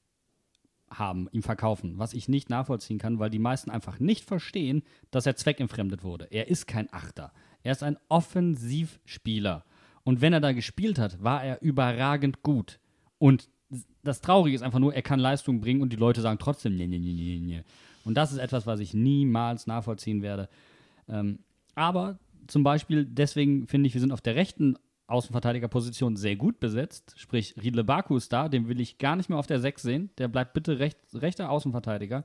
haben, 0.90 1.28
ihm 1.32 1.42
verkaufen, 1.42 1.98
was 1.98 2.14
ich 2.14 2.30
nicht 2.30 2.50
nachvollziehen 2.50 3.00
kann, 3.00 3.18
weil 3.20 3.32
die 3.32 3.40
meisten 3.40 3.72
einfach 3.72 4.00
nicht 4.00 4.26
verstehen, 4.26 4.84
dass 5.10 5.26
er 5.26 5.36
zweckentfremdet 5.36 6.04
wurde. 6.04 6.28
Er 6.30 6.48
ist 6.48 6.68
kein 6.68 6.92
Achter. 6.94 7.32
Er 7.64 7.72
ist 7.72 7.84
ein 7.84 7.98
Offensivspieler. 8.10 9.66
Und 10.04 10.22
wenn 10.22 10.34
er 10.34 10.42
da 10.42 10.52
gespielt 10.52 11.00
hat, 11.00 11.24
war 11.24 11.44
er 11.44 11.62
überragend 11.62 12.44
gut. 12.44 12.80
Und 13.18 13.50
das 14.04 14.22
Traurige 14.22 14.56
ist 14.56 14.62
einfach 14.62 14.80
nur, 14.80 14.94
er 14.94 15.02
kann 15.02 15.20
Leistung 15.20 15.62
bringen 15.62 15.82
und 15.82 15.94
die 15.94 15.98
Leute 15.98 16.22
sagen 16.22 16.40
trotzdem, 16.40 16.76
nee, 16.76 16.88
nee, 16.88 17.00
nee, 17.00 17.14
nee, 17.14 17.40
nee. 17.40 17.64
Und 18.04 18.16
das 18.16 18.32
ist 18.34 18.38
etwas, 18.38 18.68
was 18.68 18.82
ich 18.82 18.94
niemals 18.94 19.66
nachvollziehen 19.66 20.22
werde. 20.22 20.50
Ähm, 21.08 21.40
aber 21.74 22.20
zum 22.48 22.64
Beispiel, 22.64 23.06
deswegen 23.06 23.68
finde 23.68 23.88
ich, 23.88 23.94
wir 23.94 24.02
sind 24.02 24.12
auf 24.12 24.22
der 24.22 24.36
rechten 24.36 24.78
Außenverteidigerposition 25.08 26.16
sehr 26.16 26.36
gut 26.36 26.60
besetzt. 26.60 27.14
Sprich, 27.18 27.56
Riedle 27.62 27.84
Baku 27.84 28.18
ist 28.18 28.34
da, 28.34 28.50
den 28.50 28.68
will 28.68 28.80
ich 28.80 28.98
gar 28.98 29.16
nicht 29.16 29.30
mehr 29.30 29.38
auf 29.38 29.48
der 29.48 29.60
6 29.60 29.82
sehen. 29.82 30.10
Der 30.18 30.28
bleibt 30.28 30.54
bitte 30.54 30.80
recht, 30.80 30.98
rechter 31.14 31.50
Außenverteidiger. 31.50 32.24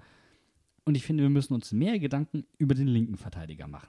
Und 0.85 0.97
ich 0.97 1.05
finde, 1.05 1.23
wir 1.23 1.31
müssen 1.31 1.55
uns 1.55 1.73
mehr 1.73 1.99
Gedanken 1.99 2.45
über 2.57 2.75
den 2.75 2.89
linken 2.89 3.17
Verteidiger 3.17 3.69
machen. 3.69 3.89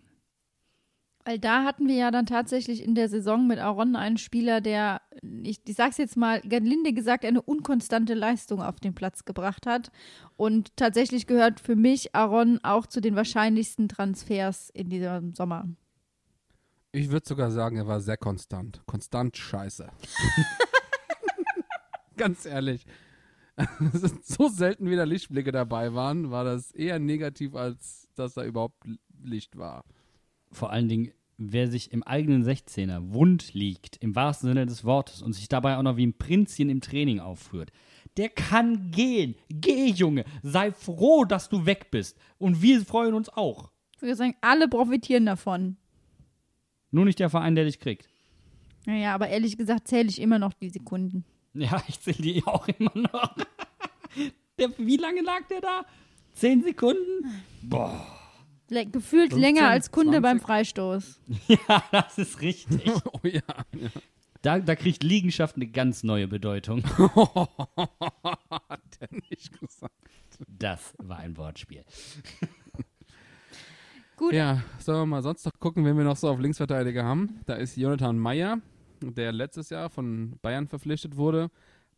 Weil 1.29 1.37
da 1.37 1.63
hatten 1.63 1.87
wir 1.87 1.93
ja 1.93 2.09
dann 2.09 2.25
tatsächlich 2.25 2.83
in 2.83 2.95
der 2.95 3.07
Saison 3.07 3.45
mit 3.45 3.59
Aaron 3.59 3.95
einen 3.95 4.17
Spieler, 4.17 4.61
der, 4.61 4.99
ich, 5.43 5.61
ich 5.63 5.75
sag's 5.75 5.97
jetzt 5.97 6.17
mal, 6.17 6.41
gelinde 6.41 6.91
gesagt, 6.91 7.23
eine 7.23 7.43
unkonstante 7.43 8.15
Leistung 8.15 8.63
auf 8.63 8.79
den 8.79 8.95
Platz 8.95 9.25
gebracht 9.25 9.67
hat. 9.67 9.91
Und 10.37 10.75
tatsächlich 10.75 11.27
gehört 11.27 11.59
für 11.59 11.75
mich 11.75 12.15
Aaron 12.15 12.59
auch 12.63 12.87
zu 12.87 12.99
den 12.99 13.15
wahrscheinlichsten 13.15 13.89
Transfers 13.89 14.71
in 14.71 14.89
diesem 14.89 15.35
Sommer. 15.35 15.67
Ich 16.93 17.11
würde 17.11 17.27
sogar 17.27 17.51
sagen, 17.51 17.77
er 17.77 17.85
war 17.85 18.01
sehr 18.01 18.17
konstant. 18.17 18.81
Konstant 18.87 19.37
scheiße. 19.37 19.87
Ganz 22.17 22.47
ehrlich. 22.47 22.87
so 24.23 24.47
selten 24.47 24.89
wieder 24.89 25.05
Lichtblicke 25.05 25.51
dabei 25.51 25.93
waren, 25.93 26.31
war 26.31 26.43
das 26.43 26.71
eher 26.71 26.97
negativ, 26.97 27.53
als 27.53 28.07
dass 28.15 28.33
da 28.33 28.43
überhaupt 28.43 28.83
Licht 29.21 29.59
war. 29.59 29.85
Vor 30.51 30.71
allen 30.71 30.89
Dingen, 30.89 31.11
wer 31.39 31.69
sich 31.69 31.91
im 31.91 32.03
eigenen 32.03 32.43
16er 32.43 33.13
wund 33.13 33.53
liegt, 33.53 33.97
im 33.97 34.15
wahrsten 34.15 34.49
Sinne 34.49 34.65
des 34.65 34.83
Wortes, 34.83 35.21
und 35.21 35.33
sich 35.33 35.47
dabei 35.47 35.77
auch 35.77 35.83
noch 35.83 35.97
wie 35.97 36.05
ein 36.05 36.17
Prinzchen 36.17 36.69
im 36.69 36.81
Training 36.81 37.19
aufführt, 37.19 37.71
der 38.17 38.29
kann 38.29 38.91
gehen. 38.91 39.35
Geh, 39.49 39.87
Junge. 39.87 40.25
Sei 40.43 40.71
froh, 40.71 41.23
dass 41.23 41.49
du 41.49 41.65
weg 41.65 41.89
bist. 41.91 42.17
Und 42.37 42.61
wir 42.61 42.81
freuen 42.81 43.13
uns 43.13 43.29
auch. 43.29 43.71
Ich 43.95 44.01
würde 44.01 44.15
sagen, 44.15 44.35
alle 44.41 44.67
profitieren 44.67 45.25
davon. 45.25 45.77
Nur 46.91 47.05
nicht 47.05 47.19
der 47.19 47.29
Verein, 47.29 47.55
der 47.55 47.65
dich 47.65 47.79
kriegt. 47.79 48.09
Naja, 48.85 49.13
aber 49.13 49.29
ehrlich 49.29 49.57
gesagt 49.57 49.87
zähle 49.87 50.09
ich 50.09 50.21
immer 50.21 50.39
noch 50.39 50.53
die 50.53 50.69
Sekunden. 50.69 51.23
Ja, 51.53 51.81
ich 51.87 51.99
zähle 51.99 52.17
die 52.17 52.43
auch 52.45 52.67
immer 52.67 52.91
noch. 52.95 53.35
Der, 54.57 54.77
wie 54.77 54.97
lange 54.97 55.21
lag 55.21 55.47
der 55.47 55.61
da? 55.61 55.85
Zehn 56.33 56.61
Sekunden? 56.61 57.41
Boah. 57.61 58.18
Le 58.69 58.85
gefühlt 58.85 59.31
15, 59.31 59.39
länger 59.39 59.67
als 59.67 59.91
Kunde 59.91 60.19
20. 60.19 60.23
beim 60.23 60.39
Freistoß. 60.39 61.19
Ja, 61.47 61.83
das 61.91 62.17
ist 62.17 62.41
richtig. 62.41 62.91
Oh 63.05 63.19
ja. 63.23 63.41
ja. 63.73 63.89
Da, 64.41 64.59
da 64.59 64.75
kriegt 64.75 65.03
Liegenschaft 65.03 65.57
eine 65.57 65.67
ganz 65.67 66.03
neue 66.03 66.27
Bedeutung. 66.27 66.83
Hat 66.95 68.81
der 69.01 69.09
nicht 69.29 69.59
gesagt. 69.59 69.93
Das 70.47 70.93
war 70.97 71.17
ein 71.17 71.35
Wortspiel. 71.35 71.83
Gut. 74.15 74.33
Ja, 74.33 74.63
sollen 74.79 74.99
wir 74.99 75.05
mal 75.05 75.23
sonst 75.23 75.45
noch 75.45 75.59
gucken, 75.59 75.83
wen 75.83 75.97
wir 75.97 76.05
noch 76.05 76.15
so 76.15 76.29
auf 76.29 76.39
Linksverteidiger 76.39 77.03
haben. 77.03 77.41
Da 77.45 77.55
ist 77.55 77.75
Jonathan 77.75 78.17
Meyer, 78.17 78.59
der 79.01 79.33
letztes 79.33 79.69
Jahr 79.71 79.89
von 79.89 80.37
Bayern 80.41 80.67
verpflichtet 80.67 81.17
wurde. 81.17 81.49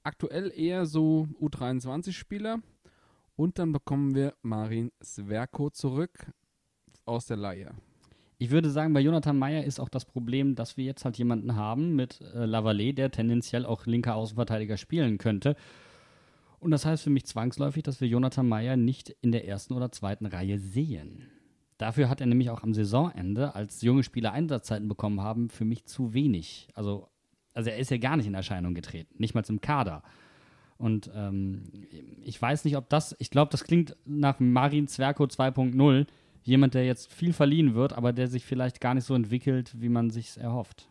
Aktuell 0.04 0.52
eher 0.56 0.88
so 0.88 1.28
U23-Spieler. 1.40 2.60
Und 3.36 3.60
dann 3.60 3.72
bekommen 3.72 4.16
wir 4.16 4.34
Marin 4.42 4.92
Sverko 5.04 5.70
zurück 5.70 6.32
aus 7.12 7.26
der 7.26 7.38
Leihe. 7.38 7.72
Ich 8.38 8.50
würde 8.50 8.72
sagen, 8.72 8.94
bei 8.94 9.02
Jonathan 9.02 9.38
Meyer 9.38 9.64
ist 9.64 9.80
auch 9.80 9.90
das 9.90 10.06
Problem, 10.06 10.56
dass 10.56 10.76
wir 10.76 10.84
jetzt 10.84 11.06
halt 11.06 11.18
jemanden 11.18 11.56
haben 11.56 11.96
mit 11.96 12.22
äh, 12.34 12.46
Lavallée, 12.46 12.94
der 12.94 13.12
tendenziell 13.12 13.66
auch 13.66 13.86
linker 13.86 14.16
Außenverteidiger 14.16 14.78
spielen 14.78 15.20
könnte. 15.20 15.56
Und 16.60 16.72
das 16.72 16.86
heißt 16.86 17.04
für 17.04 17.10
mich 17.10 17.26
zwangsläufig, 17.26 17.84
dass 17.84 18.02
wir 18.02 18.08
Jonathan 18.08 18.48
Meyer 18.48 18.78
nicht 18.78 19.16
in 19.22 19.32
der 19.32 19.48
ersten 19.48 19.74
oder 19.74 19.92
zweiten 19.92 20.26
Reihe 20.26 20.58
sehen. 20.58 21.28
Dafür 21.78 22.10
hat 22.10 22.22
er 22.22 22.28
nämlich 22.28 22.50
auch 22.52 22.64
am 22.64 22.74
Saisonende, 22.74 23.56
als 23.56 23.82
junge 23.82 24.04
Spieler 24.04 24.32
Einsatzzeiten 24.32 24.88
bekommen 24.88 25.22
haben, 25.22 25.50
für 25.50 25.66
mich 25.66 25.86
zu 25.86 26.14
wenig. 26.14 26.68
Also, 26.74 27.10
also 27.54 27.72
er 27.72 27.78
ist 27.78 27.92
ja 27.92 27.98
gar 27.98 28.18
nicht 28.18 28.28
in 28.28 28.36
Erscheinung 28.36 28.74
getreten, 28.76 29.16
nicht 29.18 29.34
mal 29.34 29.44
im 29.48 29.62
Kader. 29.62 30.04
Und 30.78 31.12
ähm, 31.16 31.64
ich 32.24 32.42
weiß 32.42 32.66
nicht, 32.66 32.78
ob 32.78 32.90
das, 32.90 33.16
ich 33.20 33.30
glaube, 33.30 33.52
das 33.52 33.64
klingt 33.64 33.96
nach 34.06 34.40
Marin 34.40 34.88
Zwerko 34.88 35.26
2.0, 35.26 36.08
jemand, 36.44 36.74
der 36.74 36.86
jetzt 36.86 37.12
viel 37.12 37.34
verliehen 37.34 37.76
wird, 37.76 37.94
aber 37.94 38.14
der 38.14 38.28
sich 38.28 38.46
vielleicht 38.46 38.82
gar 38.82 38.94
nicht 38.94 39.06
so 39.06 39.14
entwickelt, 39.16 39.74
wie 39.80 39.90
man 39.90 40.10
sich 40.10 40.38
erhofft. 40.38 40.88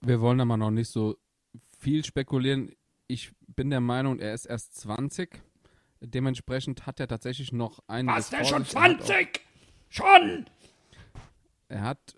Wir 0.00 0.20
wollen 0.20 0.40
aber 0.40 0.56
noch 0.56 0.70
nicht 0.70 0.88
so 0.88 1.16
viel 1.78 2.04
spekulieren. 2.04 2.72
Ich 3.06 3.32
bin 3.48 3.70
der 3.70 3.80
Meinung, 3.80 4.18
er 4.18 4.34
ist 4.34 4.46
erst 4.46 4.76
20. 4.76 5.42
Dementsprechend 6.00 6.86
hat 6.86 7.00
er 7.00 7.08
tatsächlich 7.08 7.52
noch 7.52 7.80
einiges 7.86 8.28
vor 8.30 8.38
sich. 8.38 8.74
Er 8.74 8.82
hat 8.82 9.02
auch- 9.02 9.40
Schon! 9.90 10.46
Er 11.68 11.82
hat, 11.82 12.16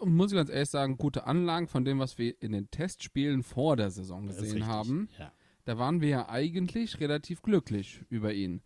äh, 0.00 0.04
muss 0.04 0.32
ich 0.32 0.36
ganz 0.36 0.48
ehrlich 0.48 0.70
sagen, 0.70 0.96
gute 0.96 1.26
Anlagen 1.26 1.68
von 1.68 1.84
dem, 1.84 1.98
was 1.98 2.16
wir 2.16 2.40
in 2.40 2.52
den 2.52 2.70
Testspielen 2.70 3.42
vor 3.42 3.76
der 3.76 3.90
Saison 3.90 4.26
gesehen 4.26 4.44
richtig, 4.44 4.66
haben. 4.66 5.08
Ja. 5.18 5.32
Da 5.64 5.78
waren 5.78 6.00
wir 6.00 6.08
ja 6.08 6.28
eigentlich 6.28 6.98
relativ 7.00 7.42
glücklich 7.42 8.00
über 8.08 8.32
ihn. 8.32 8.62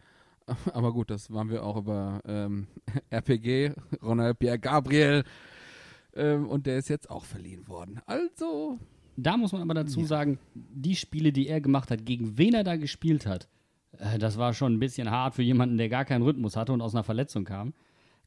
Aber 0.72 0.92
gut, 0.92 1.10
das 1.10 1.30
waren 1.32 1.50
wir 1.50 1.64
auch 1.64 1.76
über 1.76 2.20
ähm, 2.26 2.66
RPG, 3.10 3.72
Ronald 4.02 4.38
Pierre 4.38 4.58
Gabriel. 4.58 5.24
Ähm, 6.14 6.48
und 6.48 6.66
der 6.66 6.78
ist 6.78 6.88
jetzt 6.88 7.10
auch 7.10 7.24
verliehen 7.24 7.68
worden. 7.68 8.00
Also, 8.06 8.78
Da 9.16 9.36
muss 9.36 9.52
man 9.52 9.62
aber 9.62 9.74
dazu 9.74 10.00
Ja. 10.00 10.06
sagen, 10.06 10.38
die 10.54 10.96
Spiele, 10.96 11.32
die 11.32 11.48
er 11.48 11.60
gemacht 11.60 11.90
hat, 11.90 12.04
gegen 12.06 12.38
wen 12.38 12.54
er 12.54 12.64
da 12.64 12.76
gespielt 12.76 13.26
hat, 13.26 13.48
äh, 13.98 14.18
das 14.18 14.38
war 14.38 14.54
schon 14.54 14.74
ein 14.74 14.78
bisschen 14.80 15.10
hart 15.10 15.34
für 15.34 15.42
jemanden, 15.42 15.76
der 15.78 15.88
gar 15.88 16.04
keinen 16.04 16.22
Rhythmus 16.22 16.56
hatte 16.56 16.72
und 16.72 16.80
aus 16.80 16.94
einer 16.94 17.04
Verletzung 17.04 17.44
kam. 17.44 17.74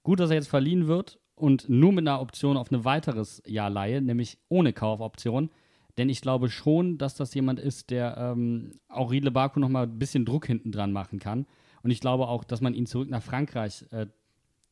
Gut, 0.04 0.20
dass 0.20 0.30
er 0.30 0.36
jetzt 0.36 0.50
verliehen 0.50 0.88
wird 0.88 1.20
und 1.36 1.68
nur 1.70 1.91
mit 1.91 2.08
einer 2.08 2.22
Option 2.22 2.58
auf 2.58 2.72
ein 2.72 2.86
weiteres 2.86 3.41
Jahr 3.46 3.70
Leihe, 3.70 4.02
nämlich 4.02 4.38
ohne 4.50 4.72
Kaufoption. 4.74 5.50
Denn 5.98 6.10
ich 6.10 6.22
glaube 6.22 6.50
schon, 6.50 6.98
dass 6.98 7.16
das 7.16 7.34
jemand 7.34 7.60
ist, 7.60 7.90
der 7.90 8.18
ähm, 8.18 8.72
auch 8.88 9.12
Riedle 9.12 9.32
Baku 9.32 9.60
nochmal 9.60 9.84
ein 9.88 10.00
bisschen 10.00 10.26
Druck 10.26 10.46
hinten 10.46 10.72
dran 10.72 10.91
machen 10.94 11.20
kann. 11.20 11.46
Und 11.84 11.91
ich 11.91 11.99
glaube 11.99 12.27
auch, 12.27 12.43
dass 12.43 12.61
man 12.61 12.73
ihn 12.73 12.85
zurück 12.85 13.10
nach 13.10 13.23
Frankreich 13.23 13.85
äh, 13.91 14.07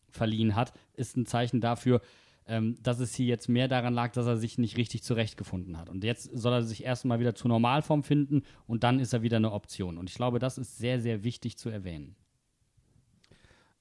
verliehen 0.09 0.55
hat, 0.55 0.73
ist 0.93 1.17
ein 1.17 1.25
Zeichen 1.25 1.61
dafür, 1.61 2.01
ähm, 2.47 2.77
dass 2.81 2.99
es 2.99 3.13
hier 3.13 3.25
jetzt 3.25 3.49
mehr 3.49 3.67
daran 3.67 3.93
lag, 3.93 4.13
dass 4.13 4.25
er 4.25 4.37
sich 4.37 4.57
nicht 4.57 4.77
richtig 4.77 5.03
zurechtgefunden 5.03 5.77
hat. 5.77 5.89
Und 5.89 6.03
jetzt 6.03 6.29
soll 6.33 6.53
er 6.53 6.63
sich 6.63 6.83
erstmal 6.83 7.19
wieder 7.19 7.35
zur 7.35 7.49
Normalform 7.49 8.03
finden 8.03 8.43
und 8.65 8.83
dann 8.83 8.99
ist 8.99 9.13
er 9.13 9.21
wieder 9.21 9.37
eine 9.37 9.51
Option. 9.51 9.97
Und 9.97 10.09
ich 10.09 10.15
glaube, 10.15 10.39
das 10.39 10.57
ist 10.57 10.77
sehr, 10.77 11.01
sehr 11.01 11.23
wichtig 11.23 11.57
zu 11.57 11.69
erwähnen. 11.69 12.15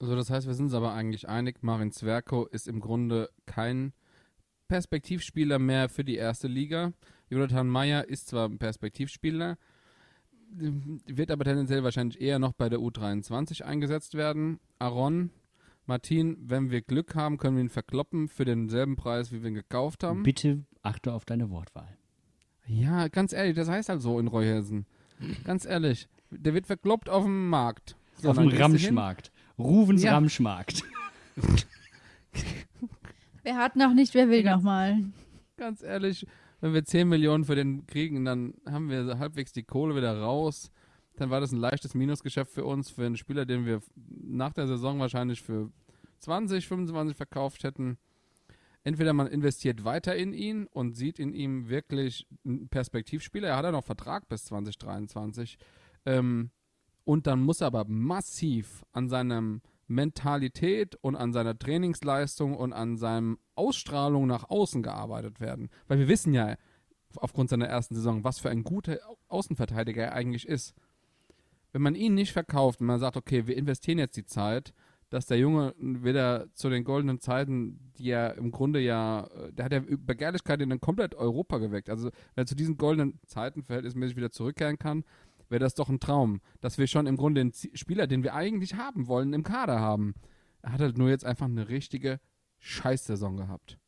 also 0.00 0.16
das 0.16 0.30
heißt, 0.30 0.46
wir 0.46 0.54
sind 0.54 0.66
uns 0.66 0.74
aber 0.74 0.92
eigentlich 0.92 1.28
einig, 1.28 1.62
Marin 1.62 1.92
Zwerko 1.92 2.46
ist 2.46 2.66
im 2.66 2.80
Grunde 2.80 3.30
kein 3.46 3.92
Perspektivspieler 4.68 5.60
mehr 5.60 5.88
für 5.88 6.04
die 6.04 6.16
erste 6.16 6.48
Liga. 6.48 6.92
Jonathan 7.30 7.68
Meyer 7.68 8.08
ist 8.08 8.28
zwar 8.28 8.48
ein 8.48 8.58
Perspektivspieler, 8.58 9.58
wird 10.58 11.30
aber 11.30 11.44
tendenziell 11.44 11.82
wahrscheinlich 11.84 12.20
eher 12.20 12.38
noch 12.38 12.52
bei 12.52 12.68
der 12.68 12.78
U23 12.78 13.62
eingesetzt 13.62 14.14
werden. 14.14 14.58
Aaron, 14.78 15.30
Martin, 15.86 16.36
wenn 16.40 16.70
wir 16.70 16.80
Glück 16.82 17.14
haben, 17.14 17.38
können 17.38 17.56
wir 17.56 17.62
ihn 17.64 17.68
verkloppen 17.70 18.28
für 18.28 18.44
denselben 18.44 18.96
Preis, 18.96 19.32
wie 19.32 19.42
wir 19.42 19.48
ihn 19.50 19.54
gekauft 19.54 20.02
haben. 20.02 20.22
Bitte 20.22 20.64
achte 20.82 21.12
auf 21.12 21.24
deine 21.24 21.50
Wortwahl. 21.50 21.96
Ja, 22.66 23.08
ganz 23.08 23.32
ehrlich, 23.32 23.54
das 23.54 23.68
heißt 23.68 23.88
halt 23.88 24.00
so 24.00 24.18
in 24.18 24.26
Reuhausen. 24.26 24.86
Ganz 25.44 25.64
ehrlich, 25.64 26.08
der 26.30 26.54
wird 26.54 26.66
verkloppt 26.66 27.08
auf 27.08 27.24
dem 27.24 27.48
Markt. 27.48 27.96
So, 28.16 28.30
auf 28.30 28.36
dem. 28.38 28.48
Ramschmarkt. 28.48 29.30
Ruvens 29.58 30.02
Ja. 30.02 30.12
Ramschmarkt. 30.14 30.82
Wer 33.42 33.56
hat 33.56 33.76
noch 33.76 33.94
nicht, 33.94 34.14
wer 34.14 34.28
will 34.28 34.44
Ja, 34.44 34.56
noch 34.56 34.62
mal. 34.64 35.04
Ganz 35.56 35.80
ehrlich, 35.82 36.26
wenn 36.60 36.74
wir 36.74 36.84
10 36.84 37.08
Millionen 37.08 37.44
für 37.44 37.54
den 37.54 37.86
kriegen, 37.86 38.24
dann 38.24 38.54
haben 38.66 38.88
wir 38.88 39.18
halbwegs 39.18 39.52
die 39.52 39.62
Kohle 39.62 39.94
wieder 39.94 40.18
raus. 40.18 40.70
Dann 41.16 41.30
war 41.30 41.40
das 41.40 41.52
ein 41.52 41.58
leichtes 41.58 41.94
Minusgeschäft 41.94 42.52
für 42.52 42.64
uns, 42.64 42.90
für 42.90 43.06
einen 43.06 43.16
Spieler, 43.16 43.46
den 43.46 43.64
wir 43.64 43.80
nach 43.96 44.52
der 44.52 44.66
Saison 44.66 44.98
wahrscheinlich 44.98 45.42
für 45.42 45.70
20, 46.20 46.66
25 46.66 47.16
verkauft 47.16 47.64
hätten. 47.64 47.98
Entweder 48.84 49.12
man 49.12 49.26
investiert 49.26 49.84
weiter 49.84 50.14
in 50.14 50.32
ihn 50.32 50.66
und 50.66 50.94
sieht 50.94 51.18
in 51.18 51.32
ihm 51.34 51.68
wirklich 51.68 52.26
einen 52.44 52.68
Perspektivspieler. 52.68 53.48
Er 53.48 53.56
hat 53.56 53.64
ja 53.64 53.72
noch 53.72 53.84
Vertrag 53.84 54.28
bis 54.28 54.44
2023. 54.44 55.58
Ähm, 56.04 56.50
und 57.04 57.26
dann 57.26 57.40
muss 57.40 57.60
er 57.60 57.68
aber 57.68 57.84
massiv 57.86 58.84
an 58.92 59.08
seinem 59.08 59.60
Mentalität 59.86 60.96
und 60.96 61.16
an 61.16 61.32
seiner 61.32 61.58
Trainingsleistung 61.58 62.56
und 62.56 62.72
an 62.72 62.96
seinem 62.96 63.38
Ausstrahlung 63.54 64.26
nach 64.26 64.48
außen 64.50 64.82
gearbeitet 64.82 65.40
werden. 65.40 65.68
Weil 65.86 65.98
wir 65.98 66.08
wissen 66.08 66.34
ja 66.34 66.56
aufgrund 67.16 67.50
seiner 67.50 67.66
ersten 67.66 67.94
Saison, 67.94 68.24
was 68.24 68.38
für 68.38 68.50
ein 68.50 68.64
guter 68.64 68.98
Au- 69.08 69.16
Außenverteidiger 69.28 70.04
er 70.04 70.12
eigentlich 70.12 70.46
ist. 70.46 70.74
Wenn 71.72 71.82
man 71.82 71.94
ihn 71.94 72.14
nicht 72.14 72.32
verkauft 72.32 72.80
und 72.80 72.86
man 72.86 73.00
sagt, 73.00 73.16
okay, 73.16 73.46
wir 73.46 73.56
investieren 73.56 73.98
jetzt 73.98 74.16
die 74.16 74.26
Zeit, 74.26 74.72
dass 75.08 75.26
der 75.26 75.38
Junge 75.38 75.74
wieder 75.78 76.48
zu 76.54 76.68
den 76.68 76.82
goldenen 76.82 77.20
Zeiten, 77.20 77.92
die 77.96 78.10
er 78.10 78.36
im 78.36 78.50
Grunde 78.50 78.80
ja, 78.80 79.28
äh, 79.28 79.52
der 79.52 79.64
hat 79.66 79.72
ja 79.72 79.80
Begehrlichkeit 79.80 80.60
in 80.60 80.80
komplett 80.80 81.14
Europa 81.14 81.58
geweckt. 81.58 81.88
Also 81.88 82.06
wenn 82.34 82.42
er 82.42 82.46
zu 82.46 82.56
diesen 82.56 82.76
goldenen 82.76 83.20
Zeiten 83.26 83.62
verhältnismäßig 83.62 84.16
wieder 84.16 84.32
zurückkehren 84.32 84.78
kann, 84.78 85.04
wäre 85.48 85.60
das 85.60 85.74
doch 85.74 85.88
ein 85.88 86.00
Traum, 86.00 86.40
dass 86.60 86.78
wir 86.78 86.86
schon 86.86 87.06
im 87.06 87.16
Grunde 87.16 87.40
den 87.40 87.52
Spieler, 87.74 88.06
den 88.06 88.22
wir 88.22 88.34
eigentlich 88.34 88.74
haben 88.74 89.06
wollen, 89.06 89.32
im 89.32 89.42
Kader 89.42 89.80
haben. 89.80 90.14
Er 90.62 90.72
hat 90.72 90.80
halt 90.80 90.98
nur 90.98 91.08
jetzt 91.08 91.24
einfach 91.24 91.46
eine 91.46 91.68
richtige 91.68 92.20
Scheißsaison 92.58 93.36
gehabt. 93.36 93.78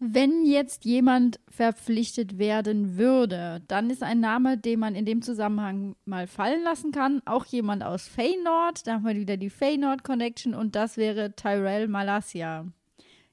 Wenn 0.00 0.46
jetzt 0.46 0.84
jemand 0.84 1.40
verpflichtet 1.48 2.38
werden 2.38 2.96
würde, 2.96 3.62
dann 3.66 3.90
ist 3.90 4.04
ein 4.04 4.20
Name, 4.20 4.56
den 4.56 4.78
man 4.78 4.94
in 4.94 5.04
dem 5.04 5.22
Zusammenhang 5.22 5.96
mal 6.04 6.28
fallen 6.28 6.62
lassen 6.62 6.92
kann. 6.92 7.20
Auch 7.24 7.44
jemand 7.46 7.82
aus 7.82 8.06
Feyenoord. 8.06 8.86
Da 8.86 8.94
haben 8.94 9.04
wir 9.04 9.16
wieder 9.16 9.36
die 9.36 9.50
Feyenoord-Connection 9.50 10.54
und 10.54 10.76
das 10.76 10.96
wäre 10.98 11.34
Tyrell 11.34 11.88
Malasia. 11.88 12.66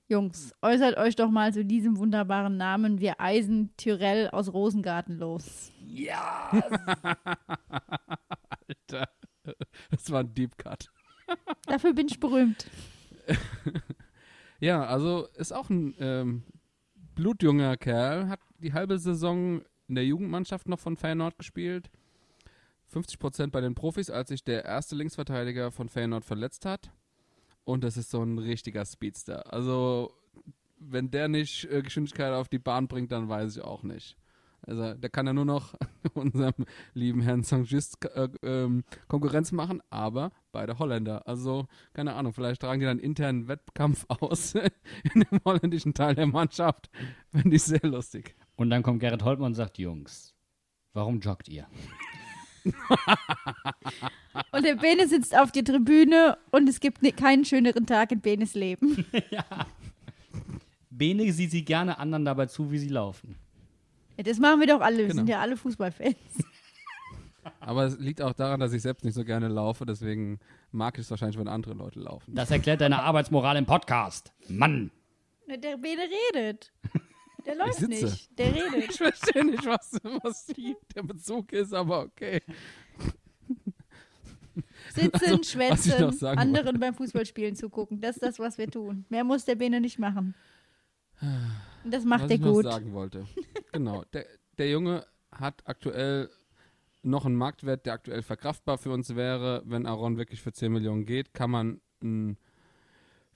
Jungs, 0.08 0.54
äußert 0.64 0.98
euch 0.98 1.16
doch 1.16 1.30
mal 1.30 1.54
zu 1.54 1.64
diesem 1.64 1.98
wunderbaren 1.98 2.58
Namen. 2.58 3.00
Wir 3.00 3.22
eisen 3.22 3.70
Tyrell 3.78 4.30
aus 4.30 4.52
Rosengarten 4.52 5.20
los. 5.20 5.72
Alter, 8.68 9.10
das 9.92 10.12
war 10.12 10.22
ein 10.22 10.34
Deep 10.34 10.58
Cut. 10.58 10.92
Dafür 11.66 11.94
bin 11.94 12.08
ich 12.08 12.20
berühmt. 12.20 12.70
Ja, 14.60 14.86
also 14.86 15.28
ist 15.36 15.52
auch 15.52 15.70
ein 15.70 15.96
ähm, 16.00 16.44
blutjunger 17.16 17.78
Kerl, 17.78 18.30
hat 18.30 18.40
die 18.60 18.74
halbe 18.74 18.98
Saison 18.98 19.62
in 19.88 19.96
der 19.96 20.06
Jugendmannschaft 20.06 20.68
noch 20.68 20.80
von 20.80 20.98
Feyenoord 20.98 21.38
gespielt. 21.38 21.90
50% 22.94 23.52
bei 23.52 23.62
den 23.62 23.76
Profis, 23.76 24.10
als 24.10 24.30
sich 24.30 24.44
der 24.44 24.64
erste 24.66 24.96
Linksverteidiger 24.96 25.72
von 25.72 25.90
Feyenoord 25.90 26.24
verletzt 26.24 26.66
hat. 26.66 26.92
Und 27.64 27.84
das 27.84 27.98
ist 27.98 28.12
so 28.12 28.22
ein 28.24 28.38
richtiger 28.38 28.86
Speedster. 28.86 29.52
Also, 29.54 30.14
wenn 30.80 31.12
der 31.12 31.28
nicht 31.28 31.66
äh, 31.66 31.82
Geschwindigkeit 31.82 32.32
auf 32.32 32.48
die 32.48 32.60
Bahn 32.60 32.88
bringt, 32.88 33.12
dann 33.12 33.28
weiß 33.28 33.58
ich 33.58 33.64
auch 33.64 33.84
nicht. 33.84 34.18
Also 34.68 34.94
der 34.94 35.10
kann 35.10 35.28
ja 35.28 35.34
nur 35.34 35.46
noch 35.46 35.76
unserem 36.14 36.54
lieben 36.94 37.22
Herrn 37.22 37.44
Sanchez 37.44 37.94
äh, 38.16 38.28
ähm, 38.44 38.84
Konkurrenz 39.08 39.52
machen, 39.52 39.82
aber 39.90 40.32
beide 40.52 40.80
Holländer. 40.80 41.28
Also, 41.28 41.68
keine 41.94 42.14
Ahnung, 42.14 42.34
vielleicht 42.34 42.62
tragen 42.62 42.80
die 42.80 42.86
dann 42.86 43.00
internen 43.00 43.48
Wettkampf 43.48 44.06
aus 44.10 44.56
in 44.56 45.22
dem 45.32 45.40
holländischen 45.46 45.94
Teil 45.94 46.16
der 46.16 46.28
Mannschaft. 46.28 46.90
Fände 47.32 47.56
ich 47.56 47.64
sehr 47.64 47.84
lustig. 47.84 48.36
Und 48.56 48.70
dann 48.70 48.84
kommt 48.84 49.02
Gerrit 49.02 49.24
Holtmann 49.24 49.48
und 49.48 49.56
sagt, 49.56 49.78
Jungs, 49.78 50.34
warum 50.94 51.20
joggt 51.20 51.48
ihr? 51.50 51.68
Und 54.52 54.66
der 54.66 54.76
Bene 54.76 55.08
sitzt 55.08 55.38
auf 55.38 55.52
der 55.52 55.64
Tribüne 55.64 56.38
und 56.52 56.68
es 56.68 56.80
gibt 56.80 57.04
ne- 57.04 57.12
keinen 57.12 57.46
schöneren 57.46 57.86
Tag 57.86 58.12
in 58.12 58.22
Benes 58.22 58.56
Leben. 58.56 59.06
Bene 60.90 61.32
sieht 61.32 61.52
sie 61.52 61.64
gerne 61.64 62.00
anderen 62.00 62.26
dabei 62.26 62.48
zu, 62.48 62.72
wie 62.72 62.78
sie 62.80 62.90
laufen. 62.90 63.36
Ja, 64.18 64.24
das 64.24 64.40
machen 64.40 64.60
wir 64.60 64.68
doch 64.68 64.82
alle. 64.82 64.98
Wir 64.98 65.04
Genau. 65.08 65.16
sind 65.18 65.30
ja 65.30 65.40
alle 65.40 65.58
Fußballfans. 65.58 66.16
Aber 67.60 67.84
es 67.86 68.00
liegt 68.00 68.22
auch 68.22 68.34
daran, 68.34 68.60
dass 68.60 68.74
ich 68.74 68.82
selbst 68.82 69.04
nicht 69.06 69.14
so 69.14 69.24
gerne 69.24 69.48
laufe, 69.48 69.86
deswegen 69.86 70.40
mag 70.72 70.98
ich 70.98 71.02
es 71.06 71.12
wahrscheinlich, 71.12 71.38
wenn 71.38 71.48
andere 71.48 71.74
Leute 71.76 72.00
laufen. 72.00 72.34
Das 72.34 72.50
erklärt 72.50 72.82
deine 72.82 73.04
Arbeitsmoral 73.04 73.56
im 73.58 73.66
Podcast. 73.66 74.34
Mann! 74.48 74.90
Na, 75.48 75.58
Der 75.58 75.78
Bene 75.78 76.02
redet. 76.34 76.72
Der 77.46 77.56
läuft 77.66 77.76
sitze. 77.76 78.06
nicht. 78.06 78.40
Der 78.40 78.48
redet. 78.56 78.90
Ich 78.90 78.98
verstehe 78.98 79.46
nicht, 79.46 79.64
was, 79.66 79.92
was 80.24 80.46
die, 80.48 80.76
der 80.96 81.04
Bezug 81.04 81.52
ist, 81.54 81.74
aber 81.74 82.02
okay. 82.02 82.42
Sitzen, 84.94 85.12
Also, 85.32 85.44
schwätzen, 85.44 86.26
anderen 86.26 86.80
beim 86.80 86.94
Fußballspielen 86.96 87.56
zugucken. 87.56 88.00
Das 88.02 88.16
ist 88.16 88.24
das, 88.24 88.40
was 88.40 88.58
wir 88.58 88.70
tun. 88.72 89.06
Mehr 89.10 89.24
muss 89.24 89.44
der 89.46 89.56
Bene 89.56 89.82
nicht 89.82 90.00
machen. 90.00 90.34
Das 91.86 92.04
macht 92.06 92.24
was 92.24 92.32
er 92.32 92.36
ich 92.36 92.42
noch 92.42 92.54
gut. 92.54 92.64
sagen 92.66 92.94
wollte. 92.94 93.26
genau. 93.72 94.04
Der, 94.14 94.26
der 94.58 94.70
Junge 94.70 95.06
hat 95.32 95.62
aktuell 95.66 96.30
noch 97.04 97.26
einen 97.26 97.36
Marktwert, 97.36 97.86
der 97.86 97.94
aktuell 97.94 98.24
verkraftbar 98.24 98.78
für 98.78 98.92
uns 98.92 99.16
wäre. 99.16 99.62
Wenn 99.66 99.86
Aaron 99.86 100.18
wirklich 100.18 100.42
für 100.42 100.52
10 100.52 100.72
Millionen 100.72 101.06
geht, 101.06 101.34
kann 101.34 101.52
man 101.52 101.82
ihn 102.02 102.38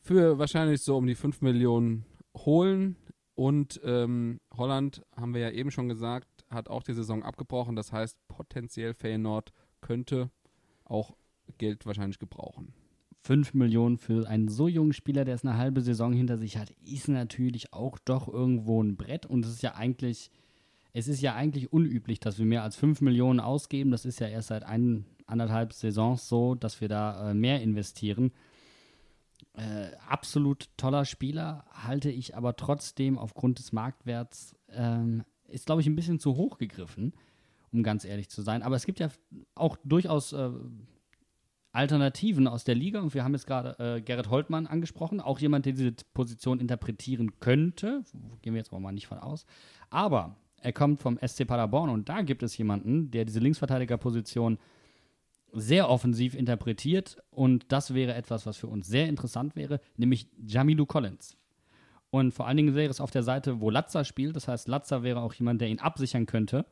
für 0.01 0.39
wahrscheinlich 0.39 0.81
so 0.81 0.97
um 0.97 1.05
die 1.05 1.15
5 1.15 1.41
Millionen 1.41 2.05
holen. 2.35 2.95
Und 3.35 3.79
ähm, 3.83 4.39
Holland, 4.57 5.03
haben 5.15 5.33
wir 5.33 5.41
ja 5.41 5.51
eben 5.51 5.71
schon 5.71 5.87
gesagt, 5.87 6.27
hat 6.49 6.67
auch 6.67 6.83
die 6.83 6.93
Saison 6.93 7.23
abgebrochen. 7.23 7.75
Das 7.75 7.91
heißt, 7.93 8.17
potenziell 8.27 8.93
Feyenoord 8.93 9.53
könnte 9.81 10.31
auch 10.83 11.15
Geld 11.57 11.85
wahrscheinlich 11.85 12.19
gebrauchen. 12.19 12.73
5 13.29 13.53
Millionen 13.53 13.99
für 13.99 14.27
einen 14.27 14.47
so 14.47 14.67
jungen 14.67 14.91
Spieler, 14.91 15.23
der 15.23 15.35
es 15.35 15.45
eine 15.45 15.55
halbe 15.55 15.81
Saison 15.81 16.13
hinter 16.13 16.39
sich 16.39 16.57
hat, 16.57 16.71
ist 16.83 17.07
natürlich 17.09 17.73
auch 17.73 17.99
doch 17.99 18.27
irgendwo 18.27 18.81
ein 18.81 18.97
Brett. 18.97 19.27
Und 19.27 19.45
es 19.45 19.51
ist 19.51 19.61
ja 19.61 19.75
eigentlich, 19.75 20.31
es 20.93 21.07
ist 21.07 21.21
ja 21.21 21.35
eigentlich 21.35 21.71
unüblich, 21.71 22.19
dass 22.19 22.39
wir 22.39 22.47
mehr 22.47 22.63
als 22.63 22.75
5 22.75 23.01
Millionen 23.01 23.39
ausgeben. 23.39 23.91
Das 23.91 24.03
ist 24.03 24.19
ja 24.19 24.27
erst 24.27 24.47
seit 24.47 24.63
ein, 24.63 25.05
anderthalb 25.27 25.73
Saisons 25.73 26.27
so, 26.27 26.55
dass 26.55 26.81
wir 26.81 26.87
da 26.87 27.29
äh, 27.29 27.33
mehr 27.35 27.61
investieren. 27.61 28.31
Äh, 29.53 29.91
absolut 30.07 30.67
toller 30.75 31.05
Spieler, 31.05 31.65
halte 31.71 32.09
ich 32.09 32.35
aber 32.35 32.55
trotzdem 32.55 33.19
aufgrund 33.19 33.59
des 33.59 33.71
Marktwerts, 33.73 34.55
ähm, 34.71 35.23
ist 35.47 35.67
glaube 35.67 35.81
ich 35.81 35.87
ein 35.87 35.95
bisschen 35.95 36.19
zu 36.19 36.35
hoch 36.35 36.57
gegriffen, 36.57 37.13
um 37.71 37.83
ganz 37.83 38.05
ehrlich 38.05 38.29
zu 38.29 38.41
sein. 38.41 38.63
Aber 38.63 38.75
es 38.75 38.87
gibt 38.87 38.99
ja 38.99 39.09
auch 39.53 39.77
durchaus 39.83 40.33
äh, 40.33 40.49
Alternativen 41.71 42.47
aus 42.47 42.63
der 42.63 42.75
Liga. 42.75 42.99
Und 42.99 43.13
wir 43.13 43.23
haben 43.23 43.33
jetzt 43.33 43.45
gerade 43.45 43.77
äh, 43.79 44.01
Gerrit 44.01 44.29
Holtmann 44.29 44.67
angesprochen, 44.67 45.19
auch 45.19 45.39
jemand, 45.39 45.65
der 45.65 45.73
diese 45.73 45.93
Position 46.13 46.59
interpretieren 46.59 47.39
könnte, 47.39 48.03
gehen 48.41 48.53
wir 48.53 48.59
jetzt 48.59 48.71
aber 48.71 48.79
mal 48.79 48.91
nicht 48.91 49.07
von 49.07 49.19
aus, 49.19 49.45
aber 49.89 50.35
er 50.61 50.73
kommt 50.73 50.99
vom 50.99 51.17
SC 51.25 51.47
Paderborn 51.47 51.89
und 51.89 52.09
da 52.09 52.21
gibt 52.21 52.43
es 52.43 52.57
jemanden, 52.57 53.11
der 53.11 53.25
diese 53.25 53.39
Linksverteidigerposition 53.39 54.57
sehr 55.51 55.89
offensiv 55.89 56.35
interpretiert. 56.35 57.17
Und 57.31 57.71
das 57.71 57.93
wäre 57.93 58.13
etwas, 58.13 58.45
was 58.45 58.57
für 58.57 58.67
uns 58.67 58.87
sehr 58.87 59.07
interessant 59.07 59.55
wäre, 59.55 59.79
nämlich 59.97 60.27
Jamilu 60.45 60.85
Collins. 60.85 61.37
Und 62.11 62.33
vor 62.33 62.47
allen 62.47 62.57
Dingen 62.57 62.75
wäre 62.75 62.89
es 62.89 63.01
auf 63.01 63.11
der 63.11 63.23
Seite, 63.23 63.61
wo 63.61 63.69
Latza 63.69 64.03
spielt, 64.03 64.35
das 64.35 64.47
heißt, 64.47 64.67
Latza 64.67 65.03
wäre 65.03 65.21
auch 65.21 65.33
jemand, 65.33 65.61
der 65.61 65.69
ihn 65.69 65.79
absichern 65.79 66.25
könnte, 66.25 66.65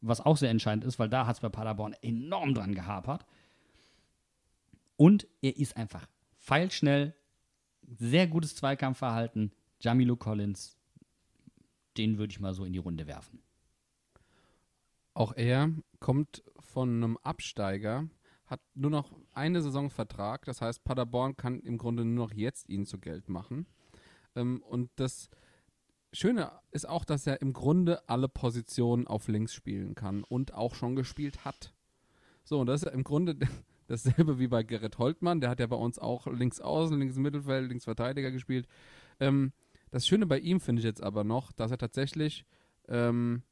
was 0.00 0.20
auch 0.20 0.36
sehr 0.36 0.50
entscheidend 0.50 0.84
ist, 0.84 0.98
weil 0.98 1.08
da 1.08 1.26
hat 1.26 1.36
es 1.36 1.40
bei 1.40 1.48
Paderborn 1.48 1.94
enorm 2.02 2.54
dran 2.54 2.74
gehapert. 2.74 3.24
Und 5.02 5.26
er 5.40 5.56
ist 5.56 5.76
einfach 5.76 6.06
feilschnell, 6.36 7.16
sehr 7.82 8.28
gutes 8.28 8.54
Zweikampfverhalten. 8.54 9.50
Jamilu 9.80 10.14
Collins, 10.14 10.78
den 11.96 12.18
würde 12.18 12.30
ich 12.30 12.38
mal 12.38 12.54
so 12.54 12.64
in 12.64 12.72
die 12.72 12.78
Runde 12.78 13.08
werfen. 13.08 13.42
Auch 15.12 15.32
er 15.34 15.72
kommt 15.98 16.44
von 16.60 16.88
einem 16.88 17.16
Absteiger, 17.16 18.08
hat 18.46 18.60
nur 18.74 18.92
noch 18.92 19.10
eine 19.34 19.60
Saison 19.60 19.90
Vertrag. 19.90 20.44
Das 20.44 20.60
heißt, 20.60 20.84
Paderborn 20.84 21.36
kann 21.36 21.58
im 21.58 21.78
Grunde 21.78 22.04
nur 22.04 22.28
noch 22.28 22.32
jetzt 22.32 22.68
ihn 22.68 22.86
zu 22.86 23.00
Geld 23.00 23.28
machen. 23.28 23.66
Ähm, 24.36 24.62
und 24.62 24.88
das 24.94 25.30
Schöne 26.12 26.52
ist 26.70 26.88
auch, 26.88 27.04
dass 27.04 27.26
er 27.26 27.42
im 27.42 27.52
Grunde 27.52 28.08
alle 28.08 28.28
Positionen 28.28 29.08
auf 29.08 29.26
links 29.26 29.52
spielen 29.52 29.96
kann 29.96 30.22
und 30.22 30.54
auch 30.54 30.76
schon 30.76 30.94
gespielt 30.94 31.44
hat. 31.44 31.74
So, 32.44 32.60
und 32.60 32.68
das 32.68 32.84
ist 32.84 32.92
im 32.92 33.02
Grunde 33.02 33.36
dasselbe 33.92 34.38
wie 34.38 34.48
bei 34.48 34.62
Gerrit 34.62 34.98
Holtmann. 34.98 35.40
Der 35.40 35.50
hat 35.50 35.60
ja 35.60 35.66
bei 35.66 35.76
uns 35.76 35.98
auch 35.98 36.26
links 36.26 36.60
außen, 36.60 36.98
links 36.98 37.16
Mittelfeld, 37.16 37.68
links 37.68 37.84
Verteidiger 37.84 38.30
gespielt. 38.30 38.66
Ähm, 39.20 39.52
das 39.90 40.06
Schöne 40.06 40.26
bei 40.26 40.38
ihm 40.38 40.60
finde 40.60 40.80
ich 40.80 40.86
jetzt 40.86 41.02
aber 41.02 41.22
noch, 41.22 41.52
dass 41.52 41.70
er 41.70 41.78
tatsächlich 41.78 42.46
ähm, 42.88 43.42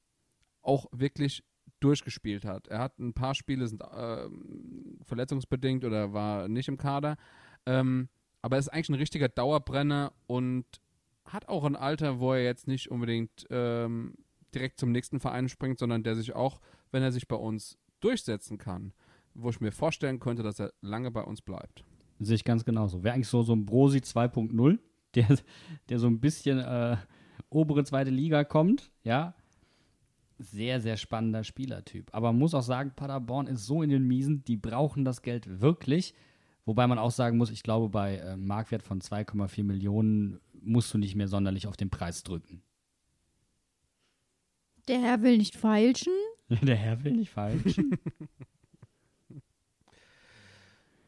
auch 0.63 0.87
wirklich 0.93 1.45
durchgespielt 1.81 2.45
hat. 2.45 2.69
Er 2.69 2.79
hat 2.79 2.99
ein 2.99 3.13
paar 3.13 3.35
Spiele 3.35 3.67
sind 3.67 3.83
ähm, 3.95 4.99
verletzungsbedingt 5.03 5.85
oder 5.85 6.13
war 6.13 6.49
nicht 6.49 6.69
im 6.69 6.77
Kader. 6.77 7.17
Ähm, 7.67 8.09
aber 8.43 8.57
er 8.57 8.61
ist 8.61 8.69
eigentlich 8.69 8.89
ein 8.91 8.95
richtiger 8.95 9.29
Dauerbrenner 9.29 10.13
und 10.27 10.65
hat 11.25 11.49
auch 11.49 11.65
ein 11.65 11.77
Alter, 11.77 12.21
wo 12.21 12.33
er 12.33 12.43
jetzt 12.43 12.67
nicht 12.67 12.91
unbedingt 12.91 13.47
ähm, 13.51 14.15
direkt 14.55 14.81
zum 14.81 14.93
nächsten 14.93 15.21
Verein 15.21 15.49
springt, 15.49 15.79
sondern 15.79 16.03
der 16.03 16.17
sich 16.17 16.35
auch, 16.35 16.61
wenn 16.91 17.03
er 17.03 17.13
sich 17.13 17.29
bei 17.29 17.37
uns 17.37 17.79
durchsetzen 18.01 18.59
kann, 18.59 18.93
wo 19.43 19.51
ich 19.51 19.61
mir 19.61 19.73
vorstellen 19.73 20.21
könnte, 20.21 20.43
dass 20.43 20.59
er 20.59 20.73
lange 20.81 21.11
bei 21.11 21.23
uns 21.23 21.41
bleibt. 21.41 21.85
Sehe 22.19 22.37
ich 22.37 22.45
ganz 22.45 22.65
genauso. 22.65 23.03
Wäre 23.03 23.15
eigentlich 23.15 23.29
so, 23.29 23.43
so 23.43 23.55
ein 23.55 23.65
Brosi 23.65 23.99
2.0, 23.99 24.79
der, 25.15 25.39
der 25.89 25.99
so 25.99 26.07
ein 26.07 26.21
bisschen 26.21 26.59
äh, 26.59 26.97
obere 27.49 27.85
zweite 27.85 28.11
Liga 28.11 28.45
kommt, 28.45 28.91
ja. 29.03 29.35
Sehr, 30.39 30.81
sehr 30.81 30.97
spannender 30.97 31.45
Spielertyp. 31.45 32.09
Aber 32.13 32.33
man 32.33 32.39
muss 32.39 32.55
auch 32.55 32.63
sagen, 32.63 32.93
Paderborn 32.97 33.47
ist 33.47 33.67
so 33.67 33.83
in 33.83 33.91
den 33.91 34.07
Miesen, 34.07 34.43
die 34.45 34.57
brauchen 34.57 35.05
das 35.05 35.21
Geld 35.21 35.61
wirklich. 35.61 36.15
Wobei 36.65 36.87
man 36.87 36.99
auch 36.99 37.11
sagen 37.11 37.37
muss, 37.37 37.51
ich 37.51 37.63
glaube, 37.63 37.91
bei 37.91 38.17
äh, 38.17 38.37
Marktwert 38.37 38.83
von 38.83 39.01
2,4 39.01 39.65
Millionen 39.65 40.41
musst 40.63 40.95
du 40.95 40.99
nicht 40.99 41.15
mehr 41.15 41.29
sonderlich 41.29 41.67
auf 41.67 41.77
den 41.77 41.91
Preis 41.91 42.23
drücken. 42.23 42.63
Der 44.89 45.01
Herr 45.01 45.23
will 45.23 45.37
nicht 45.37 45.57
feilschen. 45.57 46.13
Der 46.63 46.77
Herr 46.77 47.05
will 47.05 47.13
nicht 47.13 47.31
falsch. 47.31 47.81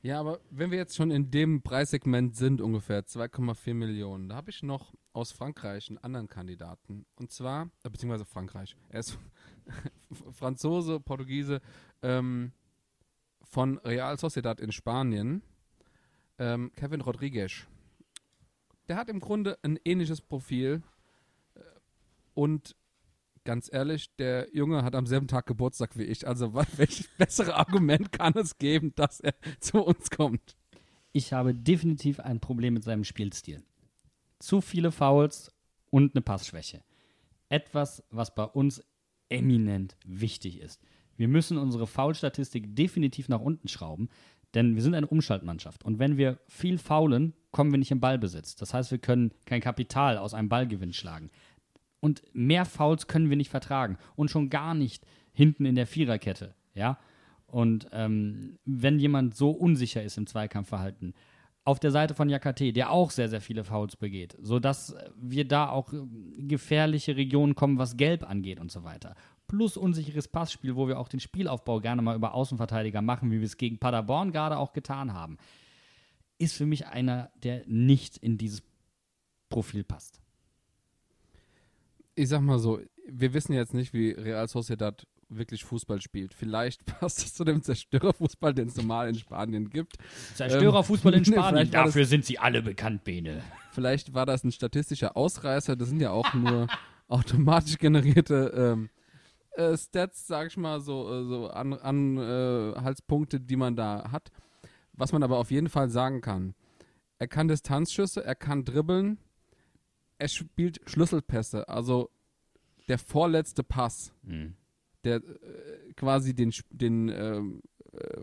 Ja, 0.04 0.18
aber 0.18 0.40
wenn 0.50 0.72
wir 0.72 0.78
jetzt 0.78 0.96
schon 0.96 1.12
in 1.12 1.30
dem 1.30 1.62
Preissegment 1.62 2.34
sind, 2.34 2.60
ungefähr 2.60 3.06
2,4 3.06 3.72
Millionen, 3.72 4.28
da 4.28 4.34
habe 4.34 4.50
ich 4.50 4.64
noch 4.64 4.94
aus 5.12 5.30
Frankreich 5.30 5.88
einen 5.88 5.98
anderen 5.98 6.26
Kandidaten. 6.26 7.06
Und 7.14 7.30
zwar, 7.30 7.70
äh, 7.84 7.90
beziehungsweise 7.90 8.24
Frankreich. 8.24 8.74
Er 8.88 8.98
ist 8.98 9.16
Franzose, 10.32 10.98
Portugiese, 10.98 11.60
ähm, 12.02 12.52
von 13.44 13.78
Real 13.78 14.18
Sociedad 14.18 14.60
in 14.60 14.72
Spanien. 14.72 15.42
Ähm, 16.38 16.72
Kevin 16.74 17.00
Rodriguez. 17.00 17.68
Der 18.88 18.96
hat 18.96 19.08
im 19.08 19.20
Grunde 19.20 19.56
ein 19.62 19.78
ähnliches 19.84 20.20
Profil. 20.20 20.82
Äh, 21.54 21.60
Und 22.34 22.74
ganz 23.44 23.68
ehrlich, 23.72 24.14
der 24.16 24.48
Junge 24.52 24.82
hat 24.84 24.94
am 24.94 25.06
selben 25.06 25.28
Tag 25.28 25.46
Geburtstag 25.46 25.96
wie 25.96 26.04
ich. 26.04 26.26
Also, 26.26 26.54
welches 26.76 27.08
bessere 27.18 27.54
Argument 27.54 28.12
kann 28.12 28.34
es 28.36 28.58
geben, 28.58 28.92
dass 28.94 29.20
er 29.20 29.34
zu 29.60 29.82
uns 29.82 30.10
kommt? 30.10 30.56
ich 31.12 31.32
habe 31.32 31.54
definitiv 31.54 32.20
ein 32.20 32.40
Problem 32.40 32.74
mit 32.74 32.84
seinem 32.84 33.04
Spielstil. 33.04 33.62
Zu 34.38 34.60
viele 34.60 34.90
Fouls 34.90 35.52
und 35.90 36.14
eine 36.14 36.22
Passschwäche. 36.22 36.82
Etwas, 37.48 38.02
was 38.10 38.34
bei 38.34 38.44
uns 38.44 38.82
eminent 39.28 39.96
wichtig 40.04 40.60
ist. 40.60 40.80
Wir 41.16 41.28
müssen 41.28 41.58
unsere 41.58 41.86
Foul-Statistik 41.86 42.74
definitiv 42.74 43.28
nach 43.28 43.40
unten 43.40 43.68
schrauben, 43.68 44.08
denn 44.54 44.74
wir 44.74 44.82
sind 44.82 44.94
eine 44.94 45.06
Umschaltmannschaft. 45.06 45.84
Und 45.84 45.98
wenn 45.98 46.16
wir 46.16 46.40
viel 46.48 46.78
faulen, 46.78 47.34
kommen 47.52 47.70
wir 47.70 47.78
nicht 47.78 47.90
im 47.90 48.00
Ballbesitz. 48.00 48.56
Das 48.56 48.74
heißt, 48.74 48.90
wir 48.90 48.98
können 48.98 49.32
kein 49.44 49.60
Kapital 49.60 50.18
aus 50.18 50.34
einem 50.34 50.48
Ballgewinn 50.48 50.92
schlagen. 50.92 51.30
Und 52.02 52.22
mehr 52.32 52.64
Fouls 52.64 53.06
können 53.06 53.30
wir 53.30 53.36
nicht 53.36 53.50
vertragen. 53.50 53.96
Und 54.16 54.28
schon 54.28 54.50
gar 54.50 54.74
nicht 54.74 55.06
hinten 55.32 55.64
in 55.64 55.76
der 55.76 55.86
Viererkette. 55.86 56.54
Ja. 56.74 56.98
Und 57.46 57.86
ähm, 57.92 58.58
wenn 58.64 58.98
jemand 58.98 59.36
so 59.36 59.50
unsicher 59.50 60.02
ist 60.02 60.18
im 60.18 60.26
Zweikampfverhalten, 60.26 61.14
auf 61.64 61.78
der 61.78 61.92
Seite 61.92 62.14
von 62.14 62.28
Jakate, 62.28 62.72
der 62.72 62.90
auch 62.90 63.12
sehr, 63.12 63.28
sehr 63.28 63.40
viele 63.40 63.62
Fouls 63.62 63.94
begeht, 63.94 64.36
sodass 64.40 64.96
wir 65.16 65.46
da 65.46 65.68
auch 65.68 65.92
äh, 65.92 66.00
gefährliche 66.38 67.14
Regionen 67.16 67.54
kommen, 67.54 67.78
was 67.78 67.96
Gelb 67.96 68.28
angeht 68.28 68.58
und 68.58 68.72
so 68.72 68.82
weiter. 68.82 69.14
plus 69.46 69.76
unsicheres 69.76 70.26
Passspiel, 70.26 70.74
wo 70.74 70.88
wir 70.88 70.98
auch 70.98 71.08
den 71.08 71.20
Spielaufbau 71.20 71.78
gerne 71.80 72.02
mal 72.02 72.16
über 72.16 72.34
Außenverteidiger 72.34 73.02
machen, 73.02 73.30
wie 73.30 73.38
wir 73.38 73.46
es 73.46 73.58
gegen 73.58 73.78
Paderborn 73.78 74.32
gerade 74.32 74.56
auch 74.56 74.72
getan 74.72 75.12
haben, 75.12 75.36
ist 76.38 76.56
für 76.56 76.66
mich 76.66 76.86
einer, 76.86 77.30
der 77.42 77.62
nicht 77.66 78.16
in 78.16 78.38
dieses 78.38 78.62
Profil 79.50 79.84
passt. 79.84 80.21
Ich 82.14 82.28
sag 82.28 82.40
mal 82.42 82.58
so, 82.58 82.80
wir 83.08 83.34
wissen 83.34 83.52
jetzt 83.52 83.74
nicht, 83.74 83.92
wie 83.92 84.10
Real 84.10 84.46
Sociedad 84.48 85.06
wirklich 85.28 85.64
Fußball 85.64 86.00
spielt. 86.00 86.34
Vielleicht 86.34 86.84
passt 87.00 87.18
es 87.24 87.34
zu 87.34 87.44
dem 87.44 87.62
Zerstörerfußball, 87.62 88.54
den 88.54 88.68
es 88.68 88.76
normal 88.76 89.08
in 89.08 89.14
Spanien 89.14 89.70
gibt. 89.70 89.96
Zerstörerfußball 90.34 91.14
in 91.14 91.22
nee, 91.26 91.32
Spanien, 91.32 91.54
war 91.54 91.64
das- 91.64 91.70
dafür 91.70 92.04
sind 92.04 92.24
sie 92.24 92.38
alle 92.38 92.62
bekannt, 92.62 93.04
Bene. 93.04 93.42
Vielleicht 93.72 94.14
war 94.14 94.26
das 94.26 94.44
ein 94.44 94.52
statistischer 94.52 95.16
Ausreißer. 95.16 95.76
Das 95.76 95.88
sind 95.88 96.00
ja 96.00 96.10
auch 96.10 96.34
nur 96.34 96.66
automatisch 97.08 97.78
generierte 97.78 98.52
ähm, 98.54 98.90
äh, 99.56 99.76
Stats, 99.76 100.26
sag 100.26 100.48
ich 100.48 100.56
mal, 100.56 100.80
so, 100.80 101.10
äh, 101.10 101.24
so 101.24 101.48
an, 101.48 101.72
an 101.74 102.18
äh, 102.18 103.38
die 103.40 103.56
man 103.56 103.76
da 103.76 104.10
hat. 104.10 104.30
Was 104.94 105.12
man 105.12 105.22
aber 105.22 105.38
auf 105.38 105.50
jeden 105.50 105.68
Fall 105.68 105.88
sagen 105.88 106.20
kann. 106.20 106.54
Er 107.18 107.28
kann 107.28 107.48
Distanzschüsse, 107.48 108.24
er 108.24 108.34
kann 108.34 108.64
dribbeln, 108.64 109.18
er 110.22 110.28
spielt 110.28 110.80
Schlüsselpässe. 110.86 111.68
Also 111.68 112.08
der 112.88 112.98
vorletzte 112.98 113.64
Pass, 113.64 114.14
der 115.02 115.16
äh, 115.16 115.92
quasi 115.96 116.32
den, 116.32 116.52
den 116.70 117.08
ähm, 117.08 117.62
äh, 117.92 118.20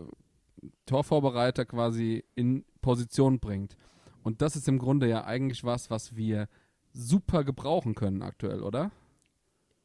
Torvorbereiter 0.86 1.66
quasi 1.66 2.24
in 2.34 2.64
Position 2.80 3.38
bringt. 3.38 3.76
Und 4.22 4.40
das 4.40 4.56
ist 4.56 4.66
im 4.66 4.78
Grunde 4.78 5.08
ja 5.08 5.24
eigentlich 5.24 5.62
was, 5.62 5.90
was 5.90 6.16
wir 6.16 6.48
super 6.94 7.44
gebrauchen 7.44 7.94
können 7.94 8.22
aktuell, 8.22 8.62
oder? 8.62 8.90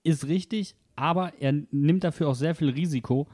Ist 0.04 0.28
richtig, 0.28 0.76
aber 0.96 1.34
er 1.42 1.52
nimmt 1.72 2.06
dafür 2.06 2.30
auch 2.30 2.36
sehr 2.36 2.56
viel 2.56 2.70
Risiko. 2.70 3.28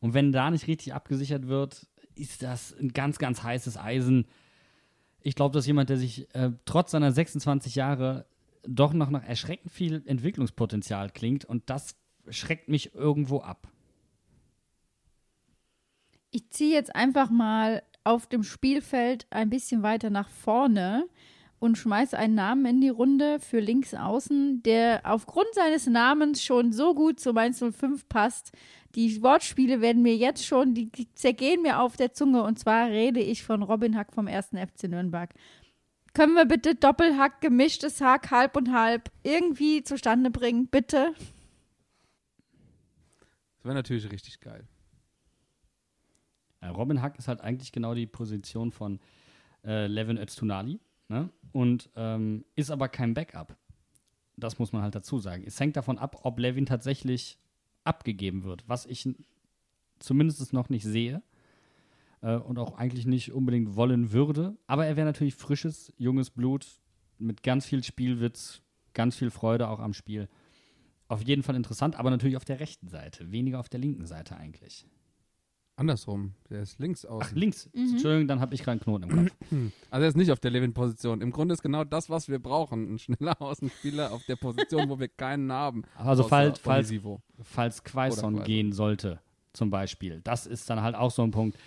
Und 0.00 0.14
wenn 0.14 0.32
da 0.32 0.50
nicht 0.50 0.66
richtig 0.66 0.94
abgesichert 0.94 1.46
wird, 1.46 1.86
ist 2.14 2.42
das 2.42 2.72
ein 2.72 2.88
ganz, 2.88 3.18
ganz 3.18 3.42
heißes 3.42 3.76
Eisen. 3.76 4.26
Ich 5.26 5.34
glaube, 5.34 5.54
dass 5.54 5.66
jemand, 5.66 5.88
der 5.88 5.96
sich 5.96 6.32
äh, 6.34 6.50
trotz 6.66 6.90
seiner 6.90 7.10
26 7.10 7.74
Jahre 7.74 8.26
doch 8.62 8.92
noch 8.92 9.08
nach 9.08 9.24
erschreckend 9.24 9.72
viel 9.72 10.02
Entwicklungspotenzial 10.04 11.10
klingt 11.10 11.46
und 11.46 11.68
das 11.70 11.96
schreckt 12.28 12.68
mich 12.68 12.94
irgendwo 12.94 13.40
ab. 13.40 13.66
Ich 16.30 16.50
ziehe 16.50 16.74
jetzt 16.74 16.94
einfach 16.94 17.30
mal 17.30 17.82
auf 18.04 18.26
dem 18.26 18.42
Spielfeld 18.42 19.26
ein 19.30 19.48
bisschen 19.48 19.82
weiter 19.82 20.10
nach 20.10 20.28
vorne 20.28 21.08
und 21.64 21.78
schmeiße 21.78 22.16
einen 22.18 22.34
Namen 22.34 22.66
in 22.66 22.80
die 22.82 22.90
Runde 22.90 23.40
für 23.40 23.58
links 23.58 23.94
außen, 23.94 24.62
der 24.62 25.00
aufgrund 25.04 25.46
seines 25.54 25.86
Namens 25.86 26.44
schon 26.44 26.72
so 26.72 26.94
gut 26.94 27.18
zu 27.18 27.32
Mainz 27.32 27.64
05 27.64 28.06
passt. 28.06 28.52
Die 28.94 29.22
Wortspiele 29.22 29.80
werden 29.80 30.02
mir 30.02 30.14
jetzt 30.14 30.44
schon, 30.44 30.74
die, 30.74 30.90
zergehen 31.14 31.62
mir 31.62 31.80
auf 31.80 31.96
der 31.96 32.12
Zunge 32.12 32.42
und 32.42 32.58
zwar 32.58 32.88
rede 32.88 33.20
ich 33.20 33.42
von 33.42 33.62
Robin 33.62 33.96
Hack 33.96 34.12
vom 34.12 34.28
1. 34.28 34.48
FC 34.48 34.90
Nürnberg. 34.90 35.32
Können 36.12 36.34
wir 36.34 36.44
bitte 36.44 36.74
Doppelhack, 36.74 37.40
gemischtes 37.40 38.02
Hack, 38.02 38.30
halb 38.30 38.58
und 38.58 38.70
halb 38.70 39.10
irgendwie 39.22 39.82
zustande 39.82 40.30
bringen, 40.30 40.68
bitte? 40.68 41.14
Das 43.56 43.64
wäre 43.64 43.74
natürlich 43.74 44.12
richtig 44.12 44.38
geil. 44.40 44.68
Äh, 46.60 46.66
Robin 46.68 47.00
Hack 47.00 47.18
ist 47.18 47.26
halt 47.26 47.40
eigentlich 47.40 47.72
genau 47.72 47.94
die 47.94 48.06
Position 48.06 48.70
von 48.70 49.00
äh, 49.64 49.86
Levin 49.86 50.18
Öztunali 50.18 50.78
ne? 51.08 51.30
und 51.52 51.90
ähm, 51.96 52.44
ist 52.54 52.70
aber 52.70 52.88
kein 52.88 53.14
Backup. 53.14 53.56
Das 54.36 54.58
muss 54.58 54.72
man 54.72 54.82
halt 54.82 54.94
dazu 54.94 55.18
sagen. 55.18 55.44
Es 55.46 55.60
hängt 55.60 55.76
davon 55.76 55.98
ab, 55.98 56.20
ob 56.22 56.38
Levin 56.38 56.66
tatsächlich 56.66 57.38
abgegeben 57.84 58.44
wird, 58.44 58.68
was 58.68 58.86
ich 58.86 59.08
zumindest 59.98 60.52
noch 60.52 60.68
nicht 60.68 60.84
sehe 60.84 61.22
äh, 62.20 62.36
und 62.36 62.58
auch 62.58 62.76
eigentlich 62.76 63.06
nicht 63.06 63.32
unbedingt 63.32 63.76
wollen 63.76 64.12
würde. 64.12 64.56
Aber 64.66 64.86
er 64.86 64.96
wäre 64.96 65.06
natürlich 65.06 65.34
frisches, 65.34 65.92
junges 65.96 66.30
Blut 66.30 66.66
mit 67.18 67.42
ganz 67.42 67.66
viel 67.66 67.84
Spielwitz, 67.84 68.62
ganz 68.92 69.16
viel 69.16 69.30
Freude 69.30 69.68
auch 69.68 69.78
am 69.78 69.92
Spiel. 69.92 70.28
Auf 71.06 71.22
jeden 71.22 71.42
Fall 71.42 71.54
interessant, 71.54 71.96
aber 71.96 72.10
natürlich 72.10 72.36
auf 72.36 72.44
der 72.44 72.60
rechten 72.60 72.88
Seite, 72.88 73.30
weniger 73.30 73.60
auf 73.60 73.68
der 73.68 73.80
linken 73.80 74.06
Seite 74.06 74.36
eigentlich. 74.36 74.86
Andersrum, 75.76 76.34
der 76.50 76.62
ist 76.62 76.78
links 76.78 77.04
Ach, 77.04 77.10
außen. 77.10 77.36
links. 77.36 77.68
Entschuldigung, 77.72 78.28
dann 78.28 78.40
habe 78.40 78.54
ich 78.54 78.62
gerade 78.62 78.72
einen 78.72 78.80
Knoten 78.80 79.10
im 79.10 79.28
Kopf. 79.28 79.36
Also 79.90 80.02
er 80.04 80.08
ist 80.08 80.16
nicht 80.16 80.30
auf 80.30 80.38
der 80.40 80.50
Levin-Position. 80.52 81.20
Im 81.20 81.30
Grunde 81.30 81.52
ist 81.54 81.62
genau 81.62 81.84
das, 81.84 82.10
was 82.10 82.28
wir 82.28 82.38
brauchen. 82.38 82.94
Ein 82.94 82.98
schneller 82.98 83.40
Außenspieler 83.40 84.12
auf 84.12 84.24
der 84.26 84.36
Position, 84.36 84.88
wo 84.88 84.98
wir 84.98 85.08
keinen 85.08 85.50
haben. 85.52 85.82
Also 85.96 86.24
falls, 86.24 86.58
falls, 86.58 86.92
falls 87.42 87.82
Quaison 87.82 88.34
Quaison. 88.34 88.44
gehen 88.44 88.72
sollte, 88.72 89.20
zum 89.52 89.70
Beispiel. 89.70 90.20
Das 90.22 90.46
ist 90.46 90.70
dann 90.70 90.80
halt 90.80 90.94
auch 90.94 91.10
so 91.10 91.22
ein 91.22 91.30
Punkt. 91.30 91.58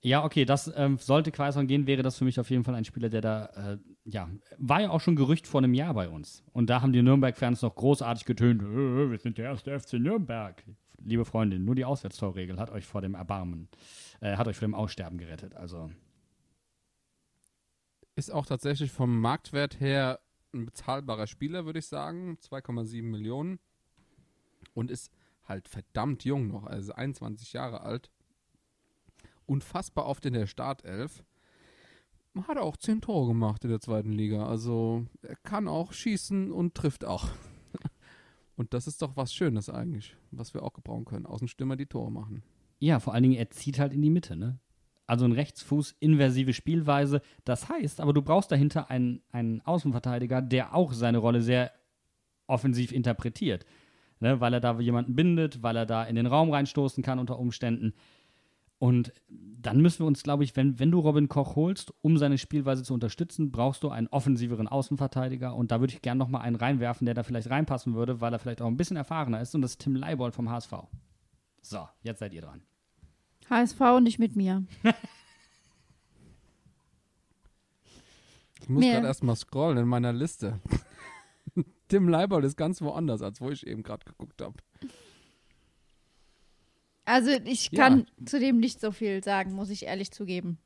Ja, 0.00 0.24
okay, 0.24 0.44
das 0.44 0.72
ähm, 0.76 0.98
sollte 0.98 1.32
Quaison 1.32 1.66
gehen, 1.66 1.88
wäre 1.88 2.02
das 2.02 2.16
für 2.18 2.24
mich 2.24 2.38
auf 2.38 2.50
jeden 2.50 2.62
Fall 2.62 2.76
ein 2.76 2.84
Spieler, 2.84 3.08
der 3.08 3.20
da, 3.20 3.46
äh, 3.46 3.78
ja, 4.04 4.28
war 4.56 4.80
ja 4.80 4.90
auch 4.90 5.00
schon 5.00 5.16
Gerücht 5.16 5.48
vor 5.48 5.60
einem 5.60 5.74
Jahr 5.74 5.92
bei 5.94 6.08
uns. 6.08 6.44
Und 6.52 6.70
da 6.70 6.82
haben 6.82 6.92
die 6.92 7.02
Nürnberg-Fans 7.02 7.62
noch 7.62 7.74
großartig 7.74 8.24
getönt, 8.24 8.62
äh, 8.62 9.10
wir 9.10 9.18
sind 9.18 9.38
der 9.38 9.46
erste 9.46 9.78
FC 9.78 9.94
Nürnberg. 9.94 10.62
Liebe 11.04 11.24
Freundin, 11.24 11.64
nur 11.64 11.74
die 11.74 11.84
Auswärtstorregel 11.84 12.58
hat 12.58 12.70
euch 12.70 12.84
vor 12.84 13.00
dem 13.00 13.14
Erbarmen, 13.14 13.68
äh, 14.20 14.36
hat 14.36 14.48
euch 14.48 14.56
vor 14.56 14.66
dem 14.66 14.74
Aussterben 14.74 15.18
gerettet. 15.18 15.54
Also, 15.54 15.90
Ist 18.16 18.32
auch 18.32 18.46
tatsächlich 18.46 18.90
vom 18.90 19.20
Marktwert 19.20 19.78
her 19.78 20.18
ein 20.52 20.66
bezahlbarer 20.66 21.26
Spieler, 21.26 21.66
würde 21.66 21.78
ich 21.78 21.86
sagen. 21.86 22.36
2,7 22.40 23.02
Millionen. 23.02 23.60
Und 24.74 24.90
ist 24.90 25.12
halt 25.44 25.68
verdammt 25.68 26.24
jung 26.24 26.48
noch, 26.48 26.64
also 26.64 26.92
21 26.92 27.52
Jahre 27.52 27.82
alt. 27.82 28.10
Unfassbar 29.46 30.06
oft 30.06 30.26
in 30.26 30.34
der 30.34 30.46
Startelf. 30.46 31.24
Hat 32.46 32.58
auch 32.58 32.76
10 32.76 33.00
Tore 33.00 33.28
gemacht 33.28 33.64
in 33.64 33.70
der 33.70 33.80
zweiten 33.80 34.12
Liga. 34.12 34.46
Also 34.46 35.06
er 35.22 35.36
kann 35.36 35.66
auch 35.66 35.92
schießen 35.92 36.52
und 36.52 36.74
trifft 36.74 37.04
auch. 37.04 37.28
Und 38.58 38.74
das 38.74 38.88
ist 38.88 39.02
doch 39.02 39.16
was 39.16 39.32
Schönes 39.32 39.70
eigentlich, 39.70 40.16
was 40.32 40.52
wir 40.52 40.64
auch 40.64 40.72
gebrauchen 40.72 41.04
können. 41.04 41.26
Außenstürmer, 41.26 41.76
die 41.76 41.86
Tore 41.86 42.10
machen. 42.10 42.42
ja, 42.80 42.98
vor 42.98 43.14
allen 43.14 43.22
Dingen, 43.22 43.36
er 43.36 43.50
zieht 43.50 43.78
halt 43.78 43.92
in 43.92 44.02
die 44.02 44.10
Mitte, 44.10 44.34
ne? 44.34 44.58
Also 45.06 45.24
ein 45.24 45.32
Rechtsfuß, 45.32 45.94
inversive 46.00 46.52
Spielweise. 46.52 47.22
Das 47.44 47.68
heißt, 47.68 48.00
aber 48.00 48.12
du 48.12 48.20
brauchst 48.20 48.50
dahinter 48.50 48.90
einen, 48.90 49.22
einen 49.30 49.60
Außenverteidiger, 49.62 50.42
der 50.42 50.74
auch 50.74 50.92
seine 50.92 51.18
Rolle 51.18 51.40
sehr 51.40 51.72
offensiv 52.46 52.92
interpretiert. 52.92 53.64
Ne? 54.20 54.40
Weil 54.40 54.52
er 54.52 54.60
da 54.60 54.78
jemanden 54.80 55.14
bindet, 55.14 55.62
weil 55.62 55.76
er 55.76 55.86
da 55.86 56.04
in 56.04 56.16
den 56.16 56.26
Raum 56.26 56.50
reinstoßen 56.50 57.02
kann 57.02 57.18
unter 57.18 57.38
Umständen. 57.38 57.94
Und 58.78 59.12
dann 59.68 59.82
müssen 59.82 60.00
wir 60.00 60.06
uns, 60.06 60.22
glaube 60.22 60.44
ich, 60.44 60.56
wenn, 60.56 60.78
wenn 60.78 60.90
du 60.90 60.98
Robin 60.98 61.28
Koch 61.28 61.54
holst, 61.54 61.92
um 62.00 62.16
seine 62.16 62.38
Spielweise 62.38 62.82
zu 62.82 62.94
unterstützen, 62.94 63.52
brauchst 63.52 63.82
du 63.82 63.90
einen 63.90 64.06
offensiveren 64.08 64.66
Außenverteidiger. 64.66 65.54
Und 65.54 65.70
da 65.70 65.80
würde 65.80 65.92
ich 65.92 66.00
gerne 66.00 66.18
nochmal 66.18 66.42
einen 66.42 66.56
reinwerfen, 66.56 67.04
der 67.04 67.14
da 67.14 67.22
vielleicht 67.22 67.50
reinpassen 67.50 67.94
würde, 67.94 68.22
weil 68.22 68.32
er 68.32 68.38
vielleicht 68.38 68.62
auch 68.62 68.66
ein 68.66 68.78
bisschen 68.78 68.96
erfahrener 68.96 69.40
ist. 69.40 69.54
Und 69.54 69.62
das 69.62 69.72
ist 69.72 69.80
Tim 69.80 69.94
Leibold 69.94 70.34
vom 70.34 70.48
HSV. 70.48 70.72
So, 71.60 71.86
jetzt 72.02 72.20
seid 72.20 72.32
ihr 72.32 72.40
dran. 72.40 72.62
HSV 73.50 73.80
nicht 74.00 74.18
mit 74.18 74.36
mir. 74.36 74.64
Ich 78.60 78.68
muss 78.68 78.84
gerade 78.84 79.06
erstmal 79.06 79.36
scrollen 79.36 79.78
in 79.78 79.88
meiner 79.88 80.12
Liste. 80.12 80.60
Tim 81.88 82.08
Leibold 82.08 82.44
ist 82.44 82.56
ganz 82.56 82.82
woanders, 82.82 83.22
als 83.22 83.40
wo 83.40 83.50
ich 83.50 83.66
eben 83.66 83.82
gerade 83.82 84.04
geguckt 84.04 84.42
habe. 84.42 84.56
Also 87.08 87.30
ich 87.30 87.70
Ja. 87.72 87.88
kann 87.88 88.06
zu 88.26 88.38
dem 88.38 88.58
nicht 88.58 88.80
so 88.80 88.92
viel 88.92 89.24
sagen, 89.24 89.52
muss 89.54 89.70
ich 89.70 89.86
ehrlich 89.86 90.10
zugeben. 90.10 90.58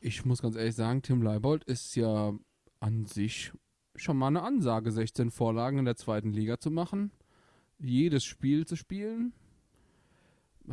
Ich 0.00 0.24
muss 0.24 0.40
ganz 0.40 0.56
ehrlich 0.56 0.74
sagen, 0.74 1.02
Tim 1.02 1.20
Leibold 1.20 1.64
ist 1.64 1.94
ja 1.94 2.32
an 2.80 3.04
sich 3.04 3.52
schon 3.96 4.16
mal 4.16 4.28
eine 4.28 4.42
Ansage, 4.42 4.92
16 4.92 5.30
Vorlagen 5.30 5.78
in 5.78 5.84
der 5.84 5.96
zweiten 5.96 6.32
Liga 6.32 6.58
zu 6.58 6.70
machen, 6.70 7.10
jedes 7.78 8.24
Spiel 8.24 8.64
zu 8.64 8.76
spielen, 8.76 9.34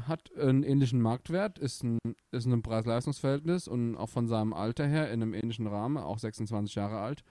hat 0.02 0.34
einen 0.38 0.64
ähnlichen 0.64 1.02
Marktwert, 1.02 1.60
ist 1.60 1.84
ein, 1.84 1.98
ist 2.32 2.46
in 2.46 2.54
einem 2.54 2.62
Preis-Leistungs-Verhältnis 2.62 3.68
und 3.68 3.98
auch 3.98 4.10
von 4.10 4.28
seinem 4.28 4.54
Alter 4.54 4.88
her 4.88 5.12
in 5.12 5.22
einem 5.22 5.34
ähnlichen 5.34 5.68
Rahmen, 5.68 5.98
auch 5.98 6.20
26 6.20 6.76
Jahre 6.76 7.00
alt. 7.00 7.24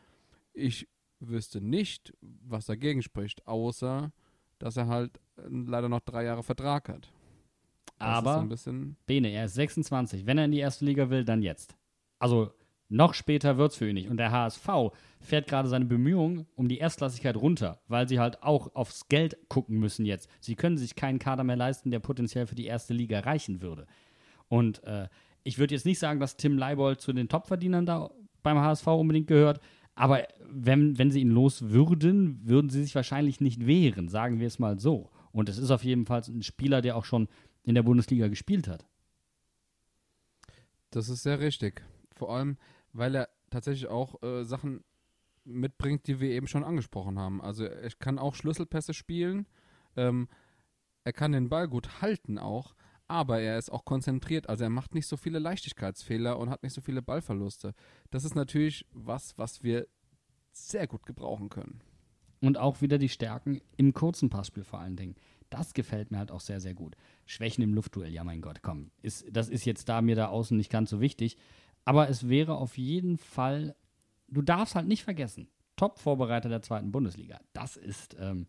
Ich 0.52 0.86
wüsste 1.20 1.60
nicht, 1.62 2.12
was 2.20 2.66
dagegen 2.66 3.02
spricht, 3.02 3.47
außer 3.47 4.12
dass 4.65 4.78
er 4.78 4.89
halt 4.89 5.19
äh, 5.36 5.43
leider 5.51 5.91
noch 5.91 6.01
drei 6.01 6.24
Jahre 6.24 6.43
Vertrag 6.43 6.89
hat. 6.89 7.12
Das 7.99 8.09
Aber 8.09 8.41
ein 8.41 8.49
bisschen 8.49 8.97
Bene, 9.05 9.28
er 9.28 9.45
ist 9.45 9.55
26. 9.55 10.24
Wenn 10.24 10.39
er 10.39 10.47
in 10.47 10.53
die 10.53 10.59
erste 10.59 10.86
Liga 10.86 11.11
will, 11.11 11.23
dann 11.23 11.43
jetzt. 11.43 11.77
Also 12.19 12.51
noch 12.89 13.12
später 13.12 13.59
wird 13.59 13.73
es 13.73 13.77
für 13.77 13.86
ihn 13.86 13.95
nicht. 13.95 14.09
Und 14.09 14.16
der 14.16 14.32
HSV 14.32 14.66
fährt 15.20 15.49
gerade 15.49 15.69
seine 15.69 15.85
Bemühungen 15.85 16.47
um 16.57 16.69
die 16.69 16.78
Erstklassigkeit 16.78 17.36
runter, 17.36 17.82
weil 17.89 18.09
sie 18.09 18.19
halt 18.19 18.43
auch 18.43 18.74
aufs 18.74 19.09
Geld 19.09 19.36
gucken 19.51 19.78
müssen 19.78 20.07
jetzt. 20.07 20.31
Sie 20.41 20.55
können 20.55 20.78
sich 20.78 20.97
keinen 20.97 21.19
Kader 21.19 21.45
mehr 21.45 21.57
leisten, 21.57 21.91
der 21.91 22.01
potenziell 22.01 22.47
für 22.47 22.55
die 22.55 22.66
erste 22.66 22.95
Liga 22.95 23.20
reichen 23.20 23.61
würde. 23.61 23.86
Und 24.49 24.82
äh, 24.85 25.09
ich 25.43 25.59
würde 25.59 25.74
jetzt 25.74 25.85
nicht 25.85 25.99
sagen, 25.99 26.20
dass 26.20 26.39
Tim 26.39 26.57
Leibold 26.57 27.03
zu 27.03 27.12
den 27.12 27.28
Topverdienern 27.28 27.85
da 27.85 28.11
beim 28.43 28.59
HSV 28.59 28.86
unbedingt 28.86 29.27
gehört, 29.27 29.61
Aber 29.95 30.27
wenn, 30.49 30.99
wenn 30.99 31.11
sie 31.11 31.21
ihn 31.21 31.31
los 31.31 31.71
würden, 31.71 32.41
würden 32.45 32.71
sie 32.71 32.83
sich 32.83 32.95
wahrscheinlich 32.95 33.41
nicht 33.41 33.66
wehren, 33.66 34.09
sagen 34.09 34.41
wir 34.41 34.47
es 34.47 34.59
mal 34.59 34.79
so. 34.79 35.11
Und 35.33 35.49
es 35.49 35.59
ist 35.59 35.71
auf 35.71 35.85
jeden 35.85 36.07
Fall 36.07 36.23
ein 36.29 36.43
Spieler, 36.43 36.81
der 36.81 36.97
auch 36.97 37.05
schon 37.05 37.29
in 37.62 37.75
der 37.75 37.83
Bundesliga 37.83 38.29
gespielt 38.29 38.69
hat. 38.69 38.87
Das 40.91 41.09
ist 41.09 41.23
sehr 41.23 41.41
richtig. 41.41 41.83
Vor 42.15 42.35
allem, 42.35 42.57
weil 42.93 43.15
er 43.15 43.29
tatsächlich 43.51 43.89
auch 43.89 44.23
äh, 44.23 44.45
Sachen 44.45 44.85
mitbringt, 45.45 46.07
die 46.07 46.21
wir 46.21 46.31
eben 46.31 46.47
schon 46.47 46.65
angesprochen 46.65 47.19
haben. 47.19 47.41
Also 47.41 47.65
er 47.65 47.91
kann 47.99 48.19
auch 48.19 48.35
Schlüsselpässe 48.35 48.95
spielen, 48.95 49.47
ähm, 49.97 50.29
er 51.05 51.12
kann 51.12 51.33
den 51.33 51.49
Ball 51.49 51.69
gut 51.69 52.01
halten 52.01 52.39
auch, 52.39 52.75
aber 53.09 53.40
er 53.40 53.59
ist 53.59 53.70
auch 53.70 53.85
konzentriert. 53.85 54.48
Also 54.48 54.64
er 54.64 54.70
macht 54.70 54.94
nicht 54.94 55.06
so 55.06 55.16
viele 55.16 55.39
Leichtigkeitsfehler 55.39 56.39
und 56.39 56.51
hat 56.51 56.62
nicht 56.62 56.72
so 56.72 56.81
viele 56.81 57.02
Ballverluste. 57.02 57.74
Das 58.10 58.24
ist 58.24 58.35
natürlich 58.35 58.86
was, 58.93 59.36
was 59.39 59.62
wir 59.62 59.86
sehr 60.52 60.86
gut 60.86 61.05
gebrauchen 61.06 61.48
können. 61.48 61.81
Und 62.40 62.59
auch 62.59 62.81
wieder 62.81 62.98
die 62.98 63.09
Stärken 63.09 63.60
im 63.76 63.93
kurzen 63.94 64.31
Passspiel 64.31 64.64
vor 64.64 64.81
allen 64.81 64.97
Dingen. 64.97 65.16
Das 65.51 65.74
gefällt 65.74 66.10
mir 66.10 66.18
halt 66.18 66.31
auch 66.31 66.40
sehr, 66.40 66.60
sehr 66.60 66.74
gut. 66.74 66.97
Schwächen 67.26 67.62
im 67.62 67.74
Luftduell, 67.74 68.12
ja 68.12 68.24
mein 68.24 68.43
Gott, 68.43 68.62
komm. 68.62 68.90
Ist, 69.02 69.24
das 69.31 69.48
ist 69.48 69.64
jetzt 69.64 69.89
da 69.89 70.02
mir 70.02 70.16
da 70.16 70.28
außen 70.28 70.56
nicht 70.56 70.70
ganz 70.70 70.90
so 70.90 71.01
wichtig. 71.01 71.36
Aber 71.85 72.09
es 72.09 72.28
wäre 72.28 72.56
auf 72.56 72.78
jeden 72.78 73.18
Fall, 73.18 73.76
du 74.28 74.43
darfst 74.43 74.74
halt 74.74 74.89
nicht 74.89 75.05
vergessen, 75.05 75.48
Top-Vorbereiter 75.76 76.48
der 76.48 76.62
zweiten 76.62 76.93
Bundesliga. 76.93 77.40
Das 77.52 77.76
ist 77.76 78.16
ähm, 78.18 78.47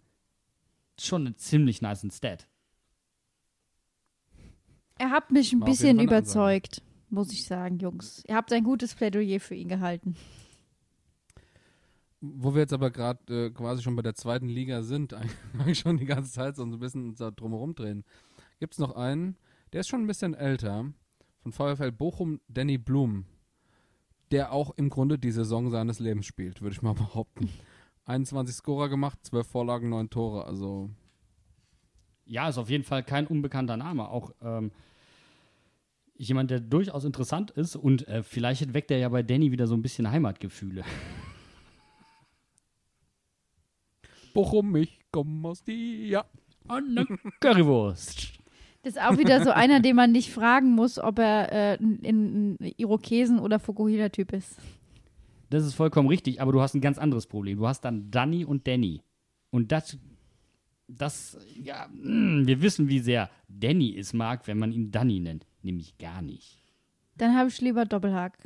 schon 0.99 1.27
ein 1.27 1.37
ziemlich 1.37 1.81
nice 1.81 2.05
Stat. 2.11 2.47
Er 4.97 5.09
hat 5.09 5.31
mich 5.31 5.51
ein 5.51 5.59
War 5.59 5.67
bisschen 5.67 5.99
überzeugt, 5.99 6.81
muss 7.09 7.31
ich 7.31 7.45
sagen, 7.45 7.79
Jungs. 7.79 8.23
Ihr 8.27 8.35
habt 8.35 8.51
ein 8.53 8.63
gutes 8.63 8.95
Plädoyer 8.95 9.39
für 9.39 9.55
ihn 9.55 9.67
gehalten. 9.67 10.15
Wo 12.21 12.53
wir 12.53 12.61
jetzt 12.61 12.73
aber 12.73 12.91
gerade 12.91 13.47
äh, 13.47 13.49
quasi 13.51 13.83
schon 13.83 13.95
bei 13.95 14.01
der 14.01 14.15
zweiten 14.15 14.47
Liga 14.47 14.83
sind, 14.83 15.13
eigentlich 15.53 15.79
schon 15.79 15.97
die 15.97 16.05
ganze 16.05 16.31
Zeit 16.31 16.55
so 16.55 16.63
ein 16.63 16.79
bisschen 16.79 17.09
uns 17.09 17.19
da 17.19 17.29
drumherum 17.31 17.75
drehen, 17.75 18.05
gibt 18.59 18.73
es 18.73 18.79
noch 18.79 18.95
einen, 18.95 19.37
der 19.73 19.81
ist 19.81 19.89
schon 19.89 20.01
ein 20.01 20.07
bisschen 20.07 20.33
älter, 20.33 20.91
von 21.39 21.51
VfL 21.51 21.91
Bochum, 21.91 22.39
Danny 22.47 22.77
Blum, 22.77 23.25
der 24.31 24.51
auch 24.51 24.71
im 24.77 24.89
Grunde 24.89 25.19
die 25.19 25.31
Saison 25.31 25.69
seines 25.69 25.99
Lebens 25.99 26.25
spielt, 26.25 26.61
würde 26.61 26.73
ich 26.73 26.81
mal 26.81 26.93
behaupten. 26.95 27.49
21 28.05 28.55
Scorer 28.55 28.87
gemacht, 28.87 29.19
12 29.23 29.47
Vorlagen, 29.47 29.89
9 29.89 30.09
Tore, 30.09 30.45
also 30.45 30.89
Ja, 32.25 32.49
ist 32.49 32.57
auf 32.57 32.69
jeden 32.69 32.83
Fall 32.83 33.03
kein 33.03 33.27
unbekannter 33.27 33.77
Name. 33.77 34.09
Auch 34.09 34.31
ähm, 34.41 34.71
jemand, 36.15 36.51
der 36.51 36.59
durchaus 36.59 37.03
interessant 37.05 37.51
ist 37.51 37.75
und 37.75 38.07
äh, 38.07 38.23
vielleicht 38.23 38.73
weckt 38.73 38.89
er 38.91 38.97
ja 38.97 39.09
bei 39.09 39.21
Danny 39.23 39.51
wieder 39.51 39.67
so 39.67 39.75
ein 39.75 39.81
bisschen 39.81 40.09
Heimatgefühle. 40.09 40.83
Bochum, 44.33 44.75
ich 44.75 44.99
komme 45.11 45.47
aus 45.47 45.63
dir. 45.63 45.75
Ja. 45.75 46.25
Eine 46.67 47.05
Currywurst. 47.39 48.33
Das 48.83 48.95
ist 48.95 49.01
auch 49.01 49.17
wieder 49.17 49.43
so 49.43 49.49
einer, 49.51 49.79
den 49.79 49.95
man 49.95 50.11
nicht 50.11 50.31
fragen 50.31 50.71
muss, 50.71 50.99
ob 50.99 51.17
er 51.19 51.51
äh, 51.51 51.77
ein, 51.79 51.99
ein 52.03 52.57
Irokesen- 52.77 53.39
oder 53.39 53.59
Fukuhila-Typ 53.59 54.33
ist. 54.33 54.57
Das 55.49 55.65
ist 55.65 55.73
vollkommen 55.73 56.07
richtig, 56.07 56.41
aber 56.41 56.51
du 56.51 56.61
hast 56.61 56.75
ein 56.75 56.81
ganz 56.81 56.97
anderes 56.97 57.25
Problem. 57.27 57.57
Du 57.57 57.67
hast 57.67 57.81
dann 57.81 58.11
Danny 58.11 58.45
und 58.45 58.67
Danny. 58.67 59.01
Und 59.49 59.71
das, 59.71 59.97
das, 60.87 61.37
ja, 61.55 61.87
mm, 61.87 62.45
wir 62.45 62.61
wissen, 62.61 62.87
wie 62.87 62.99
sehr 62.99 63.29
Danny 63.47 63.97
es 63.97 64.13
mag, 64.13 64.45
wenn 64.47 64.59
man 64.59 64.71
ihn 64.71 64.91
Danny 64.91 65.19
nennt. 65.19 65.45
Nämlich 65.61 65.97
gar 65.97 66.21
nicht. 66.21 66.61
Dann 67.15 67.35
habe 67.35 67.49
ich 67.49 67.59
lieber 67.61 67.85
Doppelhack. 67.85 68.37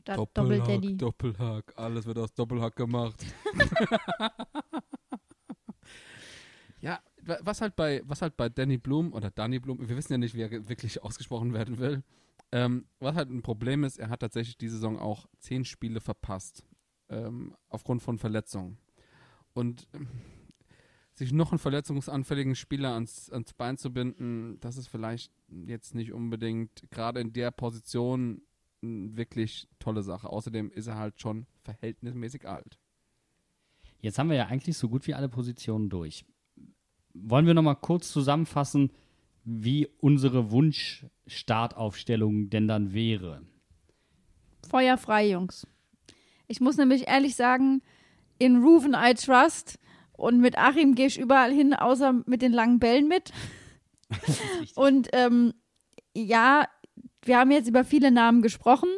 Statt 0.00 0.16
Doppel-Daddy. 0.18 0.96
Doppelhack, 0.96 1.72
alles 1.76 2.06
wird 2.06 2.18
aus 2.18 2.32
Doppelhack 2.34 2.74
gemacht. 2.76 3.24
ja, 6.80 7.00
wa- 7.22 7.38
was 7.42 7.60
halt 7.60 7.76
bei 7.76 8.02
was 8.04 8.22
halt 8.22 8.36
bei 8.36 8.48
Danny 8.48 8.78
Blum 8.78 9.12
oder 9.12 9.30
Danny 9.30 9.58
Blum, 9.60 9.78
wir 9.88 9.96
wissen 9.96 10.12
ja 10.12 10.18
nicht, 10.18 10.34
wie 10.34 10.42
er 10.42 10.68
wirklich 10.68 11.02
ausgesprochen 11.02 11.52
werden 11.52 11.78
will. 11.78 12.02
Ähm, 12.50 12.86
was 12.98 13.14
halt 13.16 13.30
ein 13.30 13.42
Problem 13.42 13.84
ist, 13.84 13.98
er 13.98 14.10
hat 14.10 14.20
tatsächlich 14.20 14.58
diese 14.58 14.74
Saison 14.76 14.98
auch 14.98 15.26
zehn 15.38 15.64
Spiele 15.64 16.00
verpasst 16.00 16.64
ähm, 17.08 17.54
aufgrund 17.68 18.02
von 18.02 18.18
Verletzungen 18.18 18.78
und 19.54 19.88
ähm, 19.94 20.08
sich 21.14 21.32
noch 21.32 21.52
einen 21.52 21.58
verletzungsanfälligen 21.58 22.54
Spieler 22.54 22.94
ans, 22.94 23.30
ans 23.30 23.52
Bein 23.52 23.76
zu 23.76 23.92
binden, 23.92 24.58
das 24.60 24.76
ist 24.76 24.88
vielleicht 24.88 25.32
jetzt 25.66 25.94
nicht 25.94 26.12
unbedingt 26.12 26.90
gerade 26.90 27.20
in 27.20 27.32
der 27.32 27.50
Position 27.50 28.42
eine 28.82 29.16
wirklich 29.16 29.68
tolle 29.78 30.02
Sache. 30.02 30.28
Außerdem 30.28 30.70
ist 30.70 30.88
er 30.88 30.96
halt 30.96 31.20
schon 31.20 31.46
verhältnismäßig 31.62 32.48
alt. 32.48 32.78
Jetzt 34.00 34.18
haben 34.18 34.30
wir 34.30 34.36
ja 34.36 34.46
eigentlich 34.46 34.76
so 34.76 34.88
gut 34.88 35.06
wie 35.06 35.14
alle 35.14 35.28
Positionen 35.28 35.88
durch. 35.88 36.24
Wollen 37.14 37.46
wir 37.46 37.54
noch 37.54 37.62
mal 37.62 37.76
kurz 37.76 38.10
zusammenfassen, 38.10 38.90
wie 39.44 39.88
unsere 39.98 40.50
Wunsch-Startaufstellung 40.50 42.50
denn 42.50 42.66
dann 42.66 42.92
wäre? 42.92 43.42
Feuer 44.68 44.98
frei, 44.98 45.30
Jungs. 45.30 45.66
Ich 46.48 46.60
muss 46.60 46.76
nämlich 46.76 47.08
ehrlich 47.08 47.36
sagen, 47.36 47.82
in 48.42 48.56
Ruven 48.56 48.94
I 48.94 49.14
trust 49.14 49.78
und 50.12 50.40
mit 50.40 50.58
Achim 50.58 50.96
gehe 50.96 51.06
ich 51.06 51.20
überall 51.20 51.52
hin, 51.52 51.74
außer 51.74 52.22
mit 52.26 52.42
den 52.42 52.52
langen 52.52 52.80
Bällen 52.80 53.06
mit. 53.06 53.30
Und 54.74 55.08
ähm, 55.12 55.54
ja, 56.14 56.66
wir 57.24 57.38
haben 57.38 57.52
jetzt 57.52 57.68
über 57.68 57.84
viele 57.84 58.10
Namen 58.10 58.42
gesprochen. 58.42 58.88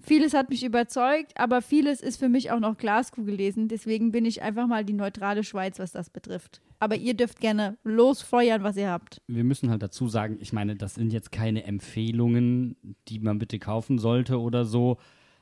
Vieles 0.00 0.34
hat 0.34 0.50
mich 0.50 0.64
überzeugt, 0.64 1.32
aber 1.34 1.62
vieles 1.62 2.00
ist 2.00 2.18
für 2.18 2.28
mich 2.28 2.52
auch 2.52 2.60
noch 2.60 2.78
Glaskugel 2.78 3.34
lesen. 3.34 3.66
Deswegen 3.66 4.12
bin 4.12 4.24
ich 4.24 4.40
einfach 4.40 4.68
mal 4.68 4.84
die 4.84 4.92
neutrale 4.92 5.42
Schweiz, 5.42 5.80
was 5.80 5.90
das 5.90 6.10
betrifft. 6.10 6.62
Aber 6.78 6.94
ihr 6.94 7.14
dürft 7.14 7.40
gerne 7.40 7.76
losfeuern, 7.82 8.62
was 8.62 8.76
ihr 8.76 8.88
habt. 8.88 9.20
Wir 9.26 9.42
müssen 9.42 9.68
halt 9.68 9.82
dazu 9.82 10.06
sagen, 10.06 10.38
ich 10.40 10.52
meine, 10.52 10.76
das 10.76 10.94
sind 10.94 11.12
jetzt 11.12 11.32
keine 11.32 11.64
Empfehlungen, 11.64 12.76
die 13.08 13.18
man 13.18 13.40
bitte 13.40 13.58
kaufen 13.58 13.98
sollte 13.98 14.38
oder 14.38 14.64
so. 14.64 14.98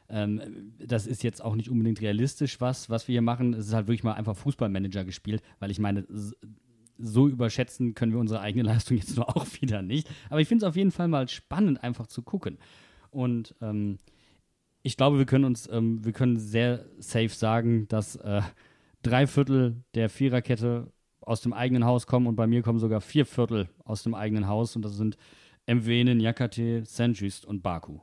Ähm, 0.09 0.73
das 0.79 1.07
ist 1.07 1.23
jetzt 1.23 1.43
auch 1.43 1.55
nicht 1.55 1.71
unbedingt 1.71 2.01
realistisch, 2.01 2.61
was, 2.61 2.91
was 2.91 3.09
wir 3.09 3.15
hier 3.15 3.23
machen. 3.23 3.55
Es 3.55 3.69
ist 3.69 3.75
halt 3.75 3.87
wirklich 3.87 4.05
mal 4.05 4.13
einfach 4.15 4.37
Fußballmanager 4.37 5.05
gespielt, 5.05 5.43
weil 5.59 5.71
ich 5.71 5.79
meine, 5.79 6.05
so 6.99 7.29
überschätzen 7.29 7.95
können 7.95 8.13
wir 8.13 8.21
unsere 8.21 8.41
eigene 8.41 8.65
Leistung 8.69 8.97
jetzt 8.97 9.17
nur 9.17 9.37
auch 9.37 9.47
wieder 9.61 9.83
nicht. 9.83 10.09
Aber 10.31 10.41
ich 10.41 10.49
finde 10.49 10.65
es 10.65 10.69
auf 10.69 10.77
jeden 10.77 10.91
Fall 10.91 11.09
mal 11.09 11.29
spannend, 11.29 11.83
einfach 11.83 12.07
zu 12.07 12.23
gucken. 12.23 12.59
Und 13.11 13.55
ähm, 13.61 13.99
ich 14.83 14.97
glaube, 14.97 15.19
wir 15.19 15.27
können 15.27 15.45
uns, 15.45 15.69
ähm, 15.71 16.05
wir 16.05 16.13
können 16.13 16.39
sehr 16.39 16.85
safe 16.99 17.31
sagen, 17.31 17.89
dass 17.89 18.17
äh, 18.17 18.43
drei 19.03 19.27
Viertel 19.27 19.83
der 19.95 20.11
Viererkette 20.11 20.93
aus 21.21 21.41
dem 21.41 21.53
eigenen 21.53 21.85
Haus 21.85 22.07
kommen 22.07 22.27
und 22.27 22.37
bei 22.37 22.47
mir 22.47 22.63
kommen 22.63 22.79
sogar 22.79 23.01
vier 23.01 23.25
Viertel 23.25 23.69
aus 23.85 24.03
dem 24.03 24.15
eigenen 24.15 24.47
Haus 24.47 24.77
und 24.77 24.85
das 24.85 24.97
sind 24.97 25.17
Mwene, 25.67 26.15
Nyakate, 26.15 26.85
Saint-Just 26.85 27.47
und 27.47 27.63
Baku. 27.63 28.01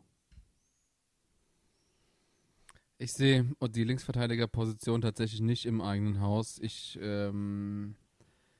Ich 3.02 3.14
sehe 3.14 3.49
die 3.73 3.84
Linksverteidigerposition 3.84 5.02
tatsächlich 5.02 5.41
nicht 5.41 5.65
im 5.65 5.82
eigenen 5.82 6.22
Haus. 6.22 6.60
Ich, 6.61 6.99
ähm, 7.02 7.95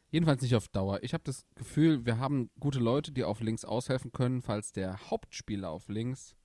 jedenfalls 0.09 0.41
nicht 0.41 0.55
auf 0.55 0.68
Dauer. 0.68 1.03
Ich 1.03 1.13
habe 1.13 1.23
das 1.23 1.45
Gefühl, 1.53 2.07
wir 2.07 2.18
haben 2.18 2.49
gute 2.59 2.80
Leute, 2.80 3.11
die 3.11 3.23
auf 3.23 3.41
links 3.41 3.63
aushelfen 3.63 4.11
können, 4.11 4.41
falls 4.41 4.72
der 4.72 5.11
Hauptspieler 5.11 5.69
auf 5.69 5.89
links 5.89 6.35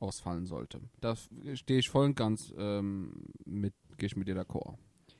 ausfallen 0.00 0.46
sollte. 0.46 0.80
Da 1.00 1.14
stehe 1.54 1.78
ich 1.78 1.88
voll 1.88 2.06
und 2.06 2.16
ganz 2.16 2.52
ähm, 2.58 3.26
mit, 3.44 3.74
gehe 3.96 4.08
ich 4.08 4.16
mit 4.16 4.26
dir 4.26 4.36
d'accord. 4.36 4.74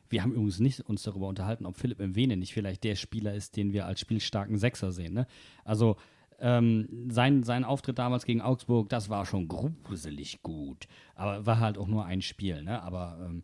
Wir 0.08 0.24
haben 0.24 0.32
übrigens 0.32 0.58
nicht 0.58 0.80
uns 0.80 1.04
darüber 1.04 1.28
unterhalten, 1.28 1.64
ob 1.64 1.76
Philipp 1.76 2.00
Mwene 2.00 2.36
nicht 2.36 2.54
vielleicht 2.54 2.82
der 2.82 2.96
Spieler 2.96 3.34
ist, 3.34 3.56
den 3.56 3.72
wir 3.72 3.86
als 3.86 4.00
spielstarken 4.00 4.58
Sechser 4.58 4.90
sehen. 4.90 5.14
Ne? 5.14 5.28
Also 5.64 5.96
ähm, 6.38 7.08
sein, 7.10 7.42
sein 7.42 7.64
Auftritt 7.64 7.98
damals 7.98 8.24
gegen 8.24 8.40
Augsburg, 8.40 8.88
das 8.88 9.08
war 9.08 9.26
schon 9.26 9.48
gruselig 9.48 10.42
gut. 10.42 10.86
Aber 11.14 11.46
war 11.46 11.60
halt 11.60 11.78
auch 11.78 11.88
nur 11.88 12.04
ein 12.04 12.22
Spiel. 12.22 12.62
Ne? 12.62 12.82
Aber 12.82 13.18
ähm, 13.24 13.42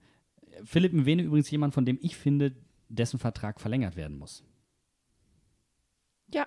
Philipp 0.65 0.93
Mwene 0.93 1.23
übrigens 1.23 1.51
jemand, 1.51 1.75
von 1.75 1.85
dem 1.85 1.99
ich 2.01 2.17
finde, 2.17 2.55
dessen 2.89 3.19
Vertrag 3.19 3.61
verlängert 3.61 3.97
werden 3.97 4.19
muss. 4.19 4.45
Ja, 6.33 6.47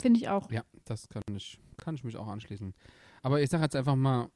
finde 0.00 0.20
ich 0.20 0.28
auch. 0.28 0.50
Ja, 0.50 0.64
das 0.84 1.08
kann 1.08 1.22
ich, 1.34 1.58
kann 1.76 1.94
ich 1.94 2.04
mich 2.04 2.16
auch 2.16 2.28
anschließen. 2.28 2.74
Aber 3.22 3.42
ich 3.42 3.50
sage 3.50 3.64
jetzt 3.64 3.76
einfach 3.76 3.96
mal, 3.96 4.30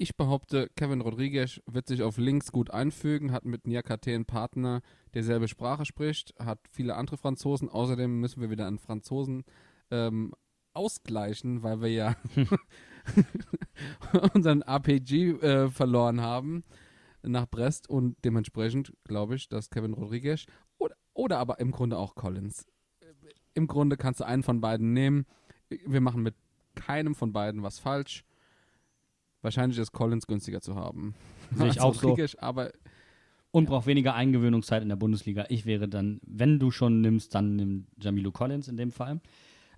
ich 0.00 0.16
behaupte, 0.16 0.70
Kevin 0.76 1.00
Rodriguez 1.00 1.60
wird 1.66 1.88
sich 1.88 2.02
auf 2.02 2.18
links 2.18 2.52
gut 2.52 2.70
einfügen, 2.70 3.32
hat 3.32 3.44
mit 3.44 3.66
Niakate 3.66 4.14
einen 4.14 4.26
Partner, 4.26 4.80
der 5.12 5.24
selbe 5.24 5.48
Sprache 5.48 5.84
spricht, 5.84 6.34
hat 6.38 6.60
viele 6.70 6.94
andere 6.94 7.16
Franzosen. 7.16 7.68
Außerdem 7.68 8.20
müssen 8.20 8.40
wir 8.40 8.48
wieder 8.48 8.68
einen 8.68 8.78
Franzosen 8.78 9.44
ähm, 9.90 10.34
ausgleichen, 10.74 11.62
weil 11.62 11.80
wir 11.80 11.88
ja 11.88 12.16
unseren 14.34 14.62
APG 14.62 15.30
äh, 15.30 15.68
verloren 15.70 16.20
haben 16.20 16.64
nach 17.22 17.46
Brest 17.46 17.88
und 17.88 18.16
dementsprechend 18.24 18.92
glaube 19.04 19.34
ich, 19.34 19.48
dass 19.48 19.70
Kevin 19.70 19.94
Rodriguez 19.94 20.46
oder, 20.78 20.96
oder 21.14 21.38
aber 21.38 21.58
im 21.60 21.72
Grunde 21.72 21.98
auch 21.98 22.14
Collins. 22.14 22.66
Im 23.54 23.66
Grunde 23.66 23.96
kannst 23.96 24.20
du 24.20 24.24
einen 24.24 24.42
von 24.42 24.60
beiden 24.60 24.92
nehmen. 24.92 25.26
Wir 25.68 26.00
machen 26.00 26.22
mit 26.22 26.34
keinem 26.74 27.14
von 27.14 27.32
beiden 27.32 27.62
was 27.62 27.78
falsch. 27.78 28.24
Wahrscheinlich 29.42 29.78
ist 29.78 29.92
Collins 29.92 30.26
günstiger 30.26 30.60
zu 30.60 30.76
haben. 30.76 31.14
Sehe 31.52 31.68
ich 31.68 31.80
auch 31.80 31.94
so. 31.94 32.16
aber 32.38 32.72
Und 33.50 33.66
braucht 33.66 33.86
weniger 33.86 34.14
Eingewöhnungszeit 34.14 34.82
in 34.82 34.88
der 34.88 34.96
Bundesliga. 34.96 35.46
Ich 35.48 35.66
wäre 35.66 35.88
dann, 35.88 36.20
wenn 36.24 36.58
du 36.58 36.70
schon 36.70 37.00
nimmst, 37.00 37.34
dann 37.34 37.56
nimm 37.56 37.86
Jamilu 38.00 38.30
Collins 38.30 38.68
in 38.68 38.76
dem 38.76 38.92
Fall. 38.92 39.20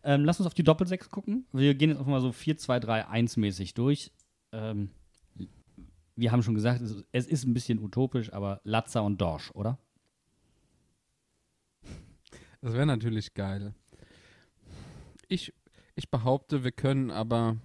Ähm, 0.03 0.25
lass 0.25 0.41
uns 0.41 0.47
auf 0.47 0.55
die 0.55 0.63
Doppelsechs 0.63 1.11
gucken. 1.11 1.47
Wir 1.53 1.75
gehen 1.75 1.91
jetzt 1.91 1.99
einfach 1.99 2.11
mal 2.11 2.21
so 2.21 2.31
4-2-3-1-mäßig 2.31 3.75
durch. 3.75 4.13
Ähm, 4.53 4.91
wir 6.17 6.33
haben 6.33 6.43
schon 6.43 6.55
gesagt, 6.55 6.81
es, 6.81 7.05
es 7.13 7.27
ist 7.27 7.45
ein 7.45 7.55
bisschen 7.55 7.79
utopisch, 7.79 8.33
aber 8.33 8.61
Latza 8.65 9.01
und 9.01 9.21
Dorsch, 9.21 9.51
oder? 9.53 9.79
das 12.61 12.75
wäre 12.75 12.87
natürlich 12.87 13.35
geil. 13.35 13.75
Ich, 15.29 15.53
ich 15.95 16.11
behaupte, 16.11 16.65
wir 16.65 16.73
können 16.73 17.11
aber, 17.11 17.57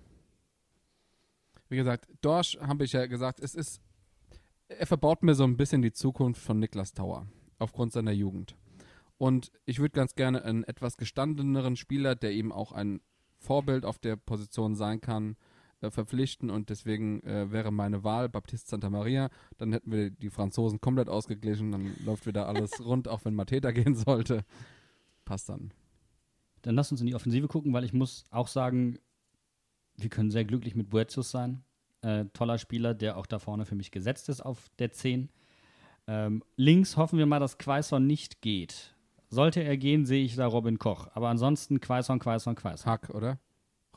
wie 1.69 1.75
gesagt, 1.75 2.07
Dorsch 2.21 2.57
habe 2.61 2.85
ich 2.85 2.93
ja 2.93 3.05
gesagt, 3.07 3.39
es 3.39 3.55
ist, 3.55 3.81
er 4.67 4.87
verbaut 4.87 5.23
mir 5.23 5.35
so 5.35 5.43
ein 5.43 5.57
bisschen 5.57 5.81
die 5.81 5.91
Zukunft 5.91 6.41
von 6.41 6.59
Niklas 6.59 6.93
Tauer 6.93 7.27
aufgrund 7.59 7.91
seiner 7.91 8.11
Jugend. 8.11 8.55
Und 9.17 9.51
ich 9.65 9.79
würde 9.79 9.91
ganz 9.91 10.15
gerne 10.15 10.43
einen 10.43 10.63
etwas 10.63 10.97
gestandeneren 10.97 11.75
Spieler, 11.75 12.15
der 12.15 12.31
eben 12.31 12.51
auch 12.51 12.71
ein 12.71 13.01
Vorbild 13.37 13.85
auf 13.85 13.99
der 13.99 14.15
Position 14.15 14.75
sein 14.75 15.01
kann, 15.01 15.37
äh, 15.81 15.89
verpflichten. 15.89 16.49
Und 16.49 16.69
deswegen 16.69 17.21
äh, 17.23 17.51
wäre 17.51 17.71
meine 17.71 18.03
Wahl 18.03 18.29
Baptiste 18.29 18.69
Santa 18.69 18.89
Maria. 18.89 19.29
Dann 19.57 19.71
hätten 19.71 19.91
wir 19.91 20.09
die 20.09 20.29
Franzosen 20.29 20.81
komplett 20.81 21.09
ausgeglichen. 21.09 21.71
Dann 21.71 21.95
läuft 22.03 22.25
wieder 22.25 22.47
alles 22.47 22.71
rund, 22.85 23.07
auch 23.07 23.23
wenn 23.25 23.35
Mateta 23.35 23.71
gehen 23.71 23.95
sollte. 23.95 24.43
Passt 25.23 25.49
dann. 25.49 25.71
Dann 26.61 26.75
lass 26.75 26.91
uns 26.91 27.01
in 27.01 27.07
die 27.07 27.15
Offensive 27.15 27.47
gucken, 27.47 27.73
weil 27.73 27.83
ich 27.83 27.93
muss 27.93 28.25
auch 28.31 28.47
sagen, 28.47 28.97
wir 29.97 30.09
können 30.09 30.31
sehr 30.31 30.45
glücklich 30.45 30.75
mit 30.75 30.89
Buetius 30.89 31.31
sein. 31.31 31.63
Äh, 32.01 32.25
toller 32.33 32.57
Spieler, 32.57 32.93
der 32.93 33.17
auch 33.17 33.25
da 33.25 33.39
vorne 33.39 33.65
für 33.65 33.75
mich 33.75 33.91
gesetzt 33.91 34.29
ist 34.29 34.41
auf 34.41 34.69
der 34.79 34.91
10. 34.91 35.29
Ähm, 36.07 36.43
links 36.55 36.97
hoffen 36.97 37.17
wir 37.17 37.25
mal, 37.25 37.39
dass 37.39 37.57
Quaison 37.57 38.05
nicht 38.05 38.41
geht. 38.41 38.94
Sollte 39.29 39.61
er 39.63 39.77
gehen, 39.77 40.05
sehe 40.05 40.23
ich 40.23 40.35
da 40.35 40.45
Robin 40.47 40.79
Koch. 40.79 41.07
Aber 41.13 41.29
ansonsten 41.29 41.81
Quaison, 41.81 42.19
Quaison, 42.19 42.55
Quaison. 42.55 42.91
Hack, 42.91 43.09
oder? 43.09 43.39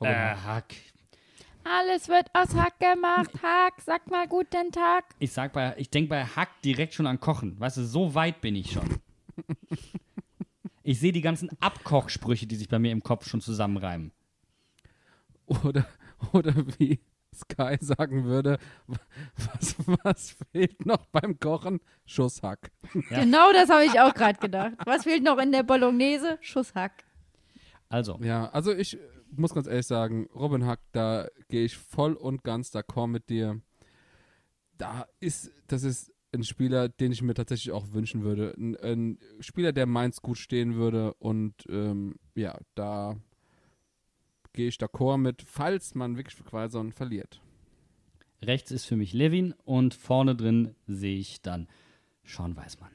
Robin 0.00 0.12
Äh, 0.14 0.34
Hack. 0.36 0.74
Alles 1.64 2.09
wird 2.09 2.28
aus 2.32 2.55
Hack 2.55 2.78
gemacht. 2.80 3.30
Hack, 3.42 3.74
sag 3.84 4.10
mal 4.10 4.26
guten 4.26 4.72
Tag. 4.72 5.05
Ich 5.18 5.32
sag 5.32 5.52
bei, 5.52 5.74
ich 5.76 5.90
denke 5.90 6.09
bei 6.09 6.24
Hack 6.24 6.48
direkt 6.62 6.94
schon 6.94 7.06
an 7.06 7.20
Kochen. 7.20 7.59
Weißt 7.60 7.76
du, 7.76 7.84
so 7.84 8.14
weit 8.14 8.40
bin 8.40 8.56
ich 8.56 8.72
schon. 8.72 8.88
Ich 10.82 11.00
sehe 11.00 11.12
die 11.12 11.20
ganzen 11.20 11.50
Abkochsprüche, 11.60 12.46
die 12.46 12.56
sich 12.56 12.70
bei 12.70 12.78
mir 12.78 12.92
im 12.92 13.02
Kopf 13.02 13.28
schon 13.28 13.42
zusammenreimen. 13.42 14.10
Oder, 15.44 15.86
oder 16.32 16.55
wie 16.78 16.98
Sky 17.39 17.77
sagen 17.81 18.24
würde, 18.24 18.59
was, 18.86 19.77
was 20.02 20.36
fehlt 20.52 20.85
noch 20.86 21.06
beim 21.06 21.39
Kochen? 21.39 21.81
Schusshack. 22.06 22.70
Ja. 23.10 23.20
Genau 23.20 23.52
das 23.52 23.69
habe 23.69 23.85
ich 23.85 23.98
auch 24.01 24.15
gerade 24.15 24.39
gedacht. 24.39 24.73
Was 24.85 25.05
fehlt 25.05 25.23
noch 25.23 25.39
in 25.39 25.52
der 25.52 25.62
Bolognese? 25.62 26.39
Schusshack. 26.40 27.05
Also, 27.89 28.19
Ja, 28.23 28.51
also 28.51 28.73
ich 28.73 28.98
muss 29.31 29.55
ganz 29.55 29.66
ehrlich 29.66 29.86
sagen, 29.86 30.28
Robin 30.35 30.66
Hack, 30.66 30.81
da 30.93 31.28
gehe 31.48 31.65
ich 31.65 31.77
voll 31.77 32.15
und 32.15 32.44
ganz 32.44 32.70
d'accord 32.74 33.09
mit 33.09 33.28
dir. 33.28 33.60
Da 34.77 35.06
ist, 35.20 35.51
das 35.66 35.82
ist 35.82 36.12
ein 36.32 36.44
Spieler, 36.44 36.89
den 36.89 37.12
ich 37.12 37.23
mir 37.23 37.35
tatsächlich 37.35 37.73
auch 37.73 37.93
wünschen 37.93 38.23
würde. 38.23 38.55
Ein, 38.56 38.77
ein 38.77 39.19
Spieler, 39.40 39.73
der 39.73 39.86
Mainz 39.86 40.20
gut 40.20 40.39
stehen 40.39 40.74
würde 40.74 41.15
und 41.15 41.55
ähm, 41.69 42.16
ja, 42.35 42.59
da 42.74 43.16
gehe 44.59 44.66
ich 44.66 44.78
d'accord 44.78 45.18
mit, 45.18 45.40
falls 45.43 45.94
man 45.94 46.16
wirklich 46.16 46.35
für 46.35 46.43
Quaison 46.43 46.90
verliert. 46.90 47.40
rechts 48.43 48.72
ist 48.72 48.86
für 48.86 48.97
mich 48.97 49.12
Levin 49.12 49.55
und 49.64 49.94
vorne 49.94 50.35
drin 50.35 50.74
sehe 50.89 51.16
ich 51.16 51.40
dann 51.43 51.68
Sean 52.24 52.56
Weißmann. 52.56 52.90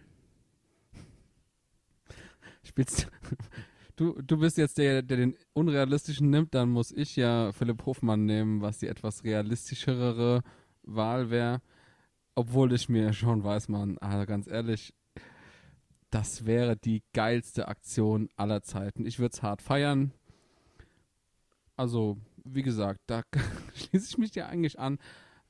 Spielst 2.63 3.07
du, 3.95 4.21
du 4.21 4.39
bist 4.39 4.57
jetzt 4.57 4.77
der, 4.77 5.03
der 5.03 5.15
den 5.15 5.37
unrealistischen 5.53 6.29
nimmt, 6.29 6.53
dann 6.53 6.69
muss 6.69 6.91
ich 6.91 7.15
ja 7.15 7.53
Philipp 7.53 7.85
Hofmann 7.85 8.25
nehmen, 8.25 8.59
was 8.59 8.79
die 8.79 8.87
etwas 8.87 9.23
realistischere 9.23 10.41
Wahl 10.81 11.29
wäre. 11.29 11.61
Obwohl 12.35 12.73
ich 12.73 12.89
mir 12.89 13.13
schon 13.13 13.41
weiß, 13.41 13.69
man, 13.69 13.97
also 13.99 14.25
ganz 14.25 14.47
ehrlich, 14.47 14.93
das 16.09 16.45
wäre 16.45 16.75
die 16.75 17.03
geilste 17.13 17.69
Aktion 17.69 18.27
aller 18.35 18.63
Zeiten. 18.63 19.05
Ich 19.05 19.19
würde 19.19 19.31
es 19.33 19.41
hart 19.41 19.61
feiern. 19.61 20.11
Also, 21.75 22.17
wie 22.43 22.63
gesagt, 22.63 22.99
da 23.07 23.23
schließe 23.73 24.07
ich 24.09 24.17
mich 24.17 24.35
ja 24.35 24.47
eigentlich 24.47 24.79
an. 24.79 24.99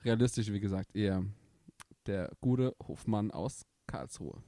Realistisch, 0.04 0.52
wie 0.52 0.60
gesagt, 0.60 0.96
eher 0.96 1.26
der 2.06 2.32
gute 2.42 2.76
Hofmann 2.88 3.32
aus 3.32 3.66
Karlsruhe. 3.88 4.42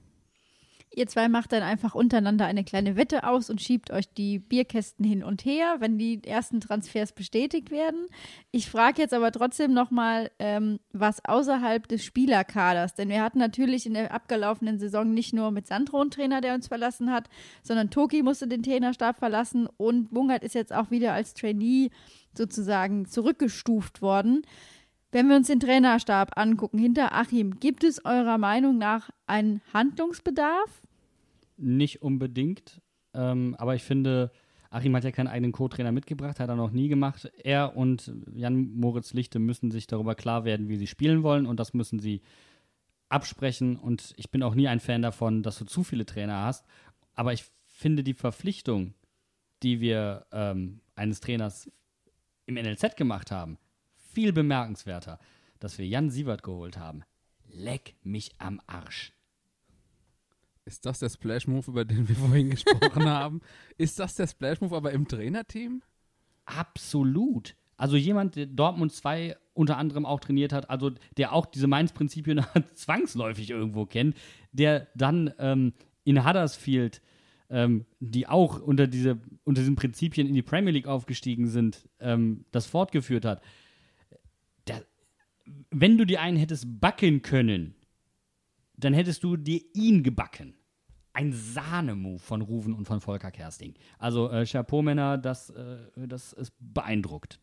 Ihr 0.98 1.08
zwei 1.08 1.28
macht 1.28 1.52
dann 1.52 1.62
einfach 1.62 1.94
untereinander 1.94 2.46
eine 2.46 2.64
kleine 2.64 2.96
Wette 2.96 3.28
aus 3.28 3.50
und 3.50 3.62
schiebt 3.62 3.92
euch 3.92 4.08
die 4.14 4.40
Bierkästen 4.40 5.04
hin 5.04 5.26
und 5.26 5.44
her, 5.44 5.76
wenn 5.80 5.98
die 5.98 6.24
ersten 6.24 6.62
Transfers 6.62 7.12
bestätigt 7.12 7.70
werden. 7.70 8.08
Ich 8.52 8.70
frage 8.70 9.02
jetzt 9.02 9.14
aber 9.14 9.34
trotzdem 9.34 9.74
nochmal, 9.74 10.32
ähm, 10.40 10.80
was 10.94 11.24
außerhalb 11.26 11.86
des 11.90 12.06
Spielerkaders, 12.06 12.96
denn 12.96 13.10
wir 13.10 13.22
hatten 13.22 13.40
natürlich 13.40 13.86
in 13.86 13.94
der 13.94 14.14
abgelaufenen 14.14 14.80
Saison 14.80 15.14
nicht 15.14 15.34
nur 15.34 15.52
mit 15.52 15.68
Sandro 15.68 16.00
einen 16.00 16.12
Trainer, 16.12 16.40
der 16.40 16.54
uns 16.54 16.70
verlassen 16.70 17.12
hat, 17.12 17.28
sondern 17.62 17.90
Toki 17.90 18.24
musste 18.24 18.48
den 18.48 18.64
Trainerstab 18.64 19.20
verlassen 19.20 19.68
und 19.76 20.14
Bungert 20.14 20.46
ist 20.46 20.56
jetzt 20.56 20.72
auch 20.72 20.92
wieder 20.92 21.12
als 21.12 21.34
Trainee 21.34 21.90
sozusagen 22.34 23.06
zurückgestuft 23.06 24.02
worden. 24.02 24.44
Wenn 25.12 25.28
wir 25.28 25.36
uns 25.36 25.48
den 25.48 25.60
Trainerstab 25.60 26.38
angucken, 26.38 26.78
hinter 26.78 27.14
Achim, 27.14 27.60
gibt 27.60 27.84
es 27.84 28.04
eurer 28.06 28.38
Meinung 28.38 28.78
nach 28.78 29.10
einen 29.28 29.62
Handlungsbedarf? 29.74 30.85
Nicht 31.58 32.02
unbedingt, 32.02 32.82
ähm, 33.14 33.56
aber 33.58 33.76
ich 33.76 33.84
finde, 33.84 34.32
Achim 34.70 34.96
hat 34.96 35.06
ja 35.06 35.12
keinen 35.12 35.28
eigenen 35.28 35.54
Co-Trainer 35.54 35.94
mitgebracht, 35.94 36.40
hat 36.40 36.50
er 36.50 36.56
noch 36.56 36.72
nie 36.72 36.90
gemacht. 36.90 37.32
Er 37.44 37.78
und 37.78 38.12
Jan 38.34 38.74
Moritz 38.76 39.14
Lichte 39.14 39.40
müssen 39.40 39.72
sich 39.72 39.88
darüber 39.88 40.16
klar 40.16 40.44
werden, 40.44 40.68
wie 40.68 40.76
sie 40.76 40.88
spielen 40.88 41.24
wollen 41.24 41.46
und 41.46 41.60
das 41.60 41.74
müssen 41.74 42.00
sie 42.00 42.22
absprechen. 43.08 43.78
Und 43.78 44.14
ich 44.18 44.32
bin 44.32 44.44
auch 44.44 44.54
nie 44.54 44.68
ein 44.68 44.82
Fan 44.82 45.02
davon, 45.02 45.44
dass 45.44 45.60
du 45.60 45.66
zu 45.66 45.84
viele 45.84 46.06
Trainer 46.06 46.44
hast. 46.44 46.66
Aber 47.14 47.32
ich 47.32 47.46
finde 47.68 48.04
die 48.04 48.14
Verpflichtung, 48.14 48.94
die 49.64 49.80
wir 49.80 50.26
ähm, 50.34 50.82
eines 50.96 51.22
Trainers 51.22 51.72
im 52.46 52.56
NLZ 52.56 52.98
gemacht 52.98 53.32
haben, 53.32 53.58
viel 54.14 54.34
bemerkenswerter, 54.34 55.20
dass 55.60 55.78
wir 55.78 55.88
Jan 55.88 56.10
Sievert 56.10 56.44
geholt 56.44 56.78
haben. 56.78 57.04
Leck 57.48 57.96
mich 58.04 58.32
am 58.40 58.60
Arsch. 58.68 59.14
Ist 60.66 60.86
das 60.86 61.00
der 61.00 61.10
Splash-Move, 61.10 61.70
über 61.70 61.86
den 61.86 62.10
wir 62.10 62.16
vorhin 62.16 62.50
gesprochen 62.50 63.06
haben? 63.06 63.42
Ist 63.78 64.00
das 64.00 64.16
der 64.16 64.28
Splash-Move 64.28 64.76
aber 64.76 64.92
im 64.92 65.08
Trainerteam? 65.08 65.84
Absolut. 66.46 67.56
Also 67.78 67.98
jemand, 67.98 68.36
der 68.36 68.48
Dortmund 68.48 68.92
2 68.92 69.36
unter 69.54 69.78
anderem 69.78 70.06
auch 70.06 70.20
trainiert 70.20 70.54
hat, 70.54 70.70
also 70.70 70.92
der 71.18 71.34
auch 71.34 71.46
diese 71.46 71.68
Mainz-Prinzipien 71.68 72.44
zwangsläufig 72.74 73.50
irgendwo 73.50 73.86
kennt, 73.86 74.16
der 74.52 74.88
dann 74.96 75.34
ähm, 75.40 75.74
in 76.04 76.26
Huddersfield, 76.26 77.02
ähm, 77.50 77.86
die 78.00 78.28
auch 78.28 78.60
unter, 78.60 78.88
diese, 78.88 79.20
unter 79.44 79.62
diesen 79.62 79.76
Prinzipien 79.76 80.28
in 80.28 80.34
die 80.34 80.42
Premier 80.42 80.72
League 80.72 80.88
aufgestiegen 80.88 81.48
sind, 81.48 81.88
ähm, 82.00 82.46
das 82.52 82.66
fortgeführt 82.66 83.26
hat. 83.26 83.42
Der, 84.68 84.84
wenn 85.70 85.98
du 85.98 86.06
dir 86.06 86.22
einen 86.22 86.38
hättest 86.38 86.80
backen 86.80 87.22
können, 87.22 87.76
dann 88.78 88.94
hättest 88.94 89.24
du 89.24 89.38
dir 89.38 89.62
ihn 89.74 90.04
gebacken. 90.04 90.55
Ein 91.16 91.32
Sahnemove 91.32 92.22
von 92.22 92.42
Ruven 92.42 92.74
und 92.74 92.86
von 92.86 93.00
Volker 93.00 93.32
Kersting. 93.32 93.74
Also 93.98 94.30
äh, 94.30 94.46
Chapeau 94.46 94.82
Männer, 94.82 95.18
das, 95.18 95.50
äh, 95.50 95.78
das 95.96 96.34
ist 96.34 96.52
beeindruckt. 96.60 97.40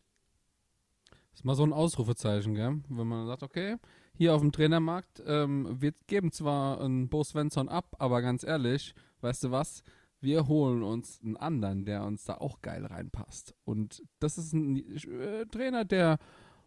Das 1.09 1.39
ist 1.39 1.43
mal 1.43 1.55
so 1.55 1.63
ein 1.63 1.73
Ausrufezeichen, 1.73 2.53
gell? 2.53 2.83
Wenn 2.87 3.07
man 3.07 3.25
sagt, 3.25 3.41
okay, 3.41 3.77
hier 4.15 4.35
auf 4.35 4.41
dem 4.41 4.51
Trainermarkt, 4.51 5.23
ähm, 5.25 5.81
wir 5.81 5.91
geben 6.05 6.31
zwar 6.31 6.81
einen 6.81 7.09
Bo 7.09 7.23
Svensson 7.23 7.67
ab, 7.67 7.95
aber 7.97 8.21
ganz 8.21 8.43
ehrlich, 8.43 8.93
weißt 9.21 9.45
du 9.45 9.51
was? 9.51 9.81
Wir 10.21 10.47
holen 10.47 10.83
uns 10.83 11.19
einen 11.23 11.35
anderen, 11.35 11.83
der 11.83 12.03
uns 12.03 12.25
da 12.25 12.35
auch 12.35 12.61
geil 12.61 12.85
reinpasst. 12.85 13.55
Und 13.65 14.03
das 14.19 14.37
ist 14.37 14.53
ein 14.53 14.77
äh, 14.77 15.47
Trainer, 15.47 15.83
der, 15.83 16.19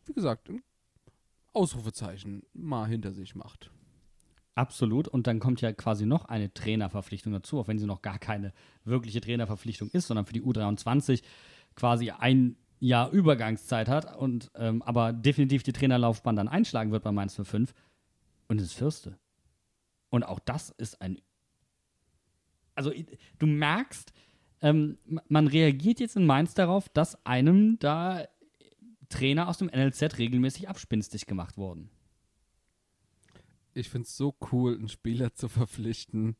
wie 0.06 0.12
gesagt, 0.12 0.50
ein 0.50 0.64
Ausrufezeichen 1.52 2.42
mal 2.52 2.88
hinter 2.88 3.12
sich 3.12 3.36
macht. 3.36 3.70
Absolut. 4.56 5.06
Und 5.06 5.26
dann 5.26 5.38
kommt 5.38 5.60
ja 5.60 5.72
quasi 5.72 6.06
noch 6.06 6.24
eine 6.24 6.52
Trainerverpflichtung 6.52 7.32
dazu, 7.32 7.60
auch 7.60 7.68
wenn 7.68 7.78
sie 7.78 7.86
noch 7.86 8.00
gar 8.00 8.18
keine 8.18 8.54
wirkliche 8.84 9.20
Trainerverpflichtung 9.20 9.90
ist, 9.90 10.06
sondern 10.06 10.24
für 10.24 10.32
die 10.32 10.42
U23 10.42 11.22
quasi 11.74 12.10
ein 12.10 12.56
Jahr 12.80 13.10
Übergangszeit 13.10 13.88
hat 13.88 14.16
und 14.16 14.50
ähm, 14.54 14.82
aber 14.82 15.12
definitiv 15.12 15.62
die 15.62 15.72
Trainerlaufbahn 15.72 16.36
dann 16.36 16.48
einschlagen 16.48 16.90
wird 16.90 17.04
bei 17.04 17.12
Mainz 17.12 17.38
05 17.42 17.74
und 18.48 18.58
es 18.60 18.68
ist 18.68 18.72
Fürste. 18.74 19.18
Und 20.08 20.24
auch 20.24 20.38
das 20.38 20.70
ist 20.70 21.02
ein. 21.02 21.20
Also, 22.74 22.92
du 23.38 23.46
merkst, 23.46 24.12
ähm, 24.62 24.98
man 25.28 25.48
reagiert 25.48 26.00
jetzt 26.00 26.16
in 26.16 26.24
Mainz 26.24 26.54
darauf, 26.54 26.88
dass 26.88 27.26
einem 27.26 27.78
da 27.78 28.24
Trainer 29.10 29.48
aus 29.48 29.58
dem 29.58 29.68
NLZ 29.68 30.18
regelmäßig 30.18 30.68
abspinstig 30.68 31.26
gemacht 31.26 31.58
wurden. 31.58 31.90
Ich 33.76 33.90
finde 33.90 34.06
es 34.06 34.16
so 34.16 34.34
cool, 34.52 34.74
einen 34.74 34.88
Spieler 34.88 35.34
zu 35.34 35.48
verpflichten, 35.48 36.36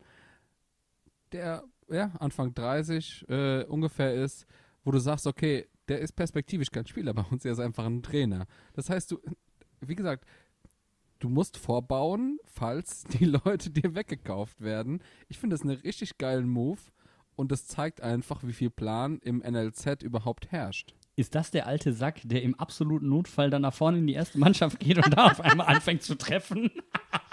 der 1.32 1.64
ja, 1.90 2.10
Anfang 2.18 2.54
30 2.54 3.28
äh, 3.28 3.64
ungefähr 3.64 4.14
ist, 4.14 4.46
wo 4.84 4.90
du 4.90 4.98
sagst, 4.98 5.26
okay, 5.26 5.66
der 5.88 6.00
ist 6.00 6.12
perspektivisch 6.12 6.70
kein 6.70 6.86
Spieler 6.86 7.14
bei 7.14 7.22
uns, 7.30 7.44
er 7.44 7.52
ist 7.52 7.60
einfach 7.60 7.84
ein 7.84 8.02
Trainer. 8.02 8.46
Das 8.74 8.90
heißt, 8.90 9.10
du, 9.10 9.20
wie 9.80 9.94
gesagt, 9.94 10.24
du 11.18 11.28
musst 11.28 11.56
vorbauen, 11.56 12.38
falls 12.44 13.04
die 13.20 13.24
Leute 13.26 13.70
dir 13.70 13.94
weggekauft 13.94 14.60
werden. 14.60 15.02
Ich 15.28 15.38
finde 15.38 15.54
das 15.54 15.62
einen 15.62 15.78
richtig 15.78 16.18
geilen 16.18 16.48
Move 16.48 16.80
und 17.36 17.52
das 17.52 17.66
zeigt 17.66 18.00
einfach, 18.00 18.42
wie 18.44 18.52
viel 18.52 18.70
Plan 18.70 19.18
im 19.18 19.38
NLZ 19.38 20.02
überhaupt 20.02 20.50
herrscht. 20.50 20.94
Ist 21.18 21.34
das 21.34 21.50
der 21.50 21.66
alte 21.66 21.94
Sack, 21.94 22.20
der 22.24 22.42
im 22.42 22.54
absoluten 22.56 23.08
Notfall 23.08 23.48
dann 23.48 23.62
nach 23.62 23.72
vorne 23.72 23.98
in 23.98 24.06
die 24.06 24.12
erste 24.12 24.38
Mannschaft 24.38 24.80
geht 24.80 24.98
und 24.98 25.16
da 25.16 25.26
auf 25.26 25.40
einmal 25.40 25.66
anfängt 25.66 26.02
zu 26.02 26.14
treffen? 26.14 26.70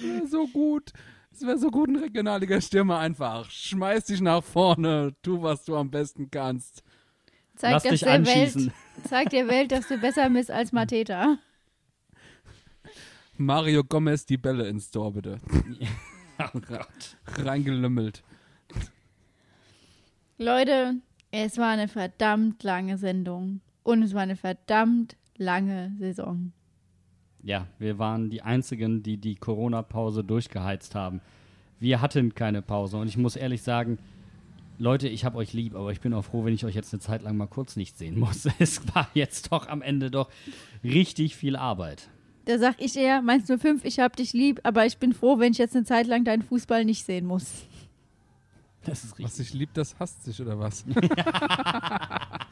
Das 0.00 0.08
wäre 0.08 0.26
so 0.26 0.46
gut. 0.46 0.92
Es 1.32 1.42
wäre 1.42 1.58
so 1.58 1.70
gut, 1.70 1.88
ein 1.88 1.96
Regionalliga-Stürmer 1.96 2.98
einfach. 2.98 3.48
Schmeiß 3.50 4.06
dich 4.06 4.20
nach 4.20 4.42
vorne, 4.42 5.14
tu, 5.22 5.42
was 5.42 5.64
du 5.64 5.76
am 5.76 5.90
besten 5.90 6.30
kannst. 6.30 6.82
Zeig, 7.56 7.72
Lass 7.72 7.82
dich 7.82 8.00
der 8.00 8.12
anschießen. 8.14 8.66
Welt, 8.66 8.74
zeig 9.08 9.30
der 9.30 9.46
Welt, 9.46 9.72
dass 9.72 9.88
du 9.88 9.98
besser 9.98 10.28
bist 10.30 10.50
als 10.50 10.72
Mateta. 10.72 11.38
Mario 13.36 13.84
Gomez 13.84 14.26
die 14.26 14.38
Bälle 14.38 14.68
ins 14.68 14.90
Tor, 14.90 15.12
bitte. 15.12 15.38
Oh 16.54 16.58
Gott. 16.58 17.18
Reingelümmelt. 17.36 18.22
Leute, 20.38 20.94
es 21.30 21.58
war 21.58 21.68
eine 21.68 21.86
verdammt 21.86 22.62
lange 22.62 22.96
Sendung. 22.96 23.60
Und 23.82 24.02
es 24.02 24.14
war 24.14 24.22
eine 24.22 24.36
verdammt 24.36 25.18
lange 25.36 25.94
Saison. 25.98 26.52
Ja, 27.42 27.66
wir 27.78 27.98
waren 27.98 28.30
die 28.30 28.42
Einzigen, 28.42 29.02
die 29.02 29.16
die 29.16 29.34
Corona-Pause 29.36 30.24
durchgeheizt 30.24 30.94
haben. 30.94 31.20
Wir 31.78 32.00
hatten 32.00 32.34
keine 32.34 32.60
Pause 32.60 32.98
und 32.98 33.08
ich 33.08 33.16
muss 33.16 33.36
ehrlich 33.36 33.62
sagen, 33.62 33.98
Leute, 34.78 35.08
ich 35.08 35.24
habe 35.24 35.36
euch 35.38 35.52
lieb, 35.52 35.74
aber 35.74 35.92
ich 35.92 36.00
bin 36.00 36.12
auch 36.14 36.22
froh, 36.24 36.44
wenn 36.44 36.54
ich 36.54 36.64
euch 36.64 36.74
jetzt 36.74 36.92
eine 36.92 37.00
Zeit 37.00 37.22
lang 37.22 37.36
mal 37.36 37.46
kurz 37.46 37.76
nicht 37.76 37.98
sehen 37.98 38.18
muss. 38.18 38.48
Es 38.58 38.82
war 38.94 39.08
jetzt 39.14 39.52
doch 39.52 39.68
am 39.68 39.82
Ende 39.82 40.10
doch 40.10 40.30
richtig 40.84 41.36
viel 41.36 41.56
Arbeit. 41.56 42.08
Da 42.46 42.58
sag 42.58 42.80
ich 42.80 42.96
eher, 42.96 43.20
meinst 43.22 43.48
du 43.50 43.58
fünf, 43.58 43.84
ich 43.84 44.00
hab 44.00 44.16
dich 44.16 44.32
lieb, 44.32 44.60
aber 44.64 44.86
ich 44.86 44.98
bin 44.98 45.12
froh, 45.12 45.38
wenn 45.38 45.52
ich 45.52 45.58
jetzt 45.58 45.76
eine 45.76 45.84
Zeit 45.84 46.06
lang 46.06 46.24
deinen 46.24 46.42
Fußball 46.42 46.84
nicht 46.84 47.04
sehen 47.04 47.26
muss. 47.26 47.64
Das 48.84 49.04
ist 49.04 49.12
Was 49.12 49.18
richtig. 49.18 49.34
sich 49.34 49.54
liebt, 49.54 49.76
das 49.76 49.98
hasst 49.98 50.24
sich, 50.24 50.40
oder 50.40 50.58
was? 50.58 50.84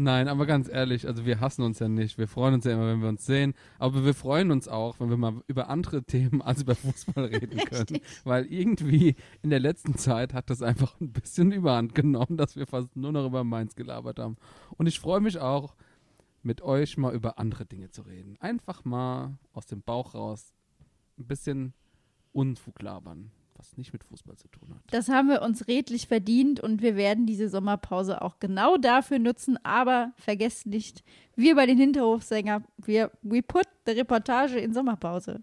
Nein, 0.00 0.28
aber 0.28 0.46
ganz 0.46 0.68
ehrlich, 0.68 1.08
also 1.08 1.26
wir 1.26 1.40
hassen 1.40 1.62
uns 1.62 1.80
ja 1.80 1.88
nicht. 1.88 2.18
Wir 2.18 2.28
freuen 2.28 2.54
uns 2.54 2.64
ja 2.64 2.72
immer, 2.72 2.86
wenn 2.86 3.02
wir 3.02 3.08
uns 3.08 3.26
sehen. 3.26 3.52
Aber 3.80 4.04
wir 4.04 4.14
freuen 4.14 4.52
uns 4.52 4.68
auch, 4.68 5.00
wenn 5.00 5.10
wir 5.10 5.16
mal 5.16 5.42
über 5.48 5.68
andere 5.70 6.04
Themen 6.04 6.40
als 6.40 6.62
über 6.62 6.76
Fußball 6.76 7.24
reden 7.24 7.58
können. 7.64 8.00
Weil 8.22 8.46
irgendwie 8.46 9.16
in 9.42 9.50
der 9.50 9.58
letzten 9.58 9.96
Zeit 9.96 10.34
hat 10.34 10.50
das 10.50 10.62
einfach 10.62 11.00
ein 11.00 11.10
bisschen 11.10 11.50
überhand 11.50 11.96
genommen, 11.96 12.36
dass 12.36 12.54
wir 12.54 12.68
fast 12.68 12.94
nur 12.94 13.10
noch 13.10 13.26
über 13.26 13.42
Mainz 13.42 13.74
gelabert 13.74 14.20
haben. 14.20 14.36
Und 14.76 14.86
ich 14.86 15.00
freue 15.00 15.20
mich 15.20 15.40
auch, 15.40 15.74
mit 16.44 16.62
euch 16.62 16.96
mal 16.96 17.12
über 17.12 17.40
andere 17.40 17.66
Dinge 17.66 17.90
zu 17.90 18.02
reden. 18.02 18.36
Einfach 18.38 18.84
mal 18.84 19.36
aus 19.52 19.66
dem 19.66 19.82
Bauch 19.82 20.14
raus 20.14 20.54
ein 21.18 21.26
bisschen 21.26 21.74
Unfug 22.30 22.80
labern, 22.82 23.32
was 23.58 23.76
nicht 23.76 23.92
mit 23.92 24.04
Fußball 24.04 24.36
zu 24.36 24.48
tun 24.48 24.70
hat. 24.70 24.82
Das 24.90 25.08
haben 25.08 25.28
wir 25.28 25.42
uns 25.42 25.66
redlich 25.68 26.06
verdient 26.06 26.60
und 26.60 26.80
wir 26.80 26.96
werden 26.96 27.26
diese 27.26 27.48
Sommerpause 27.48 28.22
auch 28.22 28.38
genau 28.38 28.76
dafür 28.76 29.18
nutzen. 29.18 29.58
Aber 29.64 30.12
vergesst 30.16 30.66
nicht, 30.66 31.04
wir 31.36 31.54
bei 31.54 31.66
den 31.66 31.78
Hinterhofsänger, 31.78 32.62
wir 32.78 33.10
we 33.22 33.42
put 33.42 33.66
the 33.86 33.92
Reportage 33.92 34.58
in 34.58 34.72
Sommerpause. 34.72 35.40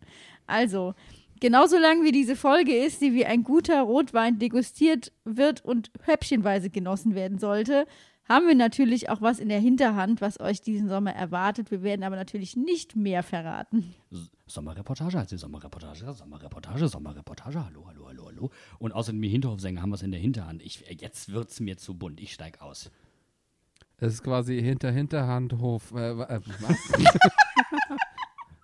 Also, 0.48 0.94
genauso 1.40 1.78
lang 1.78 2.04
wie 2.04 2.12
diese 2.12 2.36
Folge 2.36 2.76
ist, 2.76 3.02
die 3.02 3.14
wie 3.14 3.26
ein 3.26 3.44
guter 3.44 3.82
Rotwein 3.82 4.40
degustiert 4.40 5.12
wird 5.26 5.64
und 5.64 5.92
häppchenweise 6.04 6.70
genossen 6.70 7.16
werden 7.16 7.40
sollte, 7.40 7.86
haben 8.28 8.48
wir 8.48 8.56
natürlich 8.56 9.10
auch 9.10 9.22
was 9.22 9.40
in 9.40 9.50
der 9.50 9.60
Hinterhand, 9.60 10.20
was 10.22 10.40
euch 10.40 10.62
diesen 10.62 10.90
Sommer 10.90 11.12
erwartet. 11.14 11.70
Wir 11.72 11.84
werden 11.84 12.04
aber 12.04 12.16
natürlich 12.16 12.56
nicht 12.56 12.96
mehr 12.96 13.22
verraten. 13.24 13.94
Sommerreportage, 14.48 15.18
also 15.18 15.38
Sommerreportage, 15.38 16.12
Sommerreportage, 16.14 16.88
Sommerreportage, 16.88 17.64
hallo, 17.66 17.86
hallo, 17.88 18.08
hallo, 18.08 18.26
hallo. 18.28 18.52
Und 18.80 18.92
außerdem 18.94 19.22
die 19.22 19.30
Hinterhofsänger 19.30 19.82
haben 19.82 19.92
was 19.92 20.02
in 20.02 20.12
der 20.12 20.20
Hinterhand. 20.20 20.62
Ich, 20.64 20.84
jetzt 21.00 21.32
wird's 21.32 21.60
mir 21.60 21.78
zu 21.78 21.94
bunt, 21.96 22.20
ich 22.20 22.34
steig 22.34 22.62
aus. 22.62 22.92
Es 23.98 24.14
ist 24.14 24.24
quasi 24.24 24.62
hinter 24.62 24.92
Hinterhandhof. 24.92 25.92
Äh, 25.94 26.12
äh, 26.12 26.42
was? 26.62 26.78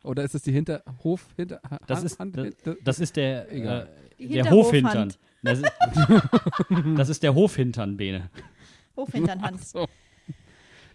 Oder 0.04 0.24
ist 0.24 0.34
es 0.36 0.42
die 0.42 0.52
Hinterhof 0.52 1.28
hinter 1.36 1.62
Das 1.88 2.04
ist, 2.04 2.20
Hand- 2.20 2.36
das, 2.36 2.76
das 2.84 3.00
ist 3.00 3.16
der, 3.16 3.52
äh, 3.52 3.88
Die 4.18 4.28
der. 4.30 4.50
Hofhintern. 4.50 5.14
Das 5.44 5.60
ist, 5.60 5.72
das 6.98 7.10
ist 7.10 7.24
der 7.24 7.34
Hofhintern, 7.34 7.98
Bene. 7.98 8.30
Hofhinternhand. 9.02 9.64
so. 9.66 9.88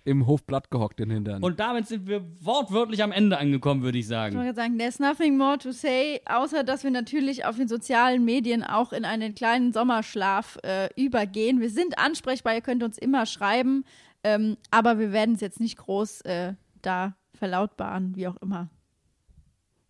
Im 0.04 0.28
Hofblatt 0.28 0.70
gehockt 0.70 1.00
den 1.00 1.10
Hintern. 1.10 1.42
Und 1.42 1.58
damit 1.58 1.88
sind 1.88 2.06
wir 2.06 2.24
wortwörtlich 2.40 3.02
am 3.02 3.10
Ende 3.10 3.38
angekommen, 3.38 3.82
würde 3.82 3.98
ich 3.98 4.04
Ich 4.04 4.08
sagen. 4.08 4.36
wollte 4.36 4.54
sagen, 4.54 4.78
there's 4.78 5.00
nothing 5.00 5.36
more 5.36 5.58
to 5.58 5.72
say, 5.72 6.20
außer 6.26 6.62
dass 6.62 6.84
wir 6.84 6.92
natürlich 6.92 7.44
auf 7.44 7.56
den 7.56 7.66
sozialen 7.66 8.24
Medien 8.24 8.62
auch 8.62 8.92
in 8.92 9.04
einen 9.04 9.34
kleinen 9.34 9.72
Sommerschlaf 9.72 10.58
äh, 10.62 10.88
übergehen. 10.94 11.60
Wir 11.60 11.70
sind 11.70 11.98
ansprechbar, 11.98 12.54
ihr 12.54 12.60
könnt 12.60 12.84
uns 12.84 12.98
immer 12.98 13.26
schreiben, 13.26 13.84
ähm, 14.22 14.56
aber 14.70 15.00
wir 15.00 15.10
werden 15.10 15.34
es 15.34 15.40
jetzt 15.40 15.58
nicht 15.58 15.76
groß 15.76 16.20
äh, 16.20 16.54
da 16.82 17.16
verlautbaren, 17.34 18.14
wie 18.14 18.28
auch 18.28 18.36
immer. 18.36 18.70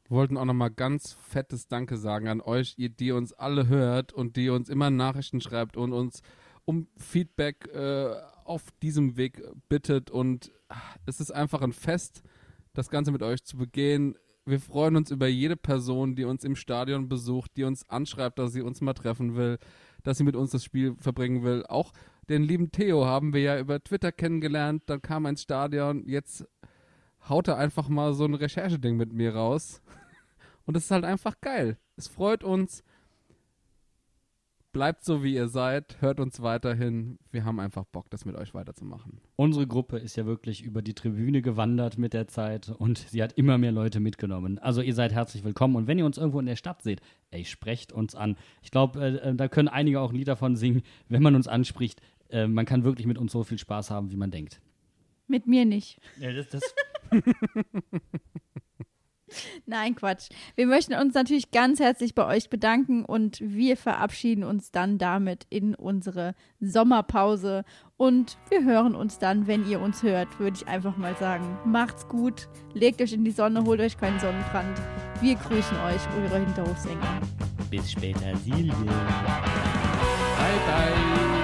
Wir 0.09 0.17
wollten 0.17 0.39
auch 0.39 0.45
nochmal 0.47 0.71
ganz 0.71 1.17
fettes 1.29 1.69
Danke 1.69 1.97
sagen 1.99 2.29
an 2.29 2.41
euch, 2.41 2.75
ihr, 2.79 2.89
die 2.89 3.13
uns 3.13 3.33
alle 3.35 3.69
hört 3.69 4.15
und 4.15 4.37
die 4.37 4.49
uns 4.49 4.71
immer 4.71 4.89
Nachrichten 4.89 5.41
schreibt 5.43 5.77
und 5.77 5.93
uns 5.93 6.23
um 6.67 6.89
Feedback 6.99 7.69
äh, 7.73 8.15
auf 8.45 8.71
diesem 8.83 9.17
Weg 9.17 9.43
bittet. 9.69 10.11
Und 10.11 10.53
ah, 10.69 10.77
es 11.07 11.21
ist 11.21 11.31
einfach 11.31 11.63
ein 11.63 11.73
Fest, 11.73 12.23
das 12.75 12.91
Ganze 12.91 13.13
mit 13.13 13.23
euch 13.23 13.43
zu 13.45 13.57
begehen. 13.57 14.19
Wir 14.45 14.61
freuen 14.61 14.97
uns 14.97 15.11
über 15.11 15.27
jede 15.27 15.57
Person, 15.57 16.15
die 16.15 16.25
uns 16.25 16.45
im 16.45 16.55
Stadion 16.55 17.09
besucht, 17.09 17.53
die 17.57 17.65
uns 17.65 17.89
anschreibt, 17.89 18.39
dass 18.39 18.53
sie 18.53 18.63
uns 18.63 18.81
mal 18.81 18.95
treffen 18.95 19.37
will, 19.37 19.59
dass 20.03 20.19
sie 20.19 20.25
mit 20.25 20.37
uns 20.37 20.51
das 20.51 20.63
Spiel 20.63 20.95
verbringen 20.99 21.43
will. 21.43 21.65
Auch 21.67 21.93
den 22.29 22.43
lieben 22.43 22.71
Theo 22.71 23.07
haben 23.07 23.33
wir 23.33 23.41
ja 23.41 23.59
über 23.59 23.83
Twitter 23.83 24.13
kennengelernt. 24.13 24.83
Dann 24.87 25.03
kam 25.03 25.25
er 25.25 25.31
ins 25.31 25.43
Stadion. 25.43 26.07
Jetzt 26.07 26.47
haut 27.29 27.49
er 27.49 27.59
einfach 27.59 27.89
mal 27.89 28.13
so 28.15 28.25
ein 28.25 28.35
Rechercheding 28.35 28.97
mit 28.97 29.13
mir 29.13 29.35
raus. 29.35 29.81
Und 30.67 30.77
es 30.77 30.85
ist 30.85 30.91
halt 30.91 31.05
einfach 31.05 31.41
geil. 31.41 31.79
Es 31.97 32.09
freut 32.09 32.45
uns. 32.45 32.83
Bleibt 34.77 35.05
so, 35.05 35.25
wie 35.25 35.35
ihr 35.35 35.49
seid. 35.49 35.97
Hört 36.03 36.21
uns 36.21 36.43
weiterhin. 36.43 37.19
Wir 37.31 37.47
haben 37.47 37.61
einfach 37.61 37.87
Bock, 37.87 38.11
das 38.11 38.27
mit 38.27 38.37
euch 38.37 38.53
weiterzumachen. 38.53 39.23
Unsere 39.37 39.67
Gruppe 39.67 39.97
ist 39.97 40.17
ja 40.17 40.27
wirklich 40.27 40.63
über 40.63 40.83
die 40.83 40.93
Tribüne 40.93 41.41
gewandert 41.41 41.97
mit 41.97 42.13
der 42.13 42.29
Zeit 42.29 42.69
und 42.69 42.99
sie 42.99 43.23
hat 43.23 43.33
immer 43.39 43.57
mehr 43.57 43.73
Leute 43.73 44.01
mitgenommen. 44.01 44.59
Also 44.59 44.83
ihr 44.83 44.93
seid 44.93 45.15
herzlich 45.15 45.45
willkommen 45.45 45.77
und 45.77 45.87
wenn 45.87 45.99
ihr 45.99 46.05
uns 46.05 46.19
irgendwo 46.19 46.41
in 46.41 46.45
der 46.45 46.57
Stadt 46.57 46.83
seht, 46.83 47.01
ey, 47.31 47.47
sprecht 47.47 47.91
uns 47.91 48.15
an. 48.15 48.37
Ich 48.61 48.71
glaube, 48.71 49.01
äh, 49.01 49.31
äh, 49.31 49.35
da 49.35 49.49
können 49.49 49.69
einige 49.69 49.99
auch 49.99 50.11
ein 50.11 50.17
Lied 50.17 50.29
davon 50.29 50.57
singen, 50.57 50.83
wenn 51.09 51.23
man 51.23 51.35
uns 51.35 51.49
anspricht. 51.49 52.03
Äh, 52.29 52.47
man 52.47 52.67
kann 52.67 52.85
wirklich 52.85 53.07
mit 53.07 53.17
uns 53.17 53.33
so 53.33 53.45
viel 53.45 53.59
Spaß 53.59 53.91
haben, 53.91 54.11
wie 54.11 54.17
man 54.17 54.31
denkt. 54.31 54.61
Mit 55.27 55.47
mir 55.47 55.65
nicht. 55.65 55.99
Ja, 56.21 56.35
das, 56.35 56.51
das 56.51 56.75
Nein, 59.67 59.95
Quatsch. 59.95 60.29
Wir 60.55 60.67
möchten 60.67 60.95
uns 60.95 61.15
natürlich 61.15 61.51
ganz 61.51 61.81
herzlich 61.81 62.15
bei 62.15 62.27
euch 62.27 62.49
bedanken 62.49 63.05
und 63.05 63.39
wir 63.41 63.77
verabschieden 63.77 64.45
uns 64.45 64.71
dann 64.71 64.99
damit 64.99 65.47
in 65.51 65.75
unsere 65.75 66.35
Sommerpause. 66.61 67.65
Und 67.97 68.39
wir 68.51 68.65
hören 68.65 68.95
uns 68.95 69.19
dann, 69.19 69.47
wenn 69.47 69.69
ihr 69.69 69.81
uns 69.81 70.03
hört, 70.03 70.39
würde 70.39 70.57
ich 70.57 70.69
einfach 70.69 70.97
mal 70.97 71.17
sagen. 71.17 71.59
Macht's 71.65 72.07
gut, 72.09 72.49
legt 72.75 73.01
euch 73.01 73.13
in 73.13 73.25
die 73.25 73.31
Sonne, 73.31 73.65
holt 73.65 73.81
euch 73.81 73.97
keinen 73.97 74.21
Sonnenbrand. 74.21 74.81
Wir 75.21 75.35
grüßen 75.35 75.77
euch, 75.81 76.03
eure 76.23 76.39
Hinterhofsänger. 76.39 77.21
bis 77.71 77.91
später, 77.91 78.37
Silvia. 78.37 78.75
Bye, 80.37 80.61
bye. 80.67 81.36